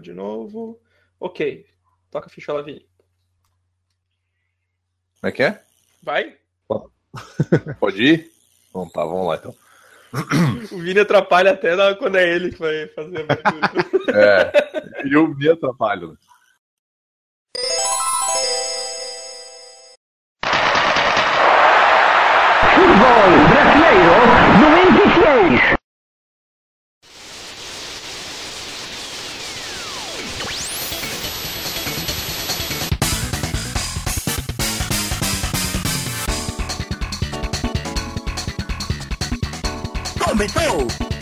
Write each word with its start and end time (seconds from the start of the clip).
De 0.00 0.12
novo. 0.12 0.80
Ok. 1.20 1.66
Toca 2.10 2.26
a 2.26 2.30
ficha 2.30 2.52
Lavigne. 2.52 2.86
Como 5.20 5.28
é 5.28 5.32
que 5.32 5.42
é? 5.42 5.62
Vai. 6.02 6.36
Pode 7.78 8.02
ir? 8.02 8.32
Então 8.70 8.88
tá, 8.88 9.04
vamos 9.04 9.26
lá 9.28 9.36
então. 9.36 9.54
O 10.72 10.78
Vini 10.78 11.00
atrapalha 11.00 11.52
até 11.52 11.74
na- 11.76 11.94
quando 11.94 12.16
é 12.16 12.28
ele 12.28 12.50
que 12.52 12.58
vai 12.58 12.86
fazer 12.88 13.26
a. 13.30 14.12
É, 14.14 15.06
e 15.06 15.12
eu 15.14 15.28
me 15.28 15.48
atrapalho. 15.48 16.18
Futebol 22.74 23.30
Brasileiro 23.50 24.41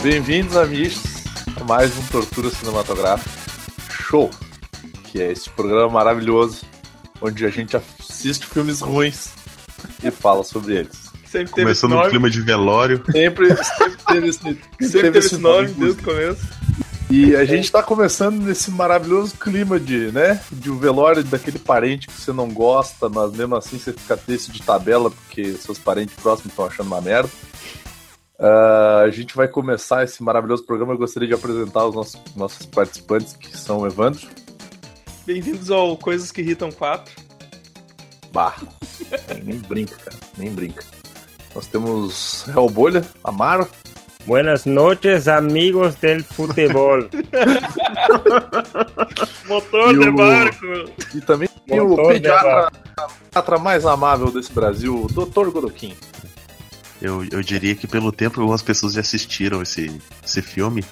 Bem-vindos, 0.01 0.57
amigos, 0.57 0.99
a 1.59 1.63
mais 1.63 1.95
um 1.95 2.01
Tortura 2.07 2.49
Cinematográfica 2.49 3.29
Show, 3.91 4.31
que 5.03 5.21
é 5.21 5.31
esse 5.31 5.47
programa 5.51 5.89
maravilhoso 5.89 6.65
onde 7.21 7.45
a 7.45 7.49
gente 7.49 7.77
assiste 7.77 8.47
filmes 8.47 8.81
ruins 8.81 9.29
e 10.03 10.09
fala 10.09 10.43
sobre 10.43 10.75
eles. 10.77 11.11
Sempre 11.25 11.53
teve 11.53 11.61
Começando 11.61 11.71
esse 11.71 11.87
no 11.87 11.95
nome. 11.95 12.09
clima 12.09 12.29
de 12.31 12.41
velório. 12.41 13.03
Sempre, 13.11 13.55
sempre 13.55 13.97
teve 14.07 14.27
esse, 14.27 14.39
sempre 14.39 14.61
Sempre 14.81 15.01
teve 15.01 15.19
esse 15.19 15.37
nome 15.37 15.67
desde 15.67 16.01
o 16.01 16.03
começo. 16.03 16.47
E 17.11 17.35
a 17.35 17.45
gente 17.45 17.71
tá 17.71 17.83
começando 17.83 18.41
nesse 18.41 18.71
maravilhoso 18.71 19.35
clima 19.35 19.79
de, 19.79 20.11
né, 20.11 20.41
de 20.51 20.71
um 20.71 20.79
velório 20.79 21.23
daquele 21.23 21.59
parente 21.59 22.07
que 22.07 22.13
você 22.13 22.31
não 22.31 22.49
gosta, 22.49 23.07
mas 23.07 23.33
mesmo 23.33 23.55
assim 23.55 23.77
você 23.77 23.93
fica 23.93 24.17
triste 24.17 24.51
de 24.51 24.63
tabela 24.63 25.11
porque 25.11 25.53
seus 25.53 25.77
parentes 25.77 26.15
próximos 26.15 26.53
estão 26.53 26.65
achando 26.65 26.87
uma 26.87 27.01
merda. 27.01 27.29
Ah, 28.41 29.01
a 29.05 29.09
gente 29.11 29.35
vai 29.35 29.47
começar 29.47 30.03
esse 30.03 30.23
maravilhoso 30.23 30.65
programa. 30.65 30.93
Eu 30.93 30.97
gostaria 30.97 31.27
de 31.27 31.33
apresentar 31.33 31.85
os 31.85 31.95
nossos, 31.95 32.19
nossos 32.35 32.65
participantes, 32.65 33.35
que 33.35 33.55
são 33.55 33.79
o 33.81 33.87
Evandro. 33.87 34.27
Bem-vindos 35.25 35.69
ao 35.69 35.95
Coisas 35.97 36.31
que 36.31 36.41
Irritam 36.41 36.71
4. 36.71 37.13
Bah, 38.33 38.55
nem, 39.43 39.57
brinca, 39.59 39.95
cara, 39.97 40.15
nem 40.37 40.49
brinca. 40.51 40.83
Nós 41.53 41.67
temos 41.67 42.47
Hellbolha, 42.47 43.03
Amaro, 43.23 43.67
Buenas 44.25 44.65
noches, 44.65 45.27
amigos 45.27 45.95
del 45.95 46.23
fútbol. 46.23 47.09
Motor 49.49 49.95
E 49.95 49.99
de 49.99 50.09
o- 50.09 50.15
barco. 50.15 50.65
e 51.15 51.21
também 51.21 51.49
tem 51.67 51.79
o 51.81 51.89
Motor 51.89 52.13
de 52.13 52.19
pediatra, 52.21 52.71
pediatra 53.31 53.57
mais 53.57 53.83
amável 53.83 54.31
desse 54.31 54.53
Brasil, 54.53 55.05
o 55.05 55.07
Dr. 55.07 55.49
Godoquim. 55.49 55.95
Eu, 57.01 57.25
eu 57.31 57.41
diria 57.41 57.75
que 57.75 57.87
pelo 57.87 58.11
tempo 58.11 58.35
que 58.35 58.41
algumas 58.41 58.61
pessoas 58.61 58.93
já 58.93 59.01
assistiram 59.01 59.61
esse, 59.61 59.99
esse 60.23 60.41
filme, 60.41 60.85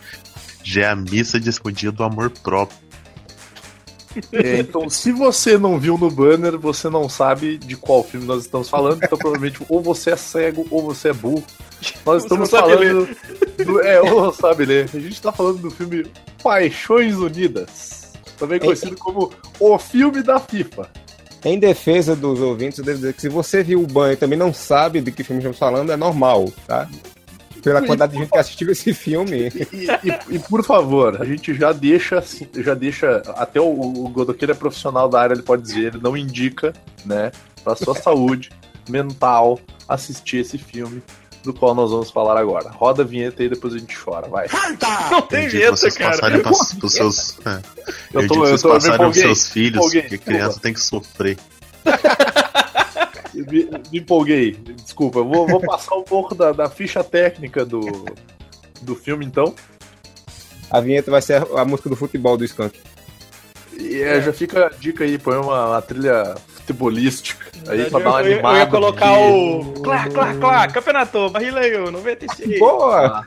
já 0.64 0.82
é 0.82 0.90
a 0.90 0.96
missa 0.96 1.40
de 1.40 1.50
escondido 1.50 1.92
do 1.92 2.04
amor 2.04 2.30
próprio. 2.30 2.78
É, 4.32 4.60
então, 4.60 4.90
se 4.90 5.12
você 5.12 5.58
não 5.58 5.80
viu 5.80 5.98
no 5.98 6.10
banner, 6.10 6.58
você 6.58 6.90
não 6.90 7.08
sabe 7.08 7.58
de 7.58 7.76
qual 7.76 8.04
filme 8.04 8.26
nós 8.26 8.44
estamos 8.44 8.68
falando. 8.68 9.04
Então, 9.04 9.18
provavelmente, 9.18 9.64
ou 9.70 9.82
você 9.82 10.12
é 10.12 10.16
cego 10.16 10.66
ou 10.72 10.82
você 10.82 11.10
é 11.10 11.14
burro. 11.14 11.44
Nós 12.06 12.24
estamos 12.24 12.50
falando. 12.50 13.08
Do, 13.64 13.82
é, 13.82 14.02
ou 14.02 14.24
não 14.24 14.34
sabe 14.34 14.66
ler. 14.66 14.90
A 14.94 15.00
gente 15.00 15.14
está 15.14 15.32
falando 15.32 15.60
do 15.60 15.72
filme 15.72 16.06
Paixões 16.42 17.16
Unidas. 17.18 18.12
Também 18.38 18.60
conhecido 18.60 18.98
como 18.98 19.32
O 19.60 19.78
Filme 19.78 20.24
da 20.24 20.40
FIFA. 20.40 20.90
Em 21.44 21.58
defesa 21.58 22.16
dos 22.16 22.40
ouvintes, 22.42 22.80
eu 22.80 22.86
devo 22.86 22.98
dizer 22.98 23.14
que 23.14 23.22
se 23.22 23.30
você 23.30 23.64
viu 23.64 23.82
o 23.82 23.88
banho 23.88 24.14
e 24.14 24.18
também 24.18 24.38
não 24.38 24.54
sabe 24.54 25.00
de 25.02 25.12
que 25.12 25.24
filme 25.24 25.40
estamos 25.42 25.58
falando, 25.58 25.92
é 25.92 25.96
normal, 25.98 26.52
tá? 26.68 26.88
Pela 27.64 27.82
quantidade 27.82 28.14
de 28.14 28.20
gente 28.20 28.32
que 28.32 28.38
assistiu 28.38 28.72
esse 28.72 28.94
filme. 28.94 29.50
E, 29.74 29.86
e- 29.88 30.36
e, 30.36 30.40
por 30.40 30.64
favor, 30.64 31.22
a 31.22 31.26
gente 31.26 31.54
já 31.54 31.72
deixa, 31.74 32.24
já 32.56 32.74
deixa. 32.74 33.22
Até 33.36 33.60
o, 33.60 33.66
o 33.70 34.10
Godoqueiro 34.10 34.52
é 34.52 34.56
profissional 34.56 35.08
da 35.10 35.22
área, 35.22 35.34
ele 35.34 35.42
pode 35.44 35.62
dizer, 35.64 35.94
ele 35.94 36.00
não 36.02 36.16
indica, 36.16 36.74
né, 37.06 37.32
para 37.64 37.76
sua 37.76 37.96
saúde 37.96 38.50
mental 38.90 39.60
assistir 39.88 40.38
esse 40.38 40.58
filme 40.58 41.02
do 41.52 41.60
qual 41.60 41.74
nós 41.74 41.92
vamos 41.92 42.12
falar 42.12 42.38
agora. 42.38 42.70
Roda 42.70 43.02
a 43.04 43.06
vinheta 43.06 43.44
e 43.44 43.50
depois 43.50 43.74
a 43.74 43.78
gente 43.78 43.98
chora, 43.98 44.28
vai. 44.28 44.48
Não 45.12 45.22
tem 45.24 45.48
vinheta, 45.48 45.76
vocês 45.76 45.98
cara. 45.98 46.12
passarem 46.12 46.42
pros 46.42 46.94
seus. 46.94 47.38
É, 47.46 47.62
Eu 48.14 48.22
eu, 48.22 48.28
tô- 48.28 48.36
eu 48.36 48.40
vocês 48.42 48.62
tô- 48.62 48.70
passarem 48.70 48.98
pros 48.98 49.18
seus 49.18 49.50
filhos, 49.50 49.92
porque 49.92 50.18
criança 50.18 50.60
tem 50.60 50.74
que 50.74 50.80
sofrer. 50.82 51.38
Me, 53.34 53.70
me 53.92 54.00
empolguei, 54.00 54.52
desculpa. 54.52 55.22
Vou, 55.22 55.48
vou 55.48 55.62
passar 55.62 55.96
um 55.96 56.04
pouco 56.04 56.34
da, 56.36 56.52
da 56.52 56.70
ficha 56.70 57.04
técnica 57.04 57.64
do, 57.66 58.06
do 58.82 58.96
filme, 58.96 59.26
então. 59.26 59.54
A 60.70 60.80
vinheta 60.82 61.10
vai 61.10 61.22
ser 61.22 61.42
a, 61.42 61.62
a 61.62 61.66
música 61.66 61.90
do 61.90 61.96
futebol 61.96 62.36
do 62.38 62.44
Skank. 62.44 62.78
E 63.80 64.02
é, 64.02 64.20
já 64.22 64.34
fica 64.34 64.66
a 64.66 64.70
dica 64.70 65.04
aí, 65.04 65.18
põe 65.18 65.38
uma, 65.38 65.68
uma 65.68 65.82
trilha 65.82 66.36
futebolística 66.74 67.46
aí 67.68 67.90
pra 67.90 68.00
dar 68.00 68.10
uma 68.10 68.22
eu, 68.22 68.28
eu 68.28 68.34
animada. 68.34 68.58
ia 68.60 68.66
colocar 68.68 69.08
porque- 69.08 69.32
o. 69.32 69.74
Clá, 69.82 70.10
clá, 70.10 70.34
clá, 70.36 70.68
campeonato, 70.68 71.30
Barrileio, 71.30 71.92
96. 71.92 72.60
Boa! 72.60 73.24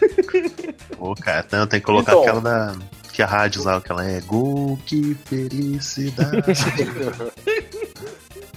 Pô, 0.97 1.15
cara, 1.15 1.47
não, 1.53 1.67
tem 1.67 1.81
que 1.81 1.87
colocar 1.87 2.13
Então. 2.13 2.23
aquela 2.23 2.41
da. 2.41 2.77
Que 3.13 3.23
a 3.23 3.27
rádio 3.27 3.61
usava, 3.61 3.79
aquela 3.79 4.05
é 4.07 4.21
Gol, 4.23 4.79
que 4.87 5.15
felicidade. 5.27 6.43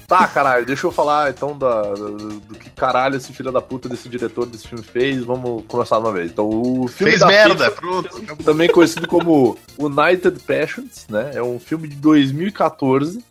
Tá, 0.07 0.28
caralho, 0.28 0.68
deixa 0.68 0.85
eu 0.85 0.91
falar 0.91 1.31
então 1.31 1.57
da, 1.57 1.81
do, 1.95 2.40
do 2.40 2.53
que 2.59 2.69
caralho 2.69 3.16
esse 3.18 3.34
filho 3.34 3.51
da 3.51 3.59
puta 3.59 3.90
desse 3.90 4.07
diretor 4.07 4.45
desse 4.45 4.68
filme 4.68 4.84
fez. 4.84 5.24
Vamos 5.24 5.63
começar 5.68 5.95
de 5.95 6.01
uma 6.03 6.12
vez. 6.12 6.29
Então, 6.31 6.47
o 6.47 6.88
filme 6.88 7.09
Fez 7.13 7.22
da 7.22 7.25
merda, 7.25 7.72
pronto. 7.72 8.22
também 8.44 8.69
conhecido 8.69 9.07
como 9.07 9.57
United 9.79 10.40
Passions, 10.44 11.07
né? 11.09 11.31
É 11.34 11.41
um 11.41 11.59
filme 11.59 11.88
de 11.88 11.95
2014, 11.95 13.24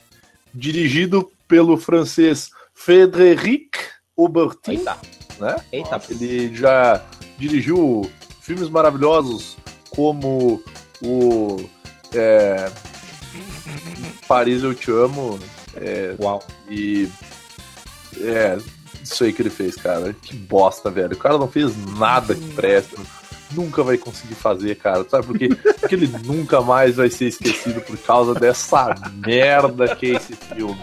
dirigido 0.53 1.31
pelo 1.47 1.77
francês 1.77 2.51
Frédéric 2.75 3.79
Aubertin, 4.17 4.73
Eita, 4.73 4.97
né? 5.39 5.57
eita. 5.73 6.01
Ele 6.11 6.55
já 6.55 7.03
dirigiu 7.39 8.11
filmes 8.41 8.69
maravilhosos 8.69 9.57
como 9.91 10.63
o 11.03 11.69
é, 12.13 12.71
Paris 14.27 14.63
Eu 14.63 14.75
Te 14.75 14.91
Amo 14.91 15.39
é, 15.77 16.15
Uau. 16.21 16.43
e 16.69 17.09
é 18.21 18.59
isso 19.03 19.25
aí 19.25 19.33
que 19.33 19.43
ele 19.43 19.51
fez, 19.51 19.77
cara. 19.77 20.15
Que 20.15 20.35
bosta, 20.35 20.91
velho. 20.91 21.13
O 21.13 21.19
cara 21.19 21.37
não 21.37 21.49
fez 21.49 21.73
nada 21.99 22.35
que 22.35 22.55
preste. 22.55 22.97
Nunca 23.53 23.83
vai 23.83 23.99
conseguir 23.99 24.35
fazer, 24.35 24.77
cara. 24.77 25.07
Sabe 25.09 25.27
por 25.27 25.39
quê? 25.39 25.49
Porque 25.49 25.95
ele 25.95 26.07
nunca 26.25 26.61
mais 26.63 26.97
vai 26.97 27.11
ser 27.11 27.27
esquecido 27.27 27.81
por 27.83 27.99
causa 27.99 28.35
dessa 28.35 28.95
merda 29.15 29.95
que 29.95 30.07
é 30.07 30.17
esse 30.17 30.35
filme. 30.35 30.81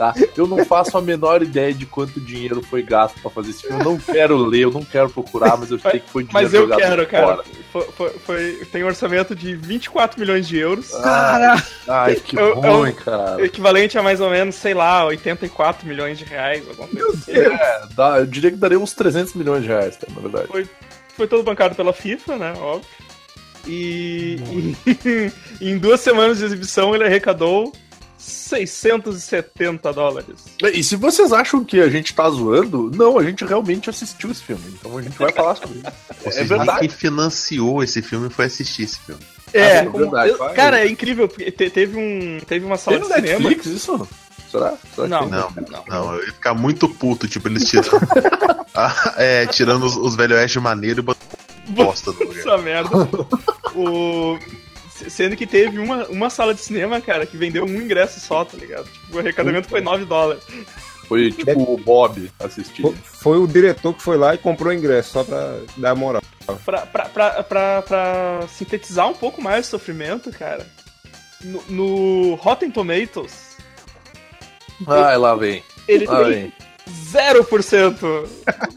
Tá? 0.00 0.14
Eu 0.34 0.46
não 0.46 0.64
faço 0.64 0.96
a 0.96 1.02
menor 1.02 1.42
ideia 1.42 1.74
de 1.74 1.84
quanto 1.84 2.18
dinheiro 2.18 2.62
foi 2.62 2.82
gasto 2.82 3.20
pra 3.20 3.30
fazer 3.30 3.50
esse 3.50 3.60
filme. 3.64 3.80
Eu 3.80 3.84
não 3.84 3.98
quero 3.98 4.34
ler, 4.38 4.60
eu 4.62 4.70
não 4.70 4.82
quero 4.82 5.10
procurar, 5.10 5.58
mas 5.58 5.70
eu 5.70 5.78
sei 5.78 6.00
que 6.00 6.08
foi 6.08 6.24
dinheiro 6.24 6.50
Mas 6.50 6.54
eu 6.54 6.66
quero, 6.74 7.06
cara. 7.06 7.26
fora. 7.26 7.44
Foi, 7.70 7.82
foi- 7.94 8.10
foi- 8.24 8.66
tem 8.72 8.82
um 8.82 8.86
orçamento 8.86 9.34
de 9.36 9.54
24 9.54 10.18
milhões 10.18 10.48
de 10.48 10.56
euros. 10.56 10.88
Cara! 10.92 11.62
Ai, 11.86 12.14
que 12.14 12.34
Eu- 12.34 12.46
eu- 12.46 12.60
ruim, 12.62 12.92
cara. 12.92 13.44
Equivalente 13.44 13.98
a 13.98 14.02
mais 14.02 14.22
ou 14.22 14.30
menos, 14.30 14.54
sei 14.54 14.72
lá, 14.72 15.04
84 15.04 15.86
milhões 15.86 16.16
de 16.16 16.24
reais, 16.24 16.64
alguma 16.66 16.88
coisa 16.88 17.18
assim. 17.18 17.32
É, 17.32 17.82
dá- 17.94 18.20
eu 18.20 18.26
diria 18.26 18.50
que 18.50 18.56
daria 18.56 18.80
uns 18.80 18.94
300 18.94 19.34
milhões 19.34 19.62
de 19.64 19.68
reais, 19.68 19.98
tá, 19.98 20.06
na 20.14 20.20
verdade. 20.22 20.48
Foi 21.14 21.26
todo 21.28 21.42
bancado 21.42 21.74
pela 21.74 21.92
FIFA, 21.92 22.38
né? 22.38 22.54
Óbvio. 22.58 22.88
E, 23.66 24.38
e 25.60 25.70
em 25.70 25.76
duas 25.76 26.00
semanas 26.00 26.38
de 26.38 26.46
exibição 26.46 26.94
ele 26.94 27.04
arrecadou 27.04 27.70
670 28.20 29.92
dólares. 29.92 30.36
E 30.72 30.82
se 30.84 30.96
vocês 30.96 31.32
acham 31.32 31.64
que 31.64 31.80
a 31.80 31.88
gente 31.88 32.14
tá 32.14 32.28
zoando, 32.30 32.90
não, 32.94 33.18
a 33.18 33.24
gente 33.24 33.44
realmente 33.44 33.88
assistiu 33.90 34.30
esse 34.30 34.42
filme. 34.42 34.62
Então 34.78 34.96
a 34.98 35.02
gente 35.02 35.16
vai 35.18 35.32
falar 35.32 35.56
sobre 35.56 35.78
isso. 35.78 35.86
Ou 36.24 36.32
É 36.32 36.44
verdade. 36.44 36.80
quem 36.80 36.88
financiou 36.88 37.82
esse 37.82 38.02
filme 38.02 38.28
foi 38.30 38.44
assistir 38.46 38.82
esse 38.84 38.98
filme. 39.00 39.20
É, 39.52 39.78
é 39.78 39.88
verdade, 39.88 40.30
eu- 40.30 40.38
vai. 40.38 40.54
cara, 40.54 40.80
é 40.80 40.88
incrível, 40.88 41.26
porque 41.26 41.50
te- 41.50 41.70
teve 41.70 41.96
um. 41.98 42.38
Teve 42.46 42.64
uma 42.64 42.76
sala 42.76 42.98
no 42.98 43.06
de 43.08 43.12
cinema. 43.14 43.38
Netflix 43.40 43.66
isso? 43.66 44.08
Será? 44.50 44.74
Será 44.94 45.06
que 45.06 45.08
Não. 45.08 45.52
tem? 45.52 45.64
Não, 45.70 45.84
não, 45.88 46.14
eu 46.14 46.20
ia 46.26 46.32
ficar 46.32 46.54
muito 46.54 46.88
puto, 46.88 47.26
tipo, 47.26 47.48
eles 47.48 47.64
tiram. 47.64 47.84
Ah, 48.72 49.14
é, 49.16 49.46
tirando 49.46 49.84
os, 49.84 49.96
os 49.96 50.14
velho 50.14 50.36
oeste 50.36 50.60
maneiro 50.60 51.00
e 51.00 51.02
botando 51.02 51.26
bosta 51.70 52.12
no 52.12 52.18
lugar. 52.20 52.38
Essa 52.38 52.56
merda. 52.58 52.96
o... 53.74 54.38
Sendo 55.10 55.36
que 55.36 55.46
teve 55.46 55.78
uma, 55.78 56.06
uma 56.06 56.30
sala 56.30 56.54
de 56.54 56.60
cinema, 56.60 57.00
cara, 57.00 57.26
que 57.26 57.36
vendeu 57.36 57.64
um 57.64 57.82
ingresso 57.82 58.20
só, 58.20 58.44
tá 58.44 58.56
ligado? 58.56 58.84
Tipo, 58.84 59.16
o 59.16 59.18
arrecadamento 59.18 59.68
foi 59.68 59.80
9 59.80 60.04
dólares. 60.04 60.42
Foi 61.06 61.32
tipo 61.32 61.74
o 61.74 61.76
Bob 61.76 62.30
assistir. 62.38 62.82
Foi, 62.82 62.94
foi 63.02 63.38
o 63.38 63.46
diretor 63.46 63.92
que 63.92 64.02
foi 64.02 64.16
lá 64.16 64.34
e 64.34 64.38
comprou 64.38 64.70
o 64.70 64.74
ingresso, 64.74 65.10
só 65.10 65.24
pra 65.24 65.58
dar 65.76 65.94
moral. 65.94 66.22
Pra, 66.64 66.86
pra, 66.86 67.04
pra, 67.06 67.42
pra, 67.42 67.82
pra 67.82 68.40
sintetizar 68.48 69.08
um 69.08 69.14
pouco 69.14 69.42
mais 69.42 69.66
o 69.66 69.70
sofrimento, 69.70 70.30
cara, 70.30 70.66
no, 71.42 71.62
no 71.68 72.34
Rotten 72.36 72.70
Tomatoes, 72.70 73.56
Ai, 74.86 75.16
lá 75.16 75.34
vem. 75.34 75.62
ele 75.86 76.06
Lá 76.06 76.22
tem 76.24 76.32
vem. 76.32 76.52
0% 76.90 78.28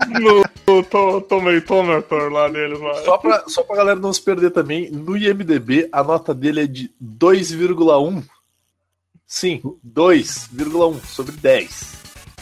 no, 0.10 0.44
no 0.68 0.84
to, 0.84 1.22
Tomatometer 1.22 2.30
lá 2.32 2.48
deles 2.48 2.80
lá. 2.80 3.04
Só 3.04 3.18
pra, 3.18 3.44
só 3.48 3.64
pra 3.64 3.76
galera 3.78 4.00
não 4.00 4.14
se 4.14 4.22
perder 4.22 4.52
também, 4.52 4.90
no 4.92 5.18
IMDB 5.18 5.90
a 5.92 6.04
nota 6.04 6.34
dele 6.34 6.62
é 6.64 6.68
de 6.68 6.90
2,1. 7.04 8.24
Sim, 9.28 9.62
2,1 9.86 11.04
sobre 11.06 11.32
10. 11.34 11.94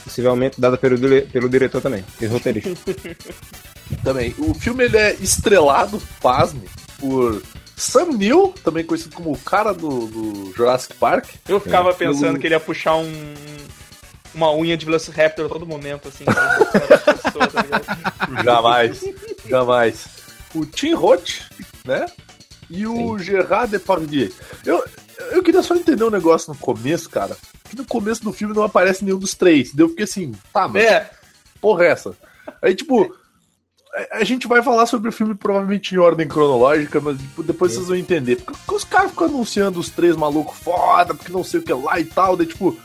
Possivelmente 0.03 0.59
dada 0.59 0.77
pelo, 0.77 0.97
pelo 1.27 1.47
diretor 1.49 1.81
também, 1.81 2.03
e 2.19 2.25
roteirista. 2.25 2.71
Também. 4.03 4.33
O 4.37 4.53
filme 4.53 4.85
ele 4.85 4.95
é 4.97 5.13
estrelado, 5.15 6.01
pasme, 6.21 6.67
por 6.97 7.41
Sam 7.75 8.13
Neill, 8.13 8.53
também 8.63 8.85
conhecido 8.85 9.13
como 9.13 9.33
o 9.33 9.37
cara 9.37 9.73
do, 9.73 10.07
do 10.07 10.53
Jurassic 10.55 10.93
Park. 10.95 11.27
Eu 11.47 11.59
ficava 11.59 11.89
É. 11.89 11.93
pensando 11.93 12.35
Eu- 12.37 12.39
que 12.39 12.47
ele 12.47 12.55
ia 12.55 12.59
puxar 12.59 12.95
um. 12.95 13.11
Uma 14.33 14.53
unha 14.55 14.77
de 14.77 14.85
Velociraptor 14.85 15.45
a 15.45 15.49
todo 15.49 15.65
momento, 15.65 16.07
assim. 16.07 16.23
tá? 16.23 16.57
Jamais. 18.43 19.03
jamais. 19.49 20.05
O 20.55 20.65
Tim 20.65 20.93
Roth, 20.93 21.41
né? 21.85 22.05
E 22.69 22.87
o 22.87 23.17
Gerard 23.19 23.71
Depardieu. 23.71 24.31
Eu, 24.65 24.83
eu 25.31 25.43
queria 25.43 25.61
só 25.61 25.75
entender 25.75 26.03
um 26.03 26.09
negócio 26.09 26.51
no 26.53 26.57
começo, 26.59 27.09
cara. 27.09 27.35
Que 27.69 27.75
no 27.75 27.85
começo 27.85 28.23
do 28.23 28.31
filme 28.33 28.55
não 28.55 28.63
aparece 28.63 29.03
nenhum 29.03 29.19
dos 29.19 29.33
três. 29.33 29.73
Daí 29.73 29.83
eu 29.85 29.89
fiquei 29.89 30.05
assim, 30.05 30.31
tá, 30.53 30.67
mas 30.67 30.83
É, 30.83 31.09
porra 31.59 31.85
é 31.85 31.87
essa? 31.89 32.15
Aí, 32.61 32.73
tipo, 32.75 33.13
a- 34.11 34.23
gente 34.23 34.47
vai 34.47 34.61
falar 34.63 34.85
sobre 34.85 35.09
o 35.09 35.11
filme 35.11 35.35
provavelmente 35.35 35.93
em 35.93 35.97
ordem 35.97 36.27
cronológica, 36.27 36.99
mas 37.01 37.17
tipo, 37.17 37.43
depois 37.43 37.73
vocês 37.73 37.87
vão 37.87 37.97
entender. 37.97 38.37
Porque, 38.37 38.53
porque 38.53 38.75
os 38.75 38.83
caras 38.83 39.11
ficam 39.11 39.27
anunciando 39.27 39.79
os 39.79 39.89
três 39.89 40.15
malucos 40.15 40.57
foda, 40.57 41.13
porque 41.13 41.31
não 41.31 41.43
sei 41.43 41.59
o 41.59 41.63
que 41.63 41.73
lá 41.73 41.99
e 41.99 42.05
tal, 42.05 42.35
daí, 42.37 42.47
tipo. 42.47 42.77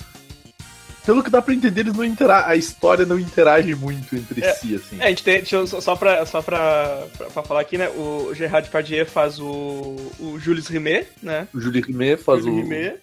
Pelo 1.07 1.23
que 1.23 1.31
dá 1.31 1.41
pra 1.41 1.55
entender, 1.55 1.83
eles 1.83 1.95
não 1.95 2.05
intera 2.05 2.47
a 2.47 2.57
história 2.57 3.07
não 3.07 3.19
interage 3.19 3.75
muito 3.77 4.15
entre 4.17 4.45
É, 4.45 4.53
si, 4.55 4.75
assim. 4.75 4.97
É, 5.01 5.05
a 5.05 5.09
gente 5.09 5.23
tem, 5.23 5.37
deixa 5.37 5.57
eu, 5.57 5.67
só, 5.67 5.81
só, 5.81 5.95
pra, 5.97 6.27
só 6.27 6.43
pra, 6.43 7.07
pra, 7.17 7.27
pra 7.29 7.43
falar 7.45 7.61
aqui, 7.61 7.79
né? 7.79 7.89
O 7.91 8.35
Gerard 8.35 8.67
Depardieu 8.67 9.07
faz 9.07 9.39
o, 9.39 9.97
o 10.19 10.37
Jules 10.41 10.67
Rimet, 10.67 11.07
né? 11.23 11.47
O 11.55 11.61
Julie 11.61 11.81
Rimet 11.81 12.21
faz 12.23 12.41
o. 12.41 12.49
Jules 12.49 12.63
Rimet. 12.65 12.97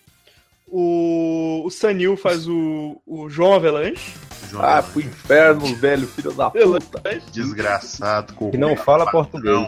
O, 0.67 1.63
o 1.65 1.69
Sanil 1.69 2.17
faz 2.17 2.47
o, 2.47 2.99
o 3.05 3.29
João 3.29 3.53
Avelanche. 3.53 4.11
João 4.49 4.63
Ah, 4.65 4.81
pro 4.83 5.01
inferno, 5.01 5.75
velho, 5.75 6.07
filho 6.07 6.33
da 6.33 6.49
puta. 6.49 7.01
Desgraçado. 7.31 8.33
Que 8.51 8.57
não 8.57 8.75
fala 8.75 9.09
português. 9.09 9.67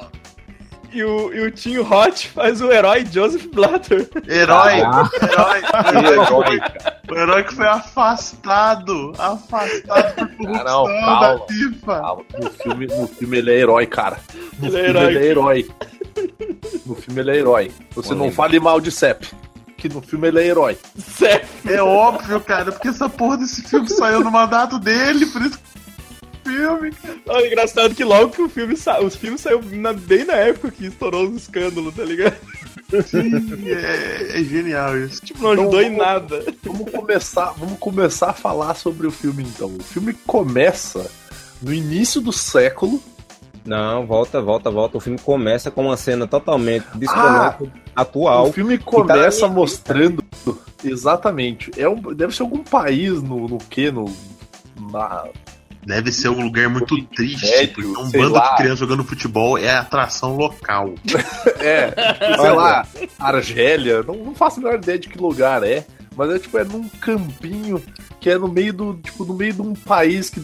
E 0.95 1.03
o, 1.03 1.33
e 1.33 1.41
o 1.41 1.51
Tim 1.51 1.79
Hot 1.79 2.29
faz 2.29 2.61
o 2.61 2.71
herói 2.71 3.05
Joseph 3.11 3.47
Blatter. 3.53 4.07
Herói! 4.29 4.81
Ah. 4.81 5.09
Herói! 5.21 5.61
Herói. 6.13 6.59
O 7.11 7.15
herói 7.15 7.43
que 7.43 7.53
foi 7.53 7.67
afastado! 7.67 9.11
Afastado 9.17 10.15
por 10.15 10.37
corrupção 10.37 10.87
Ah, 10.87 11.19
não, 11.19 11.19
da. 11.19 11.45
FIFA! 11.47 12.01
No 12.39 12.49
filme, 12.51 12.87
no 12.87 13.07
filme 13.07 13.37
ele 13.39 13.51
é 13.51 13.57
herói, 13.59 13.85
cara. 13.87 14.19
No 14.57 14.67
Ele 14.67 14.77
é 14.77 14.83
filme 14.85 14.89
herói. 14.89 15.05
ele 15.11 15.19
é 15.19 15.27
herói. 15.29 15.69
No 16.85 16.95
filme 16.95 17.19
ele 17.21 17.31
é 17.31 17.35
herói. 17.35 17.71
Você 17.93 18.09
não 18.11 18.17
Polêmica. 18.19 18.35
fale 18.37 18.59
mal 18.61 18.79
de 18.79 18.91
Sepp. 18.91 19.23
Que 19.77 19.89
no 19.89 20.01
filme 20.01 20.29
ele 20.29 20.39
é 20.39 20.47
herói. 20.47 20.77
Sério. 20.97 21.45
É 21.67 21.81
óbvio, 21.83 22.39
cara, 22.39 22.71
porque 22.71 22.87
essa 22.87 23.09
porra 23.09 23.37
desse 23.37 23.61
filme 23.63 23.89
saiu 23.89 24.21
no 24.21 24.31
mandato 24.31 24.79
dele, 24.79 25.25
por 25.25 25.41
isso 25.41 25.59
que 25.59 25.74
filme. 26.45 26.93
Olha, 27.27 27.47
engraçado 27.47 27.93
que 27.95 28.03
logo 28.03 28.29
que 28.31 28.41
o 28.41 28.49
filme 28.49 28.77
saiu, 28.77 29.05
os 29.07 29.15
filmes 29.15 29.41
saiu 29.41 29.61
na- 29.71 29.93
bem 29.93 30.23
na 30.25 30.35
época 30.35 30.71
que 30.71 30.85
estourou 30.85 31.27
os 31.27 31.43
escândalos, 31.43 31.93
tá 31.95 32.03
ligado? 32.03 32.35
Sim, 33.07 33.31
é, 33.67 34.39
é 34.39 34.43
genial 34.43 34.95
isso. 34.97 35.21
Tipo, 35.25 35.41
não 35.43 35.51
ajudou 35.51 35.81
Então, 35.81 35.93
em 35.93 35.97
nada. 35.97 36.45
Vamos 36.63 36.91
começar, 36.91 37.53
vamos 37.57 37.79
começar 37.79 38.29
a 38.29 38.33
falar 38.33 38.75
sobre 38.75 39.07
o 39.07 39.11
filme 39.11 39.43
então. 39.43 39.67
O 39.79 39.83
filme 39.83 40.13
começa 40.25 41.09
no 41.61 41.73
início 41.73 42.21
do 42.21 42.31
século. 42.31 43.01
Não, 43.65 44.05
volta, 44.05 44.39
volta, 44.39 44.69
volta. 44.69 44.97
O 44.97 45.01
filme 45.01 45.17
começa 45.17 45.71
com 45.71 45.85
uma 45.87 45.97
cena 45.97 46.27
totalmente 46.27 46.85
desconectada, 46.93 47.57
atual. 47.95 48.49
O 48.49 48.53
filme 48.53 48.77
começa 48.77 49.41
tá 49.41 49.47
na 49.47 49.47
minha 49.47 49.59
mostrando 49.59 50.23
exatamente. 50.83 51.71
É 51.77 51.89
um, 51.89 51.99
deve 52.13 52.35
ser 52.35 52.43
algum 52.43 52.63
país 52.63 53.21
no, 53.23 53.47
no 53.47 53.57
que 53.57 53.89
no 53.89 54.05
na, 54.91 55.25
Deve 55.85 56.11
ser 56.11 56.29
um 56.29 56.41
lugar 56.43 56.67
muito 56.67 57.01
triste, 57.05 57.45
Médio, 57.45 57.73
porque 57.73 58.01
um 58.01 58.09
bando 58.09 58.33
lá. 58.33 58.49
de 58.49 58.55
crianças 58.57 58.79
jogando 58.79 59.03
futebol 59.03 59.57
é 59.57 59.75
atração 59.75 60.35
local. 60.35 60.95
É, 61.57 61.93
sei 62.35 62.51
lá, 62.51 62.85
Argélia, 63.17 64.03
não, 64.03 64.15
não 64.15 64.35
faço 64.35 64.59
a 64.59 64.63
menor 64.63 64.75
ideia 64.75 64.99
de 64.99 65.09
que 65.09 65.17
lugar 65.17 65.63
é, 65.63 65.85
mas 66.15 66.29
é 66.29 66.39
tipo, 66.39 66.57
é 66.57 66.63
num 66.63 66.87
campinho 66.87 67.81
que 68.19 68.29
é 68.29 68.37
no 68.37 68.47
meio 68.47 68.73
do, 68.73 68.93
tipo, 68.95 69.25
no 69.25 69.33
meio 69.33 69.53
de 69.53 69.61
um 69.61 69.73
país 69.73 70.29
que 70.29 70.41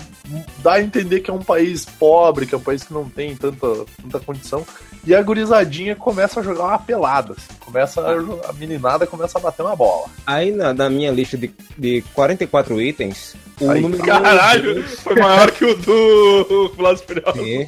dá 0.60 0.74
a 0.74 0.82
entender 0.82 1.22
que 1.22 1.32
é 1.32 1.34
um 1.34 1.42
país 1.42 1.86
pobre, 1.86 2.46
que 2.46 2.54
é 2.54 2.58
um 2.58 2.62
país 2.62 2.84
que 2.84 2.94
não 2.94 3.10
tem 3.10 3.36
tanta, 3.36 3.68
tanta 4.02 4.20
condição, 4.20 4.66
e 5.06 5.16
a 5.16 5.22
gurizadinha 5.22 5.96
começa 5.96 6.40
a 6.40 6.44
jogar 6.44 6.66
uma 6.66 6.80
pelada, 6.80 7.34
assim, 7.34 7.54
começa 7.60 8.02
a, 8.02 8.50
a 8.50 8.54
meninada 8.54 9.08
começa 9.08 9.38
a 9.38 9.42
bater 9.42 9.64
uma 9.64 9.76
bola. 9.76 10.08
Aí 10.26 10.52
na, 10.52 10.74
na 10.74 10.90
minha 10.90 11.12
lista 11.12 11.38
de, 11.38 11.54
de 11.78 12.04
44 12.14 12.80
itens, 12.82 13.36
o 13.60 13.70
Aí, 13.70 13.82
número 13.82 14.04
Caralho, 14.04 14.84
foi 14.84 15.16
maior 15.16 15.52
que 15.52 15.66
o 15.66 15.76
do 15.76 16.72
e 16.74 16.98
Furiosos. 16.98 17.48
É. 17.48 17.68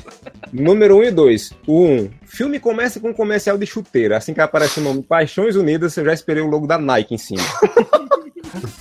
Número 0.51 0.97
1 0.97 0.99
um 0.99 1.03
e 1.03 1.11
2. 1.11 1.53
O 1.67 1.81
1. 1.81 1.85
Um, 1.85 2.09
filme 2.25 2.59
começa 2.59 2.99
com 2.99 3.09
um 3.09 3.13
comercial 3.13 3.57
de 3.57 3.65
chuteira. 3.65 4.17
Assim 4.17 4.33
que 4.33 4.41
aparece 4.41 4.79
o 4.79 4.83
nome 4.83 5.03
Paixões 5.03 5.55
Unidas, 5.55 5.95
eu 5.95 6.05
já 6.05 6.13
esperei 6.13 6.41
o 6.41 6.47
logo 6.47 6.65
da 6.65 6.79
Nike 6.79 7.13
em 7.13 7.17
cima. 7.19 7.43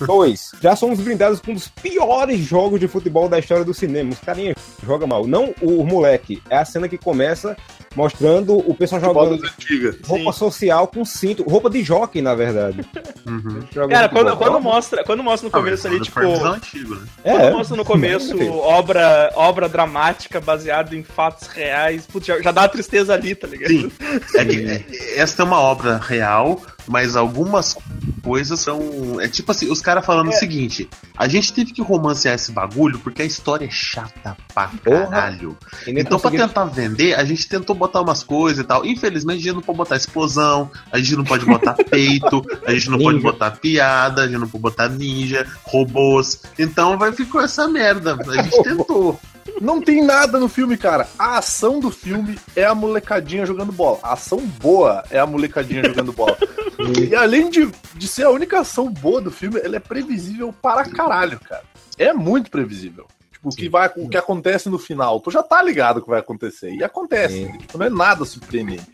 2. 0.05 0.51
Já 0.61 0.75
somos 0.75 0.99
brindados 0.99 1.39
com 1.39 1.51
um 1.51 1.55
dos 1.55 1.67
piores 1.67 2.39
jogos 2.39 2.79
de 2.79 2.87
futebol 2.87 3.29
da 3.29 3.39
história 3.39 3.63
do 3.63 3.73
cinema. 3.73 4.11
Os 4.11 4.19
carinhas 4.19 4.55
jogam 4.85 5.07
mal. 5.07 5.25
Não 5.27 5.53
o 5.61 5.83
moleque. 5.83 6.41
É 6.49 6.57
a 6.57 6.65
cena 6.65 6.87
que 6.87 6.97
começa 6.97 7.55
mostrando 7.95 8.57
o 8.57 8.73
pessoal 8.75 9.01
Futebol 9.01 9.37
jogando 9.37 10.03
roupa 10.05 10.31
social 10.33 10.87
com 10.87 11.03
cinto. 11.05 11.43
Roupa 11.43 11.69
de 11.69 11.83
jockey, 11.83 12.21
na 12.21 12.35
verdade. 12.35 12.83
Uhum. 13.25 13.61
Jogando 13.71 13.91
Cara, 13.91 14.09
quando, 14.09 14.37
quando 14.37 14.59
mostra, 14.61 15.03
quando 15.03 15.23
mostra 15.23 15.47
no 15.47 15.51
começo 15.51 15.87
ali, 15.87 15.99
do 15.99 16.05
tipo. 16.05 16.19
Antigo, 16.19 16.95
né? 16.95 17.07
Quando 17.23 17.41
É, 17.41 17.51
mostra 17.51 17.77
no 17.77 17.85
começo 17.85 18.37
Sim. 18.37 18.49
obra, 18.49 19.31
obra 19.35 19.67
dramática 19.69 20.39
baseada 20.41 20.95
em 20.95 21.03
fatos 21.03 21.47
reais, 21.47 22.05
putz, 22.05 22.27
já, 22.27 22.41
já 22.41 22.51
dá 22.51 22.61
uma 22.61 22.69
tristeza 22.69 23.13
ali, 23.13 23.35
tá 23.35 23.47
ligado? 23.47 23.69
Sim. 23.69 23.91
É 24.37 24.45
que, 24.45 24.65
é- 24.65 25.15
essa 25.21 25.41
é 25.41 25.45
uma 25.45 25.59
obra 25.59 25.97
real, 25.97 26.61
mas 26.87 27.15
algumas 27.15 27.77
coisas 28.23 28.59
são. 28.59 29.19
É 29.19 29.27
tipo 29.27 29.51
assim, 29.51 29.69
os 29.71 29.81
caras 29.81 30.05
falando 30.05 30.29
o 30.29 30.33
seguinte: 30.33 30.89
a 31.17 31.27
gente 31.27 31.53
teve 31.53 31.71
que 31.71 31.81
romancear 31.81 32.35
esse 32.35 32.51
bagulho 32.51 32.99
porque 32.99 33.21
a 33.21 33.25
história 33.25 33.65
é 33.65 33.69
chata 33.69 34.35
pra 34.53 34.69
caralho. 34.83 35.57
Então, 35.87 36.19
pra 36.19 36.29
conseguiram- 36.29 36.47
tentar 36.47 36.65
vender, 36.65 37.13
a 37.15 37.23
gente 37.23 37.47
tentou 37.47 37.75
botar 37.75 38.01
umas 38.01 38.23
coisas 38.23 38.63
e 38.63 38.67
tal. 38.67 38.85
Infelizmente, 38.85 39.39
a 39.39 39.43
gente 39.43 39.55
não 39.55 39.61
pode 39.61 39.77
botar 39.77 39.95
explosão, 39.95 40.69
a 40.91 40.97
gente 40.97 41.15
não 41.15 41.23
pode 41.23 41.45
botar 41.45 41.73
peito, 41.89 42.41
a 42.65 42.73
gente 42.73 42.89
não 42.89 42.99
pode 42.99 43.19
botar 43.19 43.51
piada, 43.51 44.23
a 44.23 44.27
gente 44.27 44.39
não 44.39 44.47
pode 44.47 44.61
botar 44.61 44.89
ninja, 44.89 45.45
robôs. 45.63 46.41
Então, 46.57 46.97
vai 46.97 47.11
ficou 47.11 47.41
essa 47.41 47.67
merda. 47.67 48.17
A 48.27 48.41
gente 48.41 48.63
tentou. 48.63 49.19
Não 49.61 49.81
tem 49.81 50.03
nada 50.03 50.39
no 50.39 50.47
filme, 50.47 50.77
cara. 50.77 51.07
A 51.19 51.37
ação 51.37 51.79
do 51.79 51.91
filme 51.91 52.37
é 52.55 52.63
a 52.65 52.73
molecadinha 52.73 53.45
jogando 53.45 53.71
bola. 53.71 53.99
A 54.01 54.13
ação 54.13 54.39
boa 54.39 55.03
é 55.11 55.19
a 55.19 55.25
molecadinha 55.27 55.83
jogando 55.83 56.11
bola. 56.13 56.37
E 57.09 57.15
além 57.15 57.49
de, 57.49 57.69
de 57.95 58.07
ser 58.07 58.23
a 58.23 58.29
única 58.29 58.59
ação 58.59 58.89
boa 58.91 59.21
do 59.21 59.31
filme, 59.31 59.59
ela 59.63 59.75
é 59.75 59.79
previsível 59.79 60.53
para 60.53 60.85
caralho, 60.85 61.39
cara. 61.39 61.63
É 61.97 62.13
muito 62.13 62.49
previsível. 62.49 63.07
Tipo, 63.31 63.49
o 63.49 63.55
que, 63.55 63.69
vai, 63.69 63.91
o 63.95 64.09
que 64.09 64.17
acontece 64.17 64.69
no 64.69 64.79
final, 64.79 65.19
tu 65.19 65.29
já 65.29 65.43
tá 65.43 65.61
ligado 65.61 65.97
o 65.97 66.01
que 66.01 66.09
vai 66.09 66.19
acontecer. 66.19 66.73
E 66.73 66.83
acontece. 66.83 67.45
Sim. 67.45 67.57
Tipo, 67.57 67.77
não 67.77 67.85
é 67.85 67.89
nada 67.89 68.25
surpreendente. 68.25 68.93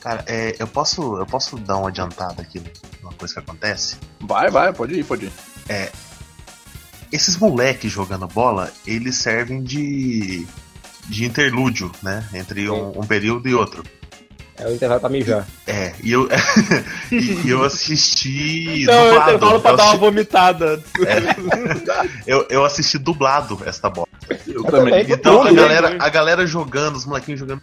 Cara, 0.00 0.24
é, 0.26 0.54
eu, 0.58 0.66
posso, 0.66 1.16
eu 1.16 1.26
posso 1.26 1.56
dar 1.56 1.76
uma 1.76 1.88
adiantada 1.88 2.40
aqui 2.40 2.62
numa 3.02 3.12
coisa 3.12 3.34
que 3.34 3.40
acontece? 3.40 3.96
Vai, 4.20 4.50
vai, 4.50 4.72
pode 4.72 4.94
ir, 4.94 5.04
pode 5.04 5.26
ir. 5.26 5.32
Esses 7.10 7.36
moleques 7.36 7.90
jogando 7.90 8.26
bola, 8.28 8.70
eles 8.86 9.16
servem 9.16 9.62
de, 9.62 10.46
de 11.08 11.24
interlúdio, 11.24 11.90
né? 12.02 12.28
Entre 12.32 12.70
um, 12.70 13.00
um 13.00 13.06
período 13.06 13.48
e 13.48 13.54
outro. 13.54 13.82
É 14.60 14.66
o 14.66 14.74
intervalo 14.74 15.00
pra 15.00 15.08
mijar. 15.08 15.46
É, 15.66 15.92
e 16.02 16.10
eu, 16.12 16.28
e 17.12 17.48
eu 17.48 17.62
assisti 17.64 18.82
Então, 18.82 18.94
eu 18.94 19.10
dublado. 19.10 19.30
intervalo 19.34 19.60
pra 19.60 19.70
Eu 19.70 19.76
dar 19.76 19.82
uma 19.82 19.88
assisti, 19.90 19.98
vomitada. 20.04 20.82
eu, 22.26 22.46
eu 22.50 22.64
assisti 22.64 22.98
dublado 22.98 23.60
esta 23.66 23.88
bola. 23.88 24.08
Eu 24.46 24.64
também. 24.64 25.04
também. 25.04 25.06
Então 25.12 25.42
a 25.42 25.52
galera, 25.52 25.96
a 26.00 26.08
galera 26.08 26.46
jogando, 26.46 26.96
os 26.96 27.06
molequinhos 27.06 27.40
jogando. 27.40 27.62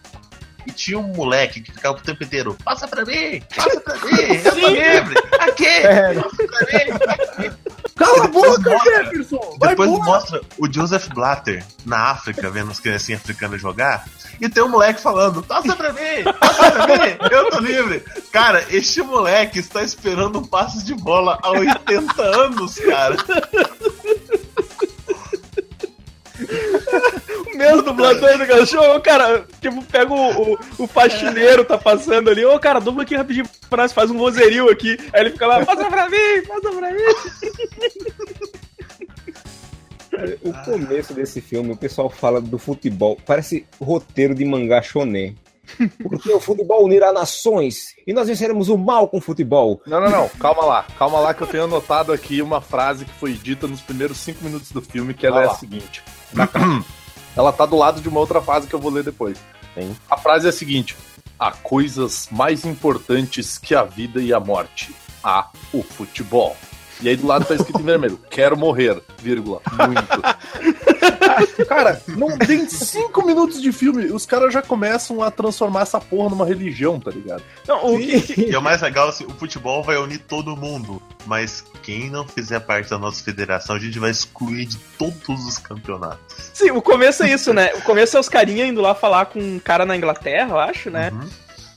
E 0.67 0.71
tinha 0.71 0.97
um 0.97 1.03
moleque 1.13 1.61
que 1.61 1.71
ficava 1.71 1.95
o 1.97 2.01
tempo 2.01 2.23
inteiro, 2.23 2.57
passa 2.65 2.87
pra 2.87 3.05
mim, 3.05 3.39
passa 3.55 3.79
pra 3.81 3.93
mim, 3.97 4.17
eu 4.43 4.51
tô 4.51 4.67
livre, 4.69 5.15
aqui, 5.39 5.63
É. 5.67 6.13
passa 6.15 6.35
pra 6.37 7.43
mim. 7.43 7.51
Cala 7.95 8.25
a 8.25 8.27
boca, 8.27 8.77
Jefferson! 8.83 9.55
Vai 9.57 9.69
depois 9.69 9.89
mostra 9.89 10.41
o 10.57 10.71
Joseph 10.71 11.07
Blatter 11.13 11.65
na 11.85 12.11
África, 12.11 12.49
vendo 12.49 12.71
as 12.71 12.79
criancinhas 12.79 13.21
africanas 13.21 13.61
jogar. 13.61 14.05
E 14.39 14.49
tem 14.49 14.61
um 14.63 14.69
moleque 14.69 15.01
falando: 15.01 15.41
Passa 15.41 15.75
pra 15.77 15.93
mim, 15.93 16.23
passa 16.39 16.71
pra 16.71 16.87
mim, 16.87 17.17
eu 17.31 17.49
tô 17.49 17.59
livre. 17.59 18.03
Cara, 18.33 18.65
este 18.69 19.01
moleque 19.01 19.59
está 19.59 19.81
esperando 19.81 20.39
um 20.39 20.45
passe 20.45 20.83
de 20.83 20.93
bola 20.93 21.39
há 21.41 21.51
80 21.51 22.21
anos, 22.21 22.75
cara. 22.75 23.15
O 27.53 27.57
mesmo 27.57 27.81
dublador 27.83 28.37
do 28.37 28.45
cachorro, 28.47 28.99
cara, 29.01 29.45
tipo, 29.61 29.81
pega 29.85 30.11
o, 30.13 30.53
o, 30.53 30.59
o 30.79 30.87
faxineiro, 30.87 31.63
tá 31.63 31.77
passando 31.77 32.29
ali, 32.29 32.43
ô 32.45 32.59
cara, 32.59 32.79
dubla 32.81 33.03
aqui 33.03 33.15
rapidinho 33.15 33.47
pra 33.69 33.83
nós, 33.83 33.93
faz 33.93 34.11
um 34.11 34.17
vozerio 34.17 34.69
aqui. 34.69 34.97
Aí 35.13 35.21
ele 35.21 35.29
fica 35.31 35.47
lá, 35.47 35.65
passa 35.65 35.85
pra 35.85 36.09
mim, 36.09 36.41
passa 36.47 36.71
pra 36.71 36.91
mim. 36.91 37.01
O 40.43 40.53
começo 40.63 41.13
desse 41.13 41.41
filme, 41.41 41.71
o 41.73 41.77
pessoal 41.77 42.09
fala 42.09 42.39
do 42.39 42.57
futebol, 42.57 43.17
parece 43.25 43.65
roteiro 43.81 44.33
de 44.33 44.45
mangá 44.45 44.81
shonen. 44.81 45.35
Porque 46.03 46.31
o 46.31 46.39
futebol 46.39 46.85
unirá 46.85 47.11
nações 47.11 47.95
e 48.05 48.13
nós 48.13 48.27
venceremos 48.27 48.69
o 48.69 48.77
mal 48.77 49.07
com 49.07 49.17
o 49.17 49.21
futebol. 49.21 49.81
Não, 49.87 49.99
não, 49.99 50.09
não. 50.11 50.29
Calma 50.29 50.63
lá. 50.63 50.85
Calma 50.97 51.19
lá 51.19 51.33
que 51.33 51.41
eu 51.41 51.47
tenho 51.47 51.63
anotado 51.63 52.13
aqui 52.13 52.39
uma 52.41 52.61
frase 52.61 53.03
que 53.03 53.11
foi 53.13 53.33
dita 53.33 53.65
nos 53.67 53.81
primeiros 53.81 54.17
cinco 54.17 54.45
minutos 54.45 54.71
do 54.71 54.79
filme, 54.81 55.13
que 55.15 55.25
ela 55.25 55.37
Vai 55.37 55.45
é 55.45 55.47
lá. 55.47 55.53
a 55.53 55.57
seguinte. 55.57 56.03
Ela 57.35 57.51
tá 57.51 57.65
do 57.65 57.75
lado 57.75 58.01
de 58.01 58.09
uma 58.09 58.19
outra 58.19 58.41
frase 58.41 58.67
que 58.67 58.73
eu 58.73 58.79
vou 58.79 58.91
ler 58.91 59.03
depois. 59.03 59.37
Sim. 59.73 59.95
A 60.09 60.17
frase 60.17 60.47
é 60.47 60.49
a 60.49 60.53
seguinte: 60.53 60.95
Há 61.37 61.51
coisas 61.51 62.29
mais 62.31 62.65
importantes 62.65 63.57
que 63.57 63.75
a 63.75 63.83
vida 63.83 64.21
e 64.21 64.33
a 64.33 64.39
morte. 64.39 64.95
Há 65.23 65.49
o 65.73 65.83
futebol. 65.83 66.55
E 67.01 67.09
aí 67.09 67.17
do 67.17 67.27
lado 67.27 67.45
tá 67.45 67.55
escrito 67.55 67.79
em 67.79 67.83
vermelho: 67.83 68.19
Quero 68.29 68.55
morrer, 68.55 69.01
vírgula, 69.21 69.61
muito. 69.71 70.85
cara, 71.67 72.01
não 72.07 72.37
tem 72.37 72.67
cinco 72.67 73.25
minutos 73.25 73.61
de 73.61 73.71
filme, 73.71 74.05
os 74.05 74.25
caras 74.25 74.53
já 74.53 74.61
começam 74.61 75.21
a 75.21 75.31
transformar 75.31 75.81
essa 75.81 75.99
porra 75.99 76.29
numa 76.29 76.45
religião, 76.45 76.99
tá 76.99 77.11
ligado? 77.11 77.43
Não, 77.67 77.93
o 77.93 77.99
que, 77.99 78.49
E 78.49 78.53
é 78.53 78.57
o 78.57 78.61
mais 78.61 78.81
legal, 78.81 79.09
assim, 79.09 79.25
o 79.25 79.31
futebol 79.31 79.83
vai 79.83 79.97
unir 79.97 80.19
todo 80.19 80.55
mundo. 80.55 81.01
Mas 81.25 81.63
quem 81.81 82.09
não 82.09 82.27
fizer 82.27 82.59
parte 82.59 82.89
da 82.89 82.99
nossa 82.99 83.23
federação, 83.23 83.75
a 83.75 83.79
gente 83.79 83.97
vai 83.97 84.11
excluir 84.11 84.65
de 84.65 84.77
todos 84.97 85.45
os 85.45 85.57
campeonatos. 85.57 86.51
sim, 86.53 86.71
o 86.71 86.81
começo 86.81 87.23
é 87.23 87.33
isso, 87.33 87.53
né? 87.53 87.73
O 87.75 87.81
começo 87.81 88.15
é 88.15 88.19
os 88.19 88.29
carinha 88.29 88.65
indo 88.65 88.81
lá 88.81 88.93
falar 88.93 89.25
com 89.25 89.39
um 89.39 89.59
cara 89.59 89.85
na 89.85 89.97
Inglaterra, 89.97 90.49
eu 90.51 90.59
acho, 90.59 90.89
né? 90.89 91.11
Uhum. 91.11 91.29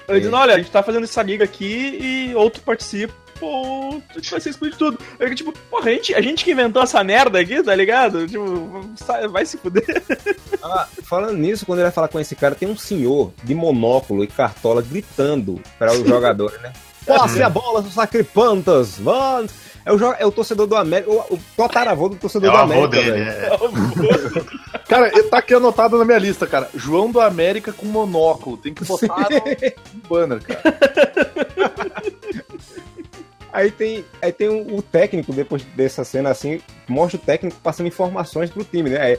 Ele 0.08 0.20
dizendo, 0.20 0.36
olha, 0.36 0.54
a 0.54 0.58
gente 0.58 0.70
tá 0.70 0.82
fazendo 0.82 1.04
essa 1.04 1.22
liga 1.22 1.44
aqui 1.44 1.98
e 2.00 2.34
outro 2.34 2.62
participa. 2.62 3.12
Pô, 3.38 4.00
a 4.10 4.14
gente 4.14 4.30
vai 4.30 4.40
ser 4.40 4.50
excluído 4.50 4.74
de 4.74 4.78
tudo. 4.78 4.98
Eu, 5.18 5.34
tipo, 5.34 5.52
porra, 5.70 5.90
a 5.90 5.92
gente, 5.92 6.14
a 6.14 6.20
gente 6.20 6.44
que 6.44 6.50
inventou 6.52 6.82
essa 6.82 7.04
merda 7.04 7.38
aqui, 7.38 7.62
tá 7.62 7.74
ligado? 7.74 8.26
Tipo, 8.26 8.80
vai 9.30 9.46
se 9.46 9.56
fuder. 9.58 9.84
Ah, 10.60 10.88
falando 11.04 11.38
nisso, 11.38 11.64
quando 11.64 11.78
ele 11.78 11.84
vai 11.84 11.92
falar 11.92 12.08
com 12.08 12.18
esse 12.18 12.34
cara, 12.34 12.54
tem 12.54 12.68
um 12.68 12.76
senhor 12.76 13.32
de 13.44 13.54
monóculo 13.54 14.24
e 14.24 14.26
cartola 14.26 14.82
gritando 14.82 15.60
para 15.78 15.92
os 15.92 16.06
jogadores, 16.06 16.60
né? 16.60 16.72
Passe 17.06 17.40
a 17.42 17.48
bola, 17.48 17.80
seus 17.80 17.94
sacripantas! 17.94 18.98
Vamos! 18.98 19.52
É 19.86 19.92
o, 19.92 19.96
jo- 19.96 20.14
é 20.18 20.26
o 20.26 20.32
torcedor 20.32 20.66
do 20.66 20.74
América, 20.76 21.10
o, 21.10 21.34
o 21.34 21.40
tataravô 21.56 22.08
do 22.10 22.16
É 22.16 22.18
torcedor 22.18 22.50
o 22.50 22.52
do 22.56 22.58
América. 22.58 22.88
dele, 22.88 23.10
velho. 23.12 23.30
é. 23.30 24.78
Cara, 24.88 25.22
tá 25.30 25.38
aqui 25.38 25.54
anotado 25.54 25.96
na 25.96 26.04
minha 26.04 26.18
lista, 26.18 26.46
cara. 26.46 26.68
João 26.74 27.10
do 27.10 27.20
América 27.20 27.72
com 27.72 27.86
monóculo. 27.86 28.56
Tem 28.58 28.74
que 28.74 28.84
botar 28.84 29.28
no, 29.30 29.36
no 29.38 30.08
banner, 30.08 30.42
cara. 30.42 30.60
Aí 33.52 33.70
tem, 33.70 34.04
aí 34.22 34.32
tem 34.32 34.48
o, 34.48 34.76
o 34.76 34.82
técnico, 34.82 35.32
depois 35.32 35.62
dessa 35.74 36.04
cena 36.04 36.30
assim, 36.30 36.60
mostra 36.88 37.18
o 37.18 37.22
técnico 37.24 37.56
passando 37.62 37.86
informações 37.86 38.50
pro 38.50 38.64
time, 38.64 38.90
né? 38.90 39.12
É, 39.12 39.18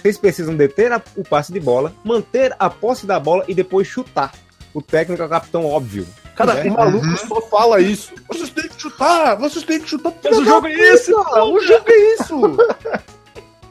vocês 0.00 0.18
precisam 0.18 0.54
deter 0.56 0.92
a- 0.92 1.02
o 1.16 1.22
passe 1.22 1.52
de 1.52 1.60
bola, 1.60 1.92
manter 2.04 2.54
a 2.58 2.68
posse 2.70 3.06
da 3.06 3.18
bola 3.20 3.44
e 3.48 3.54
depois 3.54 3.86
chutar. 3.86 4.32
O 4.72 4.82
técnico 4.82 5.22
é 5.22 5.26
o 5.26 5.28
capitão 5.28 5.64
óbvio. 5.66 6.06
Cara, 6.36 6.54
né? 6.54 6.70
o 6.70 6.74
maluco 6.74 7.16
só 7.26 7.40
fala 7.42 7.80
isso. 7.80 8.12
Vocês 8.28 8.50
têm 8.50 8.68
que 8.68 8.80
chutar, 8.80 9.36
vocês 9.36 9.64
têm 9.64 9.80
que 9.80 9.88
chutar. 9.88 10.12
Mas 10.22 10.36
o 10.38 10.44
jogo 10.44 10.66
é 10.66 10.72
esse, 10.74 11.12
o 11.14 11.60
jogo 11.60 11.84
é 11.88 12.14
isso. 12.14 12.40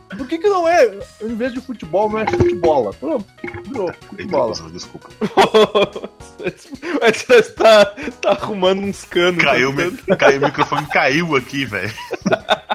Por 0.10 0.28
que 0.28 0.38
que 0.38 0.48
não 0.48 0.68
é, 0.68 1.00
em 1.22 1.36
vez 1.36 1.54
de 1.54 1.60
futebol, 1.60 2.10
não 2.10 2.20
é 2.20 2.28
futebola? 2.28 2.94
Pronto, 2.94 3.26
virou 3.66 3.92
futebola. 3.94 4.54
Desculpa. 4.72 5.10
Mas 7.02 7.24
você 7.24 7.42
tá, 7.42 7.86
tá 8.22 8.32
arrumando 8.32 8.82
uns 8.82 9.04
canos. 9.04 9.44
Caiu, 9.44 9.74
tá 10.08 10.16
caiu, 10.16 10.40
o 10.40 10.46
microfone 10.46 10.86
caiu 10.88 11.36
aqui, 11.36 11.66
velho. 11.66 11.92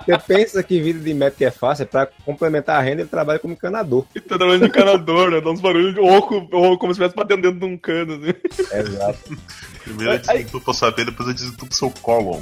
Você 0.04 0.18
pensa 0.26 0.62
que 0.62 0.80
vida 0.80 0.98
de 0.98 1.14
médico 1.14 1.44
é 1.44 1.50
fácil, 1.50 1.84
é 1.84 1.86
pra 1.86 2.06
complementar 2.24 2.78
a 2.78 2.82
renda, 2.82 3.02
ele 3.02 3.08
trabalha 3.08 3.38
como 3.38 3.54
encanador. 3.54 4.04
Tá 4.28 4.36
trabalhando 4.36 4.62
de 4.62 4.68
encanador, 4.68 5.30
né? 5.30 5.40
Dá 5.40 5.50
uns 5.50 5.60
barulhos 5.60 5.94
de 5.94 6.00
oco, 6.00 6.48
ou 6.50 6.78
como 6.78 6.92
se 6.92 7.00
estivesse 7.00 7.14
batendo 7.14 7.42
dentro 7.42 7.60
de 7.60 7.66
um 7.66 7.78
cano. 7.78 8.14
Assim. 8.14 8.76
Exato. 8.76 9.38
Primeiro 9.84 10.12
eu 10.12 10.18
desentupo 10.18 10.70
a 10.70 10.74
sua 10.74 10.92
pele, 10.92 11.10
depois 11.10 11.28
eu 11.28 11.34
desentupo 11.34 11.72
o 11.72 11.74
seu 11.74 11.90
colon. 12.02 12.40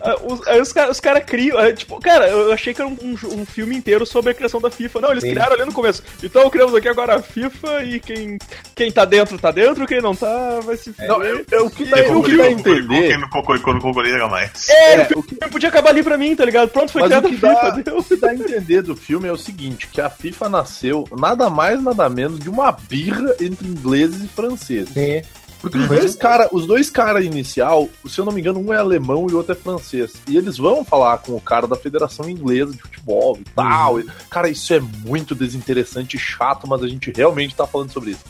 Ah, 0.00 0.16
Os, 0.22 0.46
aí 0.46 0.60
os 0.60 0.72
caras 0.72 1.00
cara 1.00 1.20
criam. 1.20 1.58
ah, 1.58 1.72
Tipo, 1.72 2.00
cara, 2.00 2.28
eu 2.28 2.52
achei 2.52 2.72
que 2.72 2.80
era 2.80 2.88
um, 2.88 2.96
um- 3.02 3.40
um 3.40 3.46
filme 3.46 3.76
inteiro 3.76 4.04
sobre 4.06 4.30
a 4.30 4.34
criação 4.34 4.60
da 4.60 4.70
FIFA. 4.70 5.00
Não, 5.00 5.10
eles 5.10 5.22
Sim. 5.24 5.30
criaram 5.30 5.54
ali 5.54 5.64
no 5.64 5.72
começo. 5.72 6.02
Então 6.22 6.48
criamos 6.50 6.74
aqui 6.74 6.88
agora 6.88 7.16
a 7.16 7.22
FIFA 7.22 7.82
e 7.84 8.00
quem, 8.00 8.38
quem 8.74 8.90
tá 8.92 9.04
dentro 9.04 9.38
tá 9.38 9.50
dentro, 9.50 9.86
quem 9.86 10.00
não 10.00 10.14
tá 10.14 10.60
vai 10.60 10.76
se 10.76 10.92
Não, 10.98 11.22
é, 11.22 11.42
é 11.50 11.60
o 11.60 11.70
que 11.70 11.84
dá, 11.84 11.98
E 12.00 12.10
o 12.10 12.22
que 12.22 12.36
dá 12.36 12.44
a 12.44 12.50
entender. 12.50 13.08
Quem 13.08 13.18
não 13.20 13.28
não 13.28 13.80
concordaria 13.80 14.26
mais. 14.28 14.68
É, 14.68 14.94
É, 14.94 15.02
o 15.16 15.22
filme 15.22 15.50
podia 15.50 15.68
acabar 15.68 15.90
ali 15.90 16.02
pra 16.02 16.16
mim, 16.18 16.34
tá 16.36 16.44
ligado? 16.44 16.68
Pronto, 16.70 16.92
foi 16.92 17.02
Mas 17.02 17.08
criada 17.10 17.26
o 17.26 17.30
a 17.30 17.32
que 17.32 17.36
FIFA, 17.36 17.82
dá-. 17.82 17.94
O 17.98 18.04
que 18.04 18.16
dá 18.16 18.30
a 18.30 18.34
entender 18.34 18.82
do 18.82 18.96
filme 18.96 19.28
é 19.28 19.32
o 19.32 19.36
seguinte, 19.36 19.88
que 19.88 20.00
a 20.00 20.08
FIFA 20.10 20.48
nasceu 20.48 21.04
nada 21.18 21.48
mais, 21.50 21.82
nada 21.82 22.08
menos 22.08 22.38
de 22.38 22.48
uma 22.48 22.70
birra 22.72 23.34
entre 23.40 23.66
ingleses 23.68 24.22
e 24.24 24.28
franceses. 24.28 24.90
Sim. 24.94 25.22
Porque 25.60 25.76
os 25.76 25.88
dois 25.88 26.14
cara, 26.14 26.48
os 26.52 26.66
dois 26.66 26.90
caras 26.90 27.24
inicial, 27.24 27.88
se 28.06 28.20
eu 28.20 28.24
não 28.24 28.32
me 28.32 28.40
engano, 28.40 28.60
um 28.60 28.72
é 28.72 28.76
alemão 28.76 29.26
e 29.28 29.32
o 29.32 29.36
outro 29.36 29.52
é 29.52 29.56
francês. 29.56 30.14
E 30.28 30.36
eles 30.36 30.56
vão 30.56 30.84
falar 30.84 31.18
com 31.18 31.34
o 31.34 31.40
cara 31.40 31.66
da 31.66 31.76
Federação 31.76 32.28
Inglesa 32.28 32.72
de 32.72 32.82
Futebol 32.82 33.36
e 33.40 33.44
tal. 33.54 34.00
E, 34.00 34.06
cara, 34.30 34.48
isso 34.48 34.72
é 34.72 34.80
muito 34.80 35.34
desinteressante 35.34 36.16
e 36.16 36.20
chato, 36.20 36.68
mas 36.68 36.82
a 36.82 36.88
gente 36.88 37.12
realmente 37.14 37.54
tá 37.54 37.66
falando 37.66 37.92
sobre 37.92 38.12
isso. 38.12 38.24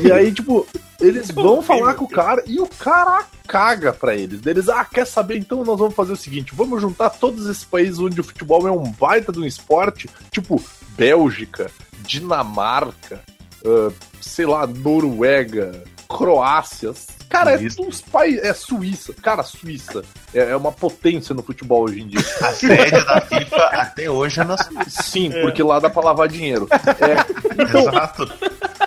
E 0.00 0.10
aí, 0.10 0.30
tipo, 0.32 0.66
eles 1.00 1.30
vão 1.30 1.60
falar 1.60 1.94
com 1.94 2.04
o 2.04 2.08
cara 2.08 2.42
e 2.46 2.60
o 2.60 2.66
cara 2.66 3.26
caga 3.46 3.92
pra 3.92 4.14
eles. 4.14 4.44
Eles, 4.46 4.68
ah, 4.68 4.84
quer 4.84 5.06
saber? 5.06 5.36
Então 5.36 5.64
nós 5.64 5.78
vamos 5.78 5.94
fazer 5.94 6.12
o 6.12 6.16
seguinte: 6.16 6.54
vamos 6.54 6.80
juntar 6.80 7.10
todos 7.10 7.46
esses 7.46 7.64
países 7.64 7.98
onde 7.98 8.20
o 8.20 8.24
futebol 8.24 8.66
é 8.66 8.72
um 8.72 8.90
baita 8.92 9.32
de 9.32 9.40
um 9.40 9.44
esporte, 9.44 10.08
tipo 10.30 10.62
Bélgica, 10.96 11.70
Dinamarca, 12.06 13.20
ah, 13.64 13.92
sei 14.20 14.46
lá, 14.46 14.66
Noruega, 14.66 15.82
Croácia. 16.16 16.92
Cara, 17.28 17.54
é 17.54 17.66
uns 17.80 18.02
países. 18.02 18.44
É 18.44 18.52
Suíça. 18.52 19.14
Cara, 19.22 19.42
Suíça 19.42 20.02
é, 20.34 20.50
é 20.50 20.56
uma 20.56 20.70
potência 20.70 21.34
no 21.34 21.42
futebol 21.42 21.84
hoje 21.84 22.02
em 22.02 22.06
dia. 22.06 22.20
A 22.42 22.52
sede 22.52 22.90
da 22.90 23.20
FIFA 23.22 23.56
até 23.56 24.10
hoje 24.10 24.40
é 24.40 24.44
na 24.44 24.58
Suíça. 24.58 25.02
Sim, 25.02 25.30
porque 25.42 25.62
lá 25.62 25.80
dá 25.80 25.88
pra 25.88 26.02
lavar 26.02 26.28
dinheiro. 26.28 26.68
É, 26.70 27.62
então, 27.62 27.80
Exato. 27.80 28.30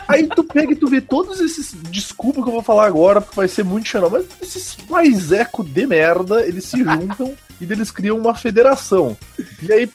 Aí 0.07 0.27
tu 0.27 0.43
pega 0.43 0.73
e 0.73 0.75
tu 0.75 0.87
vê 0.87 1.01
todos 1.01 1.39
esses. 1.39 1.73
Desculpa 1.89 2.43
que 2.43 2.47
eu 2.47 2.53
vou 2.53 2.61
falar 2.61 2.85
agora, 2.85 3.19
porque 3.19 3.35
vai 3.35 3.47
ser 3.47 3.63
muito 3.63 3.87
xenó, 3.87 4.09
mas 4.09 4.25
esses 4.41 4.75
paiseco 4.75 5.63
de 5.63 5.87
merda, 5.87 6.45
eles 6.45 6.65
se 6.65 6.83
juntam 6.83 7.33
e 7.59 7.63
eles 7.63 7.89
criam 7.89 8.17
uma 8.17 8.35
federação. 8.35 9.17
E 9.61 9.73
aí, 9.73 9.89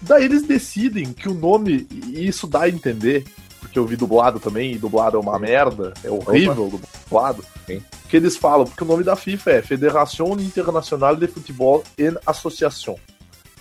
daí 0.00 0.24
eles 0.24 0.44
decidem 0.44 1.12
que 1.12 1.28
o 1.28 1.34
nome, 1.34 1.86
e 1.90 2.28
isso 2.28 2.46
dá 2.46 2.62
a 2.62 2.68
entender, 2.68 3.24
porque 3.62 3.78
eu 3.78 3.86
vi 3.86 3.96
dublado 3.96 4.38
também, 4.38 4.72
e 4.72 4.78
dublado 4.78 5.16
é 5.16 5.20
uma 5.20 5.38
merda, 5.38 5.94
é 6.04 6.10
horrível 6.10 6.70
dublado. 7.08 7.42
Sim. 7.66 7.82
Que 8.08 8.16
eles 8.18 8.36
falam, 8.36 8.66
porque 8.66 8.84
o 8.84 8.86
nome 8.86 9.02
da 9.04 9.16
FIFA 9.16 9.50
é 9.52 9.62
Federação 9.62 10.32
Internacional 10.38 11.16
de 11.16 11.26
Futebol 11.26 11.82
en 11.98 12.14
Association. 12.26 12.96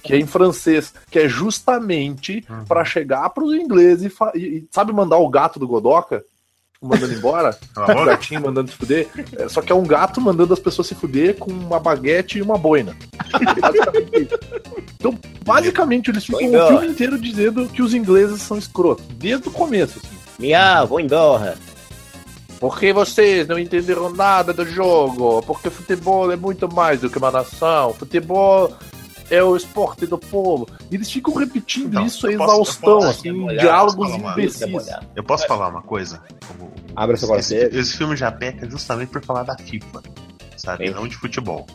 Que 0.04 0.14
é 0.14 0.18
em 0.20 0.26
francês, 0.26 0.92
que 1.12 1.20
é 1.20 1.30
justamente 1.30 2.44
Uhum. 2.50 2.66
pra 2.66 2.84
chegar 2.84 3.30
pros 3.30 3.54
ingleses 3.54 4.12
e, 4.36 4.38
e- 4.40 4.68
sabe 4.72 4.92
mandar 4.92 5.18
o 5.18 5.30
gato 5.30 5.60
do 5.60 5.68
Godoka? 5.68 6.24
Mandando 6.82 7.14
embora? 7.14 7.56
Boca. 7.76 8.06
gatinho 8.06 8.42
mandando 8.42 8.72
se 8.72 8.78
fuder? 8.78 9.08
É, 9.38 9.48
só 9.48 9.62
que 9.62 9.72
é 9.72 9.76
um 9.76 9.86
gato 9.86 10.20
mandando 10.20 10.54
as 10.54 10.60
pessoas 10.60 10.88
se 10.88 10.96
fuder 10.96 11.38
com 11.38 11.52
uma 11.52 11.80
baguete 11.80 12.40
e 12.40 12.42
uma 12.42 12.58
boina. 12.58 12.96
Basicamente 13.62 14.24
isso. 14.24 14.40
Então, 15.00 15.20
basicamente, 15.46 16.10
eles 16.10 16.26
ficam 16.26 16.48
o 16.48 16.68
filme 16.68 16.88
inteiro 16.88 17.20
dizendo 17.20 17.68
que 17.70 17.84
os 17.84 17.94
ingleses 17.94 18.42
são 18.42 18.58
escrotos. 18.58 19.06
Desde 19.14 19.48
o 19.48 19.52
começo, 19.52 20.00
assim. 20.00 20.18
Miau, 20.40 20.88
vou 20.88 21.00
embora. 21.00 21.56
Porque 22.60 22.94
vocês 22.94 23.48
não 23.48 23.58
entenderam 23.58 24.12
nada 24.12 24.54
do 24.54 24.66
jogo. 24.66 25.42
Porque 25.44 25.70
futebol 25.70 26.32
é 26.32 26.36
muito 26.36 26.72
mais 26.72 27.02
do 27.02 27.10
que 27.10 27.18
uma 27.18 27.32
nação. 27.32 27.94
Futebol 27.94 28.72
é 29.32 29.44
o 29.44 29.56
esporte 29.56 30.06
do 30.06 30.18
povo. 30.18 30.68
E 30.92 30.96
eles 30.96 31.10
ficam 31.12 31.34
repetindo 31.34 31.88
Então, 31.88 32.06
isso 32.06 32.28
a 32.28 32.32
exaustão, 32.34 32.90
eu 32.92 33.00
posso- 33.00 33.20
assim, 33.20 33.48
diálogos 33.58 34.06
falar 34.12 34.18
uma- 34.22 34.32
imbecis. 34.34 34.88
Eu 35.16 35.24
posso 35.24 35.48
falar 35.48 35.68
uma 35.70 35.82
coisa? 35.82 36.22
Como- 36.48 36.72
Abra 36.96 37.18
seu 37.18 37.28
coração. 37.28 37.58
Esse, 37.58 37.76
esse 37.78 37.98
filme 37.98 38.16
já 38.16 38.32
peca 38.32 38.70
justamente 38.70 39.10
por 39.10 39.24
falar 39.24 39.44
da 39.44 39.58
FIFA, 39.58 40.04
sabe? 40.58 40.88
Sim. 40.90 40.94
Não 40.94 41.08
de 41.08 41.16
futebol. 41.16 41.66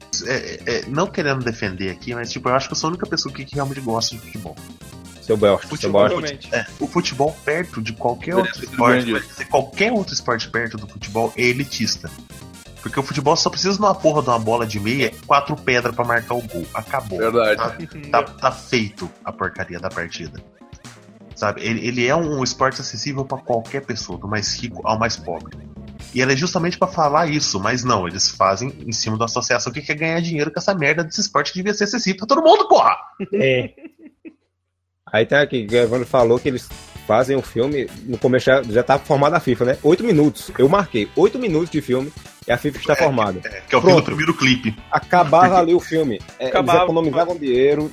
putz, 0.00 0.26
é, 0.26 0.60
é, 0.66 0.84
não 0.88 1.06
querendo 1.06 1.44
defender 1.44 1.90
aqui, 1.90 2.14
mas 2.14 2.30
tipo, 2.30 2.48
eu 2.48 2.54
acho 2.54 2.66
que 2.68 2.72
eu 2.72 2.76
sou 2.76 2.88
a 2.88 2.90
única 2.90 3.06
pessoa 3.06 3.32
que 3.32 3.46
realmente 3.54 3.80
gosta 3.80 4.16
de 4.16 4.20
futebol. 4.22 4.56
Seu 5.22 5.36
Belch, 5.36 5.60
seu 5.62 5.68
Futebol, 5.70 6.08
Belch. 6.08 6.14
Provavelmente. 6.14 6.54
é, 6.54 6.66
o 6.80 6.86
futebol 6.86 7.36
perto 7.44 7.82
de 7.82 7.92
qualquer 7.92 8.34
outro 8.34 8.64
esporte, 8.64 9.44
qualquer 9.50 9.92
outro 9.92 10.14
esporte 10.14 10.48
perto 10.50 10.76
do 10.78 10.86
futebol 10.88 11.32
é 11.36 11.42
elitista. 11.42 12.10
Porque 12.88 13.00
o 13.00 13.02
futebol 13.02 13.36
só 13.36 13.50
precisa 13.50 13.74
de 13.74 13.78
uma 13.78 13.94
porra 13.94 14.22
de 14.22 14.30
uma 14.30 14.38
bola 14.38 14.66
de 14.66 14.80
meia, 14.80 15.12
quatro 15.26 15.54
pedras 15.54 15.94
pra 15.94 16.04
marcar 16.04 16.34
o 16.34 16.42
gol. 16.42 16.66
Acabou. 16.72 17.18
Verdade. 17.18 17.86
Tá, 18.10 18.22
tá 18.22 18.50
feito 18.50 19.10
a 19.22 19.30
porcaria 19.30 19.78
da 19.78 19.90
partida. 19.90 20.42
Sabe? 21.36 21.62
Ele, 21.62 21.86
ele 21.86 22.06
é 22.06 22.16
um 22.16 22.42
esporte 22.42 22.80
acessível 22.80 23.24
pra 23.26 23.38
qualquer 23.38 23.84
pessoa, 23.84 24.18
do 24.18 24.26
mais 24.26 24.58
rico 24.58 24.80
ao 24.84 24.98
mais 24.98 25.16
pobre. 25.16 25.56
E 26.14 26.22
ela 26.22 26.32
é 26.32 26.36
justamente 26.36 26.78
pra 26.78 26.88
falar 26.88 27.28
isso, 27.28 27.60
mas 27.60 27.84
não, 27.84 28.08
eles 28.08 28.30
fazem 28.30 28.74
em 28.86 28.92
cima 28.92 29.18
da 29.18 29.26
associação 29.26 29.70
que 29.70 29.82
quer 29.82 29.94
ganhar 29.94 30.20
dinheiro 30.20 30.50
com 30.50 30.58
essa 30.58 30.74
merda 30.74 31.04
desse 31.04 31.20
esporte 31.20 31.52
que 31.52 31.58
devia 31.58 31.74
ser 31.74 31.84
acessível 31.84 32.18
pra 32.18 32.26
todo 32.26 32.42
mundo, 32.42 32.66
porra! 32.66 32.96
É. 33.34 33.74
Aí 35.12 35.26
tá 35.26 35.42
aqui, 35.42 35.66
o 35.70 35.74
Evandro 35.74 36.06
falou 36.06 36.38
que 36.38 36.48
eles 36.48 36.68
fazem 37.08 37.34
o 37.38 37.40
filme, 37.42 37.88
no 38.04 38.18
começo 38.18 38.44
já, 38.44 38.62
já 38.62 38.82
tá 38.82 38.98
formada 38.98 39.38
a 39.38 39.40
FIFA, 39.40 39.64
né? 39.64 39.78
Oito 39.82 40.04
minutos. 40.04 40.50
Eu 40.58 40.68
marquei, 40.68 41.08
oito 41.16 41.38
minutos 41.38 41.70
de 41.70 41.80
filme 41.80 42.12
e 42.46 42.52
a 42.52 42.58
FIFA 42.58 42.78
está 42.78 42.94
formada. 42.94 43.40
É, 43.44 43.62
que 43.66 43.74
é 43.74 43.78
o 43.78 43.80
fim 43.80 43.86
Pronto. 43.86 44.00
do 44.02 44.04
primeiro 44.04 44.34
clipe. 44.34 44.76
Acabava 44.92 45.56
ali 45.58 45.74
o 45.74 45.80
filme. 45.80 46.20
É, 46.38 46.48
Acabava. 46.48 46.78
Eles 46.80 46.84
economizavam 46.84 47.36
dinheiro, 47.36 47.90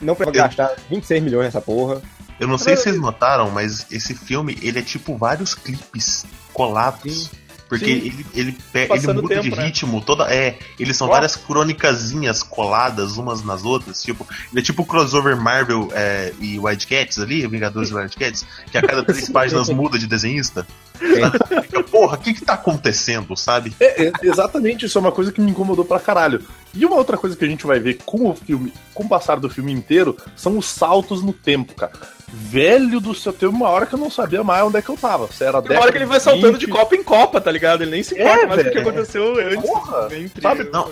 não 0.00 0.14
precisava 0.14 0.46
Eu- 0.46 0.56
gastar 0.56 0.76
26 0.88 1.22
milhões 1.24 1.46
nessa 1.46 1.60
porra. 1.60 2.00
Eu 2.38 2.46
não 2.46 2.56
sei 2.56 2.76
se 2.76 2.84
vocês 2.84 3.00
notaram, 3.00 3.50
mas 3.50 3.86
esse 3.90 4.14
filme, 4.14 4.56
ele 4.62 4.78
é 4.78 4.82
tipo 4.82 5.16
vários 5.16 5.54
clipes 5.54 6.24
colados. 6.52 7.30
Porque 7.68 7.86
Sim. 7.86 7.92
ele, 7.92 8.26
ele, 8.34 8.58
ele 8.74 9.12
muda 9.14 9.40
de 9.40 9.42
tempo, 9.42 9.56
né? 9.56 9.64
ritmo, 9.64 10.00
toda. 10.00 10.32
É, 10.32 10.58
eles 10.78 10.96
são 10.96 11.08
várias 11.08 11.34
crônicazinhas 11.34 12.42
coladas 12.42 13.16
umas 13.16 13.42
nas 13.42 13.64
outras. 13.64 14.02
Tipo, 14.02 14.26
ele 14.52 14.60
é 14.60 14.62
tipo 14.62 14.82
o 14.82 14.86
crossover 14.86 15.36
Marvel 15.36 15.88
é, 15.92 16.32
e 16.40 16.58
Wildcats 16.58 17.18
ali, 17.18 17.46
Vingadores 17.46 17.90
e 17.90 17.94
Wildcats, 17.94 18.46
que 18.70 18.78
a 18.78 18.82
cada 18.82 19.02
três 19.04 19.28
páginas 19.28 19.68
muda 19.70 19.98
de 19.98 20.06
desenhista. 20.06 20.66
Fica, 20.98 21.82
Porra, 21.84 22.16
o 22.16 22.20
que 22.20 22.34
que 22.34 22.44
tá 22.44 22.54
acontecendo, 22.54 23.36
sabe? 23.36 23.74
É, 23.80 24.06
é, 24.06 24.12
exatamente, 24.22 24.86
isso 24.86 24.98
é 24.98 25.00
uma 25.00 25.12
coisa 25.12 25.32
que 25.32 25.40
me 25.40 25.50
incomodou 25.50 25.84
pra 25.84 25.98
caralho. 25.98 26.42
E 26.74 26.84
uma 26.84 26.96
outra 26.96 27.16
coisa 27.16 27.36
que 27.36 27.44
a 27.44 27.48
gente 27.48 27.66
vai 27.66 27.78
ver 27.78 27.98
com 28.04 28.28
o 28.28 28.34
filme, 28.34 28.72
com 28.92 29.04
o 29.04 29.08
passar 29.08 29.38
do 29.38 29.48
filme 29.48 29.72
inteiro, 29.72 30.16
são 30.36 30.58
os 30.58 30.66
saltos 30.66 31.22
no 31.22 31.32
tempo, 31.32 31.74
cara. 31.74 31.92
Velho 32.28 33.00
do 33.00 33.14
céu, 33.14 33.32
teve 33.32 33.46
uma 33.52 33.68
hora 33.68 33.86
que 33.86 33.94
eu 33.94 33.98
não 33.98 34.10
sabia 34.10 34.42
mais 34.42 34.64
onde 34.64 34.76
é 34.78 34.82
que 34.82 34.88
eu 34.88 34.96
tava. 34.96 35.28
Se 35.28 35.44
era 35.44 35.60
uma 35.60 35.80
hora 35.80 35.92
que 35.92 35.98
ele 35.98 36.04
vai 36.04 36.18
década 36.18 36.36
saltando 36.40 36.58
de 36.58 36.66
20, 36.66 36.74
copa 36.74 36.96
em 36.96 37.02
copa, 37.04 37.40
tá 37.40 37.50
ligado? 37.50 37.82
Ele 37.82 37.92
nem 37.92 38.02
se 38.02 38.18
É, 38.18 38.22
importa 38.24 38.46
mais 38.48 38.64
do 38.64 38.70
que 38.72 38.78
aconteceu 38.78 39.34
antes. 39.38 39.70
Porra, 39.70 40.08
Entre- 40.12 40.42
sabe? 40.42 40.64
Não. 40.72 40.90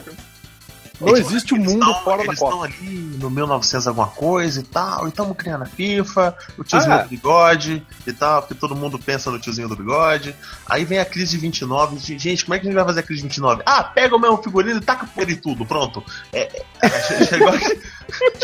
Não 1.06 1.16
existe 1.16 1.54
o 1.54 1.56
eles 1.56 1.72
mundo 1.72 1.84
tão- 1.84 2.02
fora 2.02 2.18
da 2.18 2.24
Eles 2.24 2.38
Copa. 2.38 2.66
estão 2.68 2.84
ali 2.86 2.98
no 3.18 3.30
1900 3.30 3.86
alguma 3.88 4.06
coisa 4.08 4.60
e 4.60 4.62
tal, 4.62 5.06
e 5.06 5.08
estamos 5.08 5.36
criando 5.36 5.62
a 5.62 5.66
FIFA, 5.66 6.36
o 6.58 6.64
tiozinho 6.64 6.94
Ah. 6.94 6.98
do 7.02 7.08
bigode 7.08 7.86
e 8.06 8.12
tal, 8.12 8.42
porque 8.42 8.54
todo 8.54 8.74
mundo 8.74 8.98
pensa 8.98 9.30
no 9.30 9.38
tiozinho 9.38 9.68
do 9.68 9.76
bigode. 9.76 10.34
Aí 10.66 10.84
vem 10.84 10.98
a 10.98 11.04
crise 11.04 11.32
de 11.32 11.38
29, 11.38 11.96
e, 11.96 12.18
gente, 12.18 12.44
como 12.44 12.54
é 12.54 12.58
que 12.58 12.66
a 12.66 12.70
gente 12.70 12.74
vai 12.76 12.84
fazer 12.84 13.00
a 13.00 13.02
crise 13.02 13.22
de 13.22 13.28
29? 13.28 13.62
Ah, 13.66 13.84
pega 13.84 14.14
o 14.16 14.18
mesmo 14.18 14.42
figurino 14.42 14.78
e 14.78 14.80
taca 14.82 15.06
por 15.06 15.22
ele 15.22 15.36
tudo, 15.36 15.64
pronto. 15.66 16.02
É, 16.32 16.62
é, 16.82 16.90
chegou, 17.28 17.48
a, 17.48 17.58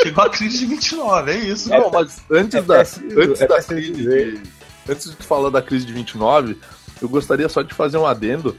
chegou 0.03 0.25
a 0.25 0.31
crise 0.31 0.59
de 0.59 0.67
29, 0.67 1.31
é 1.33 1.37
isso. 1.39 1.69
Não, 1.69 1.91
mas 1.91 2.21
antes 2.31 2.55
É 2.55 2.63
da, 2.63 2.77
preciso- 2.77 3.21
antes 3.21 3.41
é 3.41 3.47
da 3.47 3.63
crise 3.63 3.93
de, 3.93 4.43
antes 4.89 5.11
de 5.17 5.27
falar 5.27 5.51
da 5.51 5.63
crise 5.63 5.87
de 5.87 5.93
29, 5.93 6.59
eu 7.01 7.09
gostaria 7.09 7.49
só 7.49 7.63
de 7.63 7.73
fazer 7.75 7.97
um 7.99 8.07
adendo. 8.07 8.57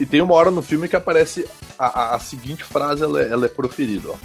E 0.00 0.06
tem 0.06 0.20
uma 0.22 0.34
hora 0.34 0.50
no 0.50 0.62
filme 0.62 0.88
que 0.88 0.96
aparece 0.96 1.46
a, 1.78 1.86
a- 1.86 2.14
a 2.16 2.18
seguinte 2.18 2.62
frase, 2.64 3.02
ela 3.02 3.20
é, 3.22 3.28
ela 3.30 3.46
é 3.46 3.48
proferida, 3.48 4.08
ó. 4.10 4.16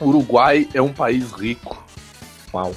Uruguai 0.00 0.68
é 0.74 0.82
um 0.82 0.92
país 0.92 1.30
rico. 1.32 1.82
Uau. 2.52 2.74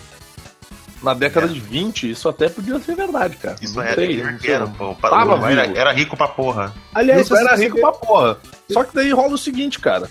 Na 1.01 1.13
década 1.13 1.45
É. 1.45 1.49
de 1.49 1.59
20, 1.59 2.09
isso 2.11 2.27
até 2.27 2.49
podia 2.49 2.79
ser 2.79 2.95
verdade, 2.95 3.37
cara. 3.37 3.55
Isso 3.61 3.75
Não 3.75 3.83
era, 3.83 3.95
sei, 3.95 4.23
não 4.23 4.33
que 4.37 4.41
sei. 4.45 4.51
era, 4.55 4.67
pô, 4.67 4.95
Tava 4.95 5.51
era, 5.51 5.65
era 5.77 5.91
rico 5.91 6.17
pra 6.17 6.27
porra. 6.27 6.73
Aliás, 6.93 7.29
era 7.29 7.55
rico 7.55 7.75
você 7.75 7.81
pra 7.81 7.91
porra. 7.91 8.37
Só 8.71 8.83
que 8.83 8.95
daí 8.95 9.11
rola 9.11 9.33
o 9.33 9.37
seguinte, 9.37 9.79
cara. 9.79 10.09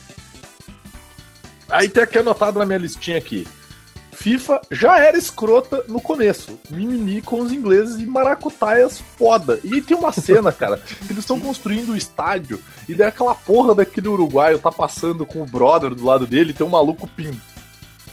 Aí 1.68 1.88
tem 1.88 2.02
aqui 2.04 2.18
anotado 2.18 2.58
na 2.60 2.66
minha 2.66 2.78
listinha 2.78 3.18
aqui. 3.18 3.46
FIFA 4.16 4.62
já 4.70 4.98
era 4.98 5.18
escrota 5.18 5.84
no 5.88 6.00
começo. 6.00 6.58
Mimimi 6.70 7.20
com 7.20 7.40
os 7.40 7.52
ingleses 7.52 8.00
e 8.00 8.06
maracutaias 8.06 9.00
foda. 9.18 9.60
E 9.62 9.80
tem 9.82 9.96
uma 9.96 10.10
cena, 10.10 10.50
cara, 10.50 10.78
que 10.78 11.12
eles 11.12 11.18
estão 11.18 11.38
construindo 11.38 11.90
o 11.90 11.96
estádio 11.96 12.58
e 12.88 12.94
daí 12.94 13.08
aquela 13.08 13.34
porra 13.34 13.74
daquele 13.74 14.08
uruguaio 14.08 14.58
tá 14.58 14.72
passando 14.72 15.26
com 15.26 15.42
o 15.42 15.46
brother 15.46 15.94
do 15.94 16.04
lado 16.04 16.26
dele, 16.26 16.54
tem 16.54 16.66
um 16.66 16.70
maluco 16.70 17.06
pin, 17.06 17.38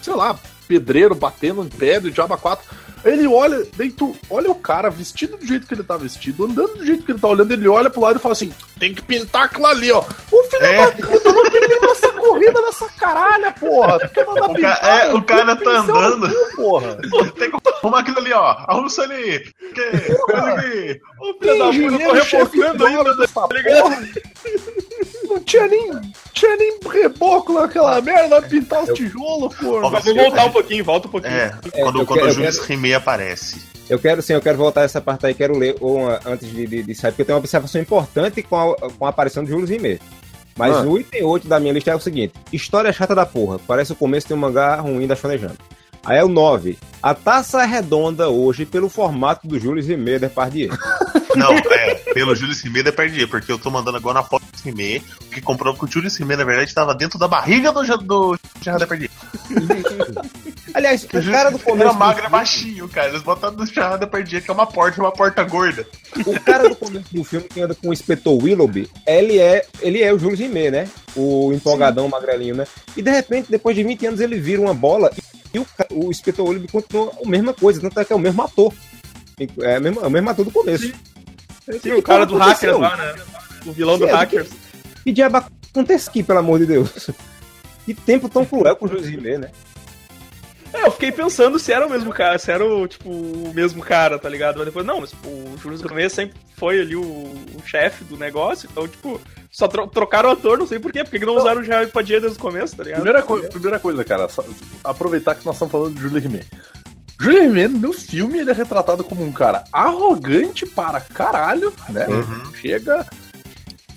sei 0.02 0.13
lá, 0.13 0.38
pedreiro 0.68 1.16
batendo 1.16 1.63
em 1.63 1.70
pedra 1.70 2.10
e 2.10 2.13
diaba 2.13 2.38
4. 2.38 2.83
Ele 3.06 3.28
olha, 3.28 3.66
tu 3.98 4.16
olha 4.30 4.50
o 4.50 4.56
cara 4.56 4.89
vestido 4.89 5.36
do 5.38 5.46
jeito 5.46 5.68
que 5.68 5.74
ele 5.74 5.84
tá 5.84 5.98
vestido, 5.98 6.46
andando 6.46 6.76
do 6.78 6.86
jeito 6.86 7.04
que 7.04 7.12
ele 7.12 7.20
tá 7.20 7.28
olhando, 7.28 7.52
ele 7.52 7.68
olha 7.68 7.89
pro 7.89 8.02
lado 8.02 8.18
e 8.18 8.22
fala 8.22 8.32
assim: 8.32 8.54
tem 8.80 8.94
que 8.94 9.02
pintar 9.02 9.44
aquilo 9.46 9.66
ali, 9.68 9.92
ó. 9.92 10.00
O 10.32 10.44
filho 10.44 10.63
É. 10.66 10.86
da 10.86 10.92
puta 11.08 11.34
não 11.34 11.50
terminou 11.50 11.92
essa 11.92 12.08
corrida 12.13 12.62
nessa 12.62 12.88
caralha, 12.98 13.52
porra. 13.52 14.00
Tu 14.00 14.10
quer 14.10 14.26
mandar 14.26 14.46
O 14.50 14.54
pintar, 14.54 14.80
ca- 14.80 14.88
é, 14.88 15.13
o 15.13 15.22
cara 15.22 15.56
tá 15.56 15.62
que 15.63 15.70
andando. 15.70 16.30
cu, 16.30 16.56
porra. 16.56 16.98
Tem 17.38 17.52
que 17.52 17.58
arrumar 17.70 18.00
aquilo 18.00 18.20
ali, 18.20 18.32
ó. 18.34 18.42
Arruma 18.68 18.88
isso 18.88 19.02
ali. 19.02 19.39
Que, 19.74 20.16
coisa 20.16 20.44
ali. 20.54 21.02
Ô, 21.20 21.34
filho 21.42 21.60
da 21.60 21.66
puta, 21.66 22.04
eu 22.04 22.08
tô 22.10 22.13
repostando 22.13 22.86
ainda, 22.86 23.16
dessa 23.18 23.34
tá? 23.34 23.48
Não 25.24 25.39
tinha 25.39 25.68
nem 25.68 25.92
naquela 27.63 28.02
merda, 28.02 28.39
vai 28.39 28.49
pintar 28.49 28.84
os 28.84 28.89
Eu- 28.89 28.95
tijolos, 28.95 29.54
Mas 29.91 30.06
vou 30.06 30.15
voltar 30.15 30.45
um 30.45 30.52
pouquinho, 30.52 30.84
volta 30.86 31.08
um 31.08 31.12
pouquinho. 31.12 31.34
É, 31.34 31.49
quando, 31.49 31.99
eu 31.99 32.06
quando 32.06 32.08
quero- 32.08 32.26
o 32.26 32.30
eu 32.30 32.34
Julius 32.34 32.56
quero- 32.60 32.67
Rimet 32.69 32.93
aparece. 32.93 33.62
Eu 33.89 33.99
quero 33.99 34.21
sim, 34.21 34.34
eu 34.34 34.41
quero 34.41 34.58
voltar 34.58 34.84
essa 34.84 35.02
parte 35.02 35.26
aí, 35.26 35.34
quero 35.34 35.58
ler 35.58 35.76
uma, 35.82 36.19
antes 36.26 36.49
de, 36.49 36.65
de, 36.65 36.84
de 36.84 36.95
sair, 36.95 37.12
porque 37.12 37.26
tem 37.26 37.34
uma 37.36 37.39
observação 37.39 37.82
importante 37.82 38.41
com 38.41 38.56
a, 38.71 38.76
com 38.76 39.06
a 39.06 39.10
aparição 39.10 39.43
de 39.43 39.49
Júlio 39.52 39.65
Rimet. 39.67 40.02
Mas 40.56 40.76
Ah. 40.78 40.82
o 40.82 40.97
item 40.99 41.23
8 41.23 41.47
da 41.47 41.60
minha 41.60 41.73
lista 41.73 41.91
é 41.91 41.95
o 41.95 41.99
seguinte: 41.99 42.34
História 42.52 42.93
chata 42.93 43.13
da 43.15 43.26
porra. 43.26 43.60
Parece 43.67 43.91
o 43.91 43.95
começo 43.95 44.28
de 44.28 44.34
um 44.34 44.38
mangá 44.38 44.76
ruim 44.76 45.06
da 45.08 45.15
Shonejando. 45.15 45.58
Aí 46.06 46.17
é 46.19 46.23
o 46.23 46.28
9. 46.28 46.78
A 47.02 47.13
taça 47.13 47.63
é 47.63 47.65
redonda 47.65 48.30
hoje 48.30 48.65
pelo 48.65 48.88
formato 48.89 49.47
do 49.47 49.60
Júlio 49.60 49.84
Rimet 49.84 50.19
Depardieu. 50.19 50.69
Não, 51.36 51.52
é, 51.54 51.96
pelo 52.13 52.36
Julius 52.36 52.62
Rimet 52.62 52.88
é 52.88 52.91
perdi, 52.91 53.26
porque 53.28 53.52
eu 53.52 53.58
tô 53.60 53.69
mandando 53.72 53.98
agora 53.98 54.15
na 54.15 54.24
foto 54.24 54.43
do 54.43 54.63
Rimet, 54.63 55.04
que 55.32 55.41
comprou 55.41 55.74
que 55.76 55.86
o 55.86 55.88
Julius 55.91 56.15
Rimet, 56.17 56.38
na 56.38 56.43
verdade, 56.43 56.74
tava 56.74 56.93
dentro 56.93 57.17
da 57.19 57.28
barriga 57.28 57.72
do, 57.72 57.82
do 57.98 58.39
Gerard 58.62 58.84
Depardieu. 58.84 59.10
Aliás, 60.74 61.04
Que 61.06 61.17
o 61.17 61.32
cara 61.32 61.52
do 61.52 61.60
começo. 61.60 61.89
Era 61.89 61.93
magro 61.93 62.13
e 62.13 62.22
filme- 62.22 62.32
baixinho, 62.32 62.89
cara. 62.89 63.10
Eles 63.10 63.22
botaram 63.22 63.54
do 63.56 63.65
Gerard 63.65 64.00
Depardieu, 64.00 64.41
que 64.41 64.50
é 64.50 64.54
uma 64.54 64.65
porta, 64.65 65.00
uma 65.02 65.12
porta 65.12 65.43
gorda. 65.43 65.86
O 66.26 66.39
cara 66.39 66.67
do 66.69 66.76
começo 66.76 67.13
do 67.13 67.24
filme 67.24 67.48
que 67.48 67.62
anda 67.62 67.76
com 67.76 67.89
o 67.89 67.93
inspetor 67.93 68.41
Willoughby, 68.41 68.89
ele 69.06 69.38
é, 69.39 69.65
ele 69.82 70.02
é 70.02 70.12
o 70.13 70.17
Júlio 70.19 70.38
Rimet, 70.38 70.72
né? 70.72 70.89
O 71.15 71.52
empolgadão 71.54 72.08
magrelinho, 72.08 72.56
né? 72.56 72.65
E 72.98 73.02
de 73.02 73.12
repente, 73.12 73.52
depois 73.52 73.76
de 73.76 73.84
20 73.84 74.06
anos, 74.08 74.19
ele 74.19 74.39
vira 74.39 74.62
uma 74.62 74.74
bola 74.74 75.12
e 75.54 75.60
o, 75.60 75.67
o 75.91 76.10
inspetor 76.10 76.46
Willoughby 76.48 76.72
continua 76.72 77.12
a 77.24 77.30
mesma 77.30 77.54
coisa, 77.54 77.80
tanto 77.80 78.00
é 78.00 78.06
que 78.06 78.13
é 78.13 78.15
o 78.15 78.19
mesmo 78.19 78.41
ator. 78.41 78.74
É 79.62 79.78
o 79.78 79.82
mesmo, 79.82 80.02
é 80.02 80.08
o 80.08 80.12
mesmo 80.12 80.30
ator 80.30 80.46
do 80.46 80.52
começo. 80.52 80.86
Sim, 80.88 80.93
o 81.97 82.02
cara 82.02 82.26
do 82.26 82.36
aconteceu? 82.41 82.80
Hackers 82.80 82.99
lá, 82.99 83.13
né? 83.15 83.15
O 83.65 83.71
vilão 83.71 83.97
do 83.97 84.06
Sim, 84.06 84.12
é, 84.12 84.13
Hackers. 84.15 84.49
Que 85.04 85.12
diabo 85.12 85.38
acontece 85.71 86.10
aqui, 86.10 86.23
pelo 86.23 86.39
amor 86.39 86.60
de 86.60 86.65
Deus? 86.65 87.10
Que 87.86 87.93
tempo 87.93 88.30
tão 88.30 88.45
cruel 88.45 88.76
com 88.76 88.86
o 88.86 88.89
Rimet, 88.89 89.38
né? 89.38 89.52
É, 90.73 90.86
eu 90.88 90.91
fiquei 90.91 91.12
pensando 91.12 91.60
se 91.60 91.71
era 91.71 91.86
o 91.86 91.89
mesmo 91.89 92.12
cara, 92.12 92.38
se 92.39 92.52
era 92.52 92.65
o, 92.65 92.88
tipo, 92.88 93.08
o 93.10 93.52
mesmo 93.54 93.84
cara, 93.84 94.17
tá 94.17 94.28
ligado? 94.28 94.56
Mas 94.58 94.65
depois, 94.65 94.86
não, 94.86 95.02
mas 95.02 95.12
tipo, 95.12 95.28
o 95.30 95.56
Júlio 95.62 95.78
Rimet 95.88 96.10
sempre 96.10 96.36
foi 96.58 96.80
ali 96.82 96.95
o, 96.95 97.02
o 97.04 97.62
chefe 97.65 98.04
do 98.06 98.17
negócio, 98.17 98.67
então, 98.71 98.88
tipo, 98.88 99.21
só 99.52 99.67
tro- 99.67 99.86
trocaram 99.88 100.30
o 100.30 100.32
ator, 100.32 100.58
não 100.58 100.65
sei 100.65 100.80
por 100.80 100.91
quê, 100.91 101.04
porque 101.04 101.19
que 101.19 101.26
não 101.26 101.36
usaram 101.36 101.62
o 101.62 101.63
Jair 101.63 101.89
Padilha 101.89 102.19
desde 102.21 102.39
o 102.39 102.41
começo, 102.41 102.76
tá 102.76 102.84
ligado? 102.84 103.02
Primeira, 103.02 103.21
coi- 103.21 103.47
primeira 103.49 103.78
coisa, 103.80 104.04
cara, 104.04 104.28
só- 104.28 104.43
aproveitar 104.84 105.36
que 105.36 105.45
nós 105.45 105.56
estamos 105.56 105.71
falando 105.71 105.93
de 105.93 106.02
Julie 106.02 106.19
Rimet. 106.21 106.47
Julie 107.19 107.41
Rimet, 107.41 107.69
no 107.69 107.93
filme, 107.93 108.39
ele 108.39 108.52
é 108.52 108.54
retratado 108.54 109.04
como 109.04 109.23
um 109.23 109.32
cara 109.32 109.63
arrogante 109.71 110.65
para 110.65 110.99
caralho, 110.99 111.73
né? 111.89 112.08
Uhum. 112.08 112.54
Chega, 112.56 113.06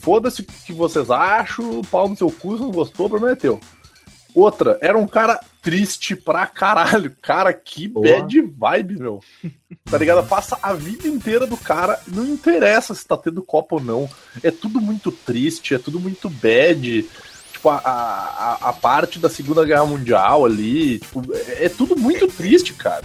foda-se 0.00 0.42
o 0.42 0.44
que 0.44 0.72
vocês 0.72 1.10
acham, 1.10 1.82
pau 1.90 2.08
no 2.08 2.16
seu 2.16 2.30
cu, 2.30 2.56
se 2.56 2.62
não 2.62 2.70
gostou, 2.70 3.06
o 3.06 3.10
problema 3.10 3.32
é 3.32 3.36
teu. 3.36 3.60
Outra, 4.36 4.78
era 4.82 4.98
um 4.98 5.06
cara 5.06 5.40
triste 5.62 6.14
pra 6.14 6.46
caralho. 6.46 7.16
Cara, 7.22 7.54
que 7.54 7.88
Boa. 7.88 8.06
bad 8.20 8.40
vibe, 8.42 8.98
meu. 8.98 9.20
Tá 9.86 9.96
ligado? 9.96 10.28
Passa 10.28 10.58
a 10.62 10.74
vida 10.74 11.08
inteira 11.08 11.46
do 11.46 11.56
cara, 11.56 11.98
não 12.06 12.24
interessa 12.26 12.94
se 12.94 13.06
tá 13.06 13.16
tendo 13.16 13.42
copa 13.42 13.76
ou 13.76 13.80
não. 13.80 14.08
É 14.42 14.50
tudo 14.50 14.80
muito 14.80 15.10
triste, 15.10 15.74
é 15.74 15.78
tudo 15.78 15.98
muito 15.98 16.28
bad. 16.28 17.08
Tipo, 17.66 17.70
a, 17.70 18.58
a, 18.62 18.68
a 18.68 18.72
parte 18.72 19.18
da 19.18 19.28
Segunda 19.28 19.64
Guerra 19.64 19.84
Mundial 19.84 20.44
ali, 20.44 21.00
tipo, 21.00 21.22
é, 21.32 21.64
é 21.64 21.68
tudo 21.68 21.96
muito 21.96 22.28
triste, 22.28 22.72
cara. 22.74 23.02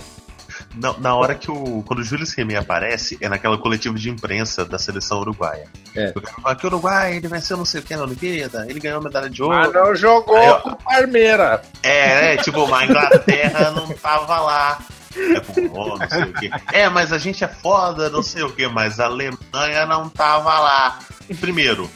Na, 0.76 0.98
na 1.00 1.16
hora 1.16 1.36
que 1.36 1.50
o. 1.50 1.84
Quando 1.84 2.00
o 2.00 2.04
Júlio 2.04 2.26
Rimet 2.38 2.58
aparece, 2.58 3.18
é 3.20 3.28
naquela 3.28 3.58
coletiva 3.58 3.96
de 3.96 4.10
imprensa 4.10 4.64
da 4.64 4.78
seleção 4.78 5.20
uruguaia. 5.20 5.68
É. 5.96 6.14
O 6.16 6.22
cara 6.22 6.38
fala 6.42 6.56
que 6.56 6.66
o 6.66 6.70
Uruguai, 6.70 7.16
ele 7.18 7.28
venceu 7.28 7.58
não 7.58 7.66
sei 7.66 7.82
o 7.82 7.84
que 7.84 7.96
na 7.96 8.04
Olimpíada, 8.04 8.66
ele 8.70 8.80
ganhou 8.80 9.02
medalha 9.02 9.30
de 9.30 9.42
ouro. 9.42 9.56
Mas 9.56 9.74
não 9.74 9.96
jogou 9.96 10.38
Aí, 10.38 10.50
ó. 10.50 10.60
com 10.60 10.70
o 10.70 10.76
Parmeira. 10.76 11.62
É, 11.84 12.34
é, 12.34 12.38
tipo, 12.38 12.68
mas 12.68 12.82
a 12.82 12.86
Inglaterra 12.86 13.72
não 13.72 13.88
tava 13.90 14.40
lá. 14.40 14.80
É, 15.16 15.40
pô, 15.68 15.98
não 15.98 16.10
sei 16.10 16.24
o 16.24 16.34
quê. 16.34 16.50
É, 16.72 16.88
mas 16.88 17.12
a 17.12 17.18
gente 17.18 17.44
é 17.44 17.48
foda, 17.48 18.10
não 18.10 18.24
sei 18.24 18.44
o 18.44 18.52
que, 18.52 18.68
mas 18.68 19.00
a 19.00 19.06
Alemanha 19.06 19.86
não 19.88 20.08
tava 20.08 20.58
lá. 20.58 21.00
Primeiro, 21.40 21.90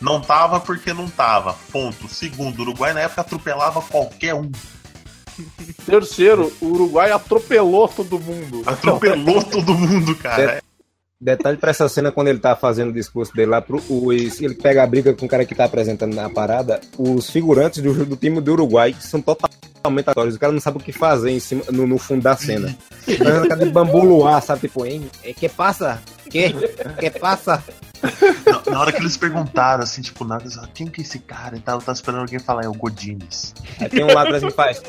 não 0.00 0.20
tava 0.20 0.60
porque 0.60 0.92
não 0.92 1.08
tava. 1.08 1.54
Ponto. 1.72 2.08
Segundo, 2.08 2.58
o 2.58 2.62
Uruguai 2.62 2.92
na 2.92 3.00
época 3.00 3.20
atropelava 3.22 3.80
qualquer 3.82 4.34
um. 4.34 4.50
Terceiro, 5.84 6.52
o 6.60 6.66
Uruguai 6.66 7.10
atropelou 7.10 7.88
todo 7.88 8.18
mundo. 8.18 8.62
Atropelou 8.66 9.42
todo 9.44 9.74
mundo, 9.74 10.14
cara. 10.16 10.62
Detalhe 11.18 11.56
pra 11.56 11.70
essa 11.70 11.88
cena 11.88 12.12
quando 12.12 12.28
ele 12.28 12.38
tá 12.38 12.54
fazendo 12.54 12.90
o 12.90 12.92
discurso 12.92 13.34
dele 13.34 13.50
lá 13.50 13.62
pro 13.62 13.82
os, 13.88 14.40
ele 14.40 14.54
pega 14.54 14.82
a 14.82 14.86
briga 14.86 15.14
com 15.14 15.24
o 15.24 15.28
cara 15.28 15.46
que 15.46 15.54
tá 15.54 15.64
apresentando 15.64 16.14
na 16.14 16.28
parada, 16.28 16.78
os 16.98 17.30
figurantes 17.30 17.82
do, 17.82 18.04
do 18.04 18.16
time 18.16 18.38
do 18.38 18.52
Uruguai 18.52 18.92
que 18.92 19.02
são 19.02 19.22
totalmente 19.22 19.56
aleatórios, 19.82 20.36
o 20.36 20.38
cara 20.38 20.52
não 20.52 20.60
sabe 20.60 20.76
o 20.76 20.80
que 20.80 20.92
fazer 20.92 21.30
em 21.30 21.40
cima, 21.40 21.62
no, 21.72 21.86
no 21.86 21.96
fundo 21.96 22.22
da 22.22 22.36
cena. 22.36 22.76
Fazendo 23.00 23.48
cara 23.48 23.64
de 23.64 23.70
bambu 23.70 24.04
luar, 24.04 24.42
sabe? 24.42 24.62
Tipo, 24.62 24.84
hein? 24.84 25.08
É, 25.22 25.32
que 25.32 25.48
passa? 25.48 26.02
Que? 26.28 26.52
Que 26.98 27.10
passa? 27.10 27.62
Na, 28.46 28.72
na 28.72 28.80
hora 28.80 28.92
que 28.92 29.00
eles 29.00 29.16
perguntaram, 29.16 29.82
assim, 29.82 30.02
tipo, 30.02 30.24
nada, 30.24 30.42
eles 30.44 30.54
falaram, 30.54 30.72
quem 30.74 30.86
que 30.86 31.00
é 31.00 31.04
esse 31.04 31.18
cara? 31.18 31.56
E 31.56 31.60
tal, 31.60 31.78
eu 31.78 31.80
tava 31.80 31.96
esperando 31.96 32.20
alguém 32.20 32.38
falar, 32.38 32.64
é 32.64 32.68
o 32.68 32.74
Godines. 32.74 33.54
Aí 33.80 33.88
tem 33.88 34.04
um 34.04 34.12
lá 34.12 34.22
atrás 34.22 34.42
que 34.44 34.50
faz. 34.50 34.82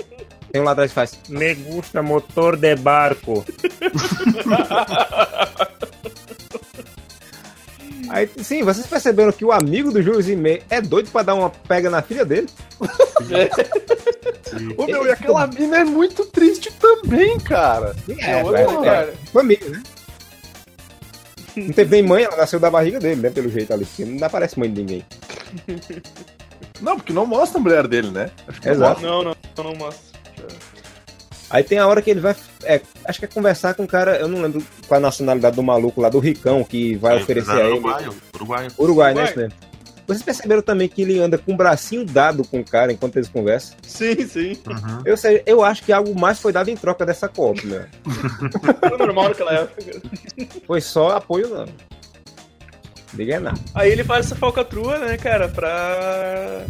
Tem 0.52 0.62
um 0.62 0.66
lá 0.66 0.72
atrás 0.72 0.92
que 0.92 0.96
faz. 0.96 1.20
Me 1.30 1.56
gusta 1.56 2.02
motor 2.02 2.56
de 2.56 2.76
barco. 2.76 3.46
Aí, 8.10 8.30
sim, 8.42 8.64
vocês 8.64 8.88
perceberam 8.88 9.32
que 9.32 9.44
o 9.44 9.52
amigo 9.52 9.92
do 9.92 10.02
Júlio 10.02 10.22
Zimei 10.22 10.64
é 10.70 10.80
doido 10.82 11.12
pra 11.12 11.24
dar 11.24 11.36
uma 11.36 11.50
pega 11.50 11.90
na 11.90 12.02
filha 12.02 12.24
dele? 12.24 12.48
Ô, 14.78 14.86
meu, 14.86 15.06
e 15.06 15.12
aquela 15.12 15.46
mina 15.48 15.80
é 15.80 15.84
muito 15.84 16.26
triste 16.26 16.72
também, 16.74 17.38
cara. 17.40 17.96
É, 18.20 18.44
outro 18.44 18.56
é, 18.56 18.66
lugar. 18.66 19.04
é, 19.04 19.14
família, 19.32 19.70
né? 19.70 19.84
Não 21.58 21.74
teve 21.74 21.92
nem 21.92 22.04
mãe, 22.04 22.24
ela 22.24 22.38
nasceu 22.38 22.60
da 22.60 22.70
barriga 22.70 23.00
dele, 23.00 23.22
né? 23.22 23.30
Pelo 23.30 23.50
jeito 23.50 23.74
ali. 23.74 23.86
porque 23.86 24.06
Não 24.06 24.26
aparece 24.28 24.60
mãe 24.60 24.72
de 24.72 24.82
ninguém. 24.82 25.06
Não, 26.80 26.96
porque 26.96 27.12
não 27.12 27.26
mostra 27.26 27.60
a 27.60 27.64
mulher 27.64 27.88
dele, 27.88 28.12
né? 28.12 28.30
Acho 28.48 28.62
que 28.62 28.70
Exato. 28.70 29.02
Não, 29.02 29.24
não, 29.24 29.36
não 29.58 29.76
mostra. 29.76 30.08
Aí 31.50 31.64
tem 31.64 31.80
a 31.80 31.88
hora 31.88 32.02
que 32.02 32.10
ele 32.12 32.20
vai. 32.20 32.36
é, 32.64 32.82
acho 33.06 33.20
que 33.20 33.26
é 33.26 33.28
conversar 33.28 33.74
com 33.74 33.84
o 33.84 33.88
cara. 33.88 34.18
Eu 34.18 34.28
não 34.28 34.42
lembro 34.42 34.62
qual 34.88 34.98
a 34.98 35.02
nacionalidade 35.02 35.56
do 35.56 35.64
maluco 35.64 36.02
lá, 36.02 36.10
do 36.10 36.20
Ricão, 36.20 36.64
que 36.64 36.96
vai 36.98 37.16
Aí, 37.16 37.24
oferecer 37.24 37.52
a 37.52 37.60
ele. 37.62 37.70
Uruguai, 37.70 38.08
Uruguai. 38.36 38.68
Uruguai, 38.78 39.14
né? 39.14 39.22
Uruguai. 39.22 39.26
Isso 39.26 39.40
mesmo. 39.40 39.54
Vocês 40.08 40.24
perceberam 40.24 40.62
também 40.62 40.88
que 40.88 41.02
ele 41.02 41.20
anda 41.20 41.38
com 41.38 41.54
o 41.54 41.58
bracinho 41.58 42.06
dado 42.06 42.48
com 42.48 42.62
o 42.62 42.64
cara 42.64 42.94
enquanto 42.94 43.18
eles 43.18 43.28
conversam? 43.28 43.76
Sim, 43.84 44.26
sim. 44.26 44.58
Uhum. 44.66 45.02
Eu, 45.04 45.18
sei, 45.18 45.44
eu 45.46 45.62
acho 45.62 45.84
que 45.84 45.92
algo 45.92 46.18
mais 46.18 46.40
foi 46.40 46.54
dado 46.54 46.70
em 46.70 46.78
troca 46.78 47.06
dessa 47.06 47.28
copa, 47.28 47.62
né? 47.66 47.88
Era 48.82 48.98
normal 48.98 49.30
naquela 49.30 49.54
época. 49.54 50.02
Foi 50.66 50.80
só 50.80 51.18
apoio, 51.18 51.50
não. 51.50 51.66
Diga 53.14 53.40
nada. 53.40 53.60
Aí 53.76 53.92
ele 53.92 54.04
faz 54.04 54.28
essa 54.28 54.36
falcatrua, 54.36 54.98
né, 54.98 55.18
cara, 55.18 55.50
pra. 55.50 56.66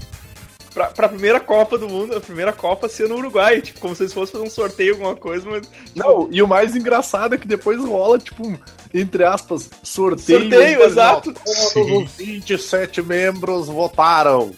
Pra, 0.73 0.88
pra 0.88 1.10
primeira 1.10 1.39
Copa 1.39 1.77
do 1.77 1.88
Mundo, 1.88 2.15
a 2.15 2.21
primeira 2.21 2.53
Copa 2.53 2.88
ser 2.88 3.10
no 3.10 3.15
Uruguai, 3.15 3.62
tipo, 3.62 3.80
como 3.80 3.95
se 3.95 4.03
eles 4.03 4.13
fossem 4.13 4.34
fazer 4.34 4.45
um 4.45 4.49
sorteio, 4.49 4.93
alguma 4.93 5.15
coisa, 5.15 5.49
mas. 5.49 5.69
Não, 5.95 6.27
e 6.32 6.41
o 6.41 6.47
mais 6.47 6.75
engraçado 6.75 7.36
é 7.36 7.38
que 7.38 7.47
depois 7.47 7.80
rola, 7.80 8.19
tipo, 8.19 8.47
um, 8.47 8.58
entre 8.93 9.23
aspas, 9.23 9.69
sorteio. 9.82 10.41
Sorteio, 10.41 10.84
exato. 10.84 11.34
Todos 11.34 11.75
os 11.75 12.12
27 12.17 13.01
membros 13.01 13.67
votaram. 13.67 14.51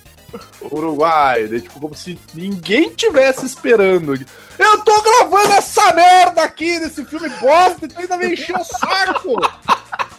Uruguai, 0.72 1.48
daí, 1.48 1.62
tipo, 1.62 1.80
como 1.80 1.96
se 1.96 2.20
ninguém 2.34 2.90
tivesse 2.92 3.46
esperando. 3.46 4.14
Eu 4.14 4.84
tô 4.84 5.02
gravando 5.02 5.54
essa 5.54 5.94
merda 5.94 6.44
aqui 6.44 6.78
nesse 6.80 7.04
filme 7.06 7.30
bosta 7.30 7.86
e 7.86 7.88
tu 7.88 8.00
ainda 8.00 8.18
me 8.18 8.34
encheu 8.34 8.56
o 8.58 8.64
saco! 8.64 9.36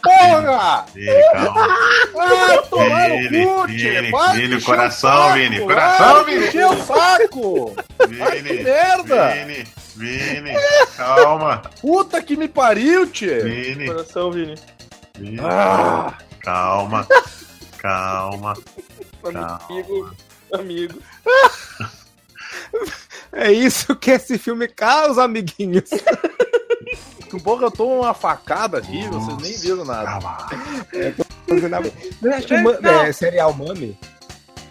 Porra! 0.03 0.85
Vini, 0.93 1.21
calma. 1.33 1.67
Ah, 2.19 2.61
tomar 2.69 3.09
no 3.09 3.15
Vini, 3.29 3.45
cu, 3.45 3.67
Vini, 3.67 4.11
Vini, 4.33 4.61
coração! 4.61 5.33
Vini, 5.33 5.59
coração, 5.59 6.25
Vini. 6.25 6.47
encher 6.47 6.65
o 6.65 6.83
saco! 6.83 7.75
Ai, 7.99 8.41
que 8.41 8.41
Vini, 8.41 8.63
merda! 8.63 9.29
Vini, 9.31 9.63
Vini, 9.95 10.53
calma. 10.97 11.61
Puta 11.81 12.21
que 12.23 12.35
me 12.35 12.47
pariu, 12.47 13.07
tio! 13.07 13.43
Vini, 13.43 13.85
Coração, 13.87 14.31
Vini. 14.31 14.55
Vini, 15.17 15.39
Ah! 15.43 16.13
calma. 16.41 17.07
Calma. 17.77 18.53
Calma. 19.23 19.59
Amigo, 19.69 20.15
amigo. 20.53 20.99
É 23.33 23.49
isso 23.51 23.95
que 23.95 24.11
esse 24.11 24.37
filme 24.37 24.67
causa, 24.67 25.23
amiguinhos. 25.23 25.89
Porra, 27.39 27.63
eu 27.65 27.71
tomo 27.71 28.01
uma 28.01 28.13
facada 28.13 28.77
aqui, 28.79 29.07
vocês 29.07 29.37
nem 29.37 29.57
viram 29.57 29.85
nada. 29.85 30.05
Calma. 30.05 30.37
Não 32.21 32.33
acho 32.33 32.47
que 32.47 32.57
ma- 32.57 32.77
é, 33.05 33.11
serial 33.11 33.53
Mami? 33.53 33.97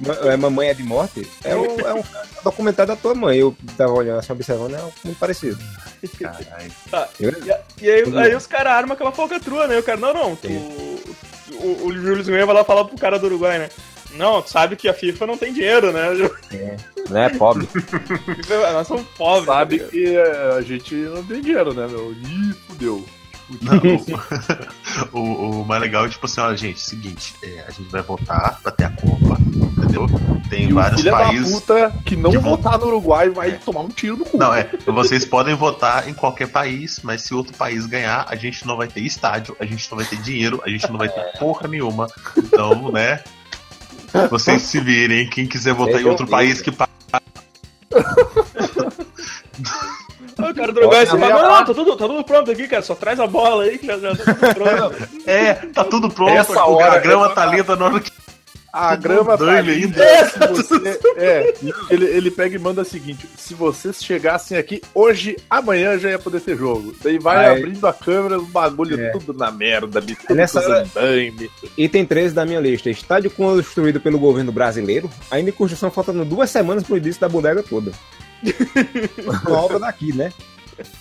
Ma- 0.01 0.15
é, 0.33 0.37
Mamãe 0.37 0.69
é 0.69 0.75
de 0.75 0.83
Morte? 0.83 1.29
É 1.45 1.55
um, 1.55 1.79
é 1.81 1.95
um 1.95 2.03
documentário 2.43 2.95
da 2.95 3.01
tua 3.01 3.15
mãe. 3.15 3.39
Eu 3.39 3.55
tava 3.77 3.93
olhando, 3.93 4.19
assim, 4.19 4.33
observando, 4.33 4.75
é 4.75 4.83
muito 5.05 5.19
parecido. 5.19 5.59
Caralho. 6.19 6.73
Tá. 6.91 7.09
Eu- 7.21 7.31
E, 7.81 7.85
e 7.85 7.91
aí, 7.91 8.19
aí 8.19 8.35
os 8.35 8.47
caras 8.47 8.73
armam 8.73 8.95
aquela 8.95 9.13
falcatrua, 9.13 9.67
né? 9.67 9.79
O 9.79 9.83
cara, 9.83 9.99
não, 9.99 10.15
não, 10.15 10.37
tu, 10.37 10.49
o, 10.49 11.87
o 11.87 11.93
Júlio 11.93 12.23
Zimmer 12.25 12.47
vai 12.47 12.55
lá 12.55 12.65
falar 12.65 12.85
pro 12.87 12.97
cara 12.99 13.19
do 13.19 13.27
Uruguai, 13.27 13.59
né? 13.59 13.69
Não, 14.13 14.41
tu 14.43 14.51
sabe 14.51 14.75
que 14.75 14.89
a 14.89 14.95
FIFA 14.95 15.27
não 15.27 15.37
tem 15.37 15.53
dinheiro, 15.53 15.93
né? 15.93 16.11
Não 16.11 17.00
é 17.17 17.29
pobre. 17.31 17.67
Nós 18.73 18.87
somos 18.87 19.07
pobres. 19.17 19.47
Sabe 19.47 19.79
tá 19.79 19.85
ligado? 19.87 19.91
que 19.91 20.17
é, 20.17 20.55
a 20.59 20.61
gente 20.63 20.95
não 20.95 21.23
tem 21.25 21.41
dinheiro, 21.41 21.73
né, 21.75 21.87
meu? 21.87 22.13
Ih, 22.13 22.55
fudeu. 22.69 23.05
Não, 23.63 23.79
o, 25.13 25.19
o, 25.19 25.61
o 25.63 25.67
mais 25.67 25.81
legal 25.83 26.07
é 26.07 26.09
tipo 26.09 26.25
assim, 26.27 26.41
olha, 26.41 26.57
gente, 26.57 26.79
seguinte, 26.81 27.35
é, 27.43 27.65
a 27.67 27.71
gente 27.73 27.91
vai 27.91 28.01
votar 28.01 28.61
pra 28.63 28.71
ter 28.71 28.85
a 28.85 28.91
Copa, 28.91 29.37
entendeu? 29.77 30.07
Tem 30.49 30.69
E 30.69 30.73
vários 30.73 31.01
filho 31.01 31.13
países. 31.13 31.51
da 31.67 31.89
puta 31.91 31.93
que 32.05 32.15
não 32.17 32.31
votar 32.41 32.79
no 32.79 32.87
Uruguai 32.87 33.29
vai 33.29 33.53
tomar 33.59 33.81
um 33.81 33.89
tiro 33.89 34.17
no 34.17 34.25
cu. 34.25 34.39
Não, 34.39 34.55
é. 34.55 34.71
Vocês 34.87 35.25
podem 35.25 35.55
votar 35.57 36.09
em 36.09 36.15
qualquer 36.15 36.47
país, 36.49 37.01
mas 37.03 37.23
se 37.23 37.35
outro 37.35 37.53
país 37.57 37.87
ganhar, 37.87 38.25
a 38.29 38.37
gente 38.37 38.65
não 38.67 38.77
vai 38.77 38.87
ter 38.87 39.01
estádio, 39.01 39.57
a 39.59 39.65
gente 39.67 39.91
não 39.91 39.99
vai 39.99 40.07
ter 40.07 40.17
dinheiro, 40.23 40.63
a 40.65 40.69
gente 40.69 40.89
não 40.89 40.97
vai 40.99 41.09
ter 41.09 41.39
porra 41.39 41.67
nenhuma. 41.67 42.07
Então, 42.37 42.93
né? 42.93 43.21
Vocês 44.29 44.63
se 44.63 44.79
virem, 44.81 45.29
quem 45.29 45.47
quiser 45.47 45.73
votar 45.75 46.01
em 46.01 46.05
outro 46.05 46.27
país 46.27 46.61
que 46.61 46.71
pa- 46.71 46.85
Ah, 46.85 47.00
o 50.39 50.55
cara 50.55 50.73
do 50.73 50.81
Uruguai, 50.81 51.01
Olha, 51.01 51.07
fala, 51.07 51.25
eu 51.25 51.29
ia 51.29 51.35
não, 51.35 51.49
não, 51.49 51.65
tá 51.65 51.75
tudo, 51.75 51.97
tá 51.97 52.07
tudo 52.07 52.25
pronto 52.25 52.51
aqui, 52.51 52.69
cara, 52.69 52.83
só 52.83 52.95
traz 52.95 53.19
a 53.21 53.27
bola 53.27 53.65
aí 53.65 53.79
que 53.79 53.87
já, 53.87 53.99
já 53.99 54.15
tá 54.17 54.35
tudo 54.35 54.55
pronto. 54.55 55.09
É, 55.27 55.55
tá 55.55 55.85
tudo 55.85 56.11
pronto, 56.11 56.31
Essa 56.31 56.61
a 56.61 56.67
hora, 56.67 56.99
grama 56.99 57.27
essa 57.27 57.35
tá 57.35 57.47
linda 57.47 57.77
na 57.77 57.85
hora 57.87 58.01
que. 58.01 58.11
A 58.73 58.97
Tudo 58.97 59.03
grama 59.03 59.37
tá 59.37 59.61
linda. 59.61 60.03
ainda. 60.03 60.29
Se 60.31 60.39
você- 60.39 61.01
É, 61.17 61.55
ele, 61.91 62.05
ele 62.07 62.31
pega 62.31 62.55
e 62.55 62.59
manda 62.59 62.83
o 62.83 62.85
seguinte: 62.85 63.29
se 63.37 63.53
vocês 63.55 64.03
chegassem 64.03 64.57
aqui 64.57 64.81
hoje, 64.95 65.37
amanhã 65.51 65.99
já 65.99 66.11
ia 66.11 66.19
poder 66.19 66.41
ter 66.41 66.57
jogo. 66.57 66.95
Daí 67.03 67.19
vai 67.19 67.47
Aí- 67.47 67.59
abrindo 67.59 67.85
a 67.87 67.93
câmera, 67.93 68.39
o 68.39 68.47
bagulho 68.47 69.01
É. 69.01 69.11
tudo 69.11 69.33
na 69.35 69.51
merda, 69.51 70.01
de 70.01 70.15
tudo 70.15 70.35
Nessa 70.37 70.61
andaime. 70.61 71.51
Item 71.77 72.07
13 72.07 72.35
da 72.35 72.47
minha 72.47 72.61
lista. 72.61 72.89
Estádio 72.89 73.31
construído 73.31 74.01
pelo 74.01 74.19
governo 74.19 74.53
brasileiro, 74.53 75.11
ainda 75.31 75.51
em 75.51 75.53
construção 75.53 75.91
faltando 75.91 76.25
duas 76.25 76.49
semanas 76.51 76.85
pro 76.85 76.97
início 76.97 77.21
da 77.21 77.29
bodega 77.29 77.63
toda. 77.63 77.91
Uma 79.47 79.59
obra 79.61 79.79
daqui, 79.79 80.15
né? 80.15 80.33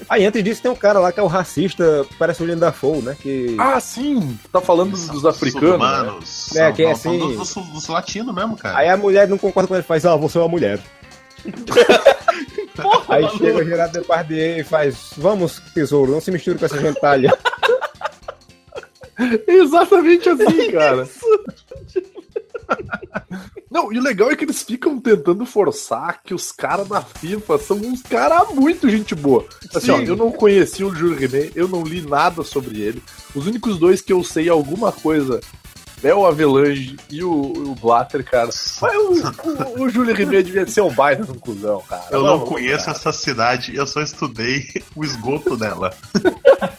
Aí 0.09 0.25
antes 0.25 0.43
disso 0.43 0.61
tem 0.61 0.71
um 0.71 0.75
cara 0.75 0.99
lá 0.99 1.11
que 1.11 1.19
é 1.19 1.23
o 1.23 1.27
racista, 1.27 2.05
parece 2.17 2.41
o 2.41 2.45
William 2.45 2.59
Dafoe, 2.59 3.01
né? 3.01 3.15
Que 3.19 3.55
Ah, 3.57 3.79
sim! 3.79 4.37
Tá 4.51 4.61
falando 4.61 4.91
dos 4.91 5.25
africanos. 5.25 5.63
Né? 5.63 5.69
Sul-humanos. 5.77 6.55
É, 6.55 6.65
São- 6.65 6.73
que 6.73 6.83
é 6.83 6.91
assim- 6.91 7.19
Dos, 7.19 7.37
dos, 7.37 7.49
sul- 7.49 7.63
dos 7.65 7.87
latinos 7.87 8.33
mesmo, 8.33 8.57
cara. 8.57 8.77
Aí 8.77 8.89
a 8.89 8.97
mulher 8.97 9.27
não 9.27 9.37
concorda 9.37 9.67
com 9.67 9.75
ele, 9.75 9.83
faz, 9.83 10.05
ah, 10.05 10.15
você 10.15 10.37
é 10.37 10.41
uma 10.41 10.47
mulher. 10.47 10.79
Aí 13.09 13.27
chega 13.37 13.59
o 13.59 13.65
Gerardo 13.65 13.93
Depardieu 13.99 14.57
e 14.59 14.63
faz, 14.63 15.11
vamos, 15.17 15.61
tesouro, 15.73 16.11
não 16.11 16.21
se 16.21 16.31
misture 16.31 16.57
com 16.57 16.65
essa 16.65 16.79
gentalha. 16.79 17.35
Exatamente 19.47 20.29
assim, 20.29 20.71
cara. 20.71 21.07
Não, 23.69 23.93
e 23.93 23.99
o 23.99 24.01
legal 24.01 24.31
é 24.31 24.35
que 24.35 24.43
eles 24.43 24.63
ficam 24.63 24.99
tentando 24.99 25.45
forçar 25.45 26.21
que 26.23 26.33
os 26.33 26.51
caras 26.51 26.87
da 26.87 27.01
FIFA 27.01 27.57
são 27.59 27.77
uns 27.77 28.01
caras 28.01 28.49
muito 28.53 28.89
gente 28.89 29.13
boa. 29.13 29.45
Assim, 29.75 29.91
ó, 29.91 29.97
Sim. 29.97 30.05
eu 30.05 30.15
não 30.15 30.31
conheci 30.31 30.83
o 30.83 30.93
Júlio 30.93 31.15
Rimet, 31.15 31.51
eu 31.55 31.67
não 31.67 31.83
li 31.83 32.01
nada 32.01 32.43
sobre 32.43 32.81
ele. 32.81 33.03
Os 33.35 33.45
únicos 33.45 33.77
dois 33.77 34.01
que 34.01 34.11
eu 34.11 34.23
sei 34.23 34.49
alguma 34.49 34.91
coisa 34.91 35.39
é 36.01 36.13
o 36.13 36.25
Avelange 36.25 36.97
e 37.09 37.23
o, 37.23 37.31
o 37.31 37.75
Blatter, 37.75 38.23
cara. 38.23 38.49
Mas 38.81 38.95
o, 38.95 39.79
o, 39.79 39.83
o 39.83 39.89
Júlio 39.89 40.15
Ribeiro 40.15 40.45
devia 40.45 40.65
ser 40.65 40.81
um 40.81 40.91
baita 40.91 41.23
de 41.23 41.31
um 41.31 41.35
cuzão, 41.35 41.83
cara. 41.87 42.05
Eu 42.11 42.23
não 42.23 42.39
Vamos, 42.39 42.49
conheço 42.49 42.85
cara. 42.85 42.97
essa 42.97 43.11
cidade, 43.11 43.75
eu 43.75 43.85
só 43.85 44.01
estudei 44.01 44.65
o 44.95 45.03
esgoto 45.03 45.55
dela. 45.57 45.93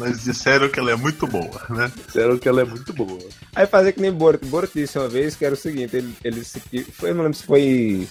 Mas 0.00 0.24
disseram 0.24 0.68
que 0.68 0.80
ela 0.80 0.90
é 0.90 0.96
muito 0.96 1.26
boa, 1.26 1.62
né? 1.70 1.92
Disseram 2.06 2.38
que 2.38 2.48
ela 2.48 2.62
é 2.62 2.64
muito 2.64 2.92
boa. 2.92 3.18
Aí 3.54 3.66
fazer 3.66 3.92
que 3.92 4.00
nem 4.00 4.10
Borat. 4.12 4.44
Borat 4.46 4.70
disse 4.74 4.98
uma 4.98 5.08
vez 5.08 5.36
que 5.36 5.44
era 5.44 5.54
o 5.54 5.56
seguinte, 5.58 5.94
ele, 5.96 6.14
ele 6.24 6.42
se- 6.44 6.58
que- 6.60 6.82
foi, 6.84 7.10
eu 7.10 7.14
não 7.14 7.24
lembro 7.24 7.36
se 7.38 7.44
foi. 7.44 8.08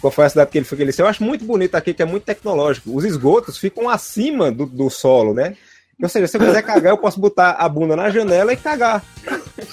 Qual 0.00 0.10
foi 0.12 0.26
a 0.26 0.28
cidade 0.28 0.50
que 0.50 0.58
ele 0.58 0.64
foi 0.64 0.76
que 0.76 0.82
ele 0.84 0.90
disse? 0.92 1.02
Eu 1.02 1.06
acho 1.08 1.22
muito 1.24 1.44
bonito 1.44 1.74
aqui, 1.74 1.92
que 1.92 2.02
é 2.02 2.06
muito 2.06 2.22
tecnológico. 2.24 2.94
Os 2.96 3.04
esgotos 3.04 3.58
ficam 3.58 3.88
acima 3.88 4.50
do, 4.52 4.64
do 4.64 4.88
solo, 4.88 5.34
né? 5.34 5.56
Ou 6.00 6.08
seja, 6.08 6.28
se 6.28 6.36
eu 6.36 6.40
quiser 6.40 6.62
cagar, 6.62 6.92
eu 6.92 6.98
posso 6.98 7.18
botar 7.18 7.50
a 7.52 7.68
bunda 7.68 7.96
na 7.96 8.08
janela 8.08 8.52
e 8.52 8.56
cagar. 8.56 9.04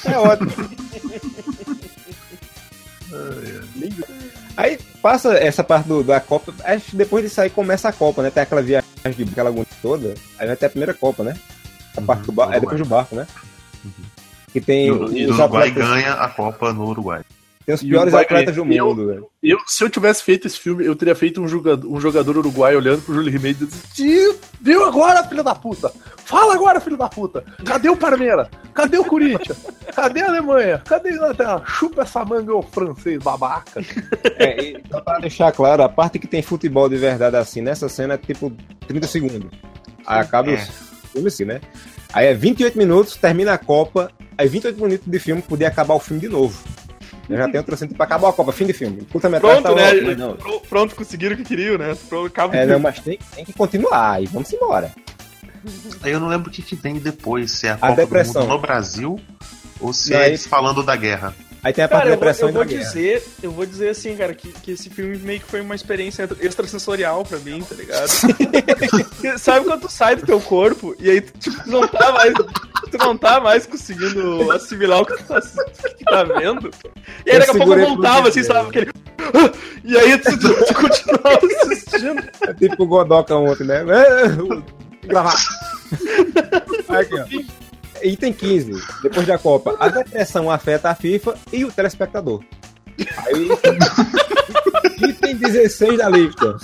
É 0.03 0.17
ótimo. 0.17 0.51
Aí 4.57 4.77
passa 5.01 5.33
essa 5.37 5.63
parte 5.63 5.87
do, 5.87 6.03
da 6.03 6.19
Copa. 6.19 6.53
Acho 6.63 6.91
que 6.91 6.95
depois 6.95 7.23
disso 7.23 7.41
aí 7.41 7.49
começa 7.49 7.89
a 7.89 7.93
Copa, 7.93 8.21
né? 8.23 8.29
Tem 8.29 8.43
aquela 8.43 8.61
viagem 8.61 8.85
de 9.17 9.23
aquela 9.23 9.49
agonia 9.49 9.67
toda. 9.81 10.13
Aí 10.39 10.47
vai 10.47 10.55
ter 10.55 10.67
a 10.67 10.69
primeira 10.69 10.93
Copa, 10.93 11.23
né? 11.23 11.35
A 11.97 12.01
parte 12.01 12.23
do 12.25 12.31
barco. 12.31 12.53
É 12.53 12.59
depois 12.59 12.79
do 12.79 12.85
barco, 12.85 13.15
né? 13.15 13.27
Que 14.51 14.61
tem 14.61 14.87
E 14.87 14.91
o 14.91 15.11
e 15.17 15.25
o 15.27 15.33
Uruguai 15.33 15.69
atletas- 15.69 15.89
ganha 15.89 16.13
a 16.13 16.29
Copa 16.29 16.71
no 16.73 16.85
Uruguai. 16.87 17.21
Tem 17.65 17.73
os 17.73 17.81
o 17.81 17.85
piores 17.87 18.13
atletas 18.13 18.55
do 18.55 18.63
mundo, 18.63 19.07
velho. 19.07 19.27
Eu, 19.41 19.57
se 19.65 19.83
eu 19.83 19.89
tivesse 19.89 20.21
feito 20.23 20.45
esse 20.45 20.59
filme, 20.59 20.85
eu 20.85 20.95
teria 20.95 21.15
feito 21.15 21.41
um 21.41 21.47
jogador, 21.47 21.87
um 21.91 21.99
jogador 21.99 22.37
uruguaio 22.37 22.77
olhando 22.77 23.01
pro 23.01 23.13
Júlio 23.15 23.31
Ribeiro 23.31 23.57
e 23.61 23.65
dizendo: 23.65 23.83
"Tio, 23.93 24.35
Viu 24.61 24.83
agora, 24.83 25.23
filho 25.23 25.43
da 25.43 25.53
puta? 25.55 25.91
Fala 26.25 26.55
agora, 26.55 26.79
filho 26.79 26.97
da 26.97 27.07
puta! 27.07 27.43
Cadê 27.63 27.87
o 27.89 27.95
Parmeira? 27.97 28.49
Cadê 28.73 28.97
o 28.97 29.05
Corinthians? 29.05 29.57
Cadê 29.95 30.21
a 30.21 30.27
Alemanha? 30.27 30.81
Cadê 30.85 31.09
a 31.09 31.13
Inglaterra? 31.13 31.63
Chupa 31.67 32.01
essa 32.01 32.25
manga, 32.25 32.53
ô 32.53 32.61
francês 32.63 33.21
babaca! 33.21 33.81
É, 34.37 34.61
e 34.71 34.83
só 34.91 34.99
pra 35.01 35.19
deixar 35.19 35.51
claro, 35.51 35.81
a 35.83 35.87
parte 35.89 36.19
que 36.19 36.27
tem 36.27 36.41
futebol 36.41 36.89
de 36.89 36.97
verdade 36.97 37.35
assim, 37.37 37.61
nessa 37.61 37.87
cena 37.87 38.15
é 38.15 38.17
tipo 38.17 38.51
30 38.87 39.07
segundos. 39.07 39.51
Aí 40.05 40.19
acaba 40.19 40.51
É. 40.51 40.55
os 40.55 40.69
filme 41.13 41.27
assim, 41.27 41.45
né? 41.45 41.61
Aí 42.13 42.27
é 42.27 42.33
28 42.33 42.77
minutos, 42.77 43.15
termina 43.15 43.53
a 43.53 43.57
Copa, 43.57 44.11
aí 44.37 44.47
28 44.47 44.81
minutos 44.81 45.07
de 45.07 45.19
filme, 45.19 45.41
podia 45.41 45.67
acabar 45.67 45.93
o 45.93 45.99
filme 45.99 46.21
de 46.21 46.27
novo. 46.27 46.57
Eu 47.29 47.37
já 47.37 47.49
tenho 47.49 47.77
cena, 47.77 47.89
tipo, 47.89 48.03
acabou 48.03 48.29
a 48.29 48.33
Copa, 48.33 48.51
fim 48.51 48.65
de 48.65 48.73
filme. 48.73 49.01
Puta 49.03 49.27
metade 49.29 49.61
Pronto, 49.61 49.75
tá 49.75 49.91
né? 49.91 50.15
não. 50.15 50.35
Pro- 50.35 50.59
Pronto, 50.61 50.95
conseguiram 50.95 51.33
o 51.33 51.37
que 51.37 51.43
queriam, 51.43 51.77
né? 51.77 51.95
Pronto, 52.07 52.27
acaba 52.27 52.55
É, 52.55 52.65
não, 52.65 52.79
mas 52.79 52.99
tem, 52.99 53.17
tem 53.35 53.43
que 53.45 53.53
continuar, 53.53 54.21
e 54.21 54.25
vamos 54.27 54.51
embora. 54.53 54.91
Aí 56.03 56.11
eu 56.11 56.19
não 56.19 56.27
lembro 56.27 56.49
o 56.49 56.53
que, 56.53 56.61
que 56.61 56.75
vem 56.75 56.95
depois, 56.99 57.51
se 57.51 57.67
é 57.67 57.71
a, 57.71 57.73
A 57.73 57.77
Copa 57.77 57.95
depressão. 57.95 58.33
do 58.33 58.39
Mundo 58.41 58.55
no 58.55 58.59
Brasil 58.61 59.19
ou 59.79 59.91
se 59.91 60.11
Não, 60.11 60.19
é 60.19 60.27
eles 60.27 60.45
falando 60.45 60.83
da 60.83 60.95
guerra. 60.95 61.33
Aí 61.65 61.73
tem 61.73 61.83
a 61.83 61.87
parte 61.89 62.03
Cara, 62.03 62.09
da 62.11 62.15
eu 62.15 62.19
vou, 62.19 62.27
depressão 62.27 62.47
eu 62.47 62.51
e 62.51 62.53
da 62.53 62.59
vou 62.59 62.69
guerra. 62.69 62.83
dizer, 62.83 63.23
eu 63.41 63.51
vou 63.51 63.65
dizer 63.65 63.89
assim, 63.89 64.15
cara, 64.15 64.35
que, 64.35 64.51
que 64.51 64.71
esse 64.73 64.87
filme 64.87 65.17
meio 65.17 65.39
que 65.39 65.47
foi 65.47 65.61
uma 65.61 65.73
experiência 65.73 66.29
extrasensorial 66.39 67.25
pra 67.25 67.39
mim, 67.39 67.59
tá 67.67 67.73
ligado? 67.73 68.07
Sabe 69.39 69.65
quando 69.65 69.81
tu 69.81 69.89
sai 69.91 70.15
do 70.15 70.23
teu 70.27 70.39
corpo 70.39 70.95
e 70.99 71.09
aí 71.09 71.21
tu, 71.21 71.31
tipo, 71.39 71.63
tu 71.63 71.71
não 71.71 71.87
tá 71.87 72.11
mais. 72.11 72.33
Tu 72.91 72.97
não 72.99 73.17
tá 73.17 73.39
mais 73.39 73.65
conseguindo 73.65 74.51
assimilar 74.51 75.01
o 75.01 75.05
que 75.07 75.17
tu 75.17 75.23
tá, 75.23 75.41
que 75.41 76.03
tá 76.05 76.23
vendo. 76.23 76.69
E 77.25 77.31
aí 77.31 77.35
Eu 77.35 77.39
daqui 77.39 77.49
a 77.49 77.53
pouco 77.55 77.73
eu 77.73 77.87
voltava, 77.87 78.29
assim, 78.29 78.43
sabe? 78.43 78.69
Aquele. 78.69 78.91
"Ah!" 79.19 79.51
E 79.83 79.97
aí 79.97 80.17
tu, 80.19 80.37
tu, 80.39 80.65
tu 80.65 80.73
continuava 80.75 81.39
assistindo. 81.63 82.23
É 82.47 82.53
tipo 82.53 82.83
o 82.83 82.85
Godoka 82.85 83.35
ontem, 83.35 83.63
né? 83.63 83.79
É, 83.81 85.07
Gravar. 85.07 85.33
Aqui, 86.89 87.13
ó. 87.15 87.64
Item 88.03 88.33
15, 88.33 88.73
depois 89.03 89.25
da 89.27 89.37
Copa. 89.37 89.75
A 89.79 89.87
depressão 89.89 90.49
afeta 90.51 90.89
a 90.89 90.95
FIFA 90.95 91.35
e 91.51 91.65
o 91.65 91.71
telespectador. 91.71 92.41
Aí, 93.27 93.49
item 95.09 95.35
16 95.35 95.97
da 95.97 96.09
lista. 96.09 96.57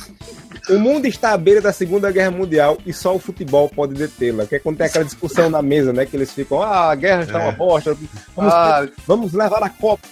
O 0.70 0.78
mundo 0.78 1.06
está 1.08 1.32
à 1.34 1.38
beira 1.38 1.60
da 1.60 1.74
Segunda 1.74 2.12
Guerra 2.12 2.32
Mundial 2.32 2.78
e 2.86 2.94
só 2.94 3.15
o 3.15 3.20
futebol 3.20 3.67
pode 3.67 3.94
detê-la. 3.96 4.46
Que 4.46 4.56
é 4.56 4.60
quando 4.60 4.78
tem 4.78 4.86
aquela 4.86 5.04
discussão 5.04 5.50
na 5.50 5.62
mesa, 5.62 5.91
né? 5.91 6.06
Que 6.06 6.15
eles 6.15 6.32
ficam, 6.32 6.62
ah, 6.62 6.91
a 6.91 6.96
guerra 6.96 7.24
está 7.24 7.39
É. 7.39 7.44
uma 7.44 7.52
bosta. 7.52 7.98
Vamos, 8.36 8.54
Ah, 8.54 8.88
vamos 9.08 9.34
levar 9.34 9.63
a 9.63 9.70
Copa. 9.70 10.08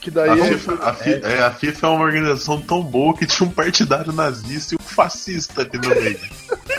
que 0.00 0.10
A 0.10 0.12
daí. 0.14 0.42
FIFA, 0.54 0.72
a, 0.82 0.94
Fi- 0.94 1.20
é, 1.22 1.38
a 1.40 1.50
FIFA 1.52 1.86
é 1.86 1.90
uma 1.90 2.04
organização 2.04 2.60
tão 2.62 2.82
boa 2.82 3.14
que 3.16 3.26
tinha 3.26 3.48
um 3.48 3.52
partidário 3.52 4.12
nazista 4.12 4.74
e 4.74 4.78
um 4.80 4.82
fascista 4.84 5.60
ali 5.60 5.70
no 5.86 5.88
meio. 6.02 6.18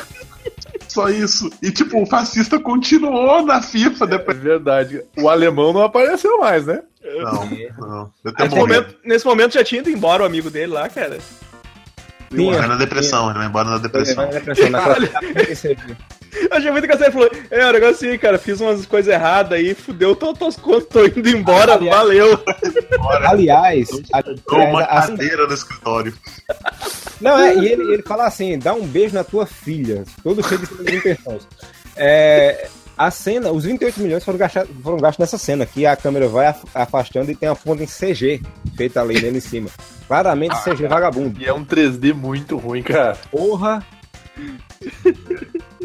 Só 0.94 1.10
isso. 1.10 1.50
E 1.62 1.72
tipo, 1.72 2.02
o 2.02 2.06
fascista 2.06 2.60
continuou 2.60 3.44
na 3.46 3.62
FIFA 3.62 4.06
É 4.06 4.08
depois. 4.08 4.38
verdade. 4.38 5.04
O 5.18 5.28
alemão 5.30 5.74
não 5.74 5.82
apareceu 5.84 6.40
mais, 6.40 6.66
né? 6.66 6.82
Não, 7.04 7.88
não. 7.88 8.12
Eu 8.24 8.34
tenho 8.34 8.50
Nesse 8.50 8.56
momento, 8.56 8.96
nesse 9.04 9.26
momento 9.26 9.54
já 9.54 9.64
tinha 9.64 9.82
ido 9.82 9.90
embora 9.90 10.24
o 10.24 10.26
amigo 10.26 10.50
dele 10.52 10.72
lá, 10.74 10.88
cara. 10.88 11.18
Tinha, 12.30 12.58
Vai 12.58 12.68
na 12.68 12.76
depressão, 12.78 13.30
ele 13.30 13.40
vai 13.40 13.48
embora 13.48 13.70
na 13.70 13.76
Ele 13.76 13.84
depressão. 13.84 14.16
vai 14.16 14.26
na 14.28 14.32
depressão, 14.40 14.70
naquela- 14.70 14.98
Eu 16.42 16.58
achei 16.58 16.72
muito 16.72 16.84
engraçado. 16.86 17.06
Ele 17.08 17.12
falou: 17.12 17.30
É, 17.52 17.66
o 17.68 17.72
negócio 17.74 18.08
assim, 18.08 18.18
cara, 18.18 18.38
fiz 18.38 18.60
umas 18.60 18.86
coisas 18.86 19.14
erradas 19.14 19.58
aí, 19.58 19.74
fudeu 19.74 20.16
todas 20.16 20.42
as 20.50 20.56
contas, 20.56 20.88
tô 20.90 21.06
indo 21.06 21.30
embora, 21.30 21.74
Aliás- 21.76 21.96
valeu. 21.98 22.40
Aliás, 23.30 23.90
Dou 23.90 24.60
uma 24.60 24.80
aliás, 24.80 25.04
assim, 25.04 25.12
cadeira 25.18 25.48
no 25.48 25.54
escritório. 25.54 26.14
Não, 27.22 27.38
é, 27.40 27.56
e 27.56 27.68
ele, 27.68 27.94
ele 27.94 28.04
fala 28.04 28.26
assim: 28.26 28.58
dá 28.58 28.74
um 28.74 28.86
beijo 28.86 29.14
na 29.16 29.24
tua 29.24 29.46
filha, 29.46 30.04
todo 30.24 30.46
cheio 30.48 30.60
de 30.60 30.66
segundas 30.68 30.94
intenções. 30.94 31.48
É, 31.96 32.68
a 32.98 33.10
cena, 33.12 33.52
os 33.52 33.64
28 33.66 34.00
milhões 34.02 34.24
foram 34.24 34.38
gastos, 34.38 34.64
foram 34.84 34.98
gastos 34.98 35.20
nessa 35.20 35.38
cena, 35.38 35.66
que 35.66 35.86
a 35.86 35.96
câmera 35.96 36.28
vai 36.28 36.48
af- 36.48 36.64
afastando 36.74 37.32
e 37.32 37.36
tem 37.36 37.50
a 37.50 37.56
fonte 37.56 37.84
em 37.84 37.88
CG 37.88 38.42
feita 38.76 39.02
ali 39.02 39.16
nele 39.22 39.38
em 39.38 39.42
cima. 39.42 39.70
Claramente 40.08 40.56
CG 40.64 40.88
vagabundo. 40.88 41.40
E 41.40 41.46
é 41.46 41.54
um 41.54 41.64
3D 41.66 42.14
muito 42.14 42.58
ruim, 42.58 42.84
cara. 42.84 43.18
Porra! 43.32 43.84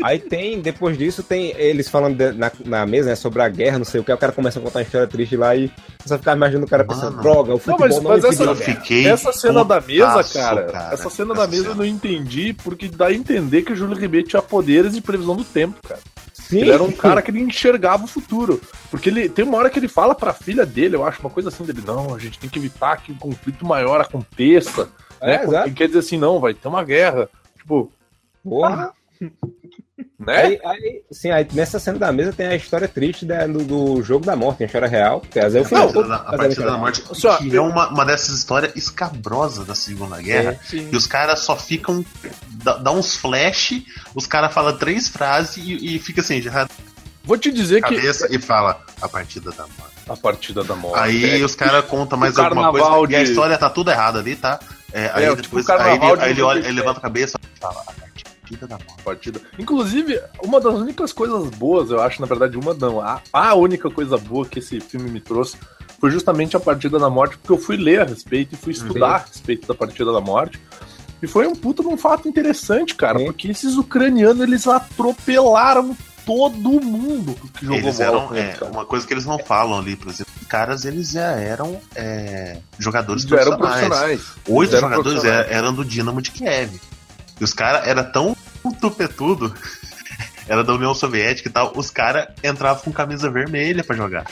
Aí 0.03 0.19
tem, 0.19 0.61
depois 0.61 0.97
disso, 0.97 1.23
tem 1.23 1.53
eles 1.57 1.89
falando 1.89 2.17
de- 2.17 2.33
na, 2.33 2.51
na 2.65 2.87
mesa, 2.87 3.11
né, 3.11 3.15
sobre 3.17 3.43
a 3.43 3.49
guerra, 3.49 3.79
não 3.79 3.85
sei 3.85 4.01
o 4.01 4.05
que, 4.05 4.13
o 4.13 4.19
cara 4.19 4.33
começa 4.33 4.59
a 4.59 4.63
contar 4.63 4.79
uma 4.79 4.83
história 4.85 5.07
triste 5.07 5.37
lá 5.37 5.55
e 5.57 5.71
você 6.05 6.17
fica 6.19 6.33
imaginando 6.33 6.67
o 6.67 6.69
cara 6.69 6.85
pensando, 6.85 7.11
Mano. 7.17 7.23
droga, 7.23 7.55
o 7.55 7.59
futebol 7.59 7.81
mas- 7.89 7.97
não, 7.97 8.03
mas 8.03 8.25
essa- 8.25 8.29
impediu 8.45 8.49
a 8.49 8.53
Eu 8.53 8.57
guerra." 8.57 8.81
fiquei. 8.81 9.07
Essa 9.09 9.33
cena 9.33 9.65
da 9.65 9.81
mesa, 9.81 10.07
putaço, 10.11 10.35
cara, 10.35 10.91
Essa 10.93 11.11
cena 11.11 11.35
da 11.35 11.47
mesa 11.47 11.69
eu 11.69 11.75
não 11.75 11.85
entendi, 11.85 12.53
porque 12.53 12.89
dá 12.89 13.07
a 13.07 13.13
entender 13.15 13.63
que 13.63 13.73
o 13.73 13.77
Júlio 13.77 13.97
Ribeiro 13.97 14.27
tinha 14.29 14.43
poderes 14.43 14.95
de 14.95 15.01
previsão 15.01 15.37
do 15.37 15.45
tempo, 15.45 15.77
cara. 15.87 16.01
Sim, 16.33 16.61
Ele 16.61 16.71
era 16.71 16.83
um 16.83 16.91
cara 16.93 17.21
que 17.21 17.31
ele 17.31 17.41
enxergava 17.41 18.05
o 18.05 18.09
futuro. 18.09 18.59
Porque 18.91 19.11
ele 19.11 19.29
tem 19.29 19.45
uma 19.45 19.59
hora 19.59 19.69
que 19.69 19.79
ele 19.79 19.89
fala 19.89 20.15
pra 20.15 20.33
filha 20.33 20.65
dele, 20.65 20.97
eu 20.97 21.05
acho, 21.05 21.21
uma 21.21 21.29
coisa 21.29 21.51
assim 21.51 21.63
dele, 21.63 21.83
não, 21.87 22.15
a 22.15 22.19
gente 22.19 22.39
tem 22.39 22.49
que 22.49 22.59
evitar 22.59 22.97
que 23.03 23.13
um 23.13 23.17
conflito 23.19 23.67
maior 23.67 24.01
aconteça. 24.01 24.89
É, 25.21 25.39
né? 25.39 25.45
exato. 25.45 25.69
Ele 25.69 25.75
quer 25.75 25.89
dizer 25.89 25.99
assim, 25.99 26.17
não, 26.17 26.41
vai 26.41 26.55
ter 26.55 26.69
uma 26.69 26.83
guerra. 26.83 27.29
Tipo, 27.59 27.93
Porra. 28.43 28.93
Né? 30.19 30.37
Aí, 30.43 30.61
aí, 30.65 31.03
sim, 31.13 31.31
aí 31.31 31.47
nessa 31.53 31.79
cena 31.79 31.99
da 31.99 32.11
mesa 32.13 32.33
tem 32.33 32.47
a 32.49 32.57
história 32.57 32.89
triste 32.89 33.25
da- 33.25 33.47
do, 33.47 33.63
do 33.65 34.03
jogo 34.03 34.27
da 34.27 34.35
morte, 34.35 34.63
a 34.63 34.67
história 34.67 34.89
real. 34.89 35.21
Que 35.21 35.39
às 35.39 35.53
vezes 35.53 35.71
é 35.71 35.77
o 35.77 35.79
Não, 35.79 35.89
final. 36.03 36.13
a, 36.13 36.17
a 36.17 36.37
partida 36.37 36.65
da 36.67 36.77
morte 36.77 37.03
Só- 37.13 37.37
que 37.39 37.57
é 37.57 37.61
uma, 37.61 37.89
uma 37.89 38.05
dessas 38.05 38.37
histórias 38.37 38.73
escabrosas 38.75 39.65
da 39.67 39.75
Segunda 39.75 40.21
Guerra. 40.21 40.59
Sim. 40.65 40.89
E 40.93 40.97
os 40.97 41.07
caras 41.07 41.41
só 41.41 41.55
ficam. 41.57 42.05
Dá, 42.49 42.77
dá 42.79 42.91
uns 42.91 43.17
flash, 43.17 43.83
os 44.15 44.27
caras 44.27 44.53
falam 44.53 44.77
três 44.77 45.09
frases 45.09 45.57
e, 45.57 45.97
e 45.97 45.99
fica 45.99 46.21
assim, 46.21 46.43
já 46.43 46.67
Vou 47.25 47.37
te 47.37 47.53
dizer 47.53 47.83
que 47.83 47.95
cabeça 47.95 48.27
e 48.35 48.39
fala 48.39 48.81
a 49.03 49.09
partida 49.09 49.51
da 49.53 49.65
morte. 49.65 49.95
a 50.09 50.17
partida 50.17 50.65
da 50.65 50.75
morte. 50.75 50.99
Aí 50.99 51.41
é, 51.41 51.45
os 51.45 51.55
caras 51.55 51.85
contam 51.85 52.19
mais 52.19 52.37
alguma 52.39 52.71
coisa 52.71 52.85
carnaval 52.87 53.11
e 53.11 53.15
a 53.15 53.23
de- 53.23 53.31
história 53.31 53.57
tá 53.59 53.69
tudo 53.69 53.91
errada 53.91 54.19
ali, 54.19 54.35
tá? 54.35 54.59
É, 54.93 55.11
aí 55.13 55.25
É, 55.25 55.37
depois 55.37 55.67
tipo 55.67 55.73
o 55.73 55.83
aí 55.83 55.91
ele, 55.97 56.17
de 56.17 56.23
aí 56.25 56.31
ele 56.31 56.43
olha, 56.43 56.61
97. 56.63 56.67
ele 56.67 56.81
levanta 56.81 56.99
a 56.99 57.03
cabeça 57.03 57.39
e 57.55 57.61
fala 57.61 57.81
a 57.83 57.93
partida 57.93 58.28
da 58.57 58.77
morte. 58.79 59.03
partida. 59.05 59.41
Inclusive, 59.59 60.21
uma 60.43 60.61
das 60.61 60.75
únicas 60.75 61.13
coisas 61.13 61.49
boas, 61.51 61.91
eu 61.91 62.01
acho, 62.01 62.21
na 62.21 62.27
verdade, 62.27 62.57
uma 62.57 62.75
não. 62.75 63.01
A, 63.01 63.21
a 63.33 63.55
única 63.55 63.91
coisa 63.91 64.17
boa 64.17 64.47
que 64.47 64.59
esse 64.59 64.81
filme 64.81 65.11
me 65.11 65.21
trouxe 65.21 65.57
foi 66.01 66.11
justamente 66.11 66.57
a 66.57 66.61
partida 66.61 66.99
da 66.99 67.11
morte, 67.11 67.37
porque 67.39 67.53
eu 67.53 67.59
fui 67.59 67.77
ler 67.77 68.01
a 68.01 68.05
respeito 68.05 68.55
e 68.55 68.59
fui 68.59 68.73
estudar 68.73 69.15
a 69.15 69.19
respeito 69.19 69.67
da 69.67 69.75
partida 69.75 70.13
da 70.13 70.21
morte. 70.21 70.61
E 71.21 71.27
foi 71.27 71.47
um 71.49 71.55
puta 71.55 71.83
de 71.83 71.89
um 71.89 71.97
fato 71.97 72.29
interessante, 72.29 72.95
cara, 72.95 73.19
Sim. 73.19 73.25
porque 73.27 73.49
esses 73.49 73.77
ucranianos 73.77 74.41
eles 74.41 74.67
atropelaram 74.69 75.97
todo 76.25 76.81
mundo 76.81 77.35
que 77.59 77.65
jogou 77.65 77.79
Eles 77.81 77.97
bola 77.97 78.09
eram 78.09 78.35
é, 78.35 78.41
eles, 78.41 78.59
cara. 78.59 78.71
uma 78.73 78.85
coisa 78.85 79.07
que 79.07 79.15
eles 79.15 79.25
não 79.25 79.39
falam 79.39 79.79
ali, 79.79 79.97
por 79.97 80.09
exemplo. 80.09 80.33
Os 80.41 80.47
caras 80.47 80.85
eles 80.85 81.11
já 81.11 81.33
eram 81.33 81.81
é, 81.97 82.59
jogadores 82.79 83.25
Eles 83.25 83.41
eram 83.47 83.57
profissionais. 83.57 84.21
profissionais. 84.21 84.35
Oito 84.49 84.77
eram 84.77 84.89
jogadores 84.91 85.13
profissionais. 85.21 85.47
eram, 85.51 85.59
eram 85.59 85.75
do 85.75 85.85
Dinamo 85.85 86.23
de 86.23 86.31
Kiev. 86.31 86.81
E 87.41 87.45
os 87.45 87.53
caras 87.53 87.87
eram 87.89 88.05
tão 88.13 88.37
tupetudo 88.81 89.53
era 90.49 90.65
da 90.65 90.73
União 90.73 90.95
Soviética 90.95 91.47
e 91.49 91.53
tal, 91.53 91.73
os 91.77 91.91
caras 91.91 92.27
entravam 92.43 92.83
com 92.83 92.91
camisa 92.91 93.31
vermelha 93.31 93.85
pra 93.85 93.95
jogar. 93.95 94.25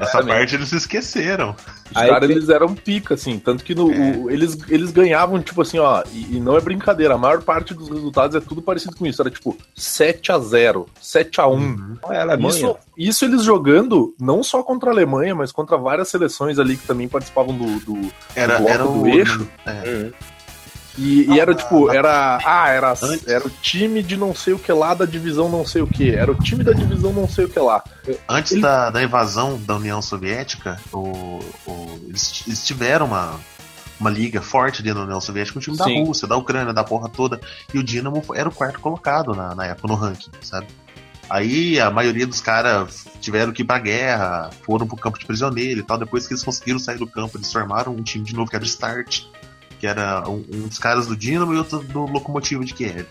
Essa 0.00 0.24
parte 0.24 0.56
eles 0.56 0.68
se 0.70 0.76
esqueceram. 0.76 1.54
Os 1.90 1.96
Aí 1.96 2.08
caras, 2.08 2.28
eles 2.28 2.48
eram 2.48 2.74
pica, 2.74 3.14
assim. 3.14 3.38
Tanto 3.38 3.62
que 3.62 3.76
no, 3.76 3.86
o- 3.86 4.28
eles, 4.28 4.58
eles 4.68 4.90
ganhavam, 4.90 5.40
tipo 5.40 5.62
assim, 5.62 5.78
ó. 5.78 6.02
E, 6.12 6.36
e 6.36 6.40
não 6.40 6.56
é 6.56 6.60
brincadeira, 6.60 7.14
a 7.14 7.18
maior 7.18 7.40
parte 7.42 7.72
dos 7.72 7.88
resultados 7.88 8.34
é 8.34 8.40
tudo 8.40 8.60
parecido 8.60 8.96
com 8.96 9.06
isso. 9.06 9.22
Era 9.22 9.30
tipo 9.30 9.56
7x0, 9.76 10.86
7x1. 11.00 11.98
Olha, 12.02 12.18
a 12.18 12.22
Alemanha. 12.22 12.48
Isso, 12.56 12.76
isso 12.98 13.24
eles 13.24 13.44
jogando 13.44 14.16
não 14.18 14.42
só 14.42 14.64
contra 14.64 14.90
a 14.90 14.92
Alemanha, 14.92 15.32
mas 15.34 15.52
contra 15.52 15.76
várias 15.76 16.08
seleções 16.08 16.58
ali 16.58 16.76
que 16.76 16.86
também 16.88 17.06
participavam 17.06 17.56
do, 17.56 17.78
do, 17.80 18.12
Era, 18.34 18.56
bloco 18.58 18.72
era 18.72 18.82
do 18.82 19.02
o. 19.02 19.06
eixo. 19.08 19.48
É. 19.64 19.70
Uhum. 19.88 20.12
E, 20.96 21.24
e 21.28 21.40
era 21.40 21.54
tipo, 21.54 21.90
era. 21.90 22.38
Ah, 22.44 22.68
era, 22.68 22.90
Antes. 22.92 23.26
era 23.26 23.46
o 23.46 23.50
time 23.50 24.02
de 24.02 24.16
não 24.16 24.34
sei 24.34 24.54
o 24.54 24.58
que 24.58 24.72
lá 24.72 24.94
da 24.94 25.04
divisão 25.04 25.48
não 25.48 25.66
sei 25.66 25.82
o 25.82 25.86
que. 25.86 26.10
Era 26.14 26.30
o 26.30 26.34
time 26.36 26.62
da 26.62 26.72
divisão 26.72 27.12
não 27.12 27.28
sei 27.28 27.46
o 27.46 27.48
que 27.48 27.58
lá. 27.58 27.82
Antes 28.28 28.52
Ele- 28.52 28.60
da, 28.62 28.90
da 28.90 29.02
invasão 29.02 29.58
da 29.60 29.74
União 29.76 30.00
Soviética, 30.00 30.78
o, 30.92 31.40
o- 31.66 32.00
eles, 32.08 32.44
eles 32.46 32.64
tiveram 32.64 33.06
uma, 33.06 33.40
uma 33.98 34.08
liga 34.10 34.40
forte 34.40 34.82
dentro 34.82 35.00
da 35.00 35.06
União 35.06 35.20
Soviética 35.20 35.54
com 35.54 35.58
o 35.58 35.62
time 35.62 35.76
da 35.76 35.84
Sim. 35.84 36.04
Rússia, 36.04 36.28
da 36.28 36.36
Ucrânia, 36.36 36.72
da 36.72 36.84
porra 36.84 37.08
toda. 37.08 37.40
E 37.72 37.78
o 37.78 37.82
Dinamo 37.82 38.22
era 38.34 38.48
o 38.48 38.52
quarto 38.54 38.78
colocado 38.78 39.34
na, 39.34 39.52
na 39.54 39.66
época 39.66 39.88
no 39.88 39.94
ranking, 39.96 40.30
sabe? 40.42 40.68
Aí 41.28 41.80
a 41.80 41.90
maioria 41.90 42.26
dos 42.26 42.40
caras 42.40 43.06
tiveram 43.20 43.50
que 43.50 43.62
ir 43.62 43.64
pra 43.64 43.78
guerra, 43.78 44.50
foram 44.62 44.86
pro 44.86 44.94
campo 44.96 45.18
de 45.18 45.24
prisioneiro 45.24 45.80
e 45.80 45.82
tal. 45.82 45.96
Depois 45.98 46.26
que 46.26 46.34
eles 46.34 46.44
conseguiram 46.44 46.78
sair 46.78 46.98
do 46.98 47.06
campo, 47.06 47.36
eles 47.38 47.50
formaram 47.50 47.92
um 47.96 48.02
time 48.02 48.24
de 48.24 48.34
novo 48.34 48.50
que 48.50 48.54
era 48.54 48.62
o 48.62 48.66
Start, 48.68 49.22
que 49.78 49.86
era 49.86 50.28
um, 50.28 50.44
um 50.52 50.68
dos 50.68 50.78
caras 50.78 51.06
do 51.06 51.16
Dinamo 51.16 51.54
e 51.54 51.58
outro 51.58 51.80
do 51.80 52.06
Lokomotiv 52.06 52.64
de 52.64 52.74
Kiev. 52.74 53.06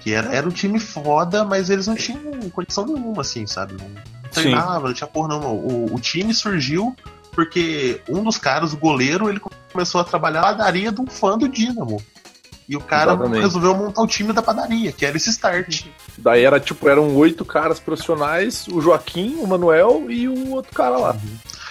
Que 0.00 0.12
era, 0.12 0.34
era 0.34 0.48
um 0.48 0.52
time 0.52 0.80
foda, 0.80 1.44
mas 1.44 1.70
eles 1.70 1.86
não 1.86 1.94
tinham 1.94 2.50
condição 2.50 2.86
nenhuma, 2.86 3.22
assim, 3.22 3.46
sabe? 3.46 3.74
Não 3.74 4.30
treinava, 4.30 4.88
não 4.88 4.94
tinha 4.94 5.06
porra 5.06 5.28
não. 5.28 5.56
O, 5.56 5.94
o 5.94 6.00
time 6.00 6.34
surgiu 6.34 6.96
porque 7.32 8.00
um 8.08 8.22
dos 8.22 8.36
caras, 8.36 8.72
o 8.72 8.76
goleiro, 8.76 9.28
ele 9.28 9.40
começou 9.72 10.00
a 10.00 10.04
trabalhar 10.04 10.42
na 10.42 10.48
padaria 10.48 10.92
de 10.92 11.00
um 11.00 11.06
fã 11.06 11.38
do 11.38 11.48
Dinamo. 11.48 12.02
E 12.68 12.76
o 12.76 12.80
cara 12.80 13.12
Exatamente. 13.12 13.42
resolveu 13.42 13.74
montar 13.74 14.02
o 14.02 14.06
time 14.06 14.32
da 14.32 14.40
padaria, 14.40 14.92
que 14.92 15.04
era 15.04 15.16
esse 15.16 15.30
start. 15.30 15.86
Daí 16.16 16.44
era 16.44 16.60
tipo, 16.60 16.88
eram 16.88 17.14
oito 17.16 17.44
caras 17.44 17.80
profissionais, 17.80 18.66
o 18.68 18.80
Joaquim, 18.80 19.36
o 19.40 19.46
Manuel 19.46 20.06
e 20.08 20.28
o 20.28 20.50
outro 20.50 20.72
cara 20.72 20.96
lá. 20.96 21.16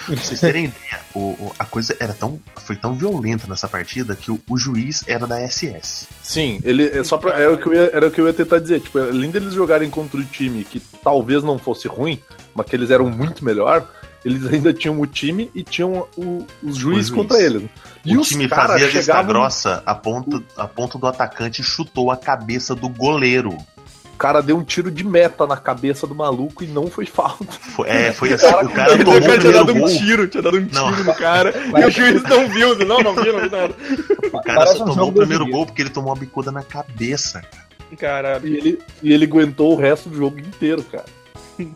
Pra 0.05 0.15
vocês 0.15 0.39
terem 0.39 0.65
ideia, 0.65 0.99
o- 1.13 1.19
o- 1.31 1.53
a 1.59 1.65
coisa 1.65 1.95
era 1.99 2.13
tão, 2.13 2.39
foi 2.65 2.75
tão 2.75 2.93
violenta 2.95 3.45
nessa 3.47 3.67
partida 3.67 4.15
que 4.15 4.31
o, 4.31 4.39
o 4.49 4.57
juiz 4.57 5.03
era 5.07 5.27
da 5.27 5.39
SS. 5.39 6.07
Sim, 6.23 6.59
ele 6.63 6.87
é 6.87 7.03
só 7.03 7.17
pra, 7.17 7.31
era, 7.39 7.53
o 7.53 7.57
que 7.57 7.67
eu 7.67 7.73
ia, 7.73 7.89
era 7.93 8.07
o 8.07 8.11
que 8.11 8.19
eu 8.21 8.27
ia 8.27 8.33
tentar 8.33 8.59
dizer. 8.59 8.81
Tipo, 8.81 8.99
além 8.99 9.29
deles 9.31 9.53
jogarem 9.53 9.89
contra 9.89 10.19
o 10.19 10.23
time 10.23 10.63
que 10.63 10.79
talvez 11.03 11.43
não 11.43 11.57
fosse 11.59 11.87
ruim, 11.87 12.19
mas 12.55 12.65
que 12.65 12.75
eles 12.75 12.89
eram 12.89 13.09
muito 13.09 13.43
melhor, 13.45 13.87
eles 14.25 14.45
ainda 14.51 14.73
tinham 14.73 14.99
o 14.99 15.05
time 15.07 15.49
e 15.55 15.63
tinham 15.63 16.07
o- 16.17 16.45
os 16.63 16.75
juízes 16.77 17.07
juiz. 17.07 17.09
contra 17.11 17.39
eles. 17.41 17.63
E 18.03 18.17
o 18.17 18.21
time 18.21 18.47
fazia 18.47 18.85
vista 18.87 19.01
chegavam- 19.01 19.27
grossa 19.31 19.83
a 19.85 19.93
ponto, 19.93 20.43
a 20.57 20.67
ponto 20.67 20.97
do 20.97 21.05
atacante 21.07 21.61
chutou 21.63 22.09
a 22.11 22.17
cabeça 22.17 22.73
do 22.75 22.89
goleiro. 22.89 23.55
O 24.21 24.29
cara 24.29 24.39
deu 24.39 24.55
um 24.55 24.63
tiro 24.63 24.91
de 24.91 25.03
meta 25.03 25.47
na 25.47 25.57
cabeça 25.57 26.05
do 26.05 26.13
maluco 26.13 26.63
e 26.63 26.67
não 26.67 26.85
foi 26.85 27.07
falta. 27.07 27.43
Foi, 27.75 27.89
é, 27.89 28.11
foi 28.13 28.31
assim, 28.31 28.45
o 28.45 28.69
cara 28.69 28.93
o 28.93 28.97
tinha 29.03 29.15
primeiro 29.15 29.51
dado 29.51 29.73
um 29.73 29.87
tiro, 29.87 30.27
tinha 30.27 30.43
dado 30.43 30.57
um 30.57 30.65
tiro 30.67 30.79
Não. 30.79 31.03
no 31.03 31.15
cara. 31.15 31.51
e 31.81 31.85
o 31.85 31.89
juiz 31.89 32.21
não 32.21 32.47
viu. 32.47 32.75
Não, 32.85 32.99
não 32.99 33.15
viu, 33.15 33.33
não 33.33 33.39
viu 33.39 33.49
nada. 33.49 33.73
O 34.27 34.41
cara 34.43 34.59
Parece 34.59 34.77
só 34.77 34.85
tomou 34.85 35.09
o 35.09 35.11
primeiro 35.11 35.43
gol 35.49 35.65
porque 35.65 35.81
ele 35.81 35.89
tomou 35.89 36.11
uma 36.13 36.19
bicuda 36.19 36.51
na 36.51 36.61
cabeça. 36.61 37.41
Caralho. 37.97 38.47
E 38.47 38.55
ele, 38.57 38.79
e 39.01 39.11
ele 39.11 39.25
aguentou 39.25 39.73
o 39.73 39.75
resto 39.75 40.07
do 40.07 40.15
jogo 40.15 40.39
inteiro, 40.39 40.83
cara. 40.83 41.05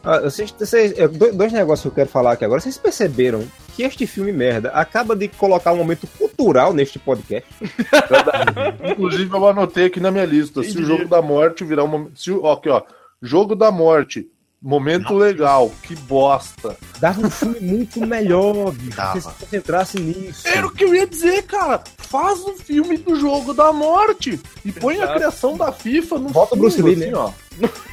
Ah, 0.03 0.19
vocês, 0.19 0.53
vocês- 0.55 0.93
do- 1.17 1.33
dois 1.33 1.51
negócios 1.51 1.81
que 1.81 1.87
eu 1.87 1.93
quero 1.93 2.09
falar 2.09 2.33
aqui 2.33 2.45
agora. 2.45 2.61
Vocês 2.61 2.77
perceberam 2.77 3.43
que 3.75 3.83
este 3.83 4.07
filme 4.07 4.31
merda 4.31 4.69
acaba 4.69 5.15
de 5.15 5.27
colocar 5.27 5.73
um 5.73 5.77
momento 5.77 6.07
cultural 6.17 6.73
neste 6.73 6.97
podcast? 6.97 7.47
Inclusive, 8.91 9.29
eu 9.33 9.47
anotei 9.47 9.85
aqui 9.85 9.99
na 9.99 10.11
minha 10.11 10.25
lista. 10.25 10.63
Se 10.63 10.77
o 10.77 10.85
jogo 10.85 11.07
da 11.07 11.21
morte 11.21 11.63
virar 11.65 11.83
um 11.83 11.87
momento. 11.87 12.19
Se, 12.19 12.31
ó, 12.31 12.53
aqui, 12.53 12.69
ó. 12.69 12.81
Jogo 13.21 13.55
da 13.55 13.71
morte. 13.71 14.27
Momento 14.61 15.13
legal. 15.13 15.71
Que 15.83 15.95
bosta. 15.95 16.75
Dava 16.99 17.21
um 17.21 17.29
filme 17.29 17.59
muito 17.59 17.99
melhor, 18.05 18.71
bicho. 18.71 18.95
Dava. 18.97 19.19
Se 19.19 19.21
você 19.21 19.29
se 19.31 19.39
concentrasse 19.45 19.99
nisso. 19.99 20.47
Era 20.47 20.65
o 20.65 20.71
que 20.71 20.83
eu 20.85 20.95
ia 20.95 21.05
dizer, 21.05 21.43
cara. 21.43 21.83
Faz 21.97 22.39
um 22.45 22.57
filme 22.57 22.97
do 22.97 23.15
jogo 23.19 23.53
da 23.53 23.71
morte. 23.73 24.39
E 24.63 24.71
põe 24.71 24.95
a 24.95 25.03
Exato. 25.03 25.13
criação 25.15 25.57
da 25.57 25.71
FIFA 25.71 26.17
no 26.19 26.29
Bota 26.29 26.55
o 26.55 26.57
Bruce 26.59 26.81
Lee, 26.81 26.93
assim, 26.93 27.11
né? 27.11 27.17
ó. 27.17 27.31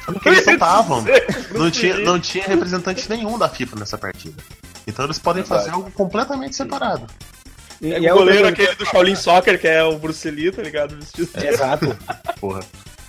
Porque 0.05 0.29
eles 0.29 0.43
soltavam. 0.45 1.05
Não 1.51 1.69
tinha, 1.69 1.97
não 1.99 2.19
tinha 2.19 2.45
representante 2.45 3.07
nenhum 3.09 3.37
da 3.37 3.49
FIFA 3.49 3.79
nessa 3.79 3.97
partida. 3.97 4.41
Então 4.87 5.05
eles 5.05 5.19
podem 5.19 5.43
Verdade. 5.43 5.63
fazer 5.63 5.75
algo 5.75 5.91
completamente 5.91 6.55
separado. 6.55 7.05
E, 7.81 7.93
É 7.93 7.99
e 7.99 8.07
o 8.07 8.11
a 8.11 8.13
goleiro 8.17 8.47
aquele 8.47 8.75
do 8.75 8.85
Shaolin 8.85 9.15
Soccer, 9.15 9.59
que 9.59 9.67
é 9.67 9.83
o 9.83 9.97
Bruce 9.97 10.29
Lee, 10.29 10.51
tá 10.51 10.61
ligado? 10.61 10.95
Vestido 10.95 11.29
de- 11.39 11.47
Exato. 11.47 11.95
Porra. 12.39 12.61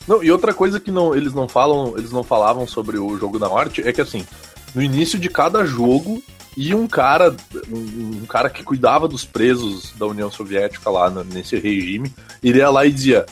Não, 0.06 0.22
e 0.22 0.30
outra 0.30 0.52
coisa 0.52 0.78
que 0.78 0.90
não, 0.90 1.14
eles 1.14 1.32
não 1.32 1.48
falam, 1.48 1.94
eles 1.96 2.10
não 2.12 2.22
falavam 2.22 2.66
sobre 2.66 2.98
o 2.98 3.16
jogo 3.18 3.38
da 3.38 3.48
morte 3.48 3.86
é 3.86 3.92
que 3.92 4.00
assim, 4.00 4.26
no 4.74 4.82
início 4.82 5.18
de 5.18 5.28
cada 5.30 5.64
jogo 5.64 6.22
ia 6.56 6.76
um 6.76 6.86
cara, 6.86 7.34
um, 7.70 8.20
um 8.22 8.26
cara 8.26 8.50
que 8.50 8.62
cuidava 8.62 9.08
dos 9.08 9.24
presos 9.24 9.92
da 9.98 10.06
União 10.06 10.30
Soviética 10.30 10.90
lá 10.90 11.08
no- 11.10 11.24
nesse 11.24 11.56
regime, 11.58 12.12
iria 12.42 12.68
lá 12.70 12.84
e 12.84 12.92
dizia: 12.92 13.24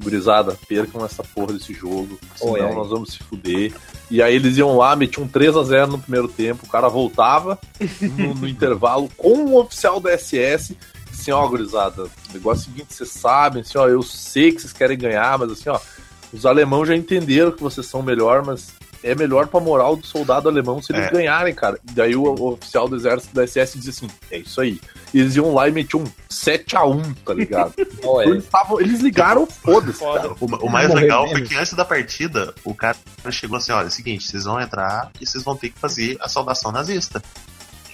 Gurizada, 0.00 0.56
percam 0.68 1.04
essa 1.04 1.24
porra 1.24 1.54
desse 1.54 1.74
jogo, 1.74 2.18
senão 2.36 2.52
Oi, 2.52 2.74
nós 2.74 2.88
vamos 2.88 3.12
se 3.12 3.18
fuder. 3.18 3.72
E 4.10 4.22
aí 4.22 4.36
eles 4.36 4.56
iam 4.56 4.76
lá, 4.76 4.94
metiam 4.94 5.26
3 5.26 5.56
a 5.56 5.64
0 5.64 5.92
no 5.92 5.98
primeiro 5.98 6.28
tempo, 6.28 6.66
o 6.66 6.68
cara 6.68 6.88
voltava 6.88 7.58
no, 8.00 8.34
no 8.34 8.46
intervalo 8.48 9.10
com 9.16 9.34
um 9.34 9.56
oficial 9.56 9.98
da 9.98 10.16
SS 10.16 10.76
assim, 11.18 11.32
ó, 11.32 11.46
gurizada, 11.48 12.04
o 12.04 12.32
negócio 12.32 12.60
é 12.60 12.70
o 12.70 12.72
seguinte, 12.72 12.94
vocês 12.94 13.10
sabem, 13.10 13.62
assim, 13.62 13.76
ó, 13.76 13.88
eu 13.88 14.02
sei 14.02 14.52
que 14.52 14.60
vocês 14.60 14.72
querem 14.72 14.96
ganhar, 14.96 15.36
mas 15.36 15.50
assim, 15.50 15.68
ó, 15.68 15.80
os 16.32 16.46
alemãos 16.46 16.86
já 16.86 16.96
entenderam 16.96 17.50
que 17.50 17.62
vocês 17.62 17.86
são 17.86 18.02
melhor, 18.02 18.44
mas 18.44 18.72
é 19.02 19.14
melhor 19.14 19.46
pra 19.46 19.60
moral 19.60 19.96
do 19.96 20.06
soldado 20.06 20.48
alemão 20.48 20.82
se 20.82 20.92
eles 20.92 21.06
É. 21.06 21.10
ganharem, 21.10 21.54
cara. 21.54 21.78
E 21.88 21.92
daí 21.92 22.16
o, 22.16 22.22
o 22.24 22.52
oficial 22.52 22.88
do 22.88 22.96
exército 22.96 23.34
da 23.34 23.46
SS 23.46 23.78
dizia 23.78 23.90
assim, 23.90 24.08
é 24.30 24.38
isso 24.38 24.60
aí. 24.60 24.80
E 25.14 25.20
eles 25.20 25.36
iam 25.36 25.54
lá 25.54 25.68
e 25.68 25.72
metiam 25.72 26.02
um 26.02 26.06
7x1, 26.30 27.16
tá 27.24 27.34
ligado? 27.34 27.74
É. 28.08 28.28
eles, 28.28 28.46
tavam- 28.46 28.80
eles 28.80 29.00
ligaram, 29.00 29.46
foda-se, 29.46 29.98
Foda. 29.98 30.20
cara. 30.20 30.34
O, 30.40 30.46
o 30.66 30.70
mais 30.70 30.92
legal 30.92 31.24
mesmo. 31.24 31.38
foi 31.38 31.46
que 31.48 31.54
antes 31.56 31.74
da 31.74 31.84
partida, 31.84 32.54
o 32.64 32.72
cara 32.74 32.96
chegou 33.30 33.56
assim: 33.58 33.70
olha, 33.72 33.84
é 33.84 33.88
o 33.88 33.90
seguinte, 33.90 34.24
vocês 34.26 34.44
vão 34.44 34.60
entrar 34.60 35.10
e 35.20 35.26
vocês 35.26 35.42
vão 35.44 35.56
ter 35.56 35.70
que 35.70 35.78
fazer 35.78 36.16
a 36.20 36.28
saudação 36.28 36.70
nazista. 36.72 37.22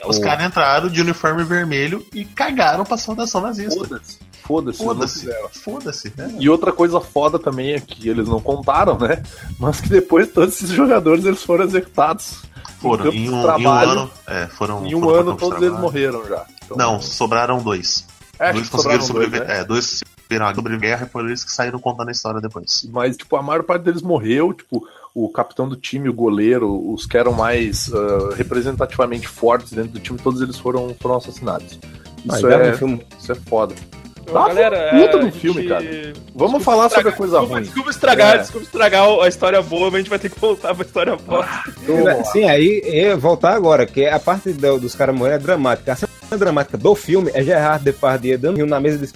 Os 0.06 0.18
O- 0.18 0.20
caras 0.20 0.44
entraram 0.46 0.88
de 0.88 1.00
uniforme 1.00 1.42
vermelho 1.44 2.04
e 2.12 2.24
cagaram 2.24 2.84
pra 2.84 2.96
saudação 2.98 3.40
nazista. 3.40 3.78
Foda-se, 3.80 4.18
foda-se. 4.46 4.78
Foda-se. 4.78 5.28
Foda-se. 5.52 6.12
né? 6.16 6.34
E 6.38 6.48
outra 6.48 6.72
coisa 6.72 7.00
foda 7.00 7.38
também 7.38 7.72
é 7.72 7.80
que 7.80 8.08
eles 8.08 8.28
não 8.28 8.40
contaram, 8.40 8.98
né? 8.98 9.22
Mas 9.58 9.80
que 9.80 9.88
depois 9.88 10.28
todos 10.30 10.54
esses 10.54 10.70
jogadores 10.70 11.24
eles 11.24 11.42
foram 11.42 11.64
executados. 11.64 12.42
Foram. 12.80 13.06
Em 13.06 13.10
de 13.10 13.30
um, 13.30 13.32
em 13.32 13.38
um 13.38 13.42
trabalho, 13.42 13.90
ano. 13.90 14.10
É, 14.26 14.46
foram. 14.46 14.86
Em 14.86 14.94
um 14.94 15.00
foram 15.00 15.20
ano 15.20 15.36
todos 15.36 15.56
eles 15.58 15.68
trabalho. 15.70 15.82
morreram 15.82 16.26
já. 16.28 16.44
Então, 16.64 16.76
Não, 16.76 17.00
sobraram 17.00 17.58
dois. 17.62 18.06
é, 18.38 18.52
dois 18.52 18.68
conseguiram 18.68 18.70
sobraram 18.70 18.98
dois, 18.98 19.06
sobreviver. 19.06 19.48
né? 19.48 19.60
É, 19.60 19.64
dois 19.64 19.84
sobreviveram 20.28 20.54
sobreviver 20.54 21.02
e 21.02 21.06
por 21.06 21.24
eles 21.24 21.44
que 21.44 21.50
saíram 21.52 21.78
contando 21.78 22.08
a 22.08 22.12
história 22.12 22.40
depois. 22.40 22.86
Mas, 22.90 23.16
tipo, 23.16 23.36
a 23.36 23.42
maior 23.42 23.62
parte 23.62 23.82
deles 23.82 24.02
morreu, 24.02 24.52
tipo, 24.52 24.86
o 25.14 25.28
capitão 25.28 25.68
do 25.68 25.76
time, 25.76 26.08
o 26.08 26.12
goleiro, 26.14 26.92
os 26.92 27.06
que 27.06 27.16
eram 27.16 27.32
mais 27.32 27.90
ah, 27.94 28.34
representativamente 28.34 29.28
fortes 29.28 29.72
dentro 29.72 29.92
do 29.92 30.00
time, 30.00 30.18
todos 30.18 30.40
eles 30.40 30.58
foram, 30.58 30.94
foram 31.00 31.16
assassinados. 31.16 31.78
Ah, 32.28 32.36
Isso, 32.36 32.42
dava 32.48 32.64
é, 32.64 32.72
um 32.72 32.76
filme. 32.76 33.06
isso 33.18 33.32
é 33.32 33.34
foda. 33.34 33.74
Então, 34.26 34.34
Dá 34.34 34.48
galera, 34.48 34.90
puta 34.90 35.16
é, 35.18 35.20
no 35.20 35.28
a 35.28 35.32
filme, 35.32 35.60
gente- 35.60 35.68
cara. 35.68 35.84
Vamos 35.84 36.12
Desculpa 36.34 36.60
falar 36.60 36.88
sobre 36.88 37.08
a 37.08 37.12
coisa 37.12 37.32
desculpa, 37.34 37.54
ruim. 37.54 37.62
Desculpa 37.64 37.90
estragar, 37.90 38.34
É. 38.34 38.38
desculpa 38.38 38.66
estragar 38.66 39.08
a 39.22 39.28
história 39.28 39.62
boa, 39.62 39.84
mas 39.86 39.94
a 39.94 39.98
gente 39.98 40.10
vai 40.10 40.18
ter 40.18 40.30
que 40.30 40.40
voltar 40.40 40.74
pra 40.74 40.84
história 40.84 41.16
boa. 41.16 41.46
Lá. 41.86 42.24
Sim, 42.24 42.44
aí 42.44 42.80
é, 42.84 43.14
voltar 43.14 43.52
agora, 43.54 43.86
que 43.86 44.06
a 44.06 44.18
parte 44.18 44.52
do- 44.52 44.80
dos 44.80 44.94
caras 44.94 45.14
morrendo 45.14 45.36
é 45.36 45.38
dramática. 45.38 45.92
A 45.92 45.96
cena 45.96 46.08
dramática 46.38 46.78
do 46.78 46.94
filme 46.94 47.30
é 47.34 47.42
Gerard 47.42 47.84
Depardieu 47.84 48.38
dando 48.38 48.56
rio 48.56 48.66
na 48.66 48.80
mesa 48.80 48.96
e 48.96 49.00
diz: 49.00 49.14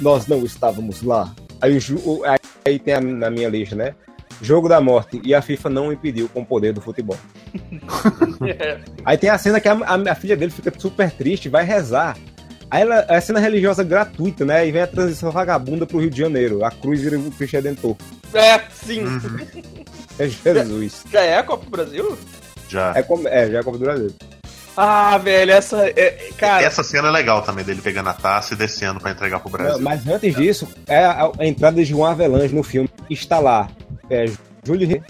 Nós 0.00 0.26
não 0.26 0.44
estávamos 0.44 1.02
lá. 1.02 1.32
Aí, 1.60 1.78
o- 2.04 2.22
aí, 2.24 2.38
aí 2.66 2.78
tem 2.78 2.94
a- 2.94 3.00
na 3.00 3.30
minha 3.30 3.48
lista, 3.48 3.74
né? 3.74 3.94
Jogo 4.42 4.68
da 4.68 4.80
morte. 4.80 5.20
E 5.24 5.34
a 5.34 5.42
FIFA 5.42 5.68
não 5.68 5.92
impediu 5.92 6.28
com 6.32 6.40
o 6.40 6.46
poder 6.46 6.72
do 6.72 6.80
futebol. 6.80 7.16
É. 8.46 8.78
Aí 9.04 9.18
tem 9.18 9.28
a 9.28 9.36
cena 9.36 9.60
que 9.60 9.68
a, 9.68 9.72
a- 9.74 10.12
a 10.12 10.14
filha 10.14 10.36
dele 10.36 10.50
fica 10.50 10.72
super 10.78 11.10
triste, 11.10 11.48
vai 11.50 11.64
rezar. 11.64 12.16
Aí 12.70 12.82
ela, 12.82 13.04
é 13.08 13.16
a 13.16 13.20
cena 13.20 13.40
religiosa 13.40 13.82
gratuita, 13.82 14.44
né? 14.44 14.66
E 14.66 14.70
vem 14.70 14.82
a 14.82 14.86
transição 14.86 15.30
vagabunda 15.30 15.86
pro 15.86 15.98
Rio 15.98 16.10
de 16.10 16.18
Janeiro. 16.18 16.64
A 16.64 16.70
cruz 16.70 17.00
vira 17.00 17.18
o 17.18 17.30
Cristo 17.32 17.54
Redentor. 17.54 17.96
É, 18.32 18.60
sim. 18.72 19.02
Uhum. 19.02 19.38
É 20.18 20.28
Jesus. 20.28 21.04
Já 21.10 21.20
é 21.22 21.38
a 21.38 21.42
Copa 21.42 21.64
do 21.64 21.70
Brasil? 21.70 22.18
Já. 22.68 22.94
É, 22.94 23.00
é 23.00 23.50
já 23.50 23.58
é 23.58 23.60
a 23.60 23.64
Copa 23.64 23.78
do 23.78 23.84
Brasil. 23.84 24.14
Ah, 24.76 25.18
velho, 25.18 25.50
essa. 25.50 25.88
É, 25.88 26.30
cara, 26.38 26.62
Essa 26.62 26.82
cena 26.82 27.08
é 27.08 27.10
legal 27.10 27.42
também, 27.42 27.64
dele 27.64 27.82
pegando 27.82 28.08
a 28.08 28.14
taça 28.14 28.54
e 28.54 28.56
descendo 28.56 29.00
pra 29.00 29.10
entregar 29.10 29.40
pro 29.40 29.50
Brasil. 29.50 29.74
Não, 29.74 29.82
mas 29.82 30.06
antes 30.06 30.34
disso, 30.34 30.68
é 30.86 31.04
a, 31.04 31.30
a 31.38 31.46
entrada 31.46 31.76
de 31.76 31.84
João 31.84 32.10
Avelange 32.10 32.54
no 32.54 32.62
filme. 32.62 32.88
Está 33.10 33.40
lá. 33.40 33.68
É, 34.08 34.26
Júlio 34.64 35.02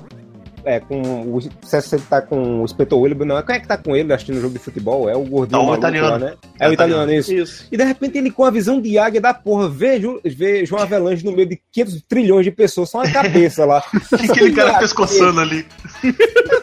é, 0.64 0.80
com 0.80 1.00
o 1.34 1.40
se 1.40 1.94
ele 1.96 2.02
tá 2.08 2.20
com 2.22 2.62
o 2.62 2.64
Espetor 2.64 2.98
William, 3.00 3.24
não, 3.24 3.42
quem 3.42 3.56
é 3.56 3.60
que 3.60 3.66
tá 3.68 3.76
com 3.76 3.96
ele 3.96 4.12
assistindo 4.12 4.38
o 4.38 4.40
jogo 4.40 4.54
de 4.54 4.58
futebol? 4.60 5.08
É 5.08 5.16
o 5.16 5.24
gordinho 5.24 5.60
Não, 5.62 5.68
o 5.70 5.74
italiano. 5.74 6.08
lá, 6.10 6.18
né? 6.18 6.34
É, 6.58 6.66
É 6.66 6.68
o 6.68 6.72
italiano, 6.72 7.02
italiano. 7.04 7.12
isso. 7.12 7.34
Isso. 7.34 7.66
E 7.70 7.76
de 7.76 7.84
repente 7.84 8.18
ele 8.18 8.30
com 8.30 8.44
a 8.44 8.50
visão 8.50 8.80
de 8.80 8.98
águia 8.98 9.20
da 9.20 9.32
porra, 9.34 9.68
vê, 9.68 10.00
vê 10.24 10.64
João 10.66 10.82
Avelange 10.82 11.24
no 11.24 11.32
meio 11.32 11.48
de 11.48 11.60
500 11.72 12.02
trilhões 12.08 12.44
de 12.44 12.50
pessoas, 12.50 12.90
só 12.90 12.98
uma 12.98 13.10
cabeça 13.10 13.64
lá. 13.64 13.82
O 14.12 14.16
que 14.18 14.30
aquele 14.30 14.52
cara 14.52 14.78
pescoçando 14.78 15.40
ali? 15.40 15.66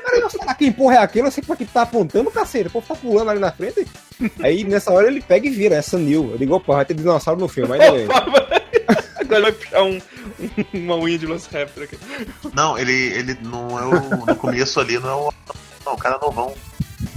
Cara, 0.03 0.29
será 0.29 0.53
que 0.53 0.71
porra 0.71 0.95
é 0.95 0.97
aquilo? 0.99 1.27
Eu 1.27 1.31
sei 1.31 1.43
pra 1.43 1.55
que 1.55 1.65
tá 1.65 1.81
apontando, 1.83 2.31
cacete. 2.31 2.67
O 2.67 2.71
povo 2.71 2.85
tá 2.87 2.95
pulando 2.95 3.29
ali 3.29 3.39
na 3.39 3.51
frente. 3.51 3.85
Aí 4.41 4.63
nessa 4.63 4.91
hora 4.91 5.07
ele 5.07 5.21
pega 5.21 5.47
e 5.47 5.49
vira, 5.51 5.75
é 5.75 5.81
Sanil. 5.81 6.29
Eu 6.31 6.37
digo, 6.37 6.55
opa, 6.55 6.75
vai 6.75 6.85
ter 6.85 6.93
dinossauro 6.93 7.39
no 7.39 7.47
filme. 7.47 7.73
Aí. 7.73 8.07
Agora 9.19 9.41
vai 9.41 9.51
puxar 9.51 9.83
um, 9.83 9.99
uma 10.73 10.95
unha 10.95 11.17
de 11.17 11.25
Velociraptor 11.25 11.83
aqui. 11.83 11.97
Não, 12.53 12.77
ele, 12.77 12.91
ele 12.93 13.37
não 13.41 13.77
é 13.79 13.85
o. 13.85 14.25
No 14.25 14.35
começo 14.35 14.79
ali, 14.79 14.97
não 14.99 15.09
é 15.09 15.13
o. 15.13 15.33
Não, 15.85 15.93
o 15.93 15.97
cara 15.97 16.15
é 16.15 16.19
novão. 16.25 16.53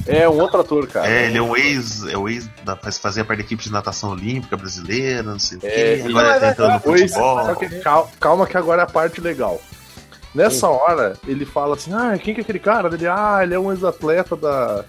É 0.06 0.28
um 0.28 0.38
outro 0.40 0.60
ator, 0.60 0.86
cara. 0.86 1.08
É, 1.08 1.26
ele 1.26 1.38
é 1.38 1.42
um 1.42 1.56
ex. 1.56 2.04
É 2.06 2.16
o 2.16 2.28
ex. 2.28 2.48
Da, 2.64 2.76
faz- 2.76 2.98
fazia 2.98 3.24
parte 3.24 3.38
da 3.40 3.44
equipe 3.44 3.62
de 3.62 3.72
natação 3.72 4.10
olímpica 4.10 4.56
brasileira, 4.56 5.22
não 5.22 5.38
sei 5.38 5.58
o 5.58 5.60
É, 5.64 5.96
quê. 5.96 6.02
Agora 6.08 6.30
ele 6.30 6.40
tá 6.40 6.50
entrando 6.50 6.72
no 6.74 6.80
Pois, 6.80 7.00
futebol. 7.02 7.44
só 7.44 7.54
que 7.54 7.68
cal- 7.80 8.10
calma 8.20 8.46
que 8.46 8.56
agora 8.56 8.82
é 8.82 8.84
a 8.84 8.88
parte 8.88 9.20
legal. 9.20 9.60
Nessa 10.34 10.68
hora, 10.68 11.16
ele 11.26 11.44
fala 11.44 11.74
assim: 11.74 11.92
Ah, 11.92 12.16
quem 12.18 12.34
que 12.34 12.40
é 12.40 12.42
aquele 12.42 12.58
cara? 12.60 12.88
Ele, 12.94 13.06
ah, 13.06 13.40
ele 13.42 13.54
é 13.54 13.58
um 13.58 13.72
ex-atleta 13.72 14.36
da, 14.36 14.84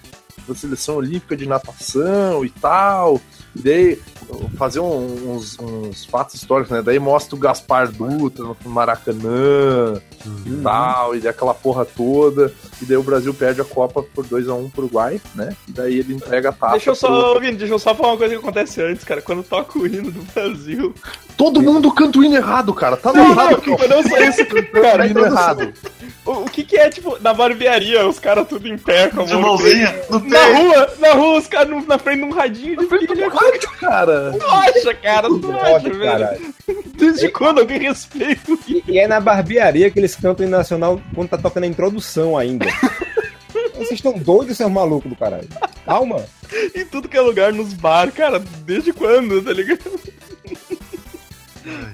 da 0.47 0.55
seleção 0.55 0.95
olímpica 0.97 1.36
de 1.36 1.47
natação 1.47 2.45
e 2.45 2.49
tal. 2.49 3.19
E 3.55 3.61
daí, 3.61 4.01
fazer 4.57 4.79
um- 4.79 5.34
uns, 5.36 5.57
uns 5.59 6.05
fatos 6.05 6.36
históricos, 6.36 6.71
né? 6.71 6.82
Daí 6.82 6.99
mostra 6.99 7.36
o 7.36 7.39
Gaspar 7.39 7.91
Dutra 7.91 8.43
no 8.45 8.55
Maracanã 8.65 10.01
e 10.45 10.61
tal, 10.61 11.15
e 11.15 11.27
aquela 11.27 11.53
porra 11.53 11.86
toda. 11.86 12.53
E 12.82 12.86
daí 12.86 12.97
o 12.97 13.03
Brasil 13.03 13.34
perde 13.34 13.61
a 13.61 13.65
Copa 13.65 14.03
por 14.03 14.25
2x1 14.25 14.69
pro 14.71 14.84
Uruguai, 14.84 15.21
né? 15.36 15.55
E 15.67 15.71
daí 15.71 15.99
ele 15.99 16.13
entrega 16.15 16.49
a 16.49 16.53
taça. 16.53 16.71
Deixa 16.73 16.89
eu 16.91 16.95
pro- 16.95 17.07
só, 17.07 17.39
Vini, 17.39 17.57
deixa 17.57 17.73
eu 17.73 17.79
só 17.79 17.93
falar 17.95 18.09
uma 18.13 18.17
coisa 18.17 18.34
que 18.36 18.39
acontece 18.41 18.82
antes, 18.82 19.03
cara. 19.03 19.21
Quando 19.21 19.43
toca 19.43 19.77
o 19.79 19.86
hino 19.88 20.11
do 20.11 20.21
Brasil. 20.34 20.93
Todo 21.38 21.61
mundo 21.61 21.91
canta 21.91 22.19
o 22.19 22.23
hino 22.23 22.36
errado, 22.36 22.73
cara. 22.73 22.95
Tá 22.97 23.11
Não, 23.13 23.32
errado 23.32 23.61
não, 23.65 23.77
não 23.88 24.03
só 24.09 24.17
isso, 24.19 24.45
cara. 24.71 25.03
o 25.03 25.07
hino 25.07 25.25
errado. 25.25 25.73
O, 26.25 26.32
o 26.32 26.45
que 26.45 26.63
que 26.63 26.77
é, 26.77 26.89
tipo, 26.89 27.17
na 27.19 27.34
barbearia, 27.34 28.07
os 28.07 28.19
caras 28.19 28.47
tudo 28.47 28.67
em 28.67 28.77
pé, 28.77 29.09
com 29.09 29.21
a 29.21 29.25
De 29.25 29.34
mão 29.34 29.41
no 29.41 29.47
mãozinha 29.47 29.91
Na 30.25 30.45
rua, 30.45 30.89
na 30.99 31.13
rua, 31.13 31.39
os 31.39 31.47
caras 31.47 31.88
na 31.88 31.97
frente 31.97 32.19
de 32.19 32.25
um 32.25 32.32
radinho 32.32 32.77
de 32.77 32.86
pilha. 32.86 33.29
Cara. 33.32 33.32
Tu 33.32 33.67
acha, 33.67 33.77
cara? 33.79 34.20
Tu 34.39 34.45
acha, 34.45 35.30
Nossa, 35.30 35.89
velho? 35.89 36.53
Desde 36.95 37.30
quando 37.30 37.59
alguém 37.59 37.80
respeita 37.80 38.51
o 38.51 38.59
hino? 38.67 38.84
E 38.88 38.99
é 38.99 39.07
na 39.07 39.19
barbearia 39.19 39.89
que 39.89 39.99
eles 39.99 40.15
cantam 40.15 40.45
em 40.45 40.49
nacional 40.49 41.01
quando 41.15 41.30
tá 41.30 41.38
tocando 41.38 41.63
a 41.63 41.67
introdução 41.67 42.38
ainda. 42.38 42.65
Vocês 43.74 43.93
estão 43.93 44.13
doidos, 44.13 44.57
seus 44.57 44.72
malucos 44.72 45.09
do 45.09 45.15
caralho. 45.15 45.47
Calma. 45.86 46.24
em 46.76 46.86
tudo 46.86 47.09
que 47.09 47.17
é 47.17 47.22
lugar, 47.22 47.51
nos 47.51 47.74
bar, 47.74 48.11
cara? 48.11 48.39
Desde 48.39 48.93
quando, 48.93 49.41
tá 49.41 49.51
ligado? 49.51 49.99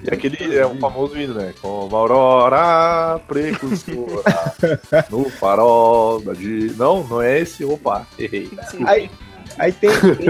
E 0.02 0.12
aquele 0.14 0.56
é 0.56 0.66
um 0.66 0.78
famoso 0.78 1.18
hino, 1.18 1.34
né? 1.34 1.52
Como 1.60 1.94
aurora 1.94 3.18
precursora 3.26 4.22
no 5.10 5.28
farol 5.30 6.20
da 6.20 6.32
de... 6.32 6.72
Não, 6.76 7.04
não 7.04 7.20
é 7.20 7.40
esse. 7.40 7.64
Opa, 7.64 8.06
errei. 8.18 8.50
Aí, 8.86 9.10
aí 9.58 9.72
tem, 9.72 9.90
tem 9.90 10.28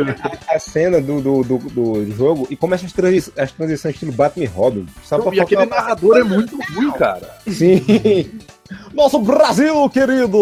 a, 0.50 0.54
a 0.56 0.58
cena 0.58 1.00
do, 1.00 1.20
do, 1.20 1.42
do, 1.44 1.58
do 1.58 2.12
jogo 2.16 2.46
e 2.50 2.56
começa 2.56 2.86
as, 2.86 2.92
transi 2.92 3.32
as 3.36 3.52
transições 3.52 3.94
estilo 3.94 4.12
Batman 4.12 4.44
e 4.44 4.46
Robin. 4.46 4.86
Só 5.04 5.18
pra 5.18 5.34
e 5.34 5.40
aquele 5.40 5.60
faltar- 5.62 5.82
narrador 5.82 6.16
é 6.18 6.24
muito 6.24 6.58
ruim, 6.74 6.90
cara. 6.92 7.38
Sim. 7.46 7.84
Nosso 8.92 9.18
Brasil, 9.20 9.88
querido! 9.90 10.38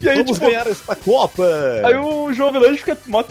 E 0.00 0.08
aí, 0.08 0.16
Vamos 0.18 0.32
tipo, 0.32 0.46
ganhar 0.46 0.66
esta 0.66 0.94
Copa! 0.96 1.46
aí 1.82 1.96
o 1.96 2.32
João 2.32 2.52
Velange 2.52 2.78
fica 2.78 2.98
mó 3.06 3.22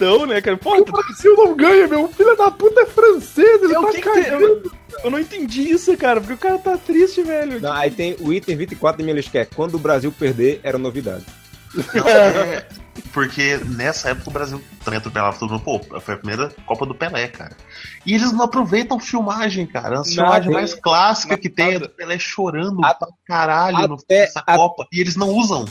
tristão, 0.00 0.26
né, 0.26 0.40
cara? 0.40 0.56
Porra, 0.56 0.80
O 0.80 0.84
Brasil 0.84 1.36
não 1.36 1.54
ganha, 1.54 1.86
meu 1.86 2.08
filho 2.08 2.36
da 2.36 2.50
puta 2.50 2.80
é 2.80 2.86
francês, 2.86 3.62
ele 3.62 3.74
É, 3.74 3.78
o 3.78 3.82
tá 3.82 3.90
que 3.92 4.00
que 4.02 4.10
tem- 4.10 4.24
cagando. 4.24 4.44
eu, 4.44 4.70
eu 5.04 5.10
não 5.10 5.18
entendi 5.18 5.62
isso, 5.70 5.94
cara, 5.96 6.20
porque 6.20 6.34
o 6.34 6.38
cara 6.38 6.58
tá 6.58 6.76
triste, 6.76 7.22
velho. 7.22 7.60
Não, 7.60 7.72
aí 7.72 7.90
tem 7.90 8.16
o 8.20 8.32
item 8.32 8.56
24 8.56 8.98
de 8.98 9.04
minha 9.04 9.14
lista 9.14 9.30
que 9.30 9.38
é 9.38 9.44
quando 9.44 9.74
o 9.74 9.78
Brasil 9.78 10.10
perder, 10.12 10.60
era 10.62 10.78
novidade. 10.78 11.24
Não, 11.72 11.82
é, 12.08 12.66
porque 13.12 13.58
nessa 13.64 14.10
época 14.10 14.28
o 14.28 14.32
Brasil 14.32 14.60
também 14.84 14.98
atropelava 14.98 15.38
todo 15.38 15.52
mundo. 15.52 15.62
Pô, 15.62 16.00
foi 16.00 16.14
a 16.14 16.16
primeira 16.16 16.48
Copa 16.66 16.84
do 16.84 16.94
Pelé, 16.94 17.28
cara. 17.28 17.56
E 18.04 18.12
eles 18.14 18.32
não 18.32 18.42
aproveitam 18.44 18.98
filmagem, 18.98 19.66
cara. 19.66 20.00
A 20.00 20.04
filmagem 20.04 20.50
mais 20.52 20.74
clássica 20.74 21.38
que 21.38 21.48
tem 21.48 21.74
é 21.74 21.78
do 21.78 21.88
Pelé 21.88 22.18
chorando 22.18 22.84
A- 22.84 22.92
pra 22.94 23.06
caralho 23.24 23.86
no- 23.86 23.94
até- 23.94 24.22
nessa 24.22 24.42
a- 24.44 24.56
Copa. 24.56 24.86
E 24.92 25.00
eles 25.00 25.14
não 25.14 25.28
usam. 25.28 25.64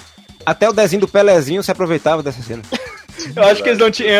Até 0.49 0.67
o 0.69 0.73
desenho 0.73 1.01
do 1.01 1.07
Pelezinho 1.07 1.61
se 1.61 1.71
aproveitava 1.71 2.23
dessa 2.23 2.41
cena. 2.41 2.63
Eu 3.35 3.43
acho 3.43 3.61
que 3.61 3.69
eles 3.69 3.79
não 3.79 3.91
tinham. 3.91 4.13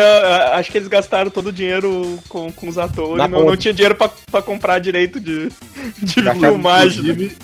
Acho 0.52 0.70
que 0.70 0.78
eles 0.78 0.86
gastaram 0.88 1.30
todo 1.30 1.48
o 1.48 1.52
dinheiro 1.52 2.18
com, 2.28 2.52
com 2.52 2.68
os 2.68 2.76
atores. 2.78 3.16
Na 3.16 3.26
Não, 3.26 3.38
ponta. 3.38 3.50
não 3.50 3.56
tinha 3.56 3.72
dinheiro 3.74 3.94
pra, 3.94 4.10
pra 4.30 4.42
comprar 4.42 4.78
direito 4.78 5.18
de, 5.18 5.48
de 6.02 6.14
filmagem. 6.14 7.00
Inclusive, 7.00 7.36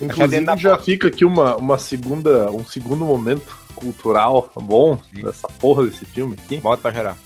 inclusive 0.00 0.56
já 0.56 0.78
fica 0.78 1.08
aqui 1.08 1.24
uma, 1.24 1.56
uma 1.56 1.78
segunda, 1.78 2.50
um 2.50 2.64
segundo 2.64 3.04
momento 3.04 3.58
cultural 3.74 4.50
bom 4.56 4.96
dessa 5.12 5.48
porra 5.48 5.84
desse 5.84 6.04
filme 6.06 6.36
aqui. 6.42 6.58
Bota 6.58 6.82
pra 6.82 6.92
gerar. 6.92 7.16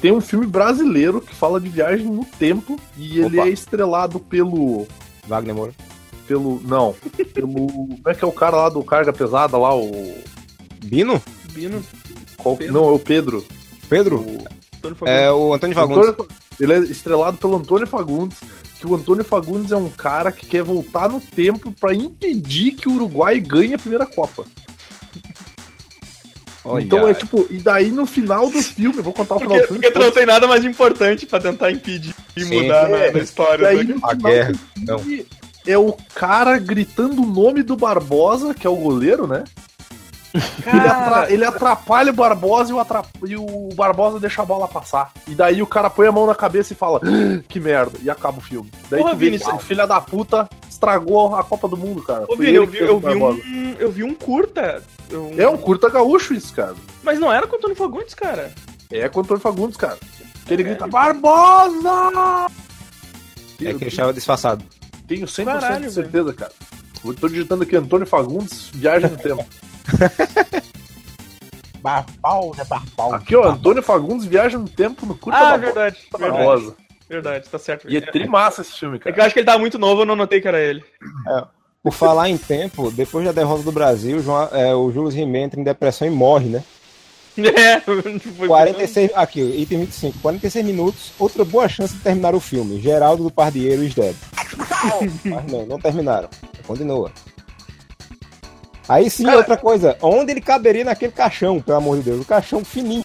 Tem 0.00 0.10
um 0.12 0.20
filme 0.20 0.46
brasileiro 0.46 1.20
que 1.20 1.34
fala 1.34 1.60
de 1.60 1.68
viagem 1.68 2.06
no 2.06 2.24
tempo 2.24 2.80
e 2.96 3.20
ele 3.20 3.38
Opa. 3.38 3.48
é 3.48 3.52
estrelado 3.52 4.18
pelo 4.18 4.88
Wagner 5.28 5.54
Moura. 5.54 5.72
pelo 6.26 6.58
não, 6.64 6.94
pelo 7.34 7.66
como 7.66 8.00
é 8.06 8.14
que 8.14 8.24
é 8.24 8.26
o 8.26 8.32
cara 8.32 8.56
lá 8.56 8.68
do 8.70 8.82
carga 8.82 9.12
pesada 9.12 9.58
lá 9.58 9.74
o 9.76 10.14
Bino? 10.84 11.22
Bino, 11.52 11.82
qual- 12.36 12.56
Pedro. 12.56 12.72
não 12.74 12.88
é 12.88 12.92
o 12.92 12.98
Pedro. 12.98 13.44
Pedro? 13.88 14.18
O- 14.20 14.44
Antônio 14.78 14.96
Fagundes. 14.96 15.20
É 15.22 15.30
o 15.32 15.54
Antônio 15.54 15.74
Fagundes. 15.76 16.08
Antônio- 16.08 16.30
ele 16.58 16.72
é 16.72 16.78
estrelado 16.78 17.36
pelo 17.36 17.56
Antônio 17.56 17.86
Fagundes. 17.86 18.38
Que 18.78 18.86
o 18.86 18.94
Antônio 18.94 19.22
Fagundes 19.24 19.72
é 19.72 19.76
um 19.76 19.90
cara 19.90 20.32
que 20.32 20.46
quer 20.46 20.62
voltar 20.62 21.06
no 21.10 21.20
tempo 21.20 21.70
pra 21.78 21.94
impedir 21.94 22.72
que 22.72 22.88
o 22.88 22.94
Uruguai 22.94 23.38
ganhe 23.38 23.74
a 23.74 23.78
primeira 23.78 24.06
Copa. 24.06 24.44
Olha, 26.64 26.82
Então 26.84 27.08
é 27.08 27.14
tipo, 27.14 27.46
e 27.50 27.58
daí 27.58 27.90
no 27.90 28.04
final 28.06 28.50
do 28.50 28.60
filme, 28.62 28.98
eu 28.98 29.02
vou 29.02 29.12
contar 29.14 29.36
o 29.36 29.38
final 29.38 29.52
Porque, 29.52 29.66
do 29.66 29.68
filme. 29.68 29.82
porque 29.82 29.98
tu 29.98 30.02
não 30.04 30.10
tem 30.12 30.26
nada 30.26 30.46
mais 30.46 30.64
importante 30.64 31.24
pra 31.26 31.40
tentar 31.40 31.70
impedir 31.72 32.14
e 32.36 32.44
Sim. 32.44 32.62
mudar 32.62 32.88
na, 32.88 32.96
É, 32.98 33.10
na 33.12 33.18
história. 33.18 33.64
E 33.64 33.66
aí 33.68 33.84
né? 33.86 33.94
no 33.94 34.06
A 34.06 34.10
final 34.10 34.32
guerra, 34.32 34.52
do 34.52 34.98
filme 34.98 35.26
é 35.66 35.78
o 35.78 35.92
cara 36.14 36.58
gritando 36.58 37.22
o 37.22 37.26
nome 37.26 37.62
do 37.62 37.76
Barbosa, 37.76 38.54
que 38.54 38.66
é 38.66 38.70
o 38.70 38.76
goleiro, 38.76 39.26
né? 39.26 39.44
Ele, 40.32 40.88
atra- 40.88 41.32
ele 41.32 41.44
atrapalha 41.44 42.10
o 42.12 42.14
Barbosa 42.14 42.70
e 42.70 42.74
o, 42.74 42.78
atra- 42.78 43.02
e 43.26 43.36
o 43.36 43.68
Barbosa 43.74 44.20
deixa 44.20 44.42
a 44.42 44.44
bola 44.44 44.68
passar. 44.68 45.12
E 45.26 45.34
daí 45.34 45.60
o 45.60 45.66
cara 45.66 45.90
põe 45.90 46.06
a 46.06 46.12
mão 46.12 46.26
na 46.26 46.34
cabeça 46.34 46.72
e 46.72 46.76
fala: 46.76 47.00
"Ah, 47.02 47.42
Que 47.48 47.58
merda, 47.58 47.98
e 48.02 48.08
acaba 48.08 48.38
o 48.38 48.40
filme. 48.40 48.70
Daí 48.88 49.00
Porra, 49.00 49.12
tu 49.12 49.16
vê 49.18 49.30
Vini, 49.30 49.42
o 49.52 49.58
filho 49.58 49.86
da 49.86 50.00
puta 50.00 50.48
estragou 50.68 51.34
a 51.34 51.42
Copa 51.42 51.66
do 51.68 51.76
Mundo, 51.76 52.02
cara. 52.02 52.24
Ô, 52.28 52.36
Vini, 52.36 52.54
eu 52.54 52.66
vi, 52.66 52.78
eu, 52.78 53.00
vi 53.00 53.14
um, 53.14 53.74
eu 53.78 53.90
vi 53.90 54.04
um 54.04 54.14
curta. 54.14 54.82
um- 55.12 55.34
É 55.40 55.48
um 55.48 55.56
curta 55.56 55.90
gaúcho 55.90 56.32
isso, 56.32 56.52
cara. 56.54 56.74
Mas 57.02 57.18
não 57.18 57.32
era 57.32 57.46
com 57.46 57.56
o 57.56 57.58
Antônio 57.58 57.76
Fagundes, 57.76 58.14
cara. 58.14 58.52
É 58.90 59.08
com 59.08 59.20
o 59.20 59.22
Antônio 59.22 59.40
Fagundes, 59.42 59.76
cara. 59.76 59.98
Que 60.46 60.54
ele 60.54 60.62
grita: 60.62 60.86
Barbosa! 60.86 62.46
É 63.60 63.64
que 63.74 63.84
ele 63.84 63.86
estava 63.88 64.12
disfarçado. 64.12 64.64
Tenho 65.06 65.26
100% 65.26 65.44
Caralho, 65.44 65.86
de 65.88 65.92
certeza, 65.92 66.32
cara. 66.32 66.52
Eu 67.04 67.14
tô 67.14 67.28
digitando 67.28 67.62
aqui 67.62 67.74
Antônio 67.76 68.06
Fagundes, 68.06 68.70
viagem 68.72 69.10
no 69.10 69.16
tempo. 69.16 69.44
Barbal, 71.82 72.52
né? 72.56 72.64
Barbal. 72.64 73.14
Aqui, 73.14 73.34
ó, 73.34 73.48
Antônio 73.50 73.82
Fagundes, 73.82 74.26
viagem 74.26 74.58
no 74.58 74.68
tempo 74.68 75.06
no 75.06 75.14
curta 75.16 75.38
Ah, 75.38 75.50
da 75.52 75.56
verdade. 75.56 75.96
Verdade, 76.12 76.32
Barbosa. 76.44 76.76
verdade, 77.08 77.48
tá 77.48 77.58
certo. 77.58 77.88
E 77.90 77.96
é 77.96 78.00
trimassa 78.00 78.60
esse 78.60 78.72
filme, 78.78 78.96
É 78.96 79.00
cara. 79.00 79.14
que 79.14 79.20
eu 79.20 79.24
acho 79.24 79.32
que 79.32 79.40
ele 79.40 79.46
tá 79.46 79.58
muito 79.58 79.78
novo, 79.78 80.02
eu 80.02 80.06
não 80.06 80.16
notei 80.16 80.40
que 80.40 80.48
era 80.48 80.60
ele. 80.60 80.84
Por 81.82 81.92
falar 81.94 82.28
em 82.28 82.36
tempo, 82.36 82.90
depois 82.90 83.24
da 83.24 83.32
derrota 83.32 83.62
do 83.62 83.72
Brasil, 83.72 84.18
o 84.18 84.22
João- 84.22 84.48
é, 84.52 84.74
o 84.74 84.92
Júlio 84.92 85.08
Rimet 85.08 85.44
entra 85.46 85.58
em 85.60 85.64
depressão 85.64 86.06
e 86.06 86.10
morre, 86.10 86.48
né? 86.48 86.62
É, 87.40 87.80
foi 87.80 88.46
46, 88.48 89.12
aqui, 89.14 89.40
item 89.40 89.78
25, 89.86 90.18
46 90.18 90.66
minutos, 90.66 91.12
outra 91.18 91.42
boa 91.42 91.66
chance 91.70 91.94
de 91.94 92.00
terminar 92.00 92.34
o 92.34 92.40
filme. 92.40 92.78
Geraldo 92.82 93.22
do 93.22 93.30
Pardieiro 93.30 93.82
is 93.82 93.94
dead. 93.94 94.14
Mas 95.24 95.46
não, 95.50 95.64
não 95.64 95.78
terminaram. 95.80 96.28
Continua. 96.66 97.10
Aí 98.90 99.08
sim, 99.08 99.24
outra 99.30 99.56
coisa, 99.56 99.96
onde 100.02 100.32
ele 100.32 100.40
caberia 100.40 100.84
naquele 100.84 101.12
caixão, 101.12 101.60
pelo 101.60 101.78
amor 101.78 101.98
de 101.98 102.02
Deus? 102.04 102.22
O 102.22 102.24
caixão 102.24 102.64
fininho. 102.64 103.04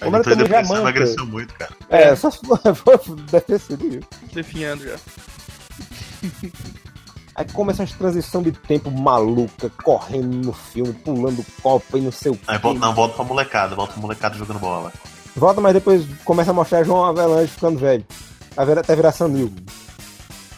Aí 0.00 0.08
a 0.14 0.18
depressão 0.18 0.46
Jamanta. 0.46 0.74
emagreceu 0.80 1.26
muito, 1.26 1.54
cara. 1.54 1.72
É, 1.88 2.14
só 2.14 2.30
se 2.30 2.40
for, 2.74 2.98
deve 3.30 3.40
ter 3.46 3.58
sido 3.58 3.86
isso. 3.86 4.06
definhando 4.34 4.84
já. 4.84 4.96
Aí 7.34 7.46
começa 7.54 7.82
as 7.82 7.92
transição 7.92 8.42
de 8.42 8.52
tempo 8.52 8.90
maluca, 8.90 9.70
correndo 9.82 10.46
no 10.46 10.52
filme, 10.52 10.92
pulando 10.92 11.42
copa 11.62 11.96
e 11.96 12.00
não 12.02 12.12
sei 12.12 12.32
o 12.32 12.38
Aí 12.46 12.56
quê. 12.58 12.62
volta, 12.62 12.80
não, 12.80 12.94
volta 12.94 13.14
pra 13.14 13.24
molecada, 13.24 13.74
volta 13.74 13.94
pra 13.94 14.02
molecada 14.02 14.36
jogando 14.36 14.58
bola. 14.58 14.92
Volta, 15.34 15.58
mas 15.58 15.72
depois 15.72 16.04
começa 16.26 16.50
a 16.50 16.54
mostrar 16.54 16.84
João 16.84 17.04
Avelange 17.06 17.50
ficando 17.50 17.78
velho. 17.78 18.04
Até 18.54 18.66
virar- 18.66 18.80
Até 18.82 18.94
virar 18.96 19.12
Sanil. 19.12 19.50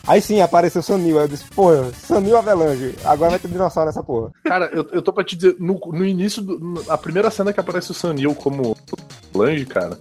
Aí 0.07 0.20
sim, 0.20 0.40
apareceu 0.40 0.82
Sanil. 0.82 1.18
Aí 1.18 1.24
eu 1.24 1.28
disse, 1.28 1.44
porra, 1.46 1.90
Sanil 1.94 2.36
Avelange. 2.36 2.94
Agora 3.05 3.30
vai 3.30 3.38
ter 3.38 3.48
dinossauro 3.48 3.88
nessa 3.88 4.02
porra. 4.02 4.30
Cara, 4.44 4.70
eu, 4.72 4.86
eu 4.92 5.00
tô 5.02 5.12
pra 5.12 5.24
te 5.24 5.34
dizer, 5.36 5.57
no, 5.59 5.78
no 5.92 6.05
início, 6.05 6.42
do, 6.42 6.59
no- 6.59 6.82
a 6.88 6.98
primeira 6.98 7.30
cena 7.30 7.52
que 7.52 7.61
aparece 7.61 7.90
o 7.90 7.94
Sanil 7.94 8.34
como 8.34 8.76
Lange, 9.34 9.64
cara, 9.66 9.98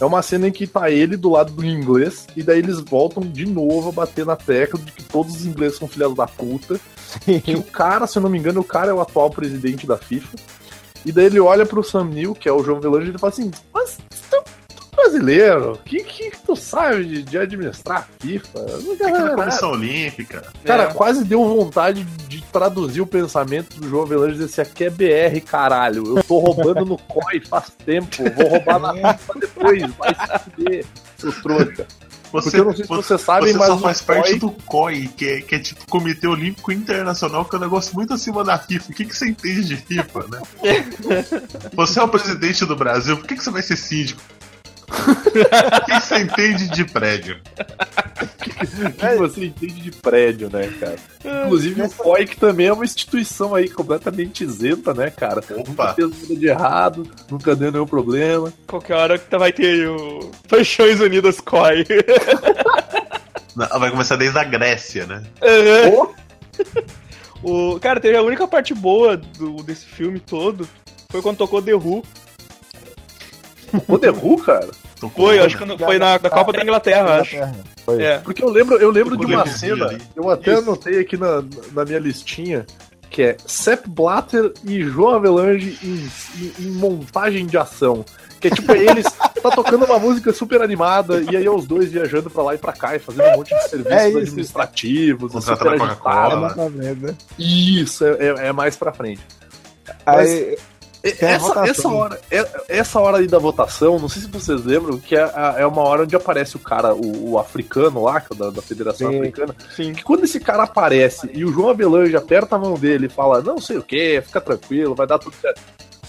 é 0.00 0.04
uma 0.04 0.22
cena 0.22 0.46
em 0.48 0.52
que 0.52 0.66
tá 0.66 0.90
ele 0.90 1.16
do 1.16 1.30
lado 1.30 1.52
do 1.52 1.64
inglês, 1.64 2.26
e 2.36 2.42
daí 2.42 2.58
eles 2.60 2.78
voltam 2.80 3.22
de 3.22 3.44
novo 3.46 3.88
a 3.88 3.92
bater 3.92 4.24
na 4.24 4.36
tecla 4.36 4.78
de 4.78 4.92
que 4.92 5.02
todos 5.02 5.34
os 5.34 5.46
ingleses 5.46 5.78
são 5.78 5.88
filhos 5.88 6.14
da 6.14 6.26
puta, 6.26 6.78
que 7.44 7.54
o 7.56 7.62
cara, 7.64 8.06
se 8.06 8.16
eu 8.18 8.22
não 8.22 8.30
me 8.30 8.38
engano, 8.38 8.60
o 8.60 8.64
cara 8.64 8.90
é 8.90 8.94
o 8.94 9.00
atual 9.00 9.30
presidente 9.30 9.86
da 9.86 9.96
FIFA, 9.96 10.36
e 11.04 11.10
daí 11.10 11.24
ele 11.26 11.40
olha 11.40 11.66
pro 11.66 11.82
Sam 11.82 12.04
Neill, 12.04 12.34
que 12.34 12.48
é 12.48 12.52
o 12.52 12.62
João 12.62 12.80
Velange, 12.80 13.06
e 13.06 13.08
ele 13.10 13.18
fala 13.18 13.32
assim, 13.32 13.50
mas 13.74 13.98
tu, 14.30 14.36
é 14.36 14.42
brasileiro, 15.02 15.72
o 15.72 15.78
que, 15.78 16.02
que 16.02 16.32
tu 16.44 16.54
sabe 16.56 17.04
de, 17.04 17.22
de 17.22 17.38
administrar 17.38 17.98
a 17.98 18.22
FIFA? 18.22 18.66
Não 18.82 19.10
na 19.10 19.18
nada." 19.18 19.36
Comissão 19.36 19.70
Olímpica. 19.72 20.44
Cara, 20.64 20.84
É. 20.84 20.94
quase 20.94 21.24
deu 21.24 21.44
vontade 21.44 22.04
de 22.04 22.42
traduzir 22.52 23.00
o 23.00 23.06
pensamento 23.06 23.78
do 23.80 23.88
João 23.88 24.02
Avelange 24.02 24.34
e 24.34 24.38
dizer 24.38 24.62
assim, 24.62 24.70
aqui 24.70 24.84
é 24.84 24.90
BR, 24.90 25.40
caralho. 25.40 26.18
Eu 26.18 26.24
tô 26.24 26.38
roubando 26.38 26.84
no 26.84 26.98
COI 26.98 27.40
faz 27.48 27.70
tempo, 27.84 28.16
vou 28.36 28.48
roubar 28.48 28.78
na 28.78 28.94
FIFA 29.14 29.34
depois, 29.40 29.82
vai 29.94 30.14
saber, 30.14 30.86
seu 31.16 31.32
trouxa. 31.42 31.86
Você, 32.30 32.50
Porque 32.50 32.60
eu 32.60 32.64
não 32.66 32.72
sei 32.76 32.84
se 32.84 32.88
você, 32.88 33.02
vocês 33.02 33.20
sabem, 33.22 33.52
você 33.52 33.58
mas 33.58 33.68
só 33.68 33.78
faz 33.78 34.02
parte 34.02 34.30
COI 34.32 34.38
do 34.38 34.50
COI, 34.66 35.08
que 35.16 35.26
é, 35.26 35.40
que 35.40 35.54
é 35.54 35.58
tipo 35.58 35.86
Comitê 35.88 36.26
Olímpico 36.26 36.70
Internacional, 36.70 37.42
que 37.46 37.56
é 37.56 37.58
um 37.58 37.62
negócio 37.62 37.94
muito 37.94 38.12
acima 38.12 38.44
da 38.44 38.58
FIFA. 38.58 38.92
O 38.92 38.94
que, 38.94 39.04
que 39.06 39.16
você 39.16 39.28
entende 39.30 39.64
de 39.64 39.76
FIFA, 39.76 40.26
né? 40.30 40.42
você 41.72 41.98
é 41.98 42.02
o 42.02 42.08
presidente 42.08 42.66
do 42.66 42.76
Brasil, 42.76 43.16
por 43.16 43.26
que, 43.26 43.34
que 43.34 43.42
você 43.42 43.50
vai 43.50 43.62
ser 43.62 43.76
síndico? 43.76 44.20
O 45.08 45.84
que, 45.84 45.92
que 45.92 46.00
você 46.00 46.18
entende 46.18 46.68
de 46.68 46.84
prédio? 46.84 47.40
o 48.86 48.92
que 48.92 49.16
você 49.16 49.46
entende 49.46 49.80
de 49.80 49.90
prédio, 49.90 50.50
né, 50.52 50.68
cara? 50.78 50.96
Inclusive 51.44 51.82
o 51.82 51.90
COI, 51.90 52.26
que 52.26 52.36
também 52.36 52.66
é 52.66 52.72
uma 52.72 52.84
instituição 52.84 53.54
aí 53.54 53.68
completamente 53.68 54.44
isenta, 54.44 54.92
né, 54.92 55.10
cara? 55.10 55.42
Nunca 55.50 55.70
Opa! 55.70 55.94
fez 55.94 56.10
nada 56.10 56.36
de 56.36 56.46
errado, 56.46 57.10
nunca 57.30 57.56
deu 57.56 57.72
nenhum 57.72 57.86
problema. 57.86 58.52
Qualquer 58.66 58.94
hora 58.94 59.18
que 59.18 59.38
vai 59.38 59.52
ter 59.52 59.88
o 59.88 60.30
Paixões 60.48 61.00
Unidas 61.00 61.40
COI. 61.40 61.86
Não, 63.56 63.80
vai 63.80 63.90
começar 63.90 64.16
desde 64.16 64.38
a 64.38 64.44
Grécia, 64.44 65.06
né? 65.06 65.22
o, 67.42 67.80
cara, 67.80 67.98
teve 67.98 68.16
a 68.16 68.22
única 68.22 68.46
parte 68.46 68.72
boa 68.72 69.16
do, 69.16 69.62
desse 69.64 69.84
filme 69.84 70.20
todo 70.20 70.68
foi 71.10 71.22
quando 71.22 71.38
tocou 71.38 71.62
The 71.62 71.74
Who. 71.74 72.04
O 73.88 73.98
The 73.98 74.10
Who, 74.10 74.42
cara? 74.44 74.68
Foi, 75.14 75.38
acho 75.38 75.56
que 75.56 75.78
foi 75.78 75.98
na, 75.98 76.12
na 76.18 76.30
Copa 76.30 76.52
da 76.52 76.62
Inglaterra, 76.62 77.20
acho. 77.20 77.36
Foi. 77.84 78.02
É. 78.02 78.18
Porque 78.18 78.42
eu 78.42 78.50
lembro, 78.50 78.76
eu 78.78 78.90
lembro 78.90 79.16
de 79.16 79.26
uma 79.26 79.46
cena, 79.46 79.96
eu 80.16 80.28
até 80.30 80.52
Isso. 80.52 80.62
anotei 80.62 80.98
aqui 81.00 81.16
na, 81.16 81.42
na 81.72 81.84
minha 81.84 81.98
listinha, 81.98 82.66
que 83.10 83.22
é 83.22 83.36
Sepp 83.46 83.86
Blatter 83.88 84.52
e 84.64 84.82
João 84.82 85.14
Avelange 85.14 85.78
em, 85.82 86.08
em- 86.42 86.52
em 86.66 86.70
montagem 86.72 87.46
de 87.46 87.56
ação. 87.56 88.04
Que 88.40 88.46
é 88.48 88.50
tipo, 88.50 88.70
eles 88.72 89.04
tá 89.42 89.50
tocando 89.50 89.84
uma 89.84 89.98
música 89.98 90.32
super 90.32 90.62
animada, 90.62 91.20
e 91.28 91.36
aí 91.36 91.44
é 91.44 91.50
os 91.50 91.66
dois 91.66 91.90
viajando 91.90 92.30
pra 92.30 92.42
lá 92.42 92.54
e 92.54 92.58
pra 92.58 92.72
cá 92.72 92.94
e 92.94 92.98
fazendo 93.00 93.28
um 93.30 93.36
monte 93.38 93.54
de 93.54 93.62
serviços 93.68 93.92
É 93.92 94.08
isso. 94.10 94.18
administrativos, 94.18 95.32
Contratando 95.32 95.58
super 95.70 95.74
a 95.74 95.78
Coca-Cola. 95.96 96.46
agitados. 96.46 96.74
Exatamente, 96.76 97.00
né? 97.04 97.14
Isso, 97.38 98.04
é, 98.04 98.10
é- 98.20 98.46
é 98.48 98.52
mais 98.52 98.76
pra 98.76 98.92
frente. 98.92 99.22
Aí, 100.06 100.28
E- 100.28 100.44
Tem 100.44 100.54
a 100.54 100.58
Essa, 101.02 101.38
votação. 101.38 101.64
essa, 101.64 101.88
hora, 101.88 102.20
é- 102.30 102.62
essa 102.68 103.00
hora 103.00 103.18
aí 103.18 103.26
da 103.26 103.38
votação, 103.38 103.98
não 103.98 104.08
sei 104.08 104.22
se 104.22 104.28
vocês 104.28 104.64
lembram, 104.64 104.98
que 104.98 105.16
é, 105.16 105.30
é 105.58 105.66
uma 105.66 105.82
hora 105.82 106.02
onde 106.02 106.16
aparece 106.16 106.56
o 106.56 106.58
cara, 106.58 106.94
o, 106.94 107.30
o 107.30 107.38
africano 107.38 108.02
lá, 108.02 108.22
é 108.30 108.34
da, 108.34 108.50
da 108.50 108.62
Federação 108.62 109.10
Sim. 109.10 109.18
Africana, 109.18 109.54
Sim. 109.74 109.92
que 109.92 110.02
quando 110.02 110.24
esse 110.24 110.40
cara 110.40 110.64
aparece 110.64 111.30
e 111.32 111.44
o 111.44 111.52
João 111.52 111.70
Avelange 111.70 112.16
aperta 112.16 112.56
a 112.56 112.58
mão 112.58 112.74
dele 112.74 113.06
e 113.06 113.10
fala, 113.10 113.40
não 113.40 113.60
sei 113.60 113.78
o 113.78 113.82
que, 113.82 114.20
fica 114.22 114.40
tranquilo, 114.40 114.94
vai 114.94 115.06
dar 115.06 115.18
tudo 115.18 115.36
certo. 115.36 115.60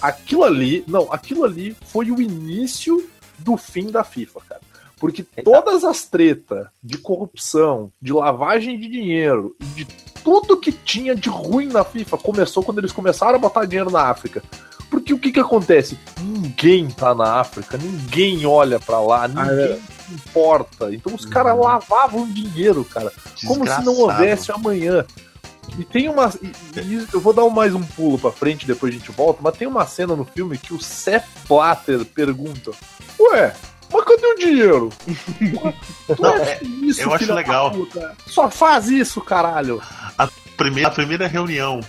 Aquilo 0.01 0.43
ali, 0.43 0.83
não, 0.87 1.11
aquilo 1.11 1.43
ali 1.43 1.75
foi 1.85 2.09
o 2.09 2.21
início 2.21 3.07
do 3.37 3.57
fim 3.57 3.91
da 3.91 4.03
FIFA, 4.03 4.39
cara. 4.47 4.61
Porque 4.97 5.23
todas 5.23 5.83
as 5.85 6.03
tretas 6.03 6.67
de 6.83 6.97
corrupção, 6.97 7.91
de 8.01 8.11
lavagem 8.11 8.77
de 8.77 8.87
dinheiro, 8.87 9.55
de 9.75 9.85
tudo 10.23 10.57
que 10.57 10.71
tinha 10.71 11.15
de 11.15 11.29
ruim 11.29 11.67
na 11.67 11.85
FIFA 11.85 12.17
começou 12.17 12.61
quando 12.63 12.79
eles 12.79 12.91
começaram 12.91 13.35
a 13.35 13.39
botar 13.39 13.65
dinheiro 13.65 13.89
na 13.89 14.03
África. 14.03 14.43
Porque 14.89 15.13
o 15.13 15.19
que 15.19 15.31
que 15.31 15.39
acontece? 15.39 15.97
Ninguém 16.19 16.87
tá 16.89 17.13
na 17.13 17.35
África, 17.39 17.77
ninguém 17.77 18.45
olha 18.45 18.79
pra 18.79 18.99
lá, 18.99 19.27
ninguém 19.27 19.79
se 20.07 20.13
importa. 20.13 20.93
Então 20.93 21.13
os 21.13 21.25
caras 21.25 21.57
lavavam 21.57 22.27
dinheiro, 22.31 22.83
cara. 22.83 23.11
Como 23.45 23.63
se 23.79 23.85
não 23.85 23.95
houvesse 23.97 24.51
amanhã. 24.51 25.05
E 25.77 25.83
tem 25.85 26.09
uma. 26.09 26.33
e- 26.41 26.79
e 26.79 27.07
eu 27.13 27.21
vou 27.21 27.31
dar 27.33 27.47
mais 27.49 27.75
um 27.75 27.83
pulo 27.83 28.17
pra 28.17 28.31
frente, 28.31 28.65
depois 28.65 28.93
a 28.93 28.97
gente 28.97 29.11
volta, 29.11 29.39
mas 29.43 29.55
tem 29.55 29.67
uma 29.67 29.85
cena 29.85 30.15
no 30.15 30.25
filme 30.25 30.57
que 30.57 30.73
o 30.73 30.81
Sepp 30.81 31.23
Blatter 31.47 32.03
pergunta: 32.05 32.71
Ué, 33.19 33.53
mas 33.93 34.03
cadê 34.03 34.25
o 34.25 34.35
dinheiro? 34.35 34.89
Não, 36.19 36.35
é- 36.37 36.59
isso, 36.63 37.01
eu 37.01 37.13
acho 37.13 37.31
legal. 37.33 37.71
Só 38.25 38.49
faz 38.49 38.87
isso, 38.89 39.21
caralho. 39.21 39.79
Primeira, 40.57 40.89
a 40.89 40.91
primeira 40.91 41.27
reunião 41.27 41.79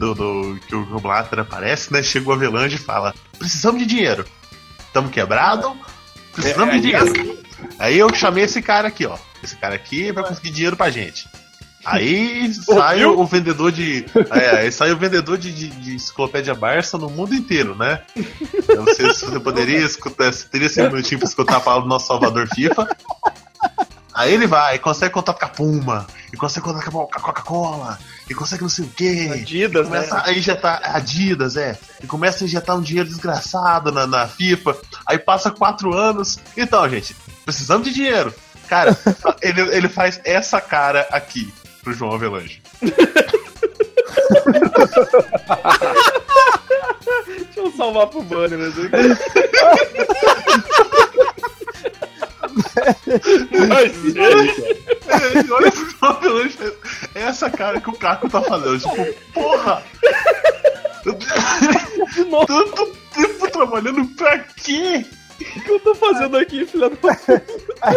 do, 0.00 0.14
do- 0.14 0.60
que 0.66 0.74
o 0.74 0.98
Blatter 0.98 1.40
aparece, 1.40 1.92
né? 1.92 2.02
Chega 2.02 2.28
o 2.28 2.32
Avelange 2.32 2.76
e 2.76 2.78
fala: 2.78 3.14
precisamos 3.38 3.80
de 3.80 3.86
dinheiro. 3.86 4.24
Estamos 4.86 5.10
quebrados, 5.12 5.70
precisamos 6.32 6.74
É, 6.74 6.78
de 6.78 6.82
dinheiro. 6.82 7.38
Aí 7.78 7.98
eu 7.98 8.12
chamei 8.14 8.44
esse 8.44 8.62
cara 8.62 8.88
aqui, 8.88 9.04
ó. 9.06 9.16
Esse 9.44 9.56
cara 9.56 9.74
aqui 9.74 10.10
vai 10.10 10.24
conseguir 10.24 10.50
dinheiro 10.50 10.76
pra 10.76 10.90
gente. 10.90 11.28
Aí 11.84 12.52
sai 12.64 13.04
o 13.04 13.24
vendedor 13.26 13.70
de. 13.70 14.04
É, 14.32 14.60
aí 14.60 14.72
sai 14.72 14.90
o 14.92 14.96
vendedor 14.96 15.36
de, 15.38 15.52
de, 15.52 15.68
de 15.68 15.94
enciclopédia 15.94 16.54
Barça 16.54 16.96
no 16.98 17.08
mundo 17.10 17.34
inteiro, 17.34 17.74
né? 17.76 18.02
Eu 18.68 18.82
não 18.84 18.94
sei 18.94 19.12
se 19.14 19.26
você 19.26 19.38
poderia 19.38 19.78
escutar, 19.78 20.32
se 20.32 20.46
teria 20.46 20.66
esse 20.66 20.82
minutinho 20.82 21.20
pra 21.20 21.28
escutar 21.28 21.56
a 21.56 21.60
palavra 21.60 21.84
do 21.86 21.88
nosso 21.90 22.06
Salvador 22.06 22.48
FIFA. 22.54 22.88
Aí 24.20 24.34
ele 24.34 24.46
vai, 24.46 24.78
consegue 24.78 25.14
contato 25.14 25.38
com 25.38 25.46
a 25.46 25.48
Puma, 25.48 26.06
e 26.30 26.36
consegue 26.36 26.66
contato 26.66 26.90
com 26.90 27.08
a 27.10 27.20
Coca-Cola, 27.20 27.98
e 28.28 28.34
consegue 28.34 28.60
não 28.60 28.68
sei 28.68 28.84
o 28.84 28.88
quê. 28.88 29.30
Adidas, 29.32 29.86
começa 29.86 30.14
né? 30.14 30.22
a 30.26 30.32
injetar 30.34 30.80
Adidas, 30.94 31.56
é. 31.56 31.78
E 32.02 32.06
começa 32.06 32.44
a 32.44 32.46
injetar 32.46 32.76
um 32.76 32.82
dinheiro 32.82 33.08
desgraçado 33.08 33.90
na, 33.90 34.06
na 34.06 34.28
FIFA. 34.28 34.76
Aí 35.06 35.18
passa 35.18 35.50
quatro 35.50 35.94
anos. 35.94 36.38
Então, 36.54 36.86
gente, 36.90 37.16
precisamos 37.46 37.88
de 37.88 37.94
dinheiro. 37.94 38.34
Cara, 38.68 38.94
ele, 39.40 39.62
ele 39.74 39.88
faz 39.88 40.20
essa 40.22 40.60
cara 40.60 41.08
aqui 41.10 41.50
pro 41.82 41.94
João 41.94 42.12
Avelange. 42.12 42.62
Deixa 47.26 47.60
eu 47.60 47.72
salvar 47.72 48.06
pro 48.08 48.22
banner, 48.22 48.58
mas 48.58 48.74
Mas, 53.68 54.04
Ele 54.04 55.52
olha 55.52 55.72
Avelange 56.00 56.54
e 56.54 56.60
faz 56.60 57.14
essa 57.14 57.50
cara 57.50 57.80
que 57.80 57.90
o 57.90 57.94
Caco 57.94 58.28
tá 58.28 58.42
fazendo. 58.42 58.78
Tipo, 58.78 59.32
porra! 59.32 59.82
Tanto 62.46 62.86
tempo 63.14 63.50
trabalhando 63.50 64.06
pra 64.16 64.38
quê? 64.38 65.04
o 65.40 65.60
que 65.60 65.70
eu 65.70 65.80
tô 65.80 65.94
fazendo 65.94 66.36
aqui, 66.36 66.66
filha 66.66 66.90
da 66.90 66.96
Aí 67.82 67.96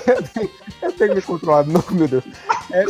eu 0.81 0.91
tenho, 0.93 1.09
que 1.09 1.15
me 1.15 1.21
controlar, 1.21 1.65
não, 1.65 1.83
meu 1.91 2.07
Deus. 2.07 2.23
É, 2.71 2.83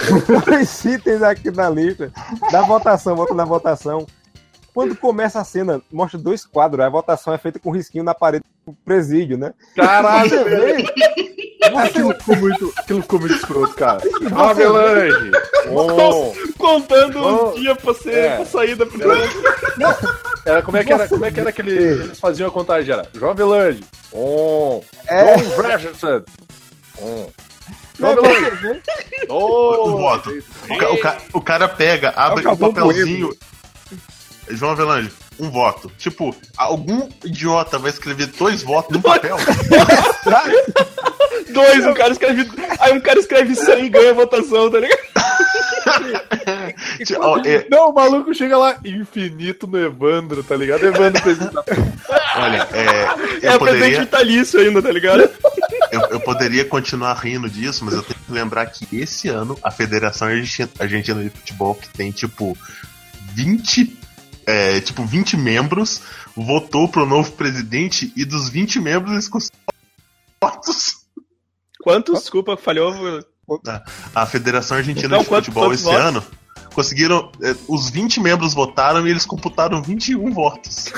dois 0.45 0.85
itens 0.85 1.23
aqui 1.23 1.49
na 1.49 1.69
lista. 1.69 2.11
Da 2.51 2.61
votação, 2.61 3.15
volta 3.15 3.33
na 3.33 3.45
votação. 3.45 4.05
Quando 4.73 4.95
começa 4.95 5.39
a 5.39 5.43
cena, 5.43 5.81
mostra 5.91 6.19
dois 6.19 6.45
quadros. 6.45 6.85
A 6.85 6.89
votação 6.89 7.33
é 7.33 7.37
feita 7.37 7.59
com 7.59 7.71
risquinho 7.71 8.03
na 8.03 8.13
parede 8.13 8.45
do 8.65 8.73
presídio, 8.85 9.37
né? 9.37 9.53
Caralho, 9.75 10.29
Você. 10.29 11.33
Aquilo 11.83 12.13
ficou 12.15 12.35
muito, 12.37 12.73
aquilo 12.77 13.01
ficou 13.01 13.19
muito 13.19 13.35
escroto, 13.35 13.73
cara. 13.75 14.01
Avelange! 14.35 15.31
Oh. 15.65 16.33
Contando 16.57 17.19
Oh. 17.23 17.51
um 17.51 17.53
dia 17.53 17.73
pra, 17.73 17.93
ser, 17.93 18.13
É. 18.13 18.35
pra 18.35 18.45
sair 18.45 18.75
da 18.75 18.85
primeira. 18.85 19.15
Era, 20.45 20.61
como 20.61 20.75
é 20.75 20.83
que 20.83 20.91
era, 20.91 21.07
como 21.07 21.23
é 21.23 21.31
que 21.31 21.39
era 21.39 21.51
que 21.53 21.61
eles, 21.61 22.19
faziam 22.19 22.49
a 22.49 22.51
contagem? 22.51 22.93
Era 22.93 23.07
João 23.13 23.31
Avelange. 23.31 23.81
Um. 24.11 24.81
É. 25.07 25.37
John 25.37 25.55
Bradford. 25.55 26.25
Um. 27.01 27.27
Não? 27.97 28.15
Oh, 29.29 29.97
voto. 29.97 30.31
O, 30.69 30.77
ca- 30.77 30.89
o 30.91 30.97
ca- 30.99 31.17
o 31.33 31.41
cara 31.41 31.69
pega, 31.69 32.09
abre 32.09 32.45
um 32.45 32.51
Acabou 32.51 32.73
com 32.73 32.81
papelzinho. 32.81 33.33
João 34.49 34.71
Avelange, 34.73 35.11
um 35.39 35.49
voto. 35.49 35.89
Tipo, 35.97 36.35
algum 36.57 37.07
idiota 37.23 37.79
vai 37.79 37.89
escrever 37.89 38.27
dois 38.27 38.61
votos 38.63 38.93
num 38.93 39.01
papel. 39.01 39.37
Dois, 41.53 41.85
um 41.85 41.93
cara 41.93 42.11
escreve. 42.11 42.49
Aí 42.79 42.93
um 42.93 43.01
cara 43.01 43.19
escreve 43.19 43.55
100 43.55 43.85
e 43.85 43.89
ganha 43.89 44.11
a 44.11 44.13
votação, 44.13 44.69
tá 44.69 44.79
ligado? 44.79 44.99
É, 47.45 47.67
Não, 47.69 47.89
o 47.89 47.93
maluco 47.93 48.33
chega 48.33 48.57
lá, 48.57 48.77
infinito 48.83 49.67
no 49.67 49.77
Evandro, 49.77 50.43
tá 50.43 50.55
ligado? 50.55 50.85
Evandro 50.85 51.21
olha, 52.35 52.67
é, 52.71 53.47
É 53.47 53.53
eu, 53.53 53.59
presente 53.59 53.59
poderia, 53.59 53.99
vitalício 53.99 54.59
ainda, 54.59 54.81
tá 54.81 54.91
ligado? 54.91 55.21
eu, 55.91 56.01
eu 56.11 56.19
poderia 56.21 56.65
continuar 56.65 57.13
rindo 57.15 57.49
disso, 57.49 57.83
mas 57.85 57.93
eu 57.93 58.01
tenho 58.03 58.19
que 58.25 58.31
lembrar 58.31 58.65
que 58.67 58.87
esse 58.95 59.27
ano 59.29 59.57
a 59.63 59.69
Federação 59.71 60.27
Argenti- 60.29 60.69
Argentina 60.79 61.21
de 61.21 61.29
Futebol, 61.29 61.75
que 61.75 61.89
tem 61.89 62.11
tipo 62.11 62.57
20, 63.33 63.97
é, 64.45 64.79
tipo 64.81 65.05
20 65.05 65.37
membros, 65.37 66.01
votou 66.35 66.87
pro 66.87 67.05
novo 67.05 67.31
presidente 67.33 68.11
e 68.15 68.25
dos 68.25 68.49
20 68.49 68.79
membros 68.79 69.11
eles 69.13 69.27
conseguiram 69.27 69.63
votos. 70.41 71.02
Quantos? 71.83 72.19
Desculpa, 72.19 72.55
falhou. 72.55 72.93
A 74.15 74.25
Federação 74.25 74.77
Argentina 74.77 75.05
Então, 75.07 75.19
de 75.19 75.25
quanto- 75.25 75.45
Futebol 75.45 75.65
quantos 75.65 75.81
esse 75.81 75.89
votos? 75.89 76.01
ano 76.05 76.23
conseguiram. 76.73 77.29
é, 77.41 77.53
os 77.67 77.89
20 77.89 78.19
membros 78.21 78.53
votaram 78.53 79.05
e 79.05 79.11
eles 79.11 79.25
computaram 79.25 79.81
21 79.83 80.31
votos. 80.33 80.85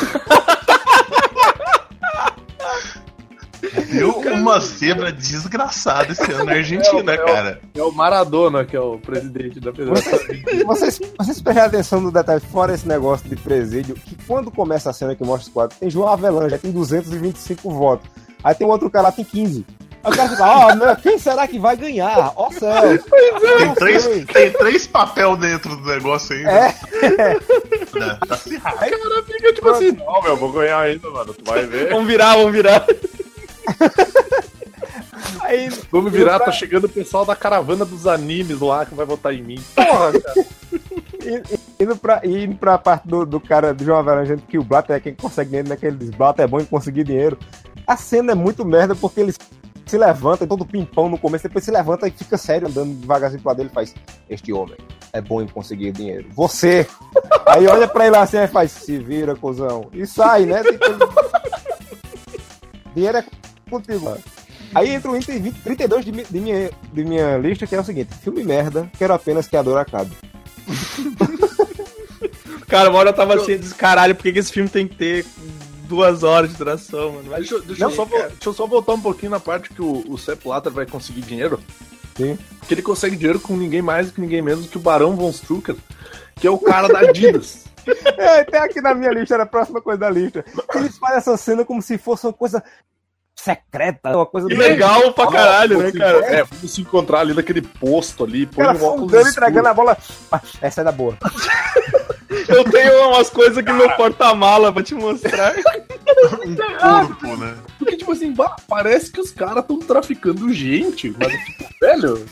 Deu 3.92 4.12
uma 4.34 4.60
zebra 4.60 5.12
desgraçada 5.12 6.12
esse 6.12 6.32
ano 6.32 6.46
na 6.46 6.52
Argentina, 6.54 7.12
É, 7.12 7.16
é, 7.16 7.18
cara. 7.18 7.62
É 7.74 7.82
o 7.84 7.92
Maradona 7.92 8.64
que 8.64 8.76
é 8.76 8.80
o 8.80 9.00
presidente 9.00 9.60
da 9.60 9.74
federação. 9.74 10.20
Vocês, 10.66 11.00
vocês 11.18 11.42
prestem 11.42 11.64
atenção 11.64 12.00
no 12.02 12.12
detalhe, 12.12 12.42
fora 12.52 12.74
esse 12.76 12.88
negócio 12.88 13.28
de 13.28 13.36
presídio, 13.36 13.96
que 13.96 14.16
quando 14.28 14.52
começa 14.52 14.90
a 14.90 14.94
cena 14.94 15.16
que 15.16 15.24
mostra 15.24 15.48
os 15.48 15.54
quadros, 15.54 15.80
tem 15.80 15.90
João 15.90 16.10
Avelange, 16.10 16.52
já 16.52 16.58
tem 16.60 16.72
225 16.72 17.72
votos. 17.72 18.08
Aí 18.44 18.54
tem 18.54 18.68
outro 18.68 18.90
cara 18.90 19.06
lá, 19.08 19.12
tem 19.12 19.26
15. 19.26 19.66
Aí 20.06 20.12
o 20.12 20.16
cara 20.16 20.30
fica, 20.30 20.46
ó, 20.46 20.76
meu, 20.76 20.96
quem 20.98 21.18
será 21.18 21.48
que 21.48 21.58
vai 21.58 21.76
ganhar? 21.76 22.32
Ó 22.36 22.52
céu! 22.52 22.98
Tem 23.00 23.66
não 23.66 23.74
três, 23.74 24.04
sei. 24.04 24.26
tem 24.26 24.52
três 24.52 24.86
papel 24.86 25.36
dentro 25.36 25.76
do 25.76 25.90
negócio 25.90 26.36
ainda. 26.36 26.52
É. 26.52 26.76
Né? 27.10 27.40
Tá 28.28 28.36
acirrado. 28.36 28.78
Aí 28.82 28.94
o 28.94 29.02
cara 29.02 29.24
fica 29.24 29.54
tipo 29.54 29.70
assim, 29.70 29.92
não, 29.94 30.22
meu, 30.22 30.36
vou 30.36 30.52
ganhar 30.52 30.80
ainda, 30.80 31.10
mano. 31.10 31.34
Tu 31.34 31.46
vai 31.46 31.66
ver. 31.66 31.90
Vamos 31.90 32.08
virar, 32.08 32.36
vamos 32.36 32.52
virar. 32.52 32.86
Aí, 35.42 35.70
Vamos 35.92 36.12
virar, 36.12 36.40
tá 36.40 36.52
chegando 36.52 36.86
o 36.86 36.90
pessoal 36.90 37.26
da 37.26 37.36
caravana 37.36 37.86
dos 37.86 38.06
animes 38.06 38.60
lá 38.60 38.86
que 38.86 38.94
vai 38.94 39.06
votar 39.06 39.34
em 39.34 39.42
mim. 39.42 39.64
Porra, 39.76 40.12
cara. 40.12 40.46
indo 41.80 41.96
pra, 41.96 42.22
indo 42.24 42.56
pra 42.56 42.78
parte 42.78 43.08
do, 43.08 43.26
do 43.26 43.40
cara 43.40 43.74
do 43.74 43.84
João 43.84 44.00
Avelange, 44.00 44.38
que 44.48 44.58
o 44.58 44.64
Blatter 44.64 44.98
é 44.98 45.00
quem 45.00 45.16
consegue 45.16 45.50
dinheiro, 45.50 45.70
né? 45.70 45.78
Que 45.78 45.86
ele 45.86 45.98
diz, 45.98 46.10
Blatter 46.10 46.46
é 46.46 46.48
bom 46.48 46.60
em 46.60 46.66
conseguir 46.66 47.04
dinheiro. 47.04 47.38
A 47.88 47.96
cena 47.96 48.32
é 48.32 48.36
muito 48.36 48.66
merda 48.66 48.96
porque 48.96 49.20
ele 49.20 49.34
se 49.92 49.98
levanta, 49.98 50.48
todo 50.48 50.66
pimpão 50.66 51.10
no 51.10 51.18
começo, 51.18 51.44
depois 51.44 51.64
se 51.64 51.72
levanta 51.72 52.08
e 52.08 52.12
fica 52.12 52.38
sério, 52.38 52.68
andando 52.68 52.94
devagarzinho 52.94 53.42
pro 53.42 53.50
lado 53.50 53.58
dele 53.58 53.70
e 53.72 53.74
faz: 53.74 53.94
Este 54.30 54.52
homem 54.54 54.78
é 55.14 55.22
bom 55.22 55.42
em 55.42 55.48
conseguir 55.48 55.92
dinheiro. 55.92 56.28
Você! 56.34 56.88
Aí 57.46 57.68
olha 57.68 57.88
pra 57.88 58.08
ele 58.08 58.18
assim 58.18 58.38
e 58.38 58.48
faz: 58.48 58.72
Se 58.72 58.98
vira, 58.98 59.36
cuzão. 59.36 59.90
E 59.94 60.06
sai, 60.06 60.46
né? 60.46 60.62
Dinheiro 62.94 63.18
é 63.18 63.26
contigo, 63.70 64.06
mano. 64.06 64.22
Aí 64.74 64.90
entra 64.90 65.12
o 65.12 65.18
item 65.18 65.42
20 65.42 65.62
32 65.62 66.06
de, 66.06 66.12
de 66.12 66.40
minha, 66.40 66.70
de 66.92 67.06
minha 67.06 67.38
lista, 67.38 67.66
que 67.68 67.76
é 67.76 67.80
o 67.80 67.84
seguinte: 67.84 68.14
filme 68.16 68.44
merda, 68.44 68.90
quero 68.98 69.14
apenas 69.14 69.48
que 69.48 69.56
a 69.56 69.62
dor 69.62 69.78
acabe. 69.78 70.12
Cara, 72.68 72.90
uma 72.90 73.00
hora 73.00 73.10
eu 73.10 73.14
tava 73.14 73.36
assim, 73.36 73.60
caralho, 73.78 74.16
por 74.16 74.24
que, 74.24 74.34
que 74.34 74.40
esse 74.40 74.52
filme 74.52 74.68
tem 74.68 74.88
que 74.88 74.96
ter 74.96 75.26
duas 75.86 76.24
horas 76.24 76.50
de 76.52 76.58
duração, 76.58 77.14
mano? 77.14 77.30
Vai 77.30 77.40
Deixa, 77.40 77.56
eu- 77.56 77.62
deixa 77.62 77.84
eu 77.86 77.92
só, 77.92 78.06
deixa 78.06 78.28
eu 78.46 78.54
só 78.54 78.66
voltar 78.68 78.94
um 78.94 79.02
pouquinho 79.02 79.32
na 79.32 79.40
parte 79.40 79.70
que 79.70 79.82
o, 79.82 80.04
o 80.08 80.18
Sepp 80.18 80.44
Blatter 80.44 80.72
vai 80.72 80.86
conseguir 80.86 81.22
dinheiro. 81.22 81.60
Sim. 82.18 82.38
Que 82.68 82.74
ele 82.74 82.82
consegue 82.82 83.16
dinheiro 83.16 83.40
com 83.40 83.56
ninguém 83.58 83.82
mais 83.82 84.10
que 84.12 84.22
ninguém 84.22 84.42
menos 84.42 84.68
que 84.68 84.78
o 84.78 84.82
Barão 84.82 85.16
Von 85.16 85.30
Strucker, 85.32 85.76
que 86.36 86.48
é 86.48 86.50
o 86.52 86.58
cara 86.60 86.88
da 86.88 87.00
Adidas. 87.00 87.64
É, 88.18 88.44
tem 88.44 88.60
aqui 88.60 88.82
na 88.82 88.96
minha 88.96 89.12
lista, 89.12 89.36
era 89.36 89.44
a 89.44 89.46
próxima 89.46 89.80
coisa 89.80 90.00
da 90.00 90.10
lista. 90.10 90.44
Eles 90.74 90.98
fazem 90.98 91.18
essa 91.18 91.38
cena 91.38 91.64
como 91.64 91.84
se 91.84 92.00
fosse 92.00 92.26
uma 92.26 92.34
coisa 92.34 92.64
secreta, 93.36 94.10
uma 94.16 94.26
coisa 94.26 94.48
Que 94.48 94.56
legal 94.56 95.14
pra 95.14 95.28
caralho, 95.28 95.78
né, 95.78 95.84
Vamos 95.84 95.92
se- 95.92 96.00
cara? 96.00 96.18
É, 96.26 96.44
vamos 96.44 96.72
se 96.72 96.82
encontrar 96.82 97.20
ali 97.20 97.36
naquele 97.36 97.62
posto 97.62 98.24
ali, 98.24 98.48
põe 98.48 98.66
Cara, 98.66 98.76
um 98.80 98.84
óculos 98.86 99.14
escuro. 99.14 99.30
entregando 99.30 99.68
a 99.68 99.74
bola. 99.76 99.96
Ah, 100.32 100.42
essa 100.64 100.82
é 100.82 100.84
da 100.84 100.92
boa. 100.92 101.16
Eu 102.48 102.64
tenho 102.66 103.10
umas 103.10 103.30
coisas 103.30 103.58
aqui 103.58 103.72
no 103.72 103.78
meu 103.78 103.92
porta-mala 103.96 104.72
pra 104.74 104.84
te 104.84 104.96
mostrar. 104.96 105.54
Um 106.46 106.56
corpo, 107.08 107.38
né? 107.38 107.56
Porque, 107.78 107.98
tipo 107.98 108.12
assim, 108.12 108.32
bah, 108.34 108.56
parece 108.68 109.12
que 109.12 109.20
os 109.20 109.32
caras 109.32 109.64
estão 109.64 109.80
traficando 109.80 110.52
gente, 110.54 111.14
mas, 111.20 111.32
tipo, 111.46 111.66
velho, 111.82 112.26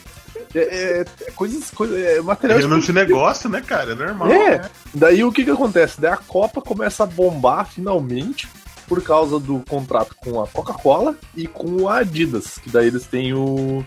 é, 0.56 0.60
é- 0.60 1.06
é 1.28 1.32
coisas, 1.32 1.70
coisa, 1.72 1.98
é 1.98 2.22
material 2.22 2.60
Reunião 2.60 2.80
de 2.80 2.94
negócio, 2.94 3.50
né, 3.50 3.62
cara? 3.62 3.92
É 3.92 3.96
normal. 3.96 4.32
É, 4.32 4.70
daí 4.94 5.24
o 5.24 5.32
que 5.32 5.44
que 5.44 5.50
acontece? 5.52 6.00
Daí 6.00 6.12
a 6.12 6.18
Copa 6.18 6.62
começa 6.62 7.04
a 7.04 7.08
bombar 7.08 7.68
finalmente 7.68 8.48
por 8.88 9.02
causa 9.04 9.40
do 9.40 9.64
contrato 9.68 10.16
com 10.16 10.42
a 10.42 10.48
Coca-Cola 10.48 11.16
e 11.36 11.48
com 11.48 11.88
a 11.90 11.98
Adidas, 12.00 12.58
que 12.60 12.70
daí 12.70 12.88
eles 12.88 13.06
têm 13.06 13.34
o, 13.34 13.84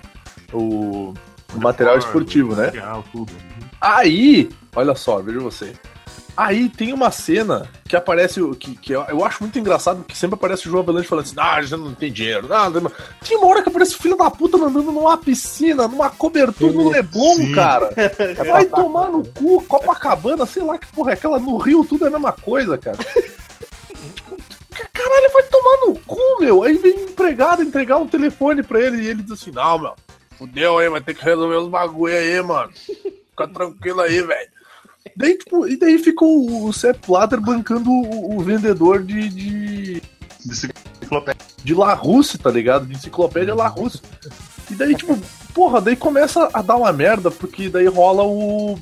o, 0.52 1.14
o 1.54 1.58
material 1.60 1.98
esportivo, 1.98 2.54
né? 2.54 2.66
Material, 2.66 3.04
tudo. 3.12 3.32
Aí, 3.80 4.50
olha 4.74 4.94
só, 4.94 5.20
veja 5.20 5.38
você. 5.40 5.72
Aí 6.36 6.68
tem 6.68 6.92
uma 6.92 7.10
cena 7.10 7.66
que 7.88 7.96
aparece, 7.96 8.40
que, 8.56 8.76
que 8.76 8.92
eu, 8.92 9.02
eu 9.08 9.24
acho 9.24 9.42
muito 9.42 9.58
engraçado, 9.58 10.04
que 10.04 10.16
sempre 10.16 10.34
aparece 10.34 10.66
o 10.66 10.70
João 10.70 10.82
Avelange 10.82 11.08
falando 11.08 11.24
assim, 11.24 11.36
ah, 11.38 11.62
gente 11.62 11.80
não 11.80 11.94
tem 11.94 12.12
dinheiro, 12.12 12.46
nada. 12.46 12.80
mas-" 12.80 12.92
Tem 13.26 13.38
uma 13.38 13.46
hora 13.46 13.62
que 13.62 13.68
aparece 13.70 13.94
o 13.94 13.98
filho 13.98 14.16
da 14.16 14.30
puta 14.30 14.58
andando 14.58 14.82
numa 14.82 15.16
piscina, 15.16 15.88
numa 15.88 16.10
cobertura 16.10 16.72
no 16.72 16.90
Leblon, 16.90 17.36
Sim. 17.36 17.52
cara. 17.52 17.90
Vai 18.46 18.66
tomar 18.66 19.08
no 19.08 19.24
cu, 19.24 19.62
Copacabana, 19.62 20.44
sei 20.44 20.62
lá 20.62 20.76
que 20.76 20.86
porra 20.88 21.12
é 21.12 21.14
aquela, 21.14 21.38
no 21.38 21.56
Rio 21.56 21.84
tudo 21.84 22.04
é 22.04 22.08
a 22.08 22.10
mesma 22.10 22.32
coisa, 22.32 22.76
cara. 22.76 22.98
Caralho, 24.92 25.32
vai 25.32 25.42
tomar 25.44 25.86
no 25.86 25.98
cu, 26.00 26.40
meu. 26.40 26.62
Aí 26.62 26.76
vem 26.76 26.94
o 26.96 27.08
empregado 27.10 27.62
entregar 27.62 27.96
um 27.96 28.06
telefone 28.06 28.62
pra 28.62 28.80
ele 28.80 29.02
e 29.02 29.06
ele 29.08 29.22
diz 29.22 29.32
assim, 29.32 29.50
não, 29.50 29.78
meu, 29.78 29.94
fudeu 30.38 30.78
aí, 30.78 30.88
vai 30.88 31.00
ter 31.00 31.14
que 31.14 31.24
resolver 31.24 31.56
os 31.56 31.68
bagulho 31.68 32.14
aí, 32.14 32.42
mano. 32.42 32.70
Fica 32.74 33.48
tranquilo 33.48 34.00
aí, 34.00 34.20
velho. 34.20 34.55
Daí, 35.16 35.38
tipo, 35.38 35.66
e 35.66 35.76
daí 35.78 35.98
ficou 35.98 36.66
o, 36.66 36.72
Sepp 36.72 37.06
Blatter 37.06 37.40
bancando 37.40 37.90
o, 37.90 38.36
o 38.36 38.40
vendedor 38.40 39.02
de, 39.02 39.28
de, 39.30 40.02
Enciclopédia. 40.44 41.40
de 41.64 41.74
La 41.74 41.94
Russe, 41.94 42.36
tá 42.36 42.50
ligado? 42.50 42.84
De 42.84 42.94
enciclopédia 42.94 43.54
La 43.54 43.66
Russe. 43.66 44.02
E 44.70 44.74
daí, 44.74 44.94
tipo, 44.94 45.18
porra, 45.54 45.80
daí 45.80 45.96
começa 45.96 46.50
a 46.52 46.60
dar 46.60 46.76
uma 46.76 46.92
merda, 46.92 47.30
porque 47.30 47.70
daí 47.70 47.86
rola 47.86 48.24
o. 48.24 48.78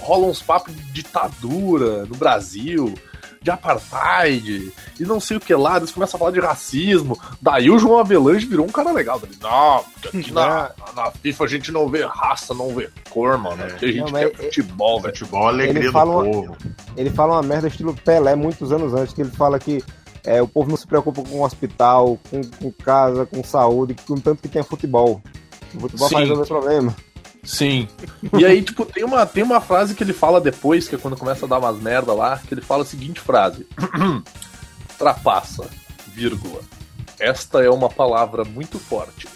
rola 0.00 0.26
uns 0.26 0.42
papos 0.42 0.74
de 0.74 0.82
ditadura 0.92 2.04
no 2.06 2.16
Brasil, 2.16 2.92
de 3.40 3.50
apartheid, 3.50 4.72
e 4.98 5.04
não 5.04 5.20
sei 5.20 5.36
o 5.36 5.40
que 5.40 5.54
lá, 5.54 5.76
eles 5.76 5.90
começam 5.90 6.16
a 6.16 6.18
falar 6.18 6.30
de 6.32 6.40
racismo. 6.40 7.18
Daí 7.40 7.70
o 7.70 7.78
João 7.78 7.98
Avelange 7.98 8.46
virou 8.46 8.66
um 8.66 8.70
cara 8.70 8.92
legal. 8.92 9.20
Ele, 9.22 9.36
não, 9.40 9.84
porque 10.00 10.08
aqui 10.18 10.32
na, 10.32 10.70
na 10.94 11.10
FIFA 11.10 11.44
a 11.44 11.48
gente 11.48 11.72
não 11.72 11.88
vê 11.88 12.04
raça, 12.04 12.52
não 12.54 12.74
vê 12.74 12.90
cor, 13.10 13.38
mano. 13.38 13.62
Aqui 13.64 13.86
a 13.86 13.92
gente 13.92 14.12
Não, 14.12 14.18
quer 14.20 14.34
futebol, 14.34 15.00
velho. 15.00 15.16
Futebol, 15.16 15.48
alegria 15.48 15.78
Ele 15.80 15.86
do 15.86 15.92
fala 15.92 16.10
uma- 16.12 16.24
povo. 16.24 16.56
Ele 16.96 17.10
fala 17.10 17.32
uma 17.34 17.42
merda 17.42 17.68
estilo 17.68 17.94
Pelé 17.94 18.34
muitos 18.34 18.72
anos 18.72 18.92
antes, 18.94 19.14
que 19.14 19.22
ele 19.22 19.30
fala 19.30 19.58
que 19.58 19.82
é, 20.24 20.42
o 20.42 20.48
povo 20.48 20.68
não 20.68 20.76
se 20.76 20.86
preocupa 20.86 21.22
com 21.22 21.42
hospital, 21.42 22.18
com, 22.30 22.40
com 22.42 22.72
casa, 22.72 23.24
com 23.24 23.42
saúde, 23.44 23.94
com 24.06 24.16
tanto 24.16 24.42
que 24.42 24.48
tem 24.48 24.62
futebol. 24.62 25.22
O 25.74 25.80
futebol 25.80 26.08
Sim. 26.08 26.14
faz 26.14 26.28
resolver 26.28 26.48
problema. 26.48 26.96
Sim. 27.42 27.88
E 28.38 28.44
aí, 28.44 28.62
tipo, 28.62 28.84
tem 28.84 29.04
uma, 29.04 29.24
tem 29.26 29.42
uma 29.42 29.60
frase 29.60 29.94
que 29.94 30.02
ele 30.02 30.12
fala 30.12 30.40
depois, 30.40 30.88
que 30.88 30.94
é 30.94 30.98
quando 30.98 31.16
começa 31.16 31.46
a 31.46 31.48
dar 31.48 31.58
umas 31.58 31.80
merda 31.80 32.12
lá, 32.12 32.38
que 32.38 32.54
ele 32.54 32.60
fala 32.60 32.82
a 32.82 32.86
seguinte 32.86 33.20
frase: 33.20 33.66
Trapaça, 34.98 35.68
vírgula. 36.08 36.60
Esta 37.18 37.62
é 37.62 37.70
uma 37.70 37.88
palavra 37.88 38.44
muito 38.44 38.78
forte. 38.78 39.26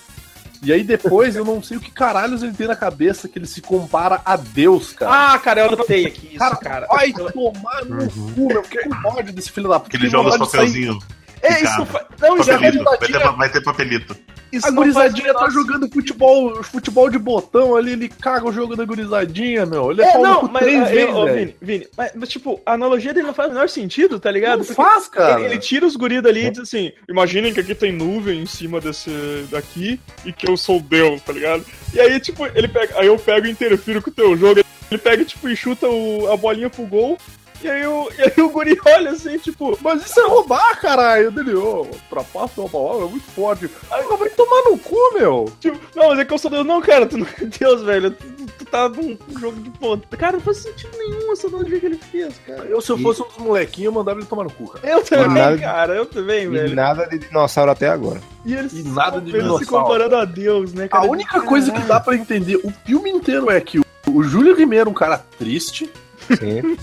E 0.62 0.72
aí 0.72 0.84
depois 0.84 1.34
eu 1.34 1.44
não 1.44 1.60
sei 1.60 1.76
o 1.76 1.80
que 1.80 1.90
caralhos 1.90 2.42
ele 2.42 2.52
tem 2.52 2.68
na 2.68 2.76
cabeça 2.76 3.28
que 3.28 3.36
ele 3.36 3.48
se 3.48 3.60
compara 3.60 4.22
a 4.24 4.36
Deus, 4.36 4.92
cara. 4.92 5.34
Ah, 5.34 5.38
cara, 5.40 5.62
eu 5.62 5.66
anotei 5.66 6.06
aqui 6.06 6.28
isso, 6.28 6.38
cara, 6.38 6.56
cara. 6.56 6.86
vai 6.86 7.12
tomar 7.12 7.84
no 7.84 8.08
cu, 8.08 8.46
meu. 8.46 8.62
Que 8.62 8.78
ódio 9.04 9.32
desse 9.32 9.50
filho 9.50 9.68
da 9.68 9.80
puta. 9.80 9.90
Que 9.90 9.96
ele 9.96 10.04
Tem 10.04 10.10
joga 10.12 10.28
os 10.30 10.36
papelzinhos. 10.36 11.04
É, 11.42 11.62
isso 11.62 11.78
não 11.78 11.86
faz. 11.86 12.06
Não, 12.20 12.36
isso 12.38 12.50
é 12.50 12.54
Papelito. 12.54 12.84
Vai 12.84 12.98
ter, 12.98 13.12
verdade. 13.12 13.36
vai 13.36 13.48
ter 13.50 13.62
papelito. 13.62 14.16
Isso 14.52 14.66
A 14.66 14.70
gurizadinha 14.70 15.32
tá 15.32 15.48
jogando 15.48 15.88
futebol, 15.90 16.62
futebol 16.62 17.08
de 17.08 17.18
botão 17.18 17.74
ali, 17.74 17.92
ele 17.92 18.08
caga 18.08 18.46
o 18.46 18.52
jogo 18.52 18.76
da 18.76 18.84
gurizadinha, 18.84 19.64
meu. 19.64 19.90
Ele 19.90 20.02
é, 20.02 20.12
É, 20.14 20.18
não, 20.18 20.42
mas, 20.42 20.62
três 20.62 20.82
é, 20.82 20.92
vezes, 20.92 21.14
ô, 21.14 21.24
velho. 21.24 21.36
Vini, 21.38 21.56
Vini, 21.60 21.88
mas, 21.96 22.12
mas, 22.14 22.28
tipo, 22.28 22.60
a 22.66 22.74
analogia 22.74 23.14
dele 23.14 23.26
não 23.26 23.34
faz 23.34 23.48
o 23.50 23.54
menor 23.54 23.68
sentido, 23.70 24.20
tá 24.20 24.30
ligado? 24.30 24.58
Não 24.58 24.66
Porque 24.66 24.74
faz, 24.80 25.08
cara. 25.08 25.40
Ele, 25.40 25.54
ele 25.54 25.58
tira 25.58 25.86
os 25.86 25.96
guris 25.96 26.22
dali 26.22 26.44
e 26.46 26.50
diz 26.50 26.60
assim: 26.60 26.92
imaginem 27.08 27.52
que 27.54 27.60
aqui 27.60 27.74
tem 27.74 27.90
nuvem 27.92 28.42
em 28.42 28.46
cima 28.46 28.78
desse 28.78 29.10
daqui 29.50 29.98
e 30.24 30.32
que 30.34 30.48
eu 30.48 30.56
sou 30.58 30.80
Deus, 30.80 31.20
tá 31.22 31.32
ligado? 31.32 31.64
E 31.94 31.98
aí, 32.00 32.20
tipo, 32.20 32.44
ele 32.54 32.68
pega. 32.68 32.98
Aí 33.00 33.06
eu 33.06 33.18
pego 33.18 33.46
e 33.46 33.50
interfiro 33.50 34.02
com 34.02 34.10
o 34.10 34.14
teu 34.14 34.36
jogo. 34.36 34.60
Ele 34.90 34.98
pega, 35.00 35.24
tipo, 35.24 35.48
e 35.48 35.56
chuta 35.56 35.88
o- 35.88 36.30
a 36.30 36.36
bolinha 36.36 36.68
pro 36.68 36.84
gol. 36.84 37.16
E 37.62 37.70
aí, 37.70 37.86
o, 37.86 38.08
e 38.18 38.22
aí 38.22 38.42
o 38.42 38.50
guri 38.50 38.76
olha 38.84 39.10
assim, 39.10 39.38
tipo, 39.38 39.78
Mas 39.80 40.04
isso 40.04 40.18
é 40.20 40.26
roubar, 40.28 40.80
caralho. 40.80 41.30
Dele, 41.30 41.54
ô, 41.54 41.86
trapaça 42.10 42.54
é 42.58 42.60
uma 42.64 42.68
palavra 42.70 43.06
muito 43.06 43.24
forte. 43.32 43.70
Aí 43.90 44.02
vai 44.04 44.28
tomar 44.30 44.62
no 44.70 44.78
cu, 44.78 44.96
meu. 45.14 45.52
tipo, 45.60 45.78
não, 45.94 46.08
mas 46.08 46.18
é 46.18 46.24
que 46.24 46.32
eu 46.34 46.38
sou 46.38 46.50
Deus. 46.50 46.66
Não, 46.66 46.80
cara, 46.80 47.06
tu 47.06 47.16
não 47.18 47.26
é 47.26 47.44
Deus, 47.44 47.82
velho. 47.82 48.10
Tu, 48.10 48.26
tu 48.58 48.64
tá 48.64 48.88
num 48.88 49.16
jogo 49.38 49.60
de 49.60 49.70
ponta. 49.70 50.16
Cara, 50.16 50.32
não 50.34 50.40
faz 50.40 50.58
sentido 50.58 50.90
nenhum 50.98 51.32
essa 51.32 51.46
analogia 51.46 51.78
que 51.80 51.86
ele 51.86 51.98
fez, 51.98 52.34
cara. 52.46 52.64
Eu, 52.64 52.80
se 52.80 52.90
eu 52.90 52.98
fosse 52.98 53.22
um 53.22 53.26
dos 53.28 53.38
molequinhos, 53.38 53.86
eu 53.86 53.92
mandava 53.92 54.18
ele 54.18 54.26
tomar 54.26 54.44
no 54.44 54.50
cu, 54.52 54.68
cara. 54.68 54.86
Eu 54.88 55.04
também, 55.04 55.42
nada- 55.42 55.58
cara, 55.58 55.94
eu 55.94 56.06
também, 56.06 56.44
E 56.44 56.48
velho. 56.48 56.74
nada 56.74 57.06
de 57.06 57.18
dinossauro 57.18 57.70
até 57.70 57.88
agora. 57.88 58.20
E 58.44 58.54
eles 58.54 58.72
E 58.72 58.82
nada 58.82 59.20
de 59.20 59.30
apenas 59.30 59.52
se 59.52 59.58
dinossauro. 59.58 59.84
comparando 59.86 60.16
a 60.16 60.24
Deus, 60.24 60.72
né, 60.72 60.84
A 60.86 60.88
cara? 60.88 61.10
única 61.10 61.40
coisa 61.42 61.70
que 61.70 61.80
dá 61.82 62.00
pra 62.00 62.16
entender 62.16 62.56
o 62.56 62.72
filme 62.84 63.10
inteiro 63.10 63.50
é 63.50 63.60
que 63.60 63.78
o, 63.78 63.84
o 64.08 64.22
Júlio 64.24 64.54
Ribeiro 64.56 64.88
é 64.88 64.90
um 64.90 64.94
cara 64.94 65.18
triste 65.38 65.88
Sim. 66.38 66.76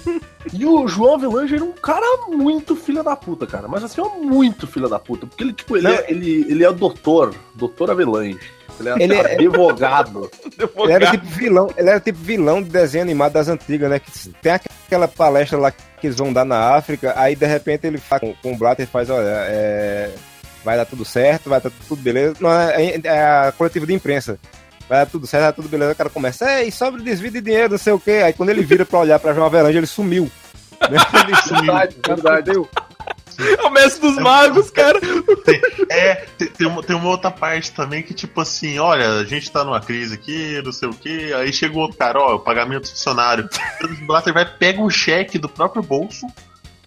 e 0.54 0.66
o 0.66 0.88
João 0.88 1.16
Avelange 1.16 1.56
era 1.56 1.64
um 1.64 1.72
cara 1.72 2.06
muito 2.28 2.76
filha 2.76 3.04
da 3.04 3.16
puta, 3.16 3.45
cara. 3.47 3.68
Mas 3.68 3.84
assim, 3.84 4.02
ó, 4.02 4.10
muito 4.10 4.68
filha 4.68 4.88
da 4.88 5.00
puta. 5.00 5.26
Porque 5.28 5.43
ele, 5.43 5.54
tipo, 5.54 5.78
ele, 5.78 5.88
é, 5.88 6.06
ele, 6.10 6.45
ele 6.50 6.64
é 6.64 6.72
doutor, 6.72 7.34
doutor 7.56 7.91
Avelange. 7.91 8.39
Ele 8.80 8.89
é 8.89 9.04
Ele 9.04 9.14
é- 9.16 9.34
advogado. 9.36 10.30
Ele 10.58 10.91
era 10.93 11.12
tipo 11.12 11.26
vilão, 11.26 11.70
ele 11.78 11.89
era 11.89 12.00
tipo 12.00 12.18
vilão 12.20 12.62
de 12.64 12.70
desenho 12.70 13.04
animado 13.04 13.34
das 13.34 13.47
antigas, 13.50 13.89
né? 13.89 14.00
Que 14.00 14.12
tem 14.41 14.54
aquela 14.54 15.08
palestra 15.08 15.58
lá 15.58 15.72
que 15.72 16.08
eles 16.08 16.18
vão 16.18 16.32
dar 16.32 16.45
na 16.45 16.76
África, 16.76 17.14
aí 17.18 17.36
de 17.36 17.45
repente 17.45 17.86
ele 17.88 17.97
fala 17.97 18.22
com, 18.22 18.34
com 18.36 18.54
o 18.54 18.58
Blatter 18.58 18.86
e 18.86 18.89
faz, 18.89 19.10
olha, 19.10 19.28
é, 19.28 20.10
vai 20.64 20.78
dar 20.78 20.86
tudo 20.86 21.04
certo, 21.04 21.50
vai 21.50 21.60
dar 21.60 21.70
tudo 21.89 22.02
beleza. 22.02 22.36
Não, 22.39 22.50
é, 22.52 23.00
é 23.04 23.22
a 23.22 23.54
coletiva 23.58 23.86
de 23.86 23.93
imprensa. 23.93 24.39
Vai 24.90 25.06
tudo 25.06 25.28
certo, 25.28 25.44
vai 25.44 25.54
tudo 25.54 25.70
beleza. 25.70 25.92
O 25.92 25.96
cara 25.96 26.10
começa, 26.10 26.60
ei, 26.60 26.72
sobre 26.72 27.04
desvio 27.04 27.30
de 27.30 27.40
dinheiro, 27.40 27.72
não 27.72 27.78
sei 27.78 27.94
o 27.94 28.00
quê. 28.00 28.22
Aí 28.26 28.34
quando 28.34 28.50
ele 28.50 28.64
vira 28.64 28.84
pra 28.84 29.00
olhar 29.00 29.20
pra 29.20 29.34
João 29.34 29.46
Avelange, 29.46 29.78
ele 29.78 29.88
sumiu. 29.88 30.30
Né? 30.90 30.98
Ele 31.26 31.36
sumiu. 31.42 31.74
Verdade, 31.74 31.96
verdade. 32.08 32.52
Deu. 32.54 32.70
É 33.38 33.66
o 33.66 33.70
mestre 33.70 34.02
dos 34.02 34.16
magos, 34.18 34.70
cara. 34.70 35.00
É, 35.90 36.16
tem, 36.38 36.48
tem 36.48 36.68
uma, 36.68 36.84
tem 36.84 36.96
uma 36.96 37.10
outra 37.10 37.30
parte 37.32 37.72
também 37.72 38.04
que, 38.04 38.14
tipo 38.14 38.40
assim, 38.42 38.80
olha, 38.80 39.20
a 39.20 39.26
gente 39.26 39.52
tá 39.52 39.64
numa 39.64 39.80
crise 39.80 40.14
aqui, 40.14 40.62
não 40.64 40.72
sei 40.72 40.90
o 40.90 40.94
que, 40.94 41.34
aí 41.34 41.52
chega 41.54 41.76
o 41.76 41.80
outro 41.80 41.98
cara, 41.98 42.20
ó, 42.20 42.36
o 42.36 42.40
pagamento 42.40 42.84
do 42.84 42.90
funcionário. 42.90 43.50
O 43.82 43.88
Blatter 44.08 44.34
vai, 44.34 44.46
pega 44.46 44.82
um 44.82 44.90
cheque 44.90 45.38
do 45.38 45.48
próprio 45.48 45.82
bolso, 45.82 46.26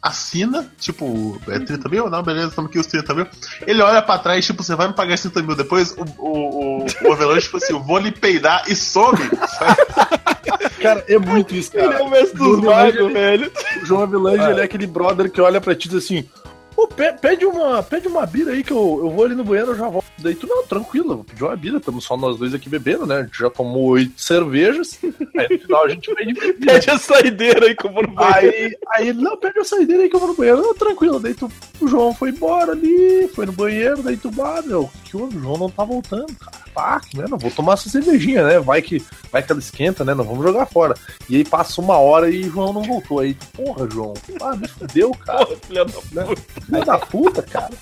assina, 0.03 0.67
tipo, 0.81 1.41
é 1.49 1.61
30 1.61 1.89
mil? 1.89 2.11
Não, 2.11 2.23
beleza, 2.23 2.49
estamos 2.49 2.69
aqui 2.69 2.79
os 2.79 2.87
30 2.87 3.15
mil. 3.15 3.27
Ele 3.67 3.81
olha 3.81 4.03
pra 4.03 4.19
trás, 4.19 4.45
tipo, 4.45 4.63
você 4.63 4.75
vai 4.75 4.89
me 4.89 4.95
pagar 4.95 5.17
30 5.17 5.43
mil 5.43 5.55
depois? 5.55 5.93
O, 5.93 6.05
o, 6.19 6.81
o, 6.81 6.87
o 7.05 7.13
Avelanche, 7.13 7.43
tipo 7.43 7.59
assim, 7.59 7.73
eu 7.73 7.81
vou 7.81 7.99
lhe 7.99 8.11
peidar 8.11 8.65
e 8.69 8.75
some. 8.75 9.19
Cara, 10.83 11.05
é 11.09 11.17
muito 11.19 11.55
isso, 11.55 11.71
Ele 11.75 11.87
é 11.87 11.93
cara. 11.93 12.05
o 12.05 12.11
mestre 12.11 12.37
dos 12.37 12.61
magos, 12.61 13.13
velho. 13.13 13.53
O 13.81 13.87
João 13.87 14.03
Avelange, 14.03 14.51
ele 14.51 14.61
é 14.61 14.65
aquele 14.65 14.87
brother 14.87 15.31
que 15.31 15.41
olha 15.41 15.61
pra 15.61 15.75
ti 15.77 15.87
e 15.87 15.91
diz 15.93 16.05
assim: 16.05 16.29
Pô, 16.75 16.87
pe- 16.89 17.13
pede 17.13 17.45
uma, 17.45 17.83
pede 17.83 18.09
uma 18.09 18.25
bira 18.25 18.53
aí 18.53 18.65
que 18.65 18.73
eu, 18.73 19.01
eu 19.03 19.11
vou 19.11 19.25
ali 19.25 19.35
no 19.35 19.45
banheiro, 19.45 19.73
eu 19.73 19.77
já 19.77 19.89
volto. 19.89 20.07
Daí 20.19 20.35
tu, 20.35 20.47
não, 20.47 20.63
tranquilo, 20.67 21.17
vou 21.17 21.25
pedir 21.25 21.45
uma 21.45 21.57
bira, 21.57 21.77
estamos 21.79 22.05
só 22.05 22.17
nós 22.17 22.39
dois 22.39 22.55
aqui 22.55 22.69
bebendo, 22.69 23.07
né? 23.07 23.17
A 23.19 23.23
gente 23.25 23.39
já 23.39 23.51
tomou 23.51 23.85
oito 23.91 24.21
cervejas. 24.21 24.99
Aí 25.37 25.49
no 25.51 25.59
final 25.61 25.85
a 25.85 25.89
gente 25.89 26.15
pede 26.15 26.33
bebida. 26.35 26.73
Pede 26.73 26.91
a 26.91 26.99
saideira 26.99 27.67
aí 27.67 27.75
que 27.77 27.87
eu 27.87 27.93
vou 27.93 28.03
no 28.03 28.13
banheiro. 28.13 28.57
Aí, 28.57 28.77
aí 29.09 29.13
não, 29.13 29.37
pede 29.37 29.59
a 29.59 29.65
saideira 29.65 30.03
aí 30.03 30.09
que 30.09 30.17
eu 30.17 30.21
vou 30.21 30.29
no 30.29 30.35
banheiro. 30.35 30.63
Não, 30.63 30.75
tranquilo. 30.75 31.19
Daí 31.21 31.35
tu, 31.35 31.51
o 31.81 31.87
João 31.89 32.15
foi 32.15 32.31
embora 32.31 32.73
ali, 32.73 33.29
foi 33.35 33.47
no 33.47 33.53
banheiro, 33.53 34.03
daí 34.03 34.17
tu, 34.17 34.31
ah, 34.43 34.63
meu, 34.65 34.91
que 35.13 35.17
o 35.19 35.31
João 35.31 35.59
não 35.59 35.69
tá 35.69 35.85
voltando, 35.85 36.35
cara. 36.37 36.57
Pá, 36.73 37.01
né, 37.15 37.27
não 37.29 37.37
vou 37.37 37.51
tomar 37.51 37.75
essa 37.75 37.91
cervejinha, 37.91 38.47
né? 38.47 38.59
Vai 38.59 38.81
que, 38.81 39.05
vai 39.31 39.43
que 39.43 39.53
ela 39.53 39.61
esquenta, 39.61 40.05
né? 40.05 40.15
Não 40.15 40.25
vamos 40.25 40.43
jogar 40.43 40.65
fora. 40.65 40.95
E 41.29 41.37
aí 41.37 41.45
passa 41.45 41.83
uma 41.83 41.99
hora 41.99 42.31
e 42.31 42.49
o 42.49 42.51
João 42.51 42.73
não 42.73 42.83
voltou. 42.83 43.21
Aí, 43.21 43.37
porra, 43.53 43.89
João, 43.91 44.15
ah, 44.41 44.57
me 44.57 44.67
fudeu, 44.67 45.11
cara. 45.13 45.45
Porra, 45.45 45.59
filha 45.67 45.85
da 45.85 45.93
puta. 45.93 46.63
Filho 46.63 46.85
da 46.85 46.99
puta, 46.99 47.43
cara. 47.43 47.75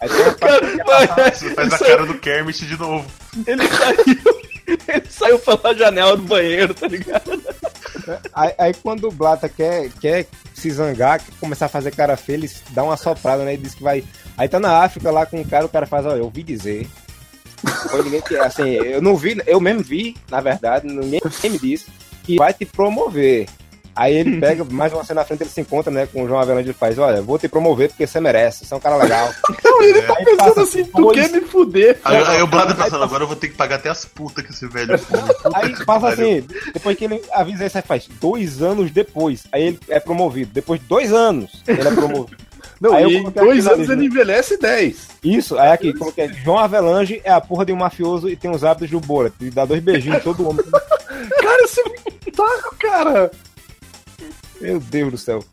Aí 0.00 0.08
tem 0.08 0.34
Cara, 0.34 1.30
Você 1.34 1.54
faz 1.54 1.72
a 1.72 1.78
cara 1.78 2.06
do 2.06 2.18
Kermit 2.18 2.66
de 2.66 2.78
novo. 2.78 3.10
Ele 3.46 3.66
saiu. 3.66 4.47
Ele 4.88 5.06
saiu 5.08 5.38
pela 5.38 5.74
janela 5.74 6.16
do 6.16 6.22
banheiro, 6.22 6.74
tá 6.74 6.86
ligado? 6.86 7.42
Aí, 8.32 8.54
aí 8.58 8.74
quando 8.74 9.08
o 9.08 9.12
Blata 9.12 9.48
quer, 9.48 9.90
quer 10.00 10.26
se 10.54 10.70
zangar, 10.70 11.20
quer 11.20 11.32
começar 11.40 11.66
a 11.66 11.70
fazer 11.70 11.94
cara 11.94 12.18
ele 12.28 12.50
dá 12.70 12.82
uma 12.84 12.96
soprada, 12.96 13.44
né? 13.44 13.54
E 13.54 13.56
diz 13.56 13.74
que 13.74 13.82
vai. 13.82 14.04
Aí 14.36 14.48
tá 14.48 14.60
na 14.60 14.82
África 14.82 15.10
lá 15.10 15.24
com 15.26 15.40
o 15.40 15.48
cara, 15.48 15.66
o 15.66 15.68
cara 15.68 15.86
faz, 15.86 16.04
ó, 16.06 16.10
eu 16.10 16.24
ouvi 16.24 16.42
dizer. 16.42 16.86
Foi 17.90 18.02
ninguém 18.04 18.20
que, 18.20 18.36
assim, 18.36 18.70
eu 18.70 19.02
não 19.02 19.16
vi, 19.16 19.40
eu 19.46 19.60
mesmo 19.60 19.82
vi, 19.82 20.16
na 20.30 20.40
verdade, 20.40 20.86
ninguém 20.86 21.20
me 21.50 21.58
disse, 21.58 21.86
que 22.22 22.36
vai 22.36 22.54
te 22.54 22.64
promover. 22.64 23.48
Aí 23.98 24.14
ele 24.14 24.38
pega, 24.40 24.64
mais 24.64 24.92
uma 24.92 25.02
cena 25.02 25.20
na 25.20 25.26
frente, 25.26 25.42
ele 25.42 25.50
se 25.50 25.60
encontra, 25.60 25.92
né, 25.92 26.06
com 26.06 26.22
o 26.22 26.28
João 26.28 26.38
Avelange 26.40 26.70
e 26.70 26.72
faz, 26.72 26.96
olha, 26.98 27.20
vou 27.20 27.36
te 27.36 27.48
promover 27.48 27.88
porque 27.88 28.06
você 28.06 28.20
merece, 28.20 28.64
você 28.64 28.72
é 28.72 28.76
um 28.76 28.80
cara 28.80 28.96
legal. 28.96 29.34
Não, 29.64 29.82
ele 29.82 30.02
tá 30.02 30.14
Aí 30.16 30.24
pensando 30.24 30.38
passa 30.38 30.62
assim, 30.62 30.84
tu 30.84 31.10
quer 31.10 31.28
me 31.30 31.40
fuder. 31.40 31.98
Aí, 32.04 32.16
aí 32.16 32.42
o 32.42 32.46
Blatter 32.46 32.76
pensando, 32.76 33.02
agora 33.02 33.24
eu 33.24 33.26
vou 33.26 33.36
ter 33.36 33.48
que 33.48 33.56
pagar 33.56 33.76
até 33.76 33.90
as 33.90 34.04
putas 34.04 34.44
que 34.44 34.52
esse 34.52 34.68
velho. 34.68 34.96
Puta 34.98 35.50
Aí 35.58 35.84
passa 35.84 36.08
assim, 36.10 36.46
depois 36.72 36.96
que 36.96 37.04
ele 37.04 37.20
avisa 37.32 37.66
isso, 37.66 37.76
aí 37.76 37.82
faz 37.82 38.08
dois 38.20 38.62
anos 38.62 38.92
depois. 38.92 39.44
Aí 39.50 39.64
ele 39.64 39.80
é 39.88 39.98
promovido. 39.98 40.52
Depois 40.52 40.80
de 40.80 40.86
dois 40.86 41.12
anos, 41.12 41.62
ele 41.66 41.80
é 41.80 41.90
promovido. 41.90 42.48
Não, 42.80 42.94
Aí 42.94 43.02
eu 43.02 43.10
e 43.10 43.16
em 43.16 43.30
dois 43.30 43.66
anos 43.66 43.88
ele 43.88 44.06
envelhece 44.06 44.56
10. 44.56 45.08
Isso, 45.24 45.58
aí 45.58 45.72
aqui, 45.72 45.92
como 45.92 46.12
que 46.12 46.20
é? 46.20 46.28
João 46.28 46.58
Avelange 46.58 47.20
é 47.24 47.32
a 47.32 47.40
porra 47.40 47.64
de 47.64 47.72
um 47.72 47.76
mafioso 47.76 48.28
e 48.28 48.36
tem 48.36 48.50
os 48.50 48.62
hábitos 48.62 48.90
do 48.90 49.00
Borat. 49.00 49.32
Ele 49.40 49.50
dá 49.50 49.64
dois 49.64 49.82
beijinhos 49.82 50.18
em 50.18 50.20
todo 50.20 50.48
homem. 50.48 50.64
Cara, 51.40 51.64
esse 51.64 51.80
é 51.80 51.84
muito 51.84 52.32
taco, 52.32 52.76
cara. 52.78 53.30
Meu 54.60 54.80
Deus 54.80 55.12
do 55.12 55.18
céu. 55.18 55.44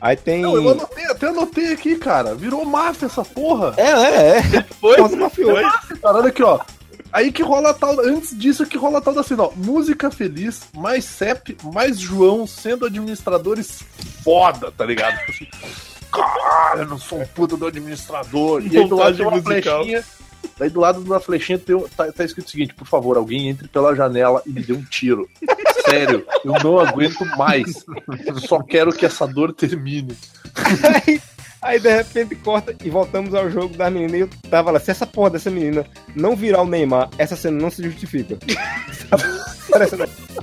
Aí 0.00 0.16
tem. 0.16 0.42
Não, 0.42 0.54
eu 0.54 0.70
anotei, 0.70 1.04
até 1.06 1.28
anotei 1.28 1.72
aqui, 1.72 1.96
cara. 1.96 2.34
Virou 2.34 2.64
máfia 2.64 3.06
essa 3.06 3.24
porra. 3.24 3.74
É, 3.76 3.90
é, 3.90 4.38
é. 4.38 4.62
Foi? 4.80 4.96
Do 4.96 5.16
mafioso. 5.16 5.60
Cara, 6.00 6.18
olha 6.18 6.28
aqui, 6.28 6.42
ó. 6.42 6.60
Aí 7.12 7.32
que 7.32 7.42
rola 7.42 7.74
tal. 7.74 7.98
Antes 8.00 8.38
disso, 8.38 8.66
que 8.66 8.78
rola 8.78 9.00
tal 9.00 9.14
da 9.14 9.22
cena, 9.22 9.44
ó. 9.44 9.52
Música 9.56 10.10
feliz, 10.10 10.62
mais 10.74 11.04
CEP, 11.04 11.56
mais 11.74 11.98
João 11.98 12.46
sendo 12.46 12.86
administradores 12.86 13.82
foda, 14.22 14.70
tá 14.70 14.84
ligado? 14.84 15.18
Tipo 15.18 15.30
assim, 15.32 15.48
Caralho, 16.12 16.82
eu 16.82 16.86
não 16.86 16.98
sou 16.98 17.20
um 17.20 17.26
puta 17.26 17.56
do 17.56 17.66
administrador. 17.66 18.62
E 18.62 18.76
aí 18.78 18.88
do 18.88 18.96
lado 18.96 19.16
tem 19.16 19.26
uma 19.26 19.36
musical. 19.36 19.82
flechinha. 19.82 20.04
Daí 20.58 20.70
do 20.70 20.80
lado 20.80 21.02
de 21.02 21.08
uma 21.08 21.20
flechinha 21.20 21.58
tem, 21.58 21.78
tá, 21.96 22.10
tá 22.10 22.24
escrito 22.24 22.46
o 22.46 22.50
seguinte: 22.50 22.74
por 22.74 22.86
favor, 22.86 23.16
alguém 23.16 23.48
entre 23.48 23.68
pela 23.68 23.94
janela 23.94 24.42
e 24.46 24.50
me 24.50 24.62
dê 24.62 24.72
um 24.72 24.84
tiro. 24.84 25.28
Sério, 25.90 26.26
eu 26.44 26.52
não 26.62 26.78
aguento 26.78 27.24
mais. 27.36 27.84
Só 28.46 28.62
quero 28.62 28.92
que 28.92 29.06
essa 29.06 29.26
dor 29.26 29.52
termine. 29.52 30.16
Aí, 31.06 31.20
aí 31.62 31.80
de 31.80 31.88
repente 31.94 32.34
corta 32.36 32.74
e 32.84 32.90
voltamos 32.90 33.34
ao 33.34 33.50
jogo 33.50 33.76
da 33.76 33.90
menina. 33.90 34.16
E 34.16 34.20
eu 34.20 34.28
tava 34.50 34.70
lá, 34.70 34.80
se 34.80 34.90
essa 34.90 35.06
porra 35.06 35.30
dessa 35.30 35.50
menina 35.50 35.84
não 36.14 36.34
virar 36.36 36.62
o 36.62 36.66
Neymar, 36.66 37.08
essa 37.18 37.36
cena 37.36 37.60
não 37.60 37.70
se 37.70 37.82
justifica. 37.82 38.36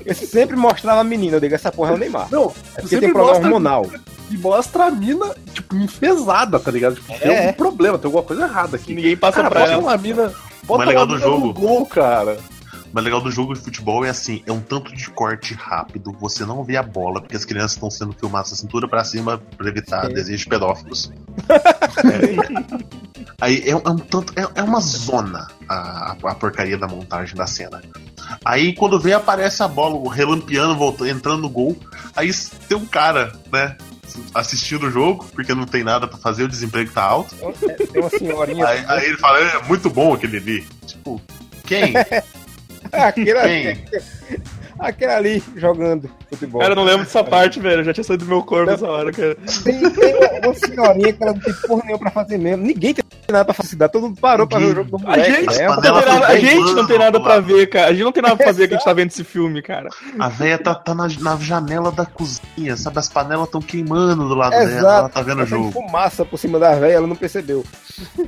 Eu 0.05 0.13
sempre 0.13 0.55
mostrava 0.55 1.01
a 1.01 1.03
menina, 1.03 1.37
eu 1.37 1.39
digo, 1.39 1.55
essa 1.55 1.71
porra 1.71 1.91
é 1.91 1.95
o 1.95 1.97
Neymar. 1.97 2.27
Não, 2.31 2.53
É 2.77 2.81
porque 2.81 2.97
tem 2.99 3.11
problema 3.11 3.27
mostra- 3.39 3.45
hormonal. 3.47 3.85
E 4.29 4.37
mostra 4.37 4.85
a 4.85 4.91
mina, 4.91 5.33
tipo, 5.53 5.75
enfesada, 5.75 6.59
tá 6.59 6.69
ligado? 6.71 6.95
Tipo, 6.95 7.07
tem 7.19 7.31
É. 7.31 7.39
algum 7.39 7.53
problema, 7.53 7.97
tem 7.97 8.05
alguma 8.07 8.23
coisa 8.23 8.43
errada 8.43 8.75
aqui. 8.77 8.93
Ninguém 8.93 9.17
passa 9.17 9.37
Cara, 9.37 9.49
pra 9.49 9.59
bota 9.61 9.71
ela. 9.73 9.81
uma 9.81 9.97
mina. 9.97 10.33
Bota 10.63 10.77
mais 10.77 10.89
legal 10.89 11.03
uma 11.05 11.07
do 11.07 11.13
mina 11.19 11.25
jogo. 11.27 11.47
no 11.47 11.53
gol, 11.53 11.85
cara. 11.85 12.37
O 12.95 12.97
mais 12.97 13.03
legal 13.03 13.19
do 13.19 13.29
jogo 13.29 13.53
de 13.53 13.59
futebol 13.59 14.05
é 14.05 14.09
assim, 14.09 14.41
é 14.47 14.53
um 14.53 14.61
tanto 14.61 14.95
de 14.95 15.09
corte 15.09 15.53
rápido, 15.53 16.15
você 16.17 16.45
não 16.45 16.63
vê 16.63 16.77
a 16.77 16.81
bola, 16.81 17.19
porque 17.19 17.35
as 17.35 17.43
crianças 17.43 17.73
estão 17.73 17.91
sendo 17.91 18.13
filmadas 18.13 18.51
da 18.51 18.55
cintura 18.55 18.87
pra 18.87 19.03
cima 19.03 19.37
pra 19.57 19.67
evitar 19.67 20.07
desejos 20.07 20.45
pedófilos. 20.45 21.11
É. 21.49 22.85
Aí 23.41 23.61
é, 23.69 23.75
um- 23.75 23.81
é 23.85 23.89
um 23.89 23.97
tanto. 23.97 24.31
É, 24.39 24.47
é 24.61 24.63
uma 24.63 24.79
zona 24.79 25.45
a, 25.67 26.15
a 26.23 26.35
porcaria 26.35 26.77
da 26.77 26.87
montagem 26.87 27.35
da 27.35 27.45
cena. 27.45 27.81
Aí 28.45 28.71
quando 28.73 28.97
vem 28.97 29.11
aparece 29.11 29.61
a 29.61 29.67
bola, 29.67 29.95
o 29.95 30.07
relampeando, 30.07 30.73
voltando, 30.77 31.09
entrando 31.09 31.41
no 31.41 31.49
gol. 31.49 31.75
Aí 32.15 32.31
tem 32.69 32.77
um 32.77 32.85
cara, 32.85 33.33
né? 33.51 33.75
Assistindo 34.33 34.87
o 34.87 34.89
jogo, 34.89 35.25
porque 35.35 35.53
não 35.53 35.65
tem 35.65 35.83
nada 35.83 36.07
pra 36.07 36.17
fazer, 36.17 36.43
o 36.43 36.47
desemprego 36.47 36.89
tá 36.93 37.03
alto. 37.03 37.35
Tem 37.91 38.01
uma 38.01 38.09
senhorinha. 38.09 38.65
Aí, 38.65 38.85
aí 38.87 39.05
ele 39.07 39.17
fala, 39.17 39.37
é 39.39 39.63
muito 39.63 39.89
bom 39.89 40.13
aquele 40.13 40.37
ali. 40.37 40.67
Tipo, 40.87 41.21
quem? 41.65 41.91
aquele, 43.03 43.31
ali, 43.31 43.79
aquele 44.79 45.11
ali 45.11 45.43
jogando 45.55 46.09
futebol. 46.29 46.61
Cara, 46.61 46.73
eu 46.73 46.75
não 46.75 46.83
lembro 46.83 47.03
dessa 47.05 47.23
parte, 47.23 47.59
velho. 47.59 47.81
Eu 47.81 47.83
já 47.85 47.93
tinha 47.93 48.03
saído 48.03 48.25
do 48.25 48.29
meu 48.29 48.43
corpo 48.43 48.69
nessa 48.71 48.85
hora, 48.87 49.11
cara. 49.11 49.35
Tem, 49.63 49.79
tem 49.91 50.41
uma 50.43 50.53
senhorinha 50.53 51.13
que 51.13 51.23
ela 51.23 51.33
não 51.33 51.39
tem 51.39 51.53
porra 51.53 51.81
nenhuma 51.83 51.99
pra 51.99 52.11
fazer 52.11 52.37
mesmo. 52.37 52.63
Ninguém 52.65 52.93
tem 52.93 53.03
nada 53.31 53.45
pra 53.45 53.53
fazer. 53.53 53.75
Todo 53.89 54.01
mundo 54.03 54.19
parou 54.19 54.45
pra 54.47 54.59
ver 54.59 54.65
o 54.65 54.75
jogo 54.75 54.89
do 54.97 54.97
A 54.97 55.09
moleque. 55.11 55.31
gente, 55.31 55.61
é, 55.61 55.67
não 55.67 55.81
tem 55.81 55.91
nada, 55.91 56.25
a 56.27 56.35
gente 56.37 56.73
não 56.73 56.87
tem 56.87 56.99
nada 56.99 57.19
pra 57.19 57.39
ver, 57.39 57.67
cara. 57.67 57.87
A 57.87 57.91
gente 57.93 58.03
não 58.03 58.11
tem 58.11 58.23
nada 58.23 58.35
pra 58.35 58.45
fazer 58.45 58.67
que 58.67 58.73
a 58.73 58.77
gente 58.77 58.85
tá 58.85 58.93
vendo 58.93 59.09
esse 59.09 59.23
filme, 59.23 59.61
cara. 59.61 59.89
A 60.19 60.27
véia 60.29 60.57
tá, 60.57 60.75
tá 60.75 60.93
na, 60.93 61.07
na 61.19 61.35
janela 61.37 61.91
da 61.91 62.05
cozinha, 62.05 62.75
sabe? 62.77 62.99
As 62.99 63.09
panelas 63.09 63.45
estão 63.45 63.61
queimando 63.61 64.27
do 64.27 64.35
lado 64.35 64.51
dela, 64.51 64.63
Exato. 64.63 64.85
ela 64.99 65.09
tá 65.09 65.21
vendo 65.21 65.37
o 65.41 65.45
Tá 65.45 65.45
jogo. 65.45 65.71
fumaça 65.71 66.25
por 66.25 66.37
cima 66.37 66.59
da 66.59 66.75
velha, 66.75 66.93
ela 66.93 67.07
não 67.07 67.15
percebeu. 67.15 67.63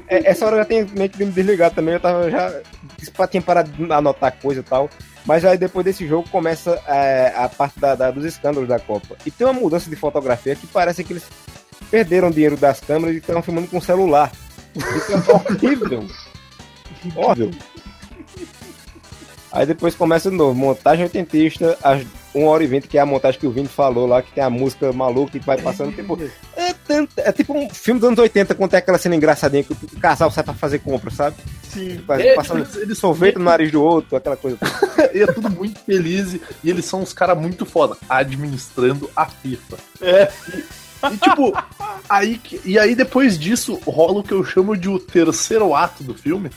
É, 0.08 0.30
essa 0.30 0.46
hora 0.46 0.56
eu 0.56 0.60
já 0.60 0.66
tinha 0.66 0.88
meio 0.98 1.10
que 1.10 1.24
me 1.26 1.32
desligado 1.32 1.76
também, 1.76 1.94
eu 1.96 2.00
tava 2.00 2.30
já. 2.32 2.62
Tinha 3.30 3.42
parado 3.42 3.70
de 3.72 3.92
anotar 3.92 4.32
coisa 4.42 4.62
e 4.62 4.64
tal. 4.64 4.90
Mas 5.26 5.44
aí 5.44 5.58
depois 5.58 5.84
desse 5.84 6.08
jogo 6.08 6.30
começa 6.30 6.82
é, 6.88 7.34
a 7.36 7.50
parte 7.50 7.80
da- 7.80 7.96
da- 7.96 8.12
dos 8.12 8.24
escândalos 8.24 8.68
da 8.70 8.80
Copa. 8.80 9.16
E 9.26 9.32
tem 9.32 9.46
uma 9.46 9.54
mudança 9.54 9.90
de 9.90 9.96
fotografia 9.96 10.56
que 10.56 10.66
parece 10.68 11.04
que 11.04 11.14
eles 11.14 11.24
perderam 11.92 12.32
dinheiro 12.32 12.56
das 12.56 12.80
câmeras 12.80 13.16
e 13.16 13.20
estão 13.20 13.42
filmando 13.42 13.68
com 13.68 13.82
celular. 13.82 14.32
Isso 14.76 15.12
é 15.12 15.34
horrível. 15.34 16.08
Horrível. 17.16 17.52
Aí 19.52 19.66
depois 19.66 19.96
começa 19.96 20.30
de 20.30 20.36
novo, 20.36 20.54
montagem 20.54 21.04
oitentista, 21.06 21.78
às 21.84 22.04
1 22.38 22.46
hora 22.46 22.64
e 22.64 22.68
20, 22.68 22.88
que 22.88 22.98
é 22.98 23.02
a 23.02 23.06
montagem 23.06 23.40
que 23.40 23.48
o 23.48 23.52
Vini 23.52 23.68
falou 23.68 24.06
lá, 24.08 24.22
que 24.22 24.32
tem 24.32 24.44
a 24.44 24.50
música 24.50 24.92
maluca 24.94 25.32
que 25.38 25.46
vai 25.46 25.60
passando. 25.62 25.94
Tipo, 25.96 26.18
é, 26.56 26.74
tanto- 26.88 27.14
é 27.18 27.32
tipo 27.32 27.54
um 27.58 27.70
filme 27.70 28.00
dos 28.00 28.08
anos 28.08 28.20
80, 28.20 28.56
quando 28.56 28.72
tem 28.72 28.80
aquela 28.80 28.98
cena 28.98 29.16
engraçadinha 29.16 29.64
que 29.64 29.74
o 29.74 30.00
casal 30.00 30.30
sai 30.32 30.44
pra 30.44 30.54
fazer 30.54 30.80
compra, 30.80 31.10
sabe? 31.12 31.36
Sim. 31.64 32.02
Vai 32.08 32.22
É, 32.28 32.36
passando 32.36 32.60
eles- 32.60 32.76
eles 32.76 32.98
sorvete 32.98 33.38
no 33.38 33.44
nariz 33.46 33.72
do 33.72 33.82
outro, 33.84 34.16
aquela 34.16 34.38
coisa. 34.38 34.58
e 35.14 35.22
é 35.22 35.28
tudo 35.28 35.50
muito 35.50 35.80
feliz 35.82 36.34
e, 36.34 36.42
e 36.64 36.70
eles 36.70 36.86
são 36.86 37.02
uns 37.02 37.14
caras 37.14 37.38
muito 37.38 37.66
foda, 37.66 37.96
administrando 38.10 39.10
a 39.16 39.26
FIFA. 39.26 39.78
É. 40.02 40.32
E 41.12 41.18
tipo, 41.18 41.54
aí, 42.10 42.42
e 42.66 42.80
aí 42.80 42.96
depois 42.96 43.38
disso 43.38 43.80
rola 43.86 44.20
o 44.20 44.24
que 44.24 44.34
eu 44.34 44.44
chamo 44.44 44.76
de 44.76 44.90
o 44.90 44.98
terceiro 45.00 45.76
ato 45.76 46.04
do 46.04 46.14
filme, 46.16 46.50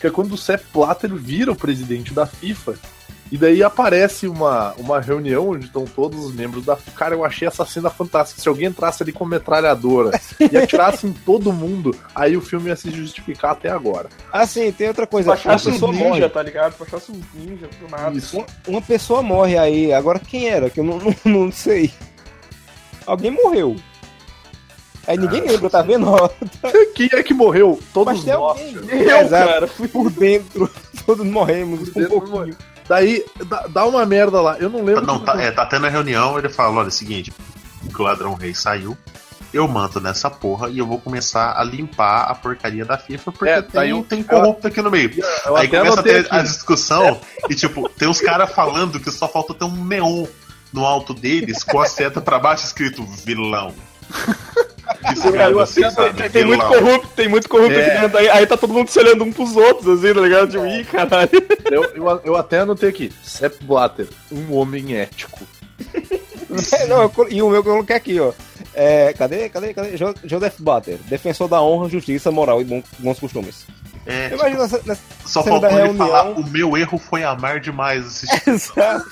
que 0.00 0.06
é 0.06 0.10
quando 0.10 0.32
o 0.32 0.36
Sepp 0.36 0.64
Blatter 0.74 1.14
vira 1.14 1.52
o 1.52 1.56
presidente 1.56 2.12
da 2.12 2.26
FIFA. 2.26 2.74
E 3.32 3.38
daí 3.38 3.62
aparece 3.62 4.28
uma, 4.28 4.74
uma 4.74 5.00
reunião 5.00 5.48
onde 5.50 5.66
estão 5.66 5.84
todos 5.84 6.24
os 6.24 6.32
membros 6.34 6.64
da. 6.64 6.76
Cara, 6.94 7.14
eu 7.14 7.24
achei 7.24 7.48
essa 7.48 7.64
cena 7.64 7.90
fantástica. 7.90 8.40
Se 8.40 8.48
alguém 8.48 8.68
entrasse 8.68 9.02
ali 9.02 9.12
com 9.12 9.24
metralhadora 9.24 10.18
e 10.52 10.56
atirasse 10.56 11.06
em 11.06 11.12
todo 11.12 11.52
mundo, 11.52 11.96
aí 12.14 12.36
o 12.36 12.40
filme 12.40 12.68
ia 12.68 12.76
se 12.76 12.90
justificar 12.90 13.52
até 13.52 13.70
agora. 13.70 14.08
Assim, 14.32 14.70
tem 14.70 14.88
outra 14.88 15.06
coisa. 15.06 15.30
Uma 15.30 15.36
Baixasse 15.36 15.68
um 15.68 15.72
ninja, 15.72 16.04
morre. 16.04 16.28
tá 16.28 16.42
ligado? 16.42 16.78
Baixasse 16.78 17.10
um 17.10 17.20
ninja 17.34 17.68
do 17.80 17.88
nada. 17.90 18.16
Isso. 18.16 18.44
Uma, 18.68 18.82
pessoa 18.82 19.22
morre 19.22 19.58
aí. 19.58 19.92
Agora 19.92 20.18
quem 20.18 20.48
era? 20.48 20.68
Que 20.70 20.80
eu 20.80 20.84
não, 20.84 20.98
não, 21.24 21.32
não 21.46 21.52
sei. 21.52 21.90
Alguém 23.06 23.30
morreu. 23.30 23.74
Aí 25.06 25.18
ninguém 25.18 25.42
lembra, 25.42 25.68
tá 25.68 25.82
vendo? 25.82 26.06
Quem 26.94 27.10
é 27.12 27.22
que 27.22 27.34
morreu? 27.34 27.78
Todos 27.92 28.14
Mas 28.14 28.24
tem 28.24 28.32
nós. 28.32 28.58
alguém. 28.58 28.74
Eu, 28.74 29.18
Exato. 29.18 29.48
cara, 29.52 29.66
fui 29.66 29.86
Por 29.88 30.10
dentro, 30.10 30.70
todos 31.04 31.26
morremos. 31.26 31.90
Por 31.90 31.98
um 31.98 32.08
dentro, 32.08 32.20
pouquinho. 32.20 32.56
Daí 32.88 33.24
dá, 33.46 33.66
dá 33.68 33.86
uma 33.86 34.04
merda 34.04 34.40
lá. 34.40 34.56
Eu 34.58 34.68
não 34.68 34.82
lembro. 34.84 35.06
Não, 35.06 35.18
tá, 35.18 35.40
é, 35.40 35.50
tá 35.50 35.64
tendo 35.66 35.86
a 35.86 35.90
reunião, 35.90 36.38
ele 36.38 36.48
fala, 36.48 36.76
olha, 36.78 36.86
é 36.86 36.88
o 36.88 36.92
seguinte, 36.92 37.32
que 37.94 38.00
o 38.00 38.04
ladrão 38.04 38.34
rei 38.34 38.54
saiu, 38.54 38.96
eu 39.52 39.66
manto 39.68 40.00
nessa 40.00 40.28
porra 40.30 40.68
e 40.68 40.78
eu 40.78 40.86
vou 40.86 41.00
começar 41.00 41.54
a 41.58 41.62
limpar 41.64 42.22
a 42.30 42.34
porcaria 42.34 42.84
da 42.84 42.98
FIFA, 42.98 43.32
porque 43.32 43.48
É, 43.52 43.62
tem, 43.62 43.90
eu- 43.90 44.02
tem 44.04 44.22
corrupto 44.22 44.66
aqui 44.66 44.82
no 44.82 44.90
meio. 44.90 45.12
Eu 45.46 45.56
Aí 45.56 45.68
começa 45.68 46.00
a 46.00 46.02
ter 46.02 46.20
aqui. 46.26 46.34
a 46.34 46.42
discussão 46.42 47.20
e, 47.48 47.54
tipo, 47.54 47.88
tem 47.88 48.08
uns 48.08 48.20
caras 48.20 48.50
falando 48.52 48.98
que 49.00 49.10
só 49.10 49.28
falta 49.28 49.54
ter 49.54 49.64
um 49.64 49.84
neon 49.84 50.26
no 50.72 50.84
alto 50.84 51.14
deles 51.14 51.62
com 51.62 51.80
a 51.80 51.86
seta 51.86 52.20
pra 52.20 52.38
baixo 52.38 52.64
escrito 52.66 53.04
vilão. 53.24 53.72
Eu 55.50 55.60
assim? 55.60 55.82
Tem, 56.16 56.30
tem 56.30 56.44
muito 56.44 56.64
corrupto, 56.66 57.08
tem 57.14 57.28
muito 57.28 57.48
corrupto 57.48 57.78
É. 57.78 57.86
aqui 57.92 58.00
dentro. 58.00 58.18
Aí, 58.18 58.28
aí 58.30 58.46
tá 58.46 58.56
todo 58.56 58.72
mundo 58.72 58.88
se 58.90 58.98
olhando 58.98 59.24
um 59.24 59.32
pros 59.32 59.54
outros, 59.56 59.98
assim, 60.04 60.14
tá 60.14 60.20
ligado? 60.20 60.50
Tipo, 60.50 60.66
ih, 60.66 60.84
caralho. 60.84 61.30
Eu, 61.70 61.84
eu, 61.94 62.20
eu 62.24 62.36
até 62.36 62.60
anotei 62.60 62.88
aqui. 62.88 63.12
Sepp 63.22 63.62
Blatter, 63.62 64.08
um 64.32 64.54
homem 64.56 64.96
ético. 64.96 65.40
Não, 66.88 67.02
eu 67.02 67.10
colo- 67.10 67.28
e 67.30 67.42
o 67.42 67.50
meu 67.50 67.62
que 67.62 67.68
eu 67.68 67.72
coloquei 67.72 67.96
aqui, 67.96 68.20
ó. 68.20 68.32
É, 68.74 69.12
cadê, 69.12 69.48
cadê, 69.48 69.74
cadê? 69.74 69.96
Jo- 69.96 70.14
Joseph 70.24 70.54
Butter, 70.58 70.98
defensor 71.08 71.48
da 71.48 71.60
honra, 71.60 71.88
justiça, 71.88 72.30
moral 72.30 72.60
e 72.60 72.64
bons 72.98 73.18
costumes. 73.18 73.66
É, 74.06 74.28
Eu 74.30 74.36
imagino 74.36 74.62
essa, 74.62 74.80
nessa... 74.84 75.00
só 75.24 75.42
cena 75.42 75.60
faltou 75.60 75.70
ele 75.78 75.82
reunião. 75.86 76.06
falar, 76.06 76.24
o 76.30 76.46
meu 76.46 76.76
erro 76.76 76.98
foi 76.98 77.24
amar 77.24 77.58
demais 77.58 78.06
assistir. 78.06 78.42
Exato. 78.50 79.06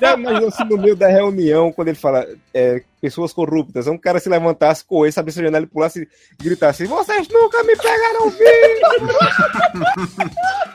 Já 0.00 0.14
imaginou 0.14 0.50
se 0.50 0.64
no 0.64 0.76
meio 0.78 0.96
da 0.96 1.08
reunião, 1.08 1.72
quando 1.72 1.88
ele 1.88 1.96
fala 1.96 2.26
é, 2.52 2.82
pessoas 3.00 3.32
corruptas, 3.32 3.86
um 3.86 3.96
cara 3.96 4.20
se 4.20 4.28
levantasse, 4.28 4.84
corresse, 4.84 5.18
abrisse 5.18 5.40
a 5.40 5.44
janela 5.44 5.64
e 5.64 5.68
pulasse 5.68 6.08
e 6.38 6.42
gritasse: 6.42 6.86
Vocês 6.86 7.28
nunca 7.28 7.62
me 7.64 7.76
pegaram 7.76 8.30
vivo! 8.30 8.48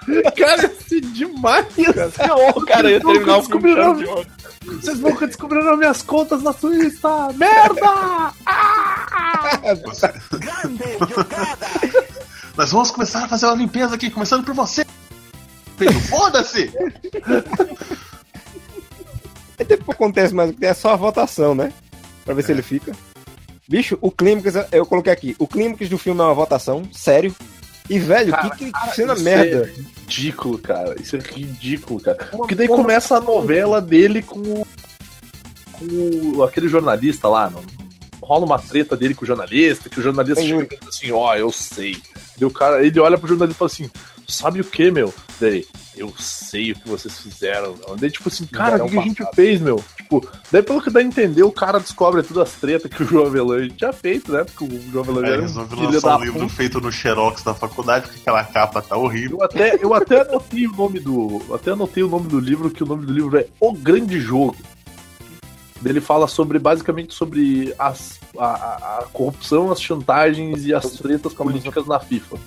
Cara, 0.37 0.65
esse 0.65 0.99
demais. 0.99 1.65
Ô, 2.55 2.61
cara, 2.65 2.91
ia 2.91 2.99
terminar 2.99 3.37
o 3.37 3.43
filme. 3.43 3.73
Vocês 4.65 4.99
nunca 4.99 5.27
descobriram 5.27 5.77
minhas 5.77 6.01
contas 6.01 6.43
na 6.43 6.51
Suíça. 6.53 7.29
Merda! 7.35 8.33
Nós 12.57 12.71
vamos 12.71 12.91
começar 12.91 13.23
a 13.23 13.27
fazer 13.27 13.45
uma 13.45 13.55
limpeza 13.55 13.95
aqui, 13.95 14.09
começando 14.09 14.43
por 14.43 14.53
você. 14.53 14.85
Pedro, 15.77 15.99
foda-se! 16.01 16.71
Aí 19.57 19.65
depois 19.65 19.95
acontece 19.95 20.33
mais 20.33 20.49
o 20.49 20.53
que 20.53 20.59
tem 20.59 20.69
é 20.69 20.73
só 20.73 20.91
a 20.93 20.95
votação, 20.95 21.53
né? 21.53 21.71
Pra 22.25 22.33
ver 22.33 22.43
se 22.43 22.51
ele 22.51 22.61
fica. 22.61 22.93
Bicho, 23.67 23.97
o 24.01 24.11
clímax, 24.11 24.53
eu 24.71 24.85
coloquei 24.85 25.11
aqui, 25.11 25.35
o 25.39 25.47
clímax 25.47 25.89
do 25.89 25.97
filme 25.97 26.19
é 26.19 26.23
uma 26.23 26.33
votação, 26.33 26.83
sério. 26.91 27.33
E, 27.89 27.99
velho, 27.99 28.31
Cara, 28.31 28.49
que, 28.51 28.71
que 28.71 28.95
cena 28.95 29.13
isso 29.13 29.23
merda. 29.23 29.69
É 29.69 30.01
ridículo, 30.01 30.57
cara. 30.57 30.95
Isso 31.01 31.15
é 31.15 31.19
ridículo, 31.19 31.99
cara. 31.99 32.17
Porque 32.31 32.55
daí 32.55 32.67
começa 32.67 33.17
a 33.17 33.21
novela 33.21 33.81
dele 33.81 34.21
com 34.21 34.39
o. 34.39 34.67
com 35.73 36.43
aquele 36.43 36.67
jornalista 36.67 37.27
lá. 37.27 37.49
Não, 37.49 37.61
rola 38.21 38.45
uma 38.45 38.59
treta 38.59 38.95
dele 38.95 39.13
com 39.13 39.25
o 39.25 39.27
jornalista, 39.27 39.89
que 39.89 39.99
o 39.99 40.03
jornalista 40.03 40.41
Tem 40.41 40.47
chega 40.47 40.75
e 40.81 40.87
assim, 40.87 41.11
ó, 41.11 41.35
eu 41.35 41.51
sei. 41.51 41.97
Daí 42.37 42.45
o 42.47 42.51
cara, 42.51 42.85
ele 42.85 42.99
olha 42.99 43.17
pro 43.17 43.27
jornalista 43.27 43.55
e 43.55 43.59
fala 43.59 43.71
assim, 43.71 43.91
sabe 44.27 44.61
o 44.61 44.63
que, 44.63 44.89
meu? 44.91 45.13
Daí, 45.39 45.65
eu 45.95 46.13
sei 46.17 46.71
o 46.71 46.75
que 46.75 46.87
vocês 46.89 47.19
fizeram. 47.19 47.75
Meu. 47.75 47.95
Daí, 47.97 48.09
tipo 48.11 48.29
assim, 48.29 48.45
cara, 48.45 48.83
o 48.83 48.89
que, 48.89 48.97
a 48.97 49.01
gente 49.01 49.23
fez, 49.35 49.59
meu? 49.61 49.83
Tipo, 49.97 50.27
daí 50.51 50.61
pelo 50.63 50.81
que 50.81 50.89
dá 50.89 50.99
a 50.99 51.03
entender, 51.03 51.43
o 51.43 51.51
cara 51.51 51.79
descobre 51.79 52.23
todas 52.23 52.49
as 52.51 52.59
tretas 52.59 52.91
que 52.91 53.03
o 53.03 53.05
João 53.05 53.27
Avelange 53.27 53.71
tinha 53.71 53.91
feito, 53.93 54.31
né? 54.31 54.43
Porque 54.43 54.63
o 54.63 54.91
João 54.91 55.03
Avelange 55.03 55.25
Aí 55.27 55.33
era 55.33 55.41
um 55.41 55.45
resolve 55.45 55.75
filho 55.75 55.91
lançar 55.91 56.17
um 56.17 56.23
livro 56.23 56.39
puta. 56.41 56.53
feito 56.53 56.81
no 56.81 56.91
Xerox 56.91 57.43
da 57.43 57.53
faculdade, 57.53 58.05
porque 58.07 58.19
aquela 58.21 58.43
capa 58.43 58.81
tá 58.81 58.95
horrível. 58.97 59.37
Eu 59.39 59.43
até, 59.45 59.77
eu 59.81 59.93
até 59.93 60.21
anotei 60.21 60.67
o 60.67 60.71
nome 60.75 60.99
do. 60.99 61.41
Até 61.53 61.71
anotei 61.71 62.03
o 62.03 62.07
nome 62.09 62.27
do 62.27 62.39
livro, 62.39 62.69
que 62.69 62.83
o 62.83 62.87
nome 62.87 63.05
do 63.05 63.13
livro 63.13 63.37
é 63.37 63.47
O 63.59 63.73
Grande 63.73 64.19
Jogo. 64.19 64.55
Ele 65.85 65.99
fala 65.99 66.27
sobre 66.29 66.57
basicamente 66.59 67.13
sobre 67.13 67.73
as, 67.77 68.17
a, 68.37 68.45
a- 68.45 68.99
a 68.99 69.05
corrupção, 69.11 69.69
as 69.69 69.81
chantagens 69.81 70.65
e 70.65 70.73
as 70.73 70.91
tretas 70.91 71.33
políticas 71.33 71.85
na 71.85 71.99
FIFA. 71.99 72.37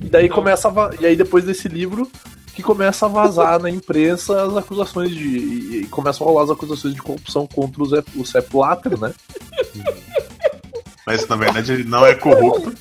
E 0.00 0.06
daí 0.08 0.28
começa 0.28 0.68
a, 0.68 0.90
E 1.00 1.06
aí 1.06 1.16
depois 1.16 1.44
desse 1.44 1.68
livro 1.68 2.10
que 2.54 2.62
começa 2.62 3.06
a 3.06 3.08
vazar 3.08 3.60
na 3.60 3.70
imprensa 3.70 4.42
as 4.42 4.56
acusações 4.56 5.10
de. 5.10 5.24
E, 5.24 5.80
e 5.82 5.86
começam 5.86 6.26
a 6.26 6.30
rolar 6.30 6.44
as 6.44 6.50
acusações 6.50 6.94
de 6.94 7.00
corrupção 7.00 7.46
contra 7.46 7.82
o, 7.82 7.86
Zé, 7.86 8.02
o 8.16 8.24
Sepp 8.24 8.50
Blatter, 8.50 8.98
né? 8.98 9.14
Mas 11.06 11.26
na 11.26 11.36
verdade 11.36 11.72
ele 11.72 11.84
não 11.84 12.04
é 12.04 12.14
corrupto, 12.14 12.74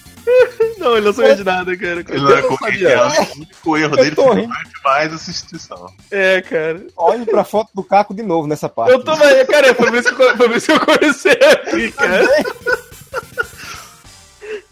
Não, 0.77 0.97
ele 0.97 1.05
não 1.05 1.13
sabia 1.13 1.35
de 1.35 1.43
nada, 1.43 1.77
cara. 1.77 2.03
ele 2.07 2.19
não 2.19 2.37
é 2.37 2.41
corrupto. 2.41 2.87
é 2.87 2.97
O 2.97 3.35
único 3.35 3.77
erro 3.77 3.95
dele 3.95 4.15
foi 4.15 4.47
demais 4.75 5.13
essa 5.13 5.29
instituição. 5.29 5.93
É, 6.11 6.41
cara. 6.41 6.85
Olhe 6.95 7.25
pra 7.25 7.43
foto 7.43 7.69
do 7.73 7.83
Caco 7.83 8.13
de 8.13 8.23
novo 8.23 8.47
nessa 8.47 8.67
parte. 8.67 8.91
Eu 8.91 9.03
tô, 9.03 9.15
mas, 9.15 9.47
cara, 9.47 9.73
foi 9.73 9.91
por 9.91 9.97
isso 9.97 10.15
que 10.15 10.21
eu, 10.21 10.37
foi 10.37 10.47
por 10.49 10.57
isso 10.57 10.65
que 10.65 10.71
eu 10.73 10.79
comecei 10.79 11.31
aqui, 11.33 11.91
cara. 11.91 12.27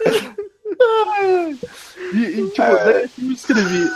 E, 2.13 2.17
e, 2.17 2.49
tipo, 2.49 2.57
daí 2.57 3.09
eu 3.21 3.31
escrevi. 3.31 3.89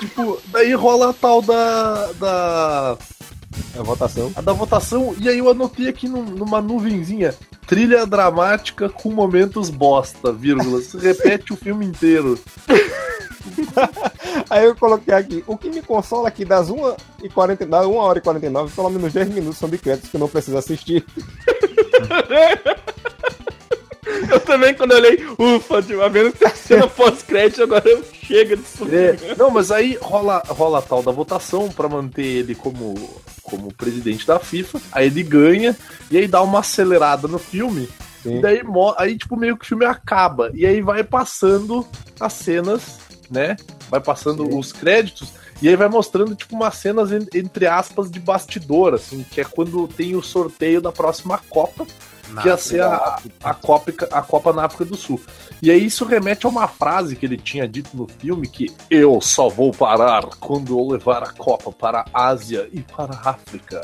Tipo, 0.00 0.40
daí 0.48 0.72
rola 0.74 1.10
a 1.10 1.12
tal 1.12 1.42
da. 1.42 2.12
da. 2.12 2.96
A 3.78 3.82
votação. 3.82 4.32
a 4.34 4.40
da 4.40 4.52
votação, 4.52 5.14
e 5.20 5.28
aí 5.28 5.38
eu 5.38 5.48
anotei 5.48 5.88
aqui 5.88 6.08
num- 6.08 6.24
numa 6.24 6.60
nuvenzinha. 6.60 7.34
Trilha 7.66 8.04
dramática 8.04 8.88
com 8.88 9.10
momentos 9.10 9.70
bosta, 9.70 10.32
vírgula. 10.32 10.80
Se 10.80 10.98
repete 10.98 11.52
o 11.52 11.56
filme 11.56 11.86
inteiro. 11.86 12.38
Aí 14.50 14.64
eu 14.64 14.74
coloquei 14.74 15.14
aqui, 15.14 15.44
o 15.46 15.56
que 15.56 15.68
me 15.70 15.80
consola 15.82 16.28
aqui 16.28 16.44
das 16.44 16.68
1 16.70 16.96
e 17.22 17.28
40, 17.28 17.64
da 17.66 17.86
1 17.86 17.94
hora 17.94 18.18
e 18.18 18.22
49, 18.22 18.72
pelo 18.74 18.90
menos 18.90 19.12
10 19.12 19.28
minutos 19.28 19.58
são 19.58 19.68
de 19.68 19.78
créditos 19.78 20.10
que 20.10 20.16
eu 20.16 20.20
não 20.20 20.28
preciso 20.28 20.56
assistir. 20.58 21.04
Eu 24.30 24.40
também, 24.40 24.74
quando 24.74 24.92
eu 24.92 24.98
olhei, 24.98 25.18
ufa, 25.38 25.82
tipo, 25.82 26.00
a 26.00 26.08
menos 26.08 26.34
que 26.34 26.44
a 26.44 26.50
cena 26.50 26.86
pós-crédito, 26.88 27.62
agora 27.62 27.88
eu 27.88 28.02
chego 28.04 28.56
disso. 28.56 28.84
É, 28.90 29.34
não, 29.36 29.50
mas 29.50 29.70
aí 29.70 29.98
rola, 30.00 30.42
rola 30.46 30.78
a 30.78 30.82
tal 30.82 31.02
da 31.02 31.12
votação 31.12 31.68
pra 31.68 31.88
manter 31.88 32.22
ele 32.24 32.54
como, 32.54 32.94
como 33.42 33.72
presidente 33.74 34.26
da 34.26 34.38
FIFA. 34.38 34.80
Aí 34.92 35.06
ele 35.06 35.22
ganha, 35.22 35.76
e 36.10 36.18
aí 36.18 36.26
dá 36.26 36.42
uma 36.42 36.60
acelerada 36.60 37.26
no 37.28 37.38
filme. 37.38 37.88
Sim. 38.22 38.38
E 38.38 38.40
daí, 38.40 38.62
aí, 38.96 39.18
tipo, 39.18 39.36
meio 39.36 39.56
que 39.56 39.64
o 39.64 39.68
filme 39.68 39.84
acaba. 39.84 40.50
E 40.54 40.64
aí 40.66 40.80
vai 40.80 41.04
passando 41.04 41.86
as 42.18 42.32
cenas, 42.32 42.98
né? 43.30 43.56
Vai 43.90 44.00
passando 44.00 44.56
os 44.56 44.72
créditos. 44.72 45.32
E 45.62 45.68
aí 45.68 45.76
vai 45.76 45.88
mostrando, 45.88 46.34
tipo, 46.34 46.54
umas 46.56 46.74
cenas, 46.76 47.12
en- 47.12 47.28
entre 47.34 47.66
aspas, 47.66 48.10
de 48.10 48.18
bastidor, 48.18 48.92
assim, 48.94 49.24
que 49.30 49.40
é 49.40 49.44
quando 49.44 49.86
tem 49.86 50.16
o 50.16 50.22
sorteio 50.22 50.80
da 50.80 50.90
próxima 50.90 51.38
Copa, 51.48 51.86
que 52.40 52.48
ia 52.48 52.56
ser 52.56 52.82
a, 52.82 53.18
a, 53.42 53.54
Copa, 53.54 53.92
a 54.10 54.22
Copa 54.22 54.52
na 54.52 54.64
África 54.64 54.84
do 54.84 54.96
Sul. 54.96 55.20
E 55.62 55.70
aí 55.70 55.84
isso 55.84 56.04
remete 56.04 56.46
a 56.46 56.48
uma 56.48 56.66
frase 56.66 57.16
que 57.16 57.26
ele 57.26 57.36
tinha 57.36 57.66
dito 57.68 57.90
no 57.96 58.06
filme, 58.06 58.48
que 58.48 58.74
eu 58.90 59.20
só 59.20 59.48
vou 59.48 59.72
parar 59.72 60.24
quando 60.40 60.78
eu 60.78 60.88
levar 60.88 61.22
a 61.22 61.32
Copa 61.32 61.70
para 61.72 62.04
a 62.12 62.26
Ásia 62.26 62.68
e 62.72 62.80
para 62.80 63.14
a 63.14 63.30
África. 63.30 63.80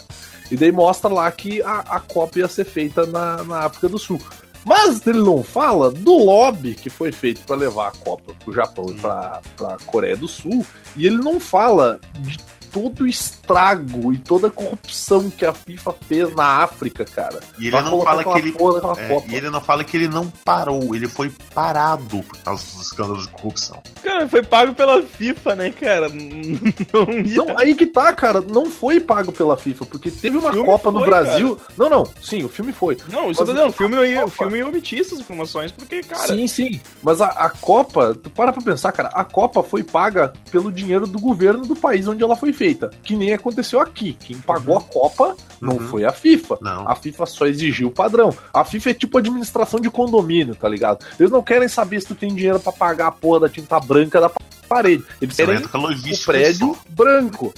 E 0.50 0.56
daí 0.56 0.72
mostra 0.72 1.08
lá 1.12 1.30
que 1.30 1.62
a, 1.62 1.78
a 1.80 2.00
Copa 2.00 2.38
ia 2.38 2.48
ser 2.48 2.64
feita 2.64 3.06
na, 3.06 3.42
na 3.44 3.58
África 3.60 3.88
do 3.88 3.98
Sul. 3.98 4.20
Mas 4.64 5.06
ele 5.06 5.20
não 5.20 5.42
fala 5.42 5.90
do 5.90 6.12
lobby 6.18 6.74
que 6.74 6.90
foi 6.90 7.12
feito 7.12 7.40
para 7.46 7.56
levar 7.56 7.88
a 7.88 7.92
Copa 7.92 8.34
pro 8.44 8.52
Japão 8.52 8.86
e 8.90 8.94
pra, 8.94 9.40
pra 9.56 9.76
Coreia 9.86 10.16
do 10.16 10.28
Sul. 10.28 10.66
E 10.96 11.06
ele 11.06 11.16
não 11.16 11.40
fala 11.40 11.98
de 12.18 12.36
todo 12.72 13.02
o 13.02 13.06
estrago 13.06 14.12
e 14.12 14.18
toda 14.18 14.48
a 14.48 14.50
corrupção 14.50 15.30
que 15.30 15.44
a 15.44 15.52
FIFA 15.52 15.94
fez 16.06 16.34
na 16.34 16.62
África, 16.62 17.04
cara. 17.04 17.40
E 17.58 17.68
ele 17.68 17.80
não 17.80 18.00
fala 18.02 18.24
que 18.24 18.38
ele. 18.38 18.52
porra 18.52 18.92
é, 18.98 19.08
Copa. 19.08 19.26
e 19.28 19.34
ele 19.34 19.50
não 19.50 19.60
fala 19.60 19.84
que 19.84 19.96
ele 19.96 20.08
não 20.08 20.28
parou, 20.44 20.94
ele 20.94 21.08
foi 21.08 21.30
parado 21.54 22.22
por 22.22 22.38
causa 22.38 22.64
dos 22.64 22.86
escândalos 22.86 23.26
de 23.26 23.32
corrupção. 23.32 23.82
Cara, 24.02 24.28
foi 24.28 24.42
pago 24.42 24.74
pela 24.74 25.02
FIFA, 25.02 25.54
né, 25.56 25.70
cara? 25.70 26.08
Não 26.10 27.12
ia. 27.12 27.36
Não, 27.36 27.58
aí 27.58 27.74
que 27.74 27.86
tá, 27.86 28.12
cara, 28.12 28.40
não 28.40 28.66
foi 28.66 29.00
pago 29.00 29.32
pela 29.32 29.56
FIFA, 29.56 29.86
porque 29.86 30.10
teve 30.10 30.36
uma 30.36 30.52
Copa 30.64 30.90
no 30.90 31.00
foi, 31.00 31.08
Brasil. 31.08 31.58
Não, 31.76 31.88
não, 31.88 32.06
sim, 32.22 32.44
o 32.44 32.48
filme 32.48 32.72
foi. 32.72 32.96
Não, 33.08 33.30
isso 33.30 33.40
eu 33.42 33.46
tô 33.46 33.52
Mas 33.52 33.60
dizendo, 33.60 33.70
o 33.70 33.72
filme, 33.72 34.08
ia, 34.08 34.24
o 34.24 34.30
filme 34.30 34.58
ia 34.58 34.66
omitir 34.66 35.00
essas 35.00 35.20
informações, 35.20 35.72
porque, 35.72 36.02
cara. 36.02 36.28
sim, 36.28 36.46
sim. 36.46 36.80
Mas 37.02 37.20
a, 37.20 37.26
a 37.26 37.50
Copa, 37.50 38.14
tu 38.14 38.30
para 38.30 38.52
pra 38.52 38.62
pensar, 38.62 38.92
cara, 38.92 39.08
a 39.08 39.24
Copa 39.24 39.62
foi 39.62 39.82
paga 39.82 40.32
pelo 40.50 40.72
dinheiro 40.72 41.06
do 41.06 41.18
governo 41.18 41.64
do 41.66 41.76
país 41.76 42.06
onde 42.08 42.22
ela 42.22 42.36
foi 42.36 42.52
feita. 42.60 42.90
Que 43.02 43.16
nem 43.16 43.32
aconteceu 43.32 43.80
aqui. 43.80 44.12
Quem 44.20 44.36
pagou 44.36 44.76
a 44.76 44.82
Copa 44.82 45.34
não 45.62 45.76
Uhum. 45.78 45.88
foi 45.88 46.04
a 46.04 46.12
FIFA. 46.12 46.58
Não. 46.60 46.86
A 46.86 46.94
FIFA 46.94 47.24
só 47.24 47.46
exigiu 47.46 47.88
o 47.88 47.90
padrão. 47.90 48.36
A 48.52 48.66
FIFA 48.66 48.90
é 48.90 48.94
tipo 48.94 49.16
administração 49.16 49.80
de 49.80 49.88
condomínio, 49.88 50.54
tá 50.54 50.68
ligado? 50.68 51.02
Eles 51.18 51.32
não 51.32 51.42
querem 51.42 51.68
saber 51.68 52.00
se 52.02 52.08
tu 52.08 52.14
tem 52.14 52.34
dinheiro 52.34 52.60
pra 52.60 52.70
pagar 52.70 53.06
a 53.06 53.12
porra 53.12 53.40
da 53.40 53.48
tinta 53.48 53.80
branca 53.80 54.20
da 54.20 54.28
pa- 54.28 54.40
parede. 54.68 55.02
Eles 55.22 55.34
Você 55.34 55.46
querem 55.46 55.64
o 55.64 56.24
prédio 56.26 56.76
branco. 56.90 57.54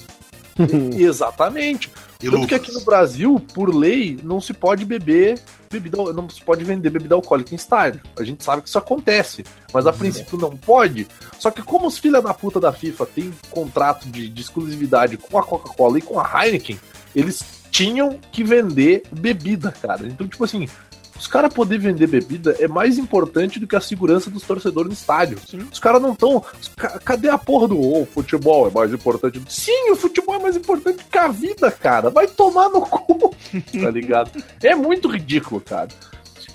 Exatamente. 0.97 1.91
E 2.23 2.31
Tanto 2.31 2.47
que 2.47 2.55
aqui 2.55 2.73
no 2.73 2.81
Brasil, 2.83 3.41
por 3.53 3.75
lei, 3.75 4.19
não 4.23 4.41
se 4.41 4.53
pode 4.53 4.85
beber 4.85 5.41
bebida, 5.71 5.97
não 6.13 6.29
se 6.29 6.43
pode 6.45 6.63
vender 6.63 6.91
bebida 6.91 7.15
alcoólica 7.15 7.53
em 7.53 7.57
estádio. 7.57 8.01
A 8.17 8.23
gente 8.23 8.45
sabe 8.45 8.63
que 8.63 8.69
isso 8.69 8.79
acontece, 8.79 9.45
mas 9.73 9.87
a 9.87 9.93
princípio 9.93 10.39
não 10.39 10.57
pode. 10.57 11.09
Só 11.39 11.51
que 11.51 11.63
como 11.63 11.87
os 11.87 11.99
filha 11.99 12.21
da 12.21 12.33
puta 12.33 12.61
da 12.61 12.73
FIFA 12.73 13.07
têm 13.07 13.33
contrato 13.51 14.07
de, 14.09 14.29
de 14.29 14.41
exclusividade 14.41 15.17
com 15.17 15.39
a 15.39 15.43
Coca-Cola 15.43 15.99
e 15.99 16.03
com 16.03 16.21
a 16.21 16.45
Heineken, 16.45 16.79
eles 17.15 17.43
tinham 17.71 18.19
que 18.31 18.45
vender 18.45 19.03
bebida, 19.11 19.73
cara. 19.73 20.07
Então, 20.07 20.29
tipo 20.29 20.45
assim, 20.45 20.69
os 21.23 21.29
caras 21.29 21.55
poder 21.55 21.79
vender 21.79 22.09
bebida 22.09 22.57
é 22.59 22.67
mais 22.67 22.99
importante 22.99 23.61
do 23.61 23.67
que 23.69 23.77
a 23.77 23.81
segurança 23.81 24.29
dos 24.29 24.43
torcedores 24.43 24.89
no 24.89 24.93
estádio. 24.93 25.39
Os 25.71 25.79
caras 25.79 26.03
não 26.03 26.15
estão. 26.15 26.45
Cadê 27.05 27.29
a 27.29 27.39
porra 27.39 27.69
do 27.69 27.81
oh, 27.81 28.05
futebol 28.05 28.67
é 28.67 28.73
mais 28.73 28.93
importante? 28.93 29.41
Sim, 29.49 29.93
o 29.93 29.95
futebol 29.95 30.35
é 30.35 30.39
mais 30.41 30.57
importante 30.57 31.05
que 31.09 31.17
a 31.17 31.29
vida, 31.29 31.71
cara. 31.71 32.11
Vai 32.11 32.27
tomar 32.27 32.69
no 32.71 32.81
cu, 32.81 33.33
tá 33.55 33.89
ligado? 33.89 34.33
É 34.61 34.75
muito 34.75 35.07
ridículo, 35.07 35.61
cara. 35.61 35.91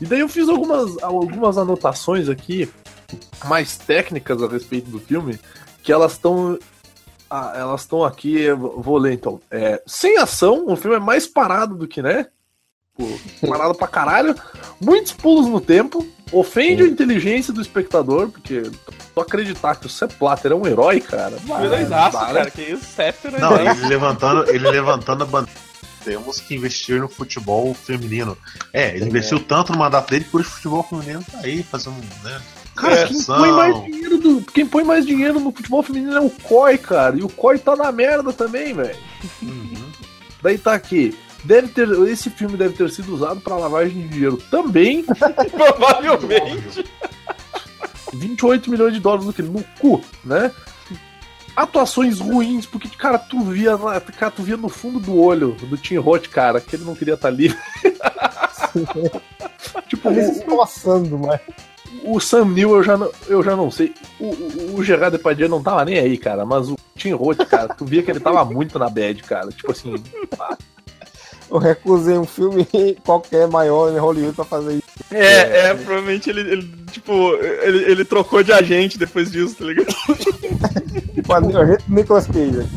E 0.02 0.06
daí 0.06 0.20
eu 0.20 0.28
fiz 0.28 0.50
algumas, 0.50 1.02
algumas 1.02 1.58
anotações 1.58 2.28
aqui, 2.28 2.70
mais 3.46 3.78
técnicas 3.78 4.44
a 4.44 4.50
respeito 4.50 4.90
do 4.90 5.00
filme, 5.00 5.40
que 5.82 5.94
elas 5.94 6.12
estão. 6.12 6.60
Ah, 7.30 7.54
elas 7.56 7.82
estão 7.82 8.04
aqui, 8.04 8.52
vou 8.52 8.98
ler 8.98 9.14
então. 9.14 9.40
É, 9.50 9.82
sem 9.88 10.18
ação, 10.18 10.66
o 10.68 10.76
filme 10.76 10.98
é 10.98 11.00
mais 11.00 11.26
parado 11.26 11.74
do 11.74 11.88
que, 11.88 12.02
né? 12.02 12.28
Pô, 12.98 13.48
parado 13.48 13.76
pra 13.76 13.88
caralho. 13.88 14.36
Muitos 14.82 15.14
pulos 15.14 15.48
no 15.48 15.62
tempo. 15.62 16.06
Ofende 16.32 16.84
a 16.84 16.88
inteligência 16.88 17.54
do 17.54 17.62
espectador, 17.62 18.30
porque 18.30 18.64
tu 19.14 19.22
acreditar 19.22 19.76
que 19.78 19.86
o 19.86 19.90
Sepp 19.90 20.12
Blatter 20.20 20.52
é 20.52 20.56
um 20.56 20.68
herói, 20.68 21.00
cara. 21.00 21.38
Heróizaço, 21.64 22.18
né? 22.18 22.26
cara, 22.26 22.52
que 22.52 22.62
isso, 22.64 22.84
Sepp 22.84 23.32
Não, 23.40 23.56
herói. 23.56 23.68
ele 23.68 23.88
levantando, 23.88 24.50
ele 24.50 24.70
levantando 24.70 25.24
a 25.24 25.26
bandeira. 25.26 25.68
Temos 26.04 26.42
que 26.42 26.56
investir 26.56 27.00
no 27.00 27.08
futebol 27.08 27.74
feminino. 27.74 28.38
É, 28.74 28.96
ele 28.96 29.06
investiu 29.06 29.40
tanto 29.40 29.72
no 29.72 29.78
mandato 29.78 30.10
dele 30.10 30.26
que 30.26 30.36
hoje 30.36 30.48
o 30.48 30.52
futebol 30.52 30.84
feminino 30.84 31.24
tá 31.24 31.40
aí 31.44 31.64
fazendo, 31.64 31.96
né? 32.24 32.42
Cara, 32.76 33.08
quem 33.08 33.24
põe, 33.24 33.52
mais 33.52 33.84
dinheiro 33.84 34.18
do, 34.18 34.42
quem 34.42 34.66
põe 34.66 34.84
mais 34.84 35.06
dinheiro 35.06 35.40
no 35.40 35.52
futebol 35.52 35.82
feminino 35.82 36.16
é 36.16 36.22
o 36.22 36.30
COI, 36.30 36.78
cara. 36.78 37.18
E 37.18 37.24
o 37.24 37.30
COI 37.30 37.58
tá 37.58 37.76
na 37.76 37.92
merda 37.92 38.32
também, 38.32 38.74
velho. 38.74 38.96
Uhum. 39.42 39.92
Daí 40.42 40.58
tá 40.58 40.74
aqui. 40.74 41.18
Deve 41.48 41.70
ter, 41.70 41.90
esse 42.10 42.30
filme 42.30 42.58
deve 42.58 42.74
ter 42.74 42.90
sido 42.90 43.16
usado 43.16 43.40
pra 43.40 43.56
lavagem 43.56 44.02
de 44.02 44.10
dinheiro 44.10 44.36
também. 44.52 45.06
Provavelmente. 45.50 46.84
28 48.14 48.70
milhões 48.70 48.94
de 48.94 49.00
dólares 49.00 49.26
no, 49.26 49.32
que? 49.32 49.42
no 49.42 49.64
cu, 49.80 50.02
né? 50.26 50.52
Atuações 51.56 52.20
ruins, 52.20 52.66
porque, 52.66 52.90
cara, 52.90 53.18
tu 53.18 53.40
via, 53.40 53.78
cara, 54.20 54.30
tu 54.30 54.44
via 54.44 54.58
no 54.58 54.68
fundo 54.68 55.00
do 55.00 55.18
olho 55.18 55.54
do 55.54 55.78
Tim 55.78 55.96
Roth, 55.96 56.28
cara, 56.28 56.60
que 56.60 56.76
ele 56.76 56.84
não 56.84 56.96
queria 56.96 57.14
estar 57.14 57.30
ali. 57.30 57.48
tipo, 59.88 60.10
o, 60.10 60.20
esforçando, 60.20 61.18
mas. 61.18 61.40
o 62.04 62.20
Sam 62.20 62.46
Neill 62.50 62.76
eu 62.76 62.84
já 62.84 62.98
não, 62.98 63.10
eu 63.28 63.42
já 63.42 63.56
não 63.56 63.72
sei. 63.72 63.94
O, 64.20 64.26
o, 64.26 64.76
o 64.76 64.84
Gerard 64.84 65.16
Depardieu 65.16 65.48
não 65.48 65.64
tava 65.64 65.86
nem 65.86 65.98
aí, 65.98 66.18
cara, 66.18 66.46
mas 66.46 66.70
o 66.70 66.76
Tim 66.94 67.14
Roth, 67.14 67.46
cara, 67.46 67.70
tu 67.70 67.86
via 67.86 68.04
que 68.04 68.12
ele 68.12 68.20
tava 68.20 68.44
muito 68.44 68.78
na 68.78 68.90
bad, 68.90 69.24
cara. 69.24 69.48
Tipo 69.48 69.72
assim, 69.72 69.96
Eu 71.50 71.58
recusei 71.58 72.18
um 72.18 72.26
filme 72.26 72.68
qualquer 73.06 73.48
maior 73.48 73.94
em 73.94 73.98
Hollywood 73.98 74.36
pra 74.36 74.46
fazer 74.46 74.76
isso. 74.76 74.84
É, 75.12 75.70
é, 75.70 75.74
provavelmente 75.74 76.30
ele, 76.30 76.42
ele, 76.42 76.74
tipo, 76.92 77.34
ele, 77.62 77.92
ele 77.92 78.06
trocou 78.06 78.44
de 78.44 78.52
agente 78.52 78.98
depois 78.98 79.32
disso, 79.32 79.56
tá 79.56 79.66
ligado? 79.66 79.88
Tipo, 81.18 81.34
a 81.34 81.42
gente 81.42 81.54
do 81.54 81.96
Nicolas 81.96 82.28
Cage. 82.28 82.70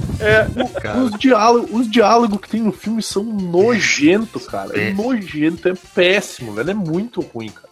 Cara, 0.80 0.98
os 0.98 1.18
diálogos, 1.18 1.70
os 1.72 1.90
diálogos 1.90 2.40
que 2.40 2.48
tem 2.48 2.62
no 2.62 2.72
filme 2.72 3.02
são 3.02 3.22
nojentos, 3.22 4.46
cara. 4.46 4.80
É 4.80 4.94
nojento, 4.94 5.68
é 5.68 5.74
péssimo, 5.94 6.54
velho. 6.54 6.70
É 6.70 6.74
muito 6.74 7.20
ruim, 7.20 7.50
cara. 7.50 7.68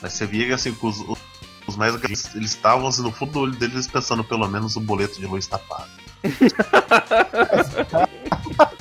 mas 0.00 0.14
você 0.14 0.24
via 0.24 0.46
que 0.46 0.52
assim, 0.54 0.74
os, 0.82 1.04
os 1.66 1.76
mais 1.76 1.94
eles 2.02 2.34
eles 2.34 2.50
estavam 2.50 2.86
assim, 2.86 3.02
no 3.02 3.12
fundo 3.12 3.32
do 3.32 3.40
olho 3.40 3.56
deles 3.56 3.86
pensando 3.86 4.24
pelo 4.24 4.48
menos 4.48 4.74
o 4.76 4.80
boleto 4.80 5.20
de 5.20 5.26
luz 5.26 5.46
tá 5.46 5.58
pago. 5.58 5.90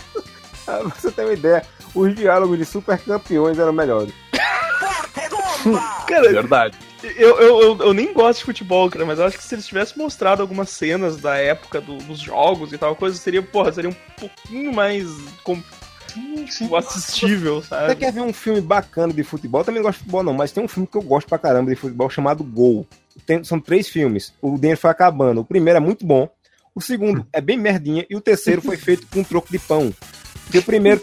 Pra 0.83 0.89
você 0.89 1.11
ter 1.11 1.23
uma 1.23 1.33
ideia, 1.33 1.63
os 1.93 2.15
diálogos 2.15 2.57
de 2.57 2.65
super 2.65 2.97
campeões 2.99 3.57
eram 3.59 3.71
melhores. 3.73 4.13
Cara, 6.07 6.29
Verdade. 6.31 6.77
eu, 7.03 7.39
eu, 7.39 7.61
eu, 7.61 7.77
eu 7.79 7.93
nem 7.93 8.13
gosto 8.13 8.39
de 8.39 8.45
futebol, 8.45 8.89
cara, 8.89 9.05
mas 9.05 9.19
eu 9.19 9.25
acho 9.25 9.37
que 9.37 9.43
se 9.43 9.55
eles 9.55 9.65
tivessem 9.67 9.97
mostrado 9.97 10.41
algumas 10.41 10.69
cenas 10.69 11.17
da 11.17 11.35
época 11.37 11.81
do- 11.81 11.97
dos 11.97 12.19
jogos 12.19 12.71
e 12.71 12.77
tal, 12.77 12.95
coisa, 12.95 13.17
seria, 13.17 13.41
porra, 13.41 13.71
seria 13.71 13.89
um 13.89 13.95
pouquinho 14.19 14.71
mais 14.73 15.05
com, 15.43 15.61
tipo, 16.51 16.75
assistível, 16.75 17.61
Você 17.61 17.67
sabe? 17.69 17.95
quer 17.95 18.11
ver 18.13 18.21
um 18.21 18.33
filme 18.33 18.61
bacana 18.61 19.11
de 19.13 19.23
futebol? 19.23 19.61
Eu 19.61 19.65
também 19.65 19.81
não 19.81 19.87
gosto 19.87 19.97
de 19.97 20.03
futebol, 20.03 20.23
não, 20.23 20.33
mas 20.33 20.51
tem 20.51 20.63
um 20.63 20.67
filme 20.67 20.87
que 20.87 20.97
eu 20.97 21.01
gosto 21.01 21.27
pra 21.27 21.39
caramba 21.39 21.69
de 21.71 21.75
futebol 21.75 22.09
chamado 22.09 22.43
Gol. 22.43 22.85
Tem- 23.25 23.43
são 23.43 23.59
três 23.59 23.87
filmes. 23.87 24.33
O 24.41 24.57
dinheiro 24.57 24.79
foi 24.79 24.91
acabando. 24.91 25.41
O 25.41 25.45
primeiro 25.45 25.77
é 25.77 25.81
muito 25.81 26.05
bom. 26.05 26.29
O 26.75 26.81
segundo 26.81 27.25
é 27.33 27.41
bem 27.41 27.57
merdinha. 27.57 28.05
E 28.09 28.15
o 28.15 28.21
terceiro 28.21 28.61
foi 28.61 28.77
feito 28.77 29.07
com 29.07 29.21
um 29.21 29.23
troco 29.23 29.47
de 29.49 29.57
pão. 29.57 29.91
Porque 30.45 30.59
o 30.59 30.63
primeiro 30.63 31.01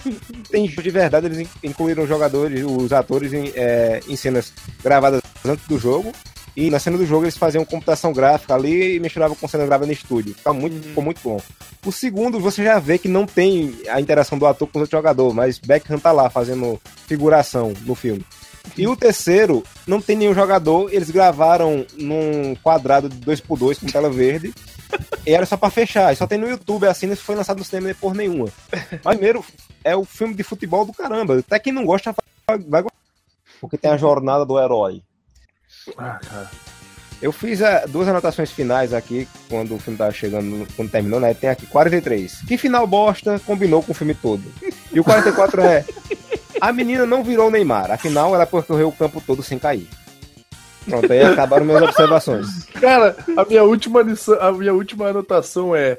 tem 0.50 0.66
de 0.66 0.90
verdade, 0.90 1.26
eles 1.26 1.38
in- 1.40 1.48
incluíram 1.68 2.04
os 2.04 2.08
jogadores, 2.08 2.64
os 2.64 2.92
atores 2.92 3.32
em, 3.32 3.52
é, 3.54 4.00
em 4.08 4.16
cenas 4.16 4.52
gravadas 4.82 5.20
antes 5.44 5.66
do 5.66 5.78
jogo. 5.78 6.12
E 6.54 6.68
na 6.70 6.78
cena 6.78 6.98
do 6.98 7.06
jogo 7.06 7.24
eles 7.24 7.36
faziam 7.36 7.64
computação 7.64 8.12
gráfica 8.12 8.54
ali 8.54 8.96
e 8.96 9.00
misturavam 9.00 9.34
com 9.34 9.48
cena 9.48 9.64
gravada 9.64 9.90
em 9.90 9.94
estúdio. 9.94 10.34
Ficava 10.34 10.56
muito, 10.58 10.86
ficou 10.86 11.02
muito 11.02 11.20
bom. 11.24 11.40
O 11.86 11.90
segundo, 11.90 12.38
você 12.38 12.62
já 12.62 12.78
vê 12.78 12.98
que 12.98 13.08
não 13.08 13.24
tem 13.26 13.74
a 13.88 13.98
interação 14.00 14.38
do 14.38 14.46
ator 14.46 14.68
com 14.68 14.78
o 14.78 14.82
outro 14.82 14.96
jogador, 14.96 15.32
mas 15.34 15.58
Beckham 15.58 15.98
tá 15.98 16.12
lá 16.12 16.28
fazendo 16.28 16.78
figuração 17.06 17.72
no 17.86 17.94
filme. 17.94 18.24
E 18.76 18.86
o 18.86 18.94
terceiro, 18.94 19.64
não 19.86 20.00
tem 20.00 20.14
nenhum 20.14 20.34
jogador, 20.34 20.92
eles 20.92 21.10
gravaram 21.10 21.84
num 21.96 22.54
quadrado 22.62 23.08
de 23.08 23.16
2x2 23.16 23.80
com 23.80 23.86
tela 23.86 24.08
verde. 24.10 24.52
E 25.26 25.32
era 25.32 25.46
só 25.46 25.56
pra 25.56 25.70
fechar. 25.70 26.12
E 26.12 26.16
só 26.16 26.26
tem 26.26 26.38
no 26.38 26.48
YouTube, 26.48 26.86
assim, 26.86 27.06
não 27.06 27.16
foi 27.16 27.34
lançado 27.34 27.58
no 27.58 27.64
cinema 27.64 27.94
por 28.00 28.14
nenhuma. 28.14 28.48
Mas 29.04 29.16
primeiro, 29.16 29.44
é 29.84 29.96
o 29.96 30.04
filme 30.04 30.34
de 30.34 30.42
futebol 30.42 30.84
do 30.84 30.92
caramba. 30.92 31.38
Até 31.38 31.58
quem 31.58 31.72
não 31.72 31.84
gosta 31.84 32.14
vai 32.46 32.82
gostar. 32.82 32.98
Porque 33.60 33.78
tem 33.78 33.90
a 33.90 33.96
jornada 33.96 34.44
do 34.44 34.58
herói. 34.58 35.02
Ah, 35.96 36.18
cara. 36.22 36.50
Eu 37.22 37.30
fiz 37.30 37.62
ah, 37.62 37.84
duas 37.86 38.08
anotações 38.08 38.50
finais 38.50 38.92
aqui, 38.92 39.28
quando 39.48 39.76
o 39.76 39.78
filme 39.78 39.96
tava 39.96 40.10
chegando, 40.10 40.66
quando 40.74 40.90
terminou, 40.90 41.20
né? 41.20 41.32
Tem 41.32 41.50
aqui 41.50 41.66
43. 41.66 42.40
Que 42.48 42.58
final 42.58 42.84
bosta 42.84 43.40
combinou 43.46 43.80
com 43.80 43.92
o 43.92 43.94
filme 43.94 44.12
todo. 44.12 44.42
E 44.92 44.98
o 44.98 45.04
44 45.04 45.62
é. 45.62 45.84
A 46.60 46.72
menina 46.72 47.06
não 47.06 47.22
virou 47.22 47.50
Neymar, 47.50 47.92
afinal 47.92 48.34
ela 48.34 48.46
percorreu 48.46 48.88
o 48.88 48.92
campo 48.92 49.20
todo 49.20 49.42
sem 49.42 49.58
cair. 49.58 49.88
Pronto, 50.88 51.12
aí 51.12 51.22
acabaram 51.22 51.64
minhas 51.64 51.82
observações. 51.82 52.64
Cara, 52.80 53.16
a 53.36 53.44
minha 53.44 53.62
última 53.62 54.02
lição, 54.02 54.36
a 54.40 54.52
minha 54.52 54.74
última 54.74 55.08
anotação 55.08 55.74
é. 55.74 55.98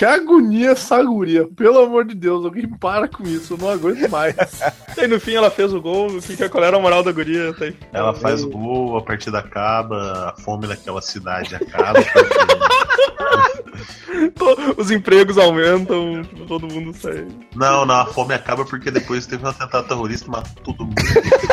Que 0.00 0.04
agonia 0.06 0.70
essa 0.70 1.02
guria. 1.02 1.46
Pelo 1.54 1.78
amor 1.80 2.06
de 2.06 2.14
Deus, 2.14 2.42
alguém 2.42 2.66
para 2.66 3.06
com 3.06 3.22
isso, 3.24 3.52
eu 3.52 3.58
não 3.58 3.68
aguento 3.68 4.08
mais. 4.10 4.34
E 4.96 5.06
no 5.06 5.20
fim 5.20 5.34
ela 5.34 5.50
fez 5.50 5.74
o 5.74 5.80
gol, 5.80 6.06
o 6.06 6.22
que, 6.22 6.38
que- 6.38 6.48
qual 6.48 6.64
era 6.64 6.78
a 6.78 6.80
moral 6.80 7.02
da 7.02 7.12
guria? 7.12 7.52
Tá 7.52 7.66
aí. 7.66 7.76
Ela 7.92 8.14
faz 8.14 8.42
gol, 8.42 8.96
a 8.96 9.02
partida 9.02 9.40
acaba, 9.40 10.30
a 10.30 10.40
fome 10.40 10.66
daquela 10.66 11.02
cidade 11.02 11.54
acaba. 11.54 12.00
Os 14.78 14.90
empregos 14.90 15.36
aumentam, 15.36 16.22
todo 16.48 16.66
mundo 16.66 16.96
sai. 16.96 17.28
Não, 17.54 17.84
não, 17.84 17.96
a 17.96 18.06
fome 18.06 18.32
acaba 18.32 18.64
porque 18.64 18.90
depois 18.90 19.26
teve 19.26 19.44
um 19.44 19.48
atentado 19.48 19.86
terrorista 19.86 20.28
e 20.28 20.30
matou 20.30 20.62
todo 20.64 20.86
mundo. 20.86 20.94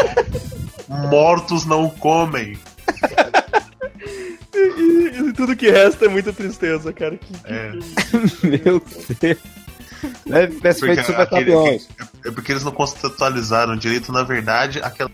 Mortos 1.10 1.66
não 1.66 1.90
comem. 1.90 2.58
E, 4.58 5.30
e 5.30 5.34
tudo 5.34 5.56
que 5.56 5.70
resta 5.70 6.06
é 6.06 6.08
muita 6.08 6.34
tristeza, 6.34 6.92
cara. 6.94 7.18
Que, 7.18 7.34
que- 7.34 7.40
É. 7.46 7.72
Meu 8.64 8.82
Deus. 9.20 9.38
Deve 10.26 10.60
ter 10.60 10.74
feito 10.76 11.06
super 11.06 11.22
aquele- 11.22 11.46
campeões. 11.46 11.88
É 12.26 12.32
porque 12.32 12.52
eles 12.52 12.64
não 12.64 12.72
contextualizaram 12.72 13.76
direito. 13.76 14.12
Na 14.12 14.24
verdade, 14.24 14.80
aquela 14.82 15.10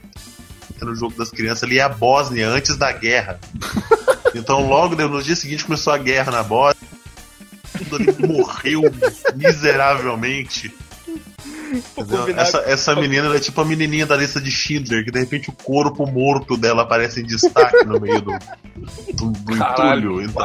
no 0.81 0.93
jogo 0.95 1.15
das 1.17 1.29
crianças 1.29 1.63
ali 1.63 1.79
é 1.79 1.81
a 1.81 1.87
Bósnia 1.89 2.49
antes 2.49 2.75
da 2.77 2.91
guerra. 2.91 3.39
Então, 4.35 4.67
logo 4.67 4.95
no 4.95 5.21
dia 5.21 5.35
seguinte 5.35 5.63
começou 5.63 5.93
a 5.93 5.97
guerra 5.99 6.31
na 6.31 6.41
Bósnia. 6.41 6.89
Tudo 7.77 7.97
ali 7.97 8.27
morreu 8.27 8.81
miseravelmente. 9.37 10.73
Essa, 12.37 12.57
essa 12.65 12.95
menina 12.95 13.25
ela 13.25 13.35
é 13.35 13.39
tipo 13.39 13.59
a 13.59 13.65
menininha 13.65 14.05
da 14.05 14.15
lista 14.15 14.39
de 14.39 14.51
Schindler, 14.51 15.03
que 15.03 15.11
de 15.11 15.19
repente 15.19 15.49
o 15.49 15.53
corpo 15.53 16.05
morto 16.05 16.55
dela 16.55 16.83
aparece 16.83 17.21
em 17.21 17.25
destaque 17.25 17.83
no 17.85 17.99
meio 17.99 18.21
do, 18.21 18.31
do, 18.31 19.31
do 19.31 19.55
entulho. 19.55 20.21
Então, 20.21 20.43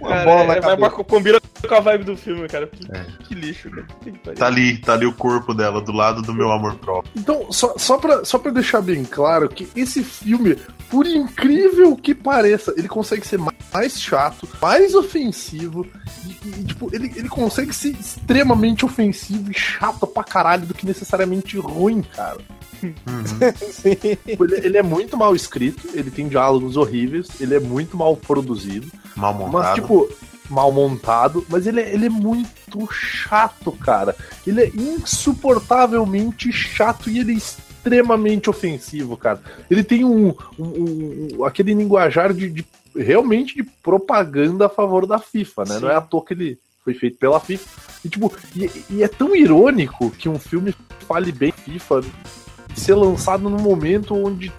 Uma 0.00 0.08
cara, 0.08 0.24
bola 0.24 0.54
é, 0.54 0.60
combina 1.04 1.40
com 1.66 1.74
a 1.74 1.80
vibe 1.80 2.04
do 2.04 2.16
filme, 2.16 2.46
cara. 2.48 2.66
Que, 2.66 2.86
É. 2.92 3.06
que 3.26 3.34
lixo, 3.34 3.70
cara. 3.70 3.86
Que 4.02 4.10
pariu. 4.12 4.38
tá 4.38 4.46
ali, 4.46 4.76
tá 4.78 4.92
ali 4.94 5.06
o 5.06 5.12
corpo 5.12 5.54
dela, 5.54 5.80
do 5.80 5.92
lado 5.92 6.22
do 6.22 6.34
meu 6.34 6.50
amor 6.50 6.74
próprio. 6.76 7.12
Então, 7.16 7.50
só, 7.52 7.74
só, 7.76 7.96
pra, 7.98 8.24
só 8.24 8.38
pra 8.38 8.50
deixar 8.52 8.80
bem 8.82 9.04
claro 9.04 9.48
que 9.48 9.68
esse 9.76 10.02
filme, 10.04 10.56
por 10.90 11.06
incrível 11.06 11.96
que 11.96 12.14
pareça, 12.14 12.74
ele 12.76 12.88
consegue 12.88 13.26
ser 13.26 13.38
ma- 13.38 13.54
mais 13.72 14.00
chato, 14.00 14.48
mais 14.60 14.94
ofensivo, 14.94 15.86
e, 16.26 16.48
e, 16.60 16.64
tipo, 16.64 16.88
ele, 16.94 17.12
ele 17.16 17.28
consegue 17.28 17.72
ser 17.72 17.90
extremamente 17.90 18.84
ofensivo 18.84 19.50
e 19.50 19.54
chato 19.58 19.79
pra 20.12 20.24
caralho 20.24 20.66
do 20.66 20.74
que 20.74 20.84
necessariamente 20.86 21.58
ruim, 21.58 22.02
cara. 22.02 22.38
Sim. 22.80 23.94
Tipo, 24.26 24.44
Ele, 24.44 24.66
ele 24.66 24.78
é 24.78 24.82
muito 24.82 25.16
mal 25.16 25.34
escrito, 25.34 25.88
ele 25.94 26.10
tem 26.10 26.28
diálogos 26.28 26.76
horríveis, 26.76 27.28
ele 27.40 27.54
é 27.54 27.60
muito 27.60 27.96
mal 27.96 28.16
produzido, 28.16 28.90
Mal 29.16 29.34
montado. 29.34 29.52
mas, 29.52 29.74
tipo, 29.74 30.08
mal 30.48 30.72
montado, 30.72 31.44
mas 31.48 31.66
ele, 31.66 31.80
é- 31.80 31.92
ele 31.94 32.06
é 32.06 32.10
muito 32.10 32.88
chato, 32.92 33.72
cara. 33.72 34.16
Ele 34.46 34.62
é 34.62 34.70
insuportavelmente 34.74 36.52
chato 36.52 37.08
e 37.10 37.18
ele 37.18 37.32
é 37.32 37.36
extremamente 37.36 38.48
ofensivo, 38.50 39.16
cara. 39.16 39.40
Ele 39.70 39.82
tem 39.84 40.04
um, 40.04 40.34
um- 40.58 41.34
um- 41.38 41.44
aquele 41.44 41.74
linguajar 41.74 42.32
de, 42.32 42.48
de- 42.50 42.66
realmente 42.96 43.54
de 43.54 43.62
propaganda 43.62 44.66
a 44.66 44.70
favor 44.70 45.06
da 45.06 45.18
FIFA, 45.18 45.64
né? 45.64 45.74
Sim. 45.76 45.80
Não 45.82 45.90
é 45.90 45.94
à 45.94 46.00
toa 46.00 46.24
que 46.24 46.34
ele 46.34 46.58
foi 46.84 46.94
feito 46.94 47.18
pela 47.18 47.38
FIFA. 47.40 47.64
E, 48.04 48.08
tipo, 48.08 48.32
e, 48.56 48.70
e 48.90 49.02
é 49.02 49.08
tão 49.08 49.34
irônico 49.36 50.10
que 50.10 50.28
um 50.28 50.38
filme 50.38 50.74
fale 51.06 51.30
bem 51.32 51.52
FIFA 51.52 52.00
ser 52.74 52.94
lançado 52.94 53.48
num 53.50 53.58
momento 53.60 54.14
onde 54.14 54.52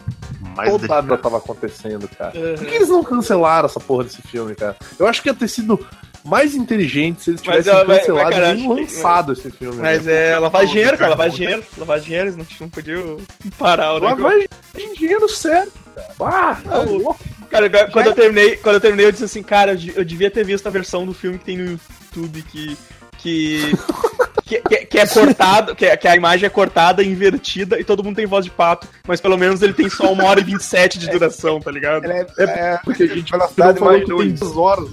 Mais 0.56 0.70
toda 0.70 0.84
de- 0.84 0.90
nada 0.90 1.18
tava 1.18 1.38
acontecendo, 1.38 2.08
cara. 2.10 2.38
Aham. 2.38 2.56
Por 2.58 2.66
que 2.68 2.76
eles 2.76 2.90
não 2.90 3.04
cancelaram 3.04 3.66
essa 3.68 3.80
porra 3.80 4.04
desse 4.04 4.22
filme, 4.22 4.54
cara? 4.56 4.76
Eu 5.00 5.08
acho 5.08 5.22
que 5.22 5.30
ia 5.30 5.34
ter 5.34 5.48
sido 5.48 5.80
mais 6.24 6.54
inteligente 6.54 7.24
se 7.24 7.32
eles 7.32 7.42
tivessem 7.42 7.74
mas- 7.74 8.00
cancelado 8.00 8.30
mas, 8.30 8.36
cara, 8.36 8.54
e 8.56 8.68
lançado 8.68 9.34
esse 9.34 9.50
filme. 9.50 9.78
Mas 9.82 10.06
né? 10.06 10.14
é 10.34 10.40
de 10.68 10.72
dinheiro, 10.74 10.98
cara. 10.98 11.30
De 11.30 11.36
dinheiro. 11.36 11.64
De 11.78 12.04
dinheiro, 12.06 12.26
eles 12.28 12.36
não, 12.38 12.46
não 12.60 12.70
podiam 12.70 13.18
parar 13.58 13.94
o 13.94 14.00
negócio. 14.00 14.18
Lavagem 14.24 14.48
de 14.76 14.94
dinheiro 14.98 15.26
cara. 15.42 15.68
Ah, 16.20 16.58
tá 16.64 16.78
louco. 16.84 17.20
Cara, 17.50 17.70
quando 17.92 18.08
eu 18.08 18.14
terminei, 18.14 18.56
quando 18.58 18.76
eu 18.76 18.82
terminei, 18.82 19.06
eu 19.08 19.12
disse 19.12 19.24
assim, 19.26 19.44
cara, 19.44 19.78
eu 19.96 20.06
devia 20.06 20.32
ter 20.32 20.46
visto 20.46 20.68
a 20.68 20.70
versão 20.70 21.06
do 21.06 21.14
filme 21.14 21.38
que 21.38 21.46
tem 21.46 21.58
no 21.58 21.80
YouTube 22.16 22.42
que. 22.44 22.78
que. 23.18 23.72
que, 24.46 24.62
que- 24.62 24.86
que 24.86 25.00
é 25.00 25.08
cortado, 25.08 25.76
que, 25.76 25.86
é- 25.86 25.96
que 25.96 26.08
a 26.08 26.16
imagem 26.16 26.46
é 26.48 26.50
cortada, 26.50 27.04
invertida 27.04 27.80
e 27.80 27.84
todo 27.84 28.04
mundo 28.04 28.16
tem 28.18 28.26
voz 28.26 28.44
de 28.44 28.52
pato, 28.52 28.88
mas 29.08 29.22
pelo 29.22 29.38
menos 29.38 29.62
ele 29.62 29.74
tem 29.74 29.90
só 29.90 30.12
uma 30.12 30.26
hora 30.26 30.40
e 30.42 30.44
27 30.44 31.00
de 31.00 31.10
duração, 31.10 31.60
tá 31.62 31.72
ligado? 31.72 32.04
Ele 32.06 32.14
é, 32.14 32.26
é, 32.40 32.78
Porque 32.84 33.04
a 33.04 33.08
gente 33.08 33.32
velocidade 33.32 33.80
falou 33.80 33.94
mais 33.94 34.04
que 34.06 34.16
tem 34.16 34.32
duas 34.34 34.58
horas. 34.58 34.90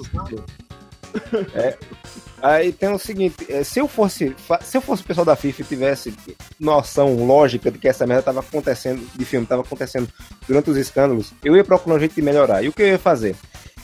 Aí 2.41 2.71
tem 2.73 2.89
o 2.91 2.99
seguinte, 2.99 3.35
é, 3.49 3.65
se 3.65 3.81
eu 3.81 3.89
fosse, 3.89 4.35
se 4.63 4.77
eu 4.77 4.81
fosse 4.81 5.03
o 5.03 5.05
pessoal 5.05 5.25
da 5.25 5.35
FIFA 5.35 5.63
e 5.63 5.65
tivesse 5.65 6.15
noção 6.61 7.27
lógica 7.27 7.69
de 7.69 7.79
que 7.79 7.89
essa 7.89 8.07
merda 8.07 8.23
tava 8.23 8.39
acontecendo, 8.41 9.05
de 9.13 9.25
filme 9.25 9.45
tava 9.45 9.63
acontecendo 9.63 10.09
durante 10.47 10.71
os 10.71 10.77
escândalos, 10.77 11.33
eu 11.45 11.57
ia 11.57 11.65
procurar 11.65 11.97
um 11.97 11.99
jeito 11.99 12.15
de 12.15 12.23
melhorar. 12.23 12.63
E 12.63 12.69
o 12.69 12.73
que 12.73 12.83
eu 12.83 12.87
ia 12.87 12.99
fazer? 12.99 13.35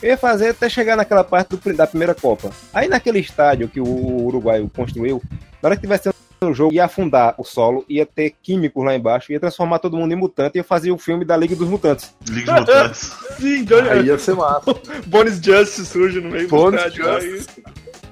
Eu 0.05 0.11
ia 0.11 0.17
fazer 0.17 0.49
até 0.49 0.69
chegar 0.69 0.95
naquela 0.95 1.23
parte 1.23 1.55
do 1.55 1.73
da 1.73 1.87
primeira 1.87 2.13
Copa. 2.13 2.51
Aí 2.71 2.87
naquele 2.87 3.17
estádio 3.17 3.67
que 3.67 3.81
o 3.81 4.25
Uruguai 4.27 4.63
construiu, 4.75 5.19
na 5.59 5.69
hora 5.69 5.75
que 5.75 5.81
tivesse 5.81 6.09
o 6.41 6.53
jogo, 6.53 6.75
ia 6.75 6.85
afundar 6.85 7.33
o 7.39 7.43
solo, 7.43 7.83
ia 7.89 8.05
ter 8.05 8.35
químicos 8.39 8.85
lá 8.85 8.95
embaixo, 8.95 9.31
ia 9.31 9.39
transformar 9.39 9.79
todo 9.79 9.97
mundo 9.97 10.11
em 10.11 10.15
mutante 10.15 10.57
e 10.57 10.59
ia 10.59 10.63
fazer 10.63 10.91
o 10.91 10.97
filme 10.99 11.25
da 11.25 11.35
Liga 11.35 11.55
dos 11.55 11.67
Mutantes. 11.67 12.13
Liga 12.29 12.53
de 12.53 12.59
Mutantes. 12.59 13.13
Sim, 13.39 13.63
Johnny, 13.63 13.89
Aí 13.89 14.05
ia 14.05 14.19
ser 14.19 14.35
massa. 14.35 14.75
Bonis 15.07 15.39
Justice 15.43 15.87
surge 15.87 16.21
no 16.21 16.29
meio 16.29 16.47
Bonis 16.49 16.83
do 16.83 16.87
estádio. 16.87 17.31
Justice. 17.31 17.63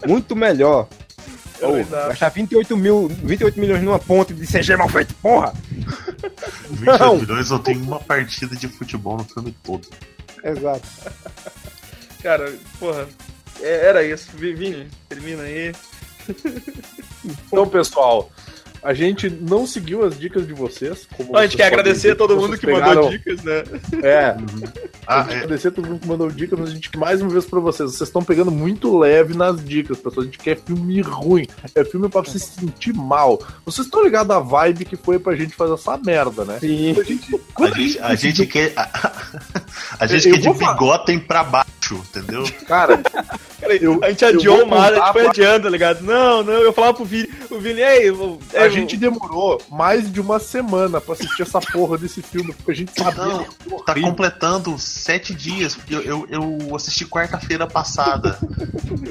Muito 0.08 0.36
melhor. 0.36 0.88
É 1.62 1.72
verdade. 1.72 2.08
gastar 2.08 2.30
28, 2.30 2.76
mil, 2.76 3.08
28 3.08 3.60
milhões 3.60 3.84
numa 3.84 4.00
ponte 4.00 4.34
de 4.34 4.48
CG 4.48 4.76
mal 4.76 4.89
feito, 4.89 5.14
porra! 5.22 5.54
28 6.72 7.00
Não. 7.00 7.18
milhões, 7.18 7.52
eu 7.52 7.60
tenho 7.60 7.84
uma 7.84 8.00
partida 8.00 8.56
de 8.56 8.68
futebol 8.68 9.16
no 9.16 9.24
filme 9.26 9.56
todo. 9.64 9.88
Exato. 10.44 10.82
Cara, 12.24 12.51
porra, 12.80 13.05
é- 13.61 13.86
era 13.88 14.03
isso. 14.03 14.30
Vi- 14.34 14.53
Vini, 14.55 14.88
termina 15.09 15.43
aí. 15.43 15.71
Então, 17.47 17.67
pessoal, 17.67 18.32
a 18.82 18.93
gente 18.93 19.30
não 19.30 19.65
seguiu 19.65 20.05
as 20.05 20.17
dicas 20.19 20.45
de 20.47 20.53
vocês. 20.53 21.07
Como 21.15 21.36
a 21.38 21.43
gente 21.45 21.55
quer 21.57 21.65
agradecer 21.67 22.11
a 22.11 22.15
todo 22.15 22.36
mundo 22.36 22.57
que 22.57 22.65
pegaram- 22.65 23.03
mandou 23.03 23.09
dicas, 23.09 23.41
né? 23.43 23.63
É, 24.03 24.36
Ah, 25.05 25.19
a 25.19 25.24
gente 25.24 25.34
é, 25.34 25.36
agradecer 25.38 25.67
a 25.69 25.71
todo 25.71 25.88
mundo 25.88 25.99
que 26.01 26.07
mandou 26.07 26.30
dicas, 26.30 26.59
mas 26.59 26.69
a 26.69 26.74
gente 26.74 26.97
mais 26.97 27.21
uma 27.21 27.30
vez 27.30 27.45
pra 27.45 27.59
vocês. 27.59 27.91
Vocês 27.91 28.07
estão 28.09 28.24
pegando 28.24 28.51
muito 28.51 28.97
leve 28.97 29.34
nas 29.36 29.63
dicas, 29.63 29.97
pessoal. 29.97 30.21
A 30.21 30.26
gente 30.26 30.38
quer 30.38 30.57
filme 30.57 31.01
ruim. 31.01 31.45
É 31.76 31.84
filme 31.86 32.09
pra 32.09 32.21
você 32.21 32.39
se 32.39 32.59
sentir 32.59 32.93
mal. 32.93 33.41
Vocês 33.65 33.86
estão 33.88 34.03
ligados 34.03 34.34
à 34.36 34.39
vibe 34.39 34.86
que 34.86 34.95
foi 34.95 35.17
pra 35.19 35.36
gente 35.36 35.55
fazer 35.55 35.74
essa 35.74 35.97
merda, 35.97 36.43
né? 36.45 36.57
Sim. 36.59 36.91
A 36.99 37.03
gente, 37.03 37.41
a 37.55 37.76
gente, 37.76 37.99
a 38.01 38.15
gente 38.15 38.45
quer. 38.47 38.74
A, 38.76 39.11
a 39.99 40.07
gente 40.07 40.28
Eu 40.30 40.34
quer 40.36 40.39
de 40.41 40.59
falar. 40.59 40.74
bigotem 40.74 41.19
pra 41.19 41.43
baixo, 41.43 41.69
entendeu? 41.98 42.44
Cara, 42.68 42.98
Cara, 42.98 43.76
Eu- 43.78 44.00
a 44.04 44.10
gente 44.10 44.24
eu 44.24 44.30
adiou 44.30 44.64
o 44.64 44.70
mar, 44.70 44.91
a 44.94 44.96
gente 44.96 45.12
foi 45.14 45.22
pra- 45.22 45.32
adiando, 45.32 45.64
tá 45.64 45.70
ligado? 45.70 46.02
Não, 46.04 46.44
não, 46.44 46.54
eu 46.54 46.74
falava 46.74 46.94
pro 46.96 47.06
Vini, 47.06 47.30
o 47.50 47.60
Vini, 47.60 47.82
ei, 47.82 48.10
eu, 48.10 48.39
a 48.54 48.66
eu- 48.66 48.72
gente 48.72 48.98
demorou 48.98 49.62
mais 49.72 50.12
de 50.12 50.20
uma 50.20 50.38
semana 50.39 51.00
pra 51.00 51.14
assistir 51.14 51.44
essa 51.44 51.60
porra 51.62 51.98
desse 51.98 52.22
filme, 52.22 52.54
porque 52.54 52.72
a 52.72 52.76
gente 52.76 52.91
sabia. 52.98 53.24
Não, 53.24 53.41
era 53.41 53.46
tá 53.86 53.91
horrível. 53.94 54.10
completando 54.10 54.78
sete 54.78 55.34
dias, 55.34 55.76
porque 55.76 55.96
eu, 55.96 56.02
eu, 56.02 56.28
eu 56.30 56.76
assisti 56.76 57.06
quarta-feira 57.06 57.66
passada. 57.68 58.38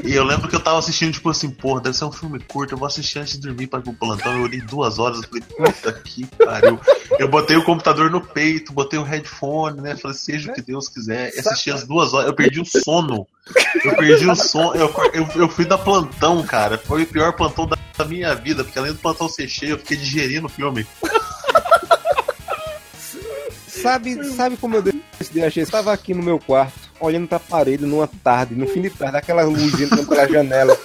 e 0.04 0.14
eu 0.14 0.24
lembro 0.24 0.48
que 0.48 0.56
eu 0.56 0.60
tava 0.60 0.78
assistindo, 0.78 1.12
tipo 1.12 1.30
assim, 1.30 1.48
porra, 1.50 1.80
deve 1.80 1.96
ser 1.96 2.04
um 2.04 2.12
filme 2.12 2.38
curto, 2.40 2.74
eu 2.74 2.78
vou 2.78 2.86
assistir 2.86 3.18
antes 3.20 3.34
de 3.34 3.40
dormir 3.46 3.66
para 3.68 3.78
ir 3.80 3.82
pro 3.82 3.92
plantão. 3.94 4.36
Eu 4.36 4.42
olhei 4.42 4.60
duas 4.60 4.98
horas 4.98 5.20
e 5.20 5.26
falei, 5.26 5.42
puta 5.56 5.92
que 5.92 6.26
pariu. 6.26 6.78
Eu 7.18 7.28
botei 7.28 7.56
o 7.56 7.64
computador 7.64 8.10
no 8.10 8.20
peito, 8.20 8.72
botei 8.72 8.98
o 8.98 9.02
headphone, 9.02 9.80
né? 9.80 9.96
Falei, 9.96 10.16
seja 10.16 10.50
o 10.50 10.54
que 10.54 10.60
Deus 10.62 10.88
quiser. 10.88 11.32
E 11.34 11.40
assisti 11.40 11.70
as 11.70 11.84
duas 11.84 12.12
horas, 12.12 12.26
eu 12.28 12.34
perdi 12.34 12.60
o 12.60 12.64
sono. 12.80 13.26
Eu 13.84 13.96
perdi 13.96 14.26
o 14.28 14.34
sono, 14.36 14.74
eu, 14.74 14.92
eu, 15.12 15.28
eu 15.34 15.48
fui 15.48 15.64
da 15.64 15.76
plantão, 15.76 16.42
cara. 16.42 16.78
Foi 16.78 17.02
o 17.02 17.06
pior 17.06 17.32
plantão 17.32 17.66
da, 17.66 17.76
da 17.96 18.04
minha 18.04 18.34
vida, 18.34 18.64
porque 18.64 18.78
além 18.78 18.92
do 18.92 18.98
plantão 18.98 19.28
ser 19.28 19.48
cheio, 19.48 19.72
eu 19.72 19.78
fiquei 19.78 19.96
digerindo 19.96 20.46
o 20.46 20.50
filme. 20.50 20.86
Sabe, 23.66 24.24
sabe 24.24 24.56
como 24.56 24.76
eu 24.76 24.82
decidi? 24.82 25.40
Eu 25.40 25.62
estava 25.62 25.92
aqui 25.92 26.14
no 26.14 26.22
meu 26.22 26.38
quarto, 26.38 26.78
olhando 27.00 27.26
pra 27.26 27.40
parede 27.40 27.84
numa 27.84 28.06
tarde, 28.06 28.54
no 28.54 28.66
fim 28.68 28.80
de 28.80 28.90
tarde, 28.90 29.16
aquela 29.16 29.42
luz 29.42 29.80
entrando 29.80 30.06
pela 30.06 30.28
janela. 30.28 30.78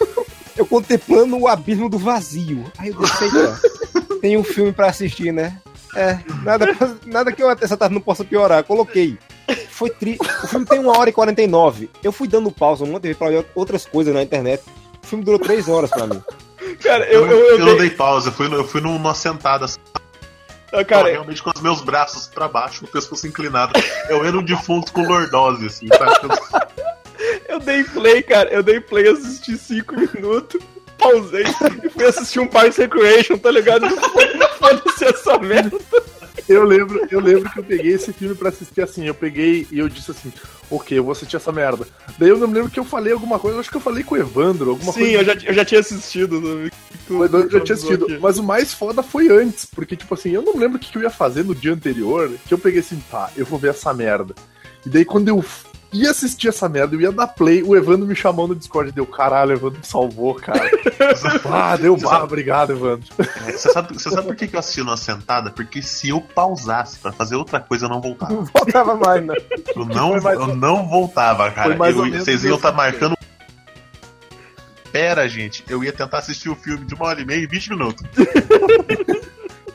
Eu 0.55 0.65
contemplando 0.65 1.37
o 1.37 1.47
abismo 1.47 1.87
do 1.87 1.99
vazio. 1.99 2.65
Aí 2.79 2.89
eu 2.89 2.99
eita, 2.99 3.61
tem 4.19 4.35
um 4.35 4.43
filme 4.43 4.71
pra 4.71 4.87
assistir, 4.87 5.31
né? 5.31 5.61
É, 5.95 6.17
nada, 6.43 6.65
nada 7.05 7.31
que 7.31 7.43
eu 7.43 7.51
essa 7.51 7.77
tarde 7.77 7.93
não 7.93 8.01
possa 8.01 8.23
piorar. 8.23 8.63
Coloquei. 8.63 9.17
Foi 9.77 9.91
tri... 9.91 10.17
O 10.43 10.47
filme 10.47 10.65
tem 10.65 10.79
uma 10.79 10.97
hora 10.97 11.07
e 11.07 11.13
49. 11.13 11.87
Eu 12.03 12.11
fui 12.11 12.27
dando 12.27 12.49
pausa 12.51 12.83
um 12.83 12.93
de 12.93 12.99
vezes 12.99 13.17
pra 13.17 13.27
olhar 13.27 13.43
outras 13.53 13.85
coisas 13.85 14.11
na 14.11 14.23
internet. 14.23 14.63
O 15.03 15.05
filme 15.05 15.23
durou 15.23 15.39
três 15.39 15.69
horas 15.69 15.91
pra 15.91 16.07
mim. 16.07 16.19
cara, 16.81 17.05
Eu, 17.05 17.27
eu, 17.27 17.37
eu, 17.37 17.45
eu, 17.51 17.59
não 17.59 17.65
dei- 17.67 17.89
dei 17.89 17.89
pausa, 17.91 18.29
eu 18.29 18.33
fui, 18.33 18.47
eu 18.51 18.67
fui 18.67 18.81
numa 18.81 19.13
sentada 19.13 19.65
assim, 19.65 19.77
ah, 19.93 20.01
Cara, 20.71 20.83
cara, 20.85 21.09
realmente 21.11 21.43
com 21.43 21.51
os 21.55 21.61
meus 21.61 21.81
braços 21.81 22.25
pra 22.27 22.47
baixo, 22.47 22.85
o 22.85 22.87
pescoço 22.87 23.27
inclinado. 23.27 23.79
Eu 24.09 24.25
era 24.25 24.35
um 24.35 24.43
defunto 24.43 24.91
com 24.91 25.03
lordose, 25.03 25.67
assim, 25.67 25.87
sabe? 25.87 26.39
eu 27.47 27.59
dei 27.59 27.83
play, 27.83 28.23
cara, 28.23 28.49
eu 28.49 28.63
dei 28.63 28.79
play, 28.81 29.07
assisti 29.09 29.57
cinco 29.57 29.95
minutos, 29.95 30.59
pausei 30.97 31.43
e 31.83 31.89
fui 31.89 32.03
assistir 32.05 32.39
um 32.39 32.47
Parks 32.47 32.77
Recreation, 32.77 33.37
tá 33.37 33.51
ligado? 33.51 33.87
Foda-se 34.57 35.05
essa 35.05 35.37
merda. 35.37 35.77
Eu 36.47 36.63
lembro, 36.63 37.07
eu 37.09 37.19
lembro 37.19 37.49
que 37.49 37.59
eu 37.59 37.63
peguei 37.63 37.93
esse 37.93 38.11
filme 38.13 38.35
pra 38.35 38.49
assistir 38.49 38.81
assim. 38.81 39.05
Eu 39.05 39.13
peguei 39.13 39.67
e 39.71 39.79
eu 39.79 39.89
disse 39.89 40.11
assim: 40.11 40.31
Ok, 40.69 40.97
eu 40.97 41.03
vou 41.03 41.11
assistir 41.11 41.35
essa 41.35 41.51
merda. 41.51 41.87
Daí 42.17 42.29
eu 42.29 42.37
não 42.37 42.47
me 42.47 42.53
lembro 42.53 42.69
que 42.71 42.79
eu 42.79 42.83
falei 42.85 43.13
alguma 43.13 43.39
coisa, 43.39 43.57
eu 43.57 43.59
acho 43.61 43.69
que 43.69 43.77
eu 43.77 43.81
falei 43.81 44.03
com 44.03 44.15
o 44.15 44.17
Evandro, 44.17 44.71
alguma 44.71 44.91
Sim, 44.91 44.99
coisa. 44.99 45.17
eu 45.17 45.23
já, 45.25 45.33
eu 45.33 45.53
já 45.53 45.65
tinha 45.65 45.79
assistido. 45.79 46.39
né? 46.41 46.69
Evandro 47.09 47.49
já 47.49 47.59
tinha 47.61 47.75
assistido. 47.75 48.05
Aqui. 48.05 48.19
Mas 48.19 48.37
o 48.37 48.43
mais 48.43 48.73
foda 48.73 49.01
foi 49.01 49.29
antes, 49.29 49.65
porque, 49.65 49.95
tipo 49.95 50.13
assim, 50.13 50.31
eu 50.31 50.41
não 50.41 50.57
lembro 50.57 50.77
o 50.77 50.79
que 50.79 50.95
eu 50.97 51.01
ia 51.01 51.09
fazer 51.09 51.43
no 51.43 51.55
dia 51.55 51.73
anterior, 51.73 52.31
que 52.47 52.53
eu 52.53 52.57
peguei 52.59 52.79
assim, 52.81 53.01
tá, 53.09 53.31
eu 53.35 53.45
vou 53.45 53.57
ver 53.59 53.69
essa 53.69 53.93
merda. 53.93 54.35
E 54.85 54.89
daí 54.89 55.05
quando 55.05 55.27
eu 55.29 55.43
ia 56.01 56.11
assistir 56.11 56.47
essa 56.49 56.67
merda, 56.69 56.95
eu 56.95 57.01
ia 57.01 57.11
dar 57.11 57.27
play, 57.27 57.61
o 57.63 57.75
Evandro 57.75 58.05
me 58.07 58.15
chamou 58.15 58.47
no 58.47 58.55
Discord 58.55 58.89
e 58.89 58.91
deu, 58.93 59.05
caralho, 59.05 59.51
o 59.51 59.53
Evandro 59.53 59.79
me 59.79 59.85
salvou, 59.85 60.35
cara. 60.35 60.69
ah, 61.51 61.75
deu 61.77 61.95
barra, 61.97 62.23
obrigado, 62.23 62.73
Evandro. 62.73 63.07
É, 63.47 63.51
Você 63.51 63.71
sabe, 63.71 63.93
você 63.93 64.09
sabe 64.09 64.27
por 64.27 64.35
que 64.35 64.49
eu 64.53 64.59
assisti 64.59 64.81
numa 64.81 64.97
sentada? 64.97 65.51
Porque 65.51 65.81
se 65.81 66.09
eu 66.09 66.21
pausasse 66.21 66.97
pra 66.99 67.11
fazer 67.11 67.35
outra 67.35 67.59
coisa, 67.59 67.85
eu 67.85 67.89
não 67.89 68.01
voltava. 68.01 68.33
Não 68.33 68.43
voltava 68.45 68.95
mais, 68.95 69.25
né? 69.25 69.35
Eu 69.75 69.85
não, 69.85 70.21
mais- 70.21 70.39
eu 70.39 70.55
não 70.55 70.87
voltava, 70.87 71.49
cara. 71.51 71.73
Eu- 71.73 72.11
vocês 72.19 72.43
iam 72.43 72.55
estar 72.55 72.71
que 72.71 72.77
marcando. 72.77 73.17
Pera, 74.91 75.27
gente, 75.27 75.63
eu 75.69 75.83
ia 75.83 75.91
tentar 75.91 76.19
assistir 76.19 76.49
o 76.49 76.55
filme 76.55 76.85
de 76.85 76.95
uma 76.95 77.05
hora 77.05 77.21
e 77.21 77.25
meia 77.25 77.39
e 77.43 77.45
20 77.45 77.69
minutos. 77.71 78.03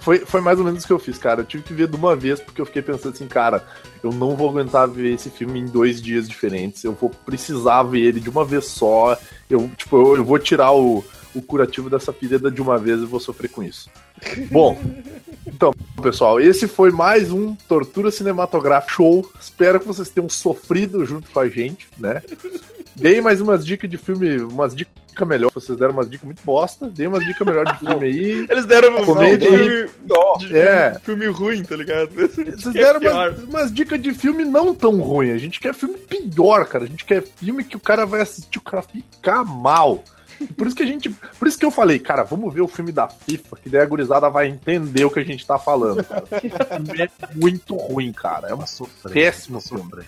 Foi, 0.03 0.19
foi 0.19 0.41
mais 0.41 0.59
ou 0.59 0.65
menos 0.65 0.83
o 0.83 0.87
que 0.87 0.93
eu 0.93 0.99
fiz, 0.99 1.17
cara. 1.17 1.43
Eu 1.43 1.45
tive 1.45 1.63
que 1.63 1.73
ver 1.73 1.87
de 1.87 1.95
uma 1.95 2.17
vez, 2.17 2.41
porque 2.41 2.61
eu 2.61 2.67
fiquei 2.67 2.83
pensando 2.83 3.15
assim, 3.15 3.29
cara, 3.29 3.65
eu 4.03 4.11
não 4.11 4.35
vou 4.35 4.51
aguentar 4.51 4.89
ver 4.89 5.15
esse 5.15 5.31
filme 5.31 5.61
em 5.61 5.65
dois 5.65 6.03
dias 6.03 6.29
diferentes. 6.29 6.83
Eu 6.83 6.93
vou 6.93 7.09
precisar 7.09 7.85
ver 7.85 8.01
ele 8.01 8.19
de 8.19 8.29
uma 8.29 8.45
vez 8.45 8.67
só. 8.67 9.17
Eu, 9.49 9.71
tipo, 9.77 9.97
eu, 9.97 10.17
eu 10.17 10.25
vou 10.25 10.41
tirar 10.41 10.73
o, 10.73 11.05
o 11.33 11.41
curativo 11.41 11.89
dessa 11.89 12.13
ferida 12.13 12.51
de 12.51 12.61
uma 12.61 12.79
vez 12.79 13.01
e 13.01 13.07
vou 13.07 13.21
sofrer 13.21 13.49
com 13.49 13.63
isso. 13.63 13.89
Bom, 14.51 14.77
então, 15.47 15.73
pessoal, 16.03 16.41
esse 16.41 16.67
foi 16.67 16.91
mais 16.91 17.31
um 17.31 17.55
Tortura 17.55 18.11
Cinematográfica 18.11 18.95
Show. 18.95 19.31
Espero 19.41 19.79
que 19.79 19.87
vocês 19.87 20.09
tenham 20.09 20.29
sofrido 20.29 21.05
junto 21.07 21.31
com 21.31 21.39
a 21.39 21.49
gente, 21.49 21.87
né? 21.97 22.21
Dei 22.95 23.21
mais 23.21 23.41
umas 23.41 23.65
dicas 23.65 23.89
de 23.89 23.97
filme, 23.97 24.39
umas 24.43 24.75
dicas 24.75 24.93
melhor. 25.27 25.51
Vocês 25.53 25.79
deram 25.79 25.93
umas 25.93 26.11
dicas 26.11 26.25
muito 26.25 26.43
bosta. 26.45 26.89
Dei 26.89 27.07
umas 27.07 27.25
dicas 27.25 27.47
melhor 27.47 27.65
de 27.65 27.79
filme 27.79 28.07
aí. 28.07 28.47
Eles 28.51 28.67
deram 28.67 28.97
um 28.97 29.05
Comédia 29.05 29.51
filme, 29.51 29.89
de 30.39 30.57
É. 30.57 30.99
filme 31.03 31.27
ruim, 31.27 31.63
tá 31.63 31.77
ligado? 31.77 32.11
Vocês 32.15 32.67
é 32.67 32.73
deram 32.73 33.01
pior. 33.01 33.31
umas, 33.31 33.45
umas 33.45 33.73
dicas 33.73 34.01
de 34.01 34.13
filme 34.13 34.45
não 34.45 34.75
tão 34.75 35.01
ruim. 35.01 35.31
A 35.31 35.39
gente 35.39 35.61
quer 35.61 35.75
filme 35.75 35.97
pior, 35.99 36.67
cara. 36.67 36.85
A 36.85 36.87
gente 36.87 37.05
quer 37.05 37.23
filme 37.23 37.65
que 37.65 37.77
o 37.77 37.81
cara 37.81 38.05
vai 38.07 38.21
assistir, 38.21 38.59
o 38.59 38.63
cara 38.63 38.83
ficar 38.83 39.45
mal. 39.45 40.03
Por 40.57 40.67
isso 40.67 40.75
que 40.75 40.83
a 40.83 40.87
gente. 40.87 41.09
Por 41.39 41.47
isso 41.47 41.59
que 41.59 41.65
eu 41.65 41.71
falei, 41.71 41.99
cara, 41.99 42.25
vamos 42.25 42.53
ver 42.53 42.63
o 42.63 42.69
filme 42.69 42.91
da 42.91 43.09
FIFA, 43.09 43.57
que 43.63 43.69
daí 43.71 43.81
a 43.83 43.87
gurizada 43.87 44.29
vai 44.29 44.49
entender 44.49 45.05
o 45.05 45.11
que 45.11 45.21
a 45.21 45.25
gente 45.25 45.47
tá 45.47 45.57
falando. 45.59 46.03
Cara. 46.03 46.25
O 46.25 46.41
filme 46.41 47.03
é 47.03 47.09
muito 47.37 47.77
ruim, 47.77 48.13
cara. 48.13 48.49
É 48.49 48.55
um 48.55 48.65
péssimo 49.13 49.61
filme. 49.61 50.03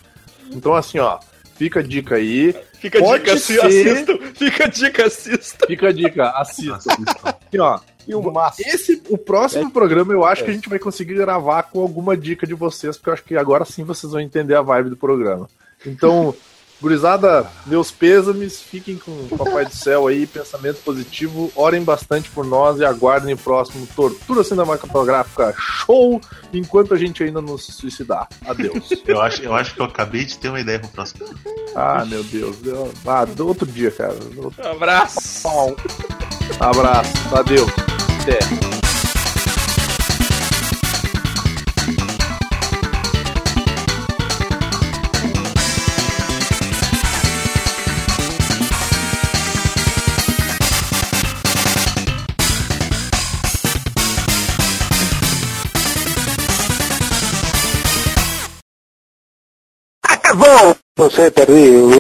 Então, 0.50 0.74
assim, 0.74 0.98
ó, 0.98 1.18
fica 1.56 1.80
a 1.80 1.82
dica 1.82 2.16
aí. 2.16 2.54
Fica 2.78 2.98
a 2.98 3.18
dica, 3.18 3.38
ser- 3.38 3.64
assistam. 3.64 4.18
Fica 4.34 4.64
a 4.64 4.68
dica, 4.68 5.06
assistam. 5.06 5.66
Fica 5.66 5.88
a 5.88 5.92
dica, 5.92 6.28
assista. 6.30 6.76
Assim, 6.76 7.58
ó, 7.58 7.78
E 8.06 8.14
o. 8.14 8.32
Esse, 8.66 9.02
o 9.08 9.16
próximo 9.16 9.70
programa 9.70 10.12
eu 10.12 10.24
acho 10.24 10.44
que 10.44 10.50
a 10.50 10.54
gente 10.54 10.68
vai 10.68 10.78
conseguir 10.78 11.14
gravar 11.14 11.62
com 11.64 11.80
alguma 11.80 12.16
dica 12.16 12.46
de 12.46 12.54
vocês, 12.54 12.96
porque 12.96 13.08
eu 13.10 13.14
acho 13.14 13.24
que 13.24 13.36
agora 13.36 13.64
sim 13.64 13.84
vocês 13.84 14.12
vão 14.12 14.20
entender 14.20 14.54
a 14.54 14.62
vibe 14.62 14.90
do 14.90 14.96
programa. 14.96 15.48
Então, 15.86 16.34
gurizada, 16.80 17.46
meus 17.66 17.90
pêsames, 17.90 18.60
fiquem 18.60 18.96
com 18.96 19.10
o 19.10 19.38
Papai 19.38 19.64
do 19.64 19.74
Céu 19.74 20.06
aí, 20.06 20.26
pensamento 20.26 20.82
positivo, 20.82 21.50
orem 21.56 21.82
bastante 21.82 22.28
por 22.30 22.44
nós 22.44 22.78
e 22.78 22.84
aguardem 22.84 23.34
o 23.34 23.38
próximo 23.38 23.86
Tortura 23.96 24.44
Cinematográfica 24.44 25.54
Show, 25.58 26.20
enquanto 26.52 26.92
a 26.92 26.98
gente 26.98 27.22
ainda 27.22 27.40
não 27.40 27.56
se 27.56 27.72
suicidar. 27.72 28.28
Adeus. 28.46 28.90
Eu 29.06 29.20
acho, 29.20 29.42
eu 29.42 29.54
acho 29.54 29.74
que 29.74 29.80
eu 29.80 29.84
acabei 29.86 30.24
de 30.24 30.36
ter 30.38 30.48
uma 30.48 30.60
ideia 30.60 30.78
pro 30.78 30.88
próximo. 30.88 31.24
Ah, 31.74 32.04
meu 32.04 32.22
Deus. 32.24 32.56
Ah, 33.06 33.24
do 33.24 33.46
outro 33.48 33.66
dia, 33.66 33.90
cara. 33.90 34.14
Outro 34.36 34.62
Um 34.66 34.70
abraço. 34.72 35.48
abraço. 36.60 37.12
Adeus. 37.34 37.70
Até. 38.22 38.83
Você 60.96 61.30
perdeu. 61.30 61.96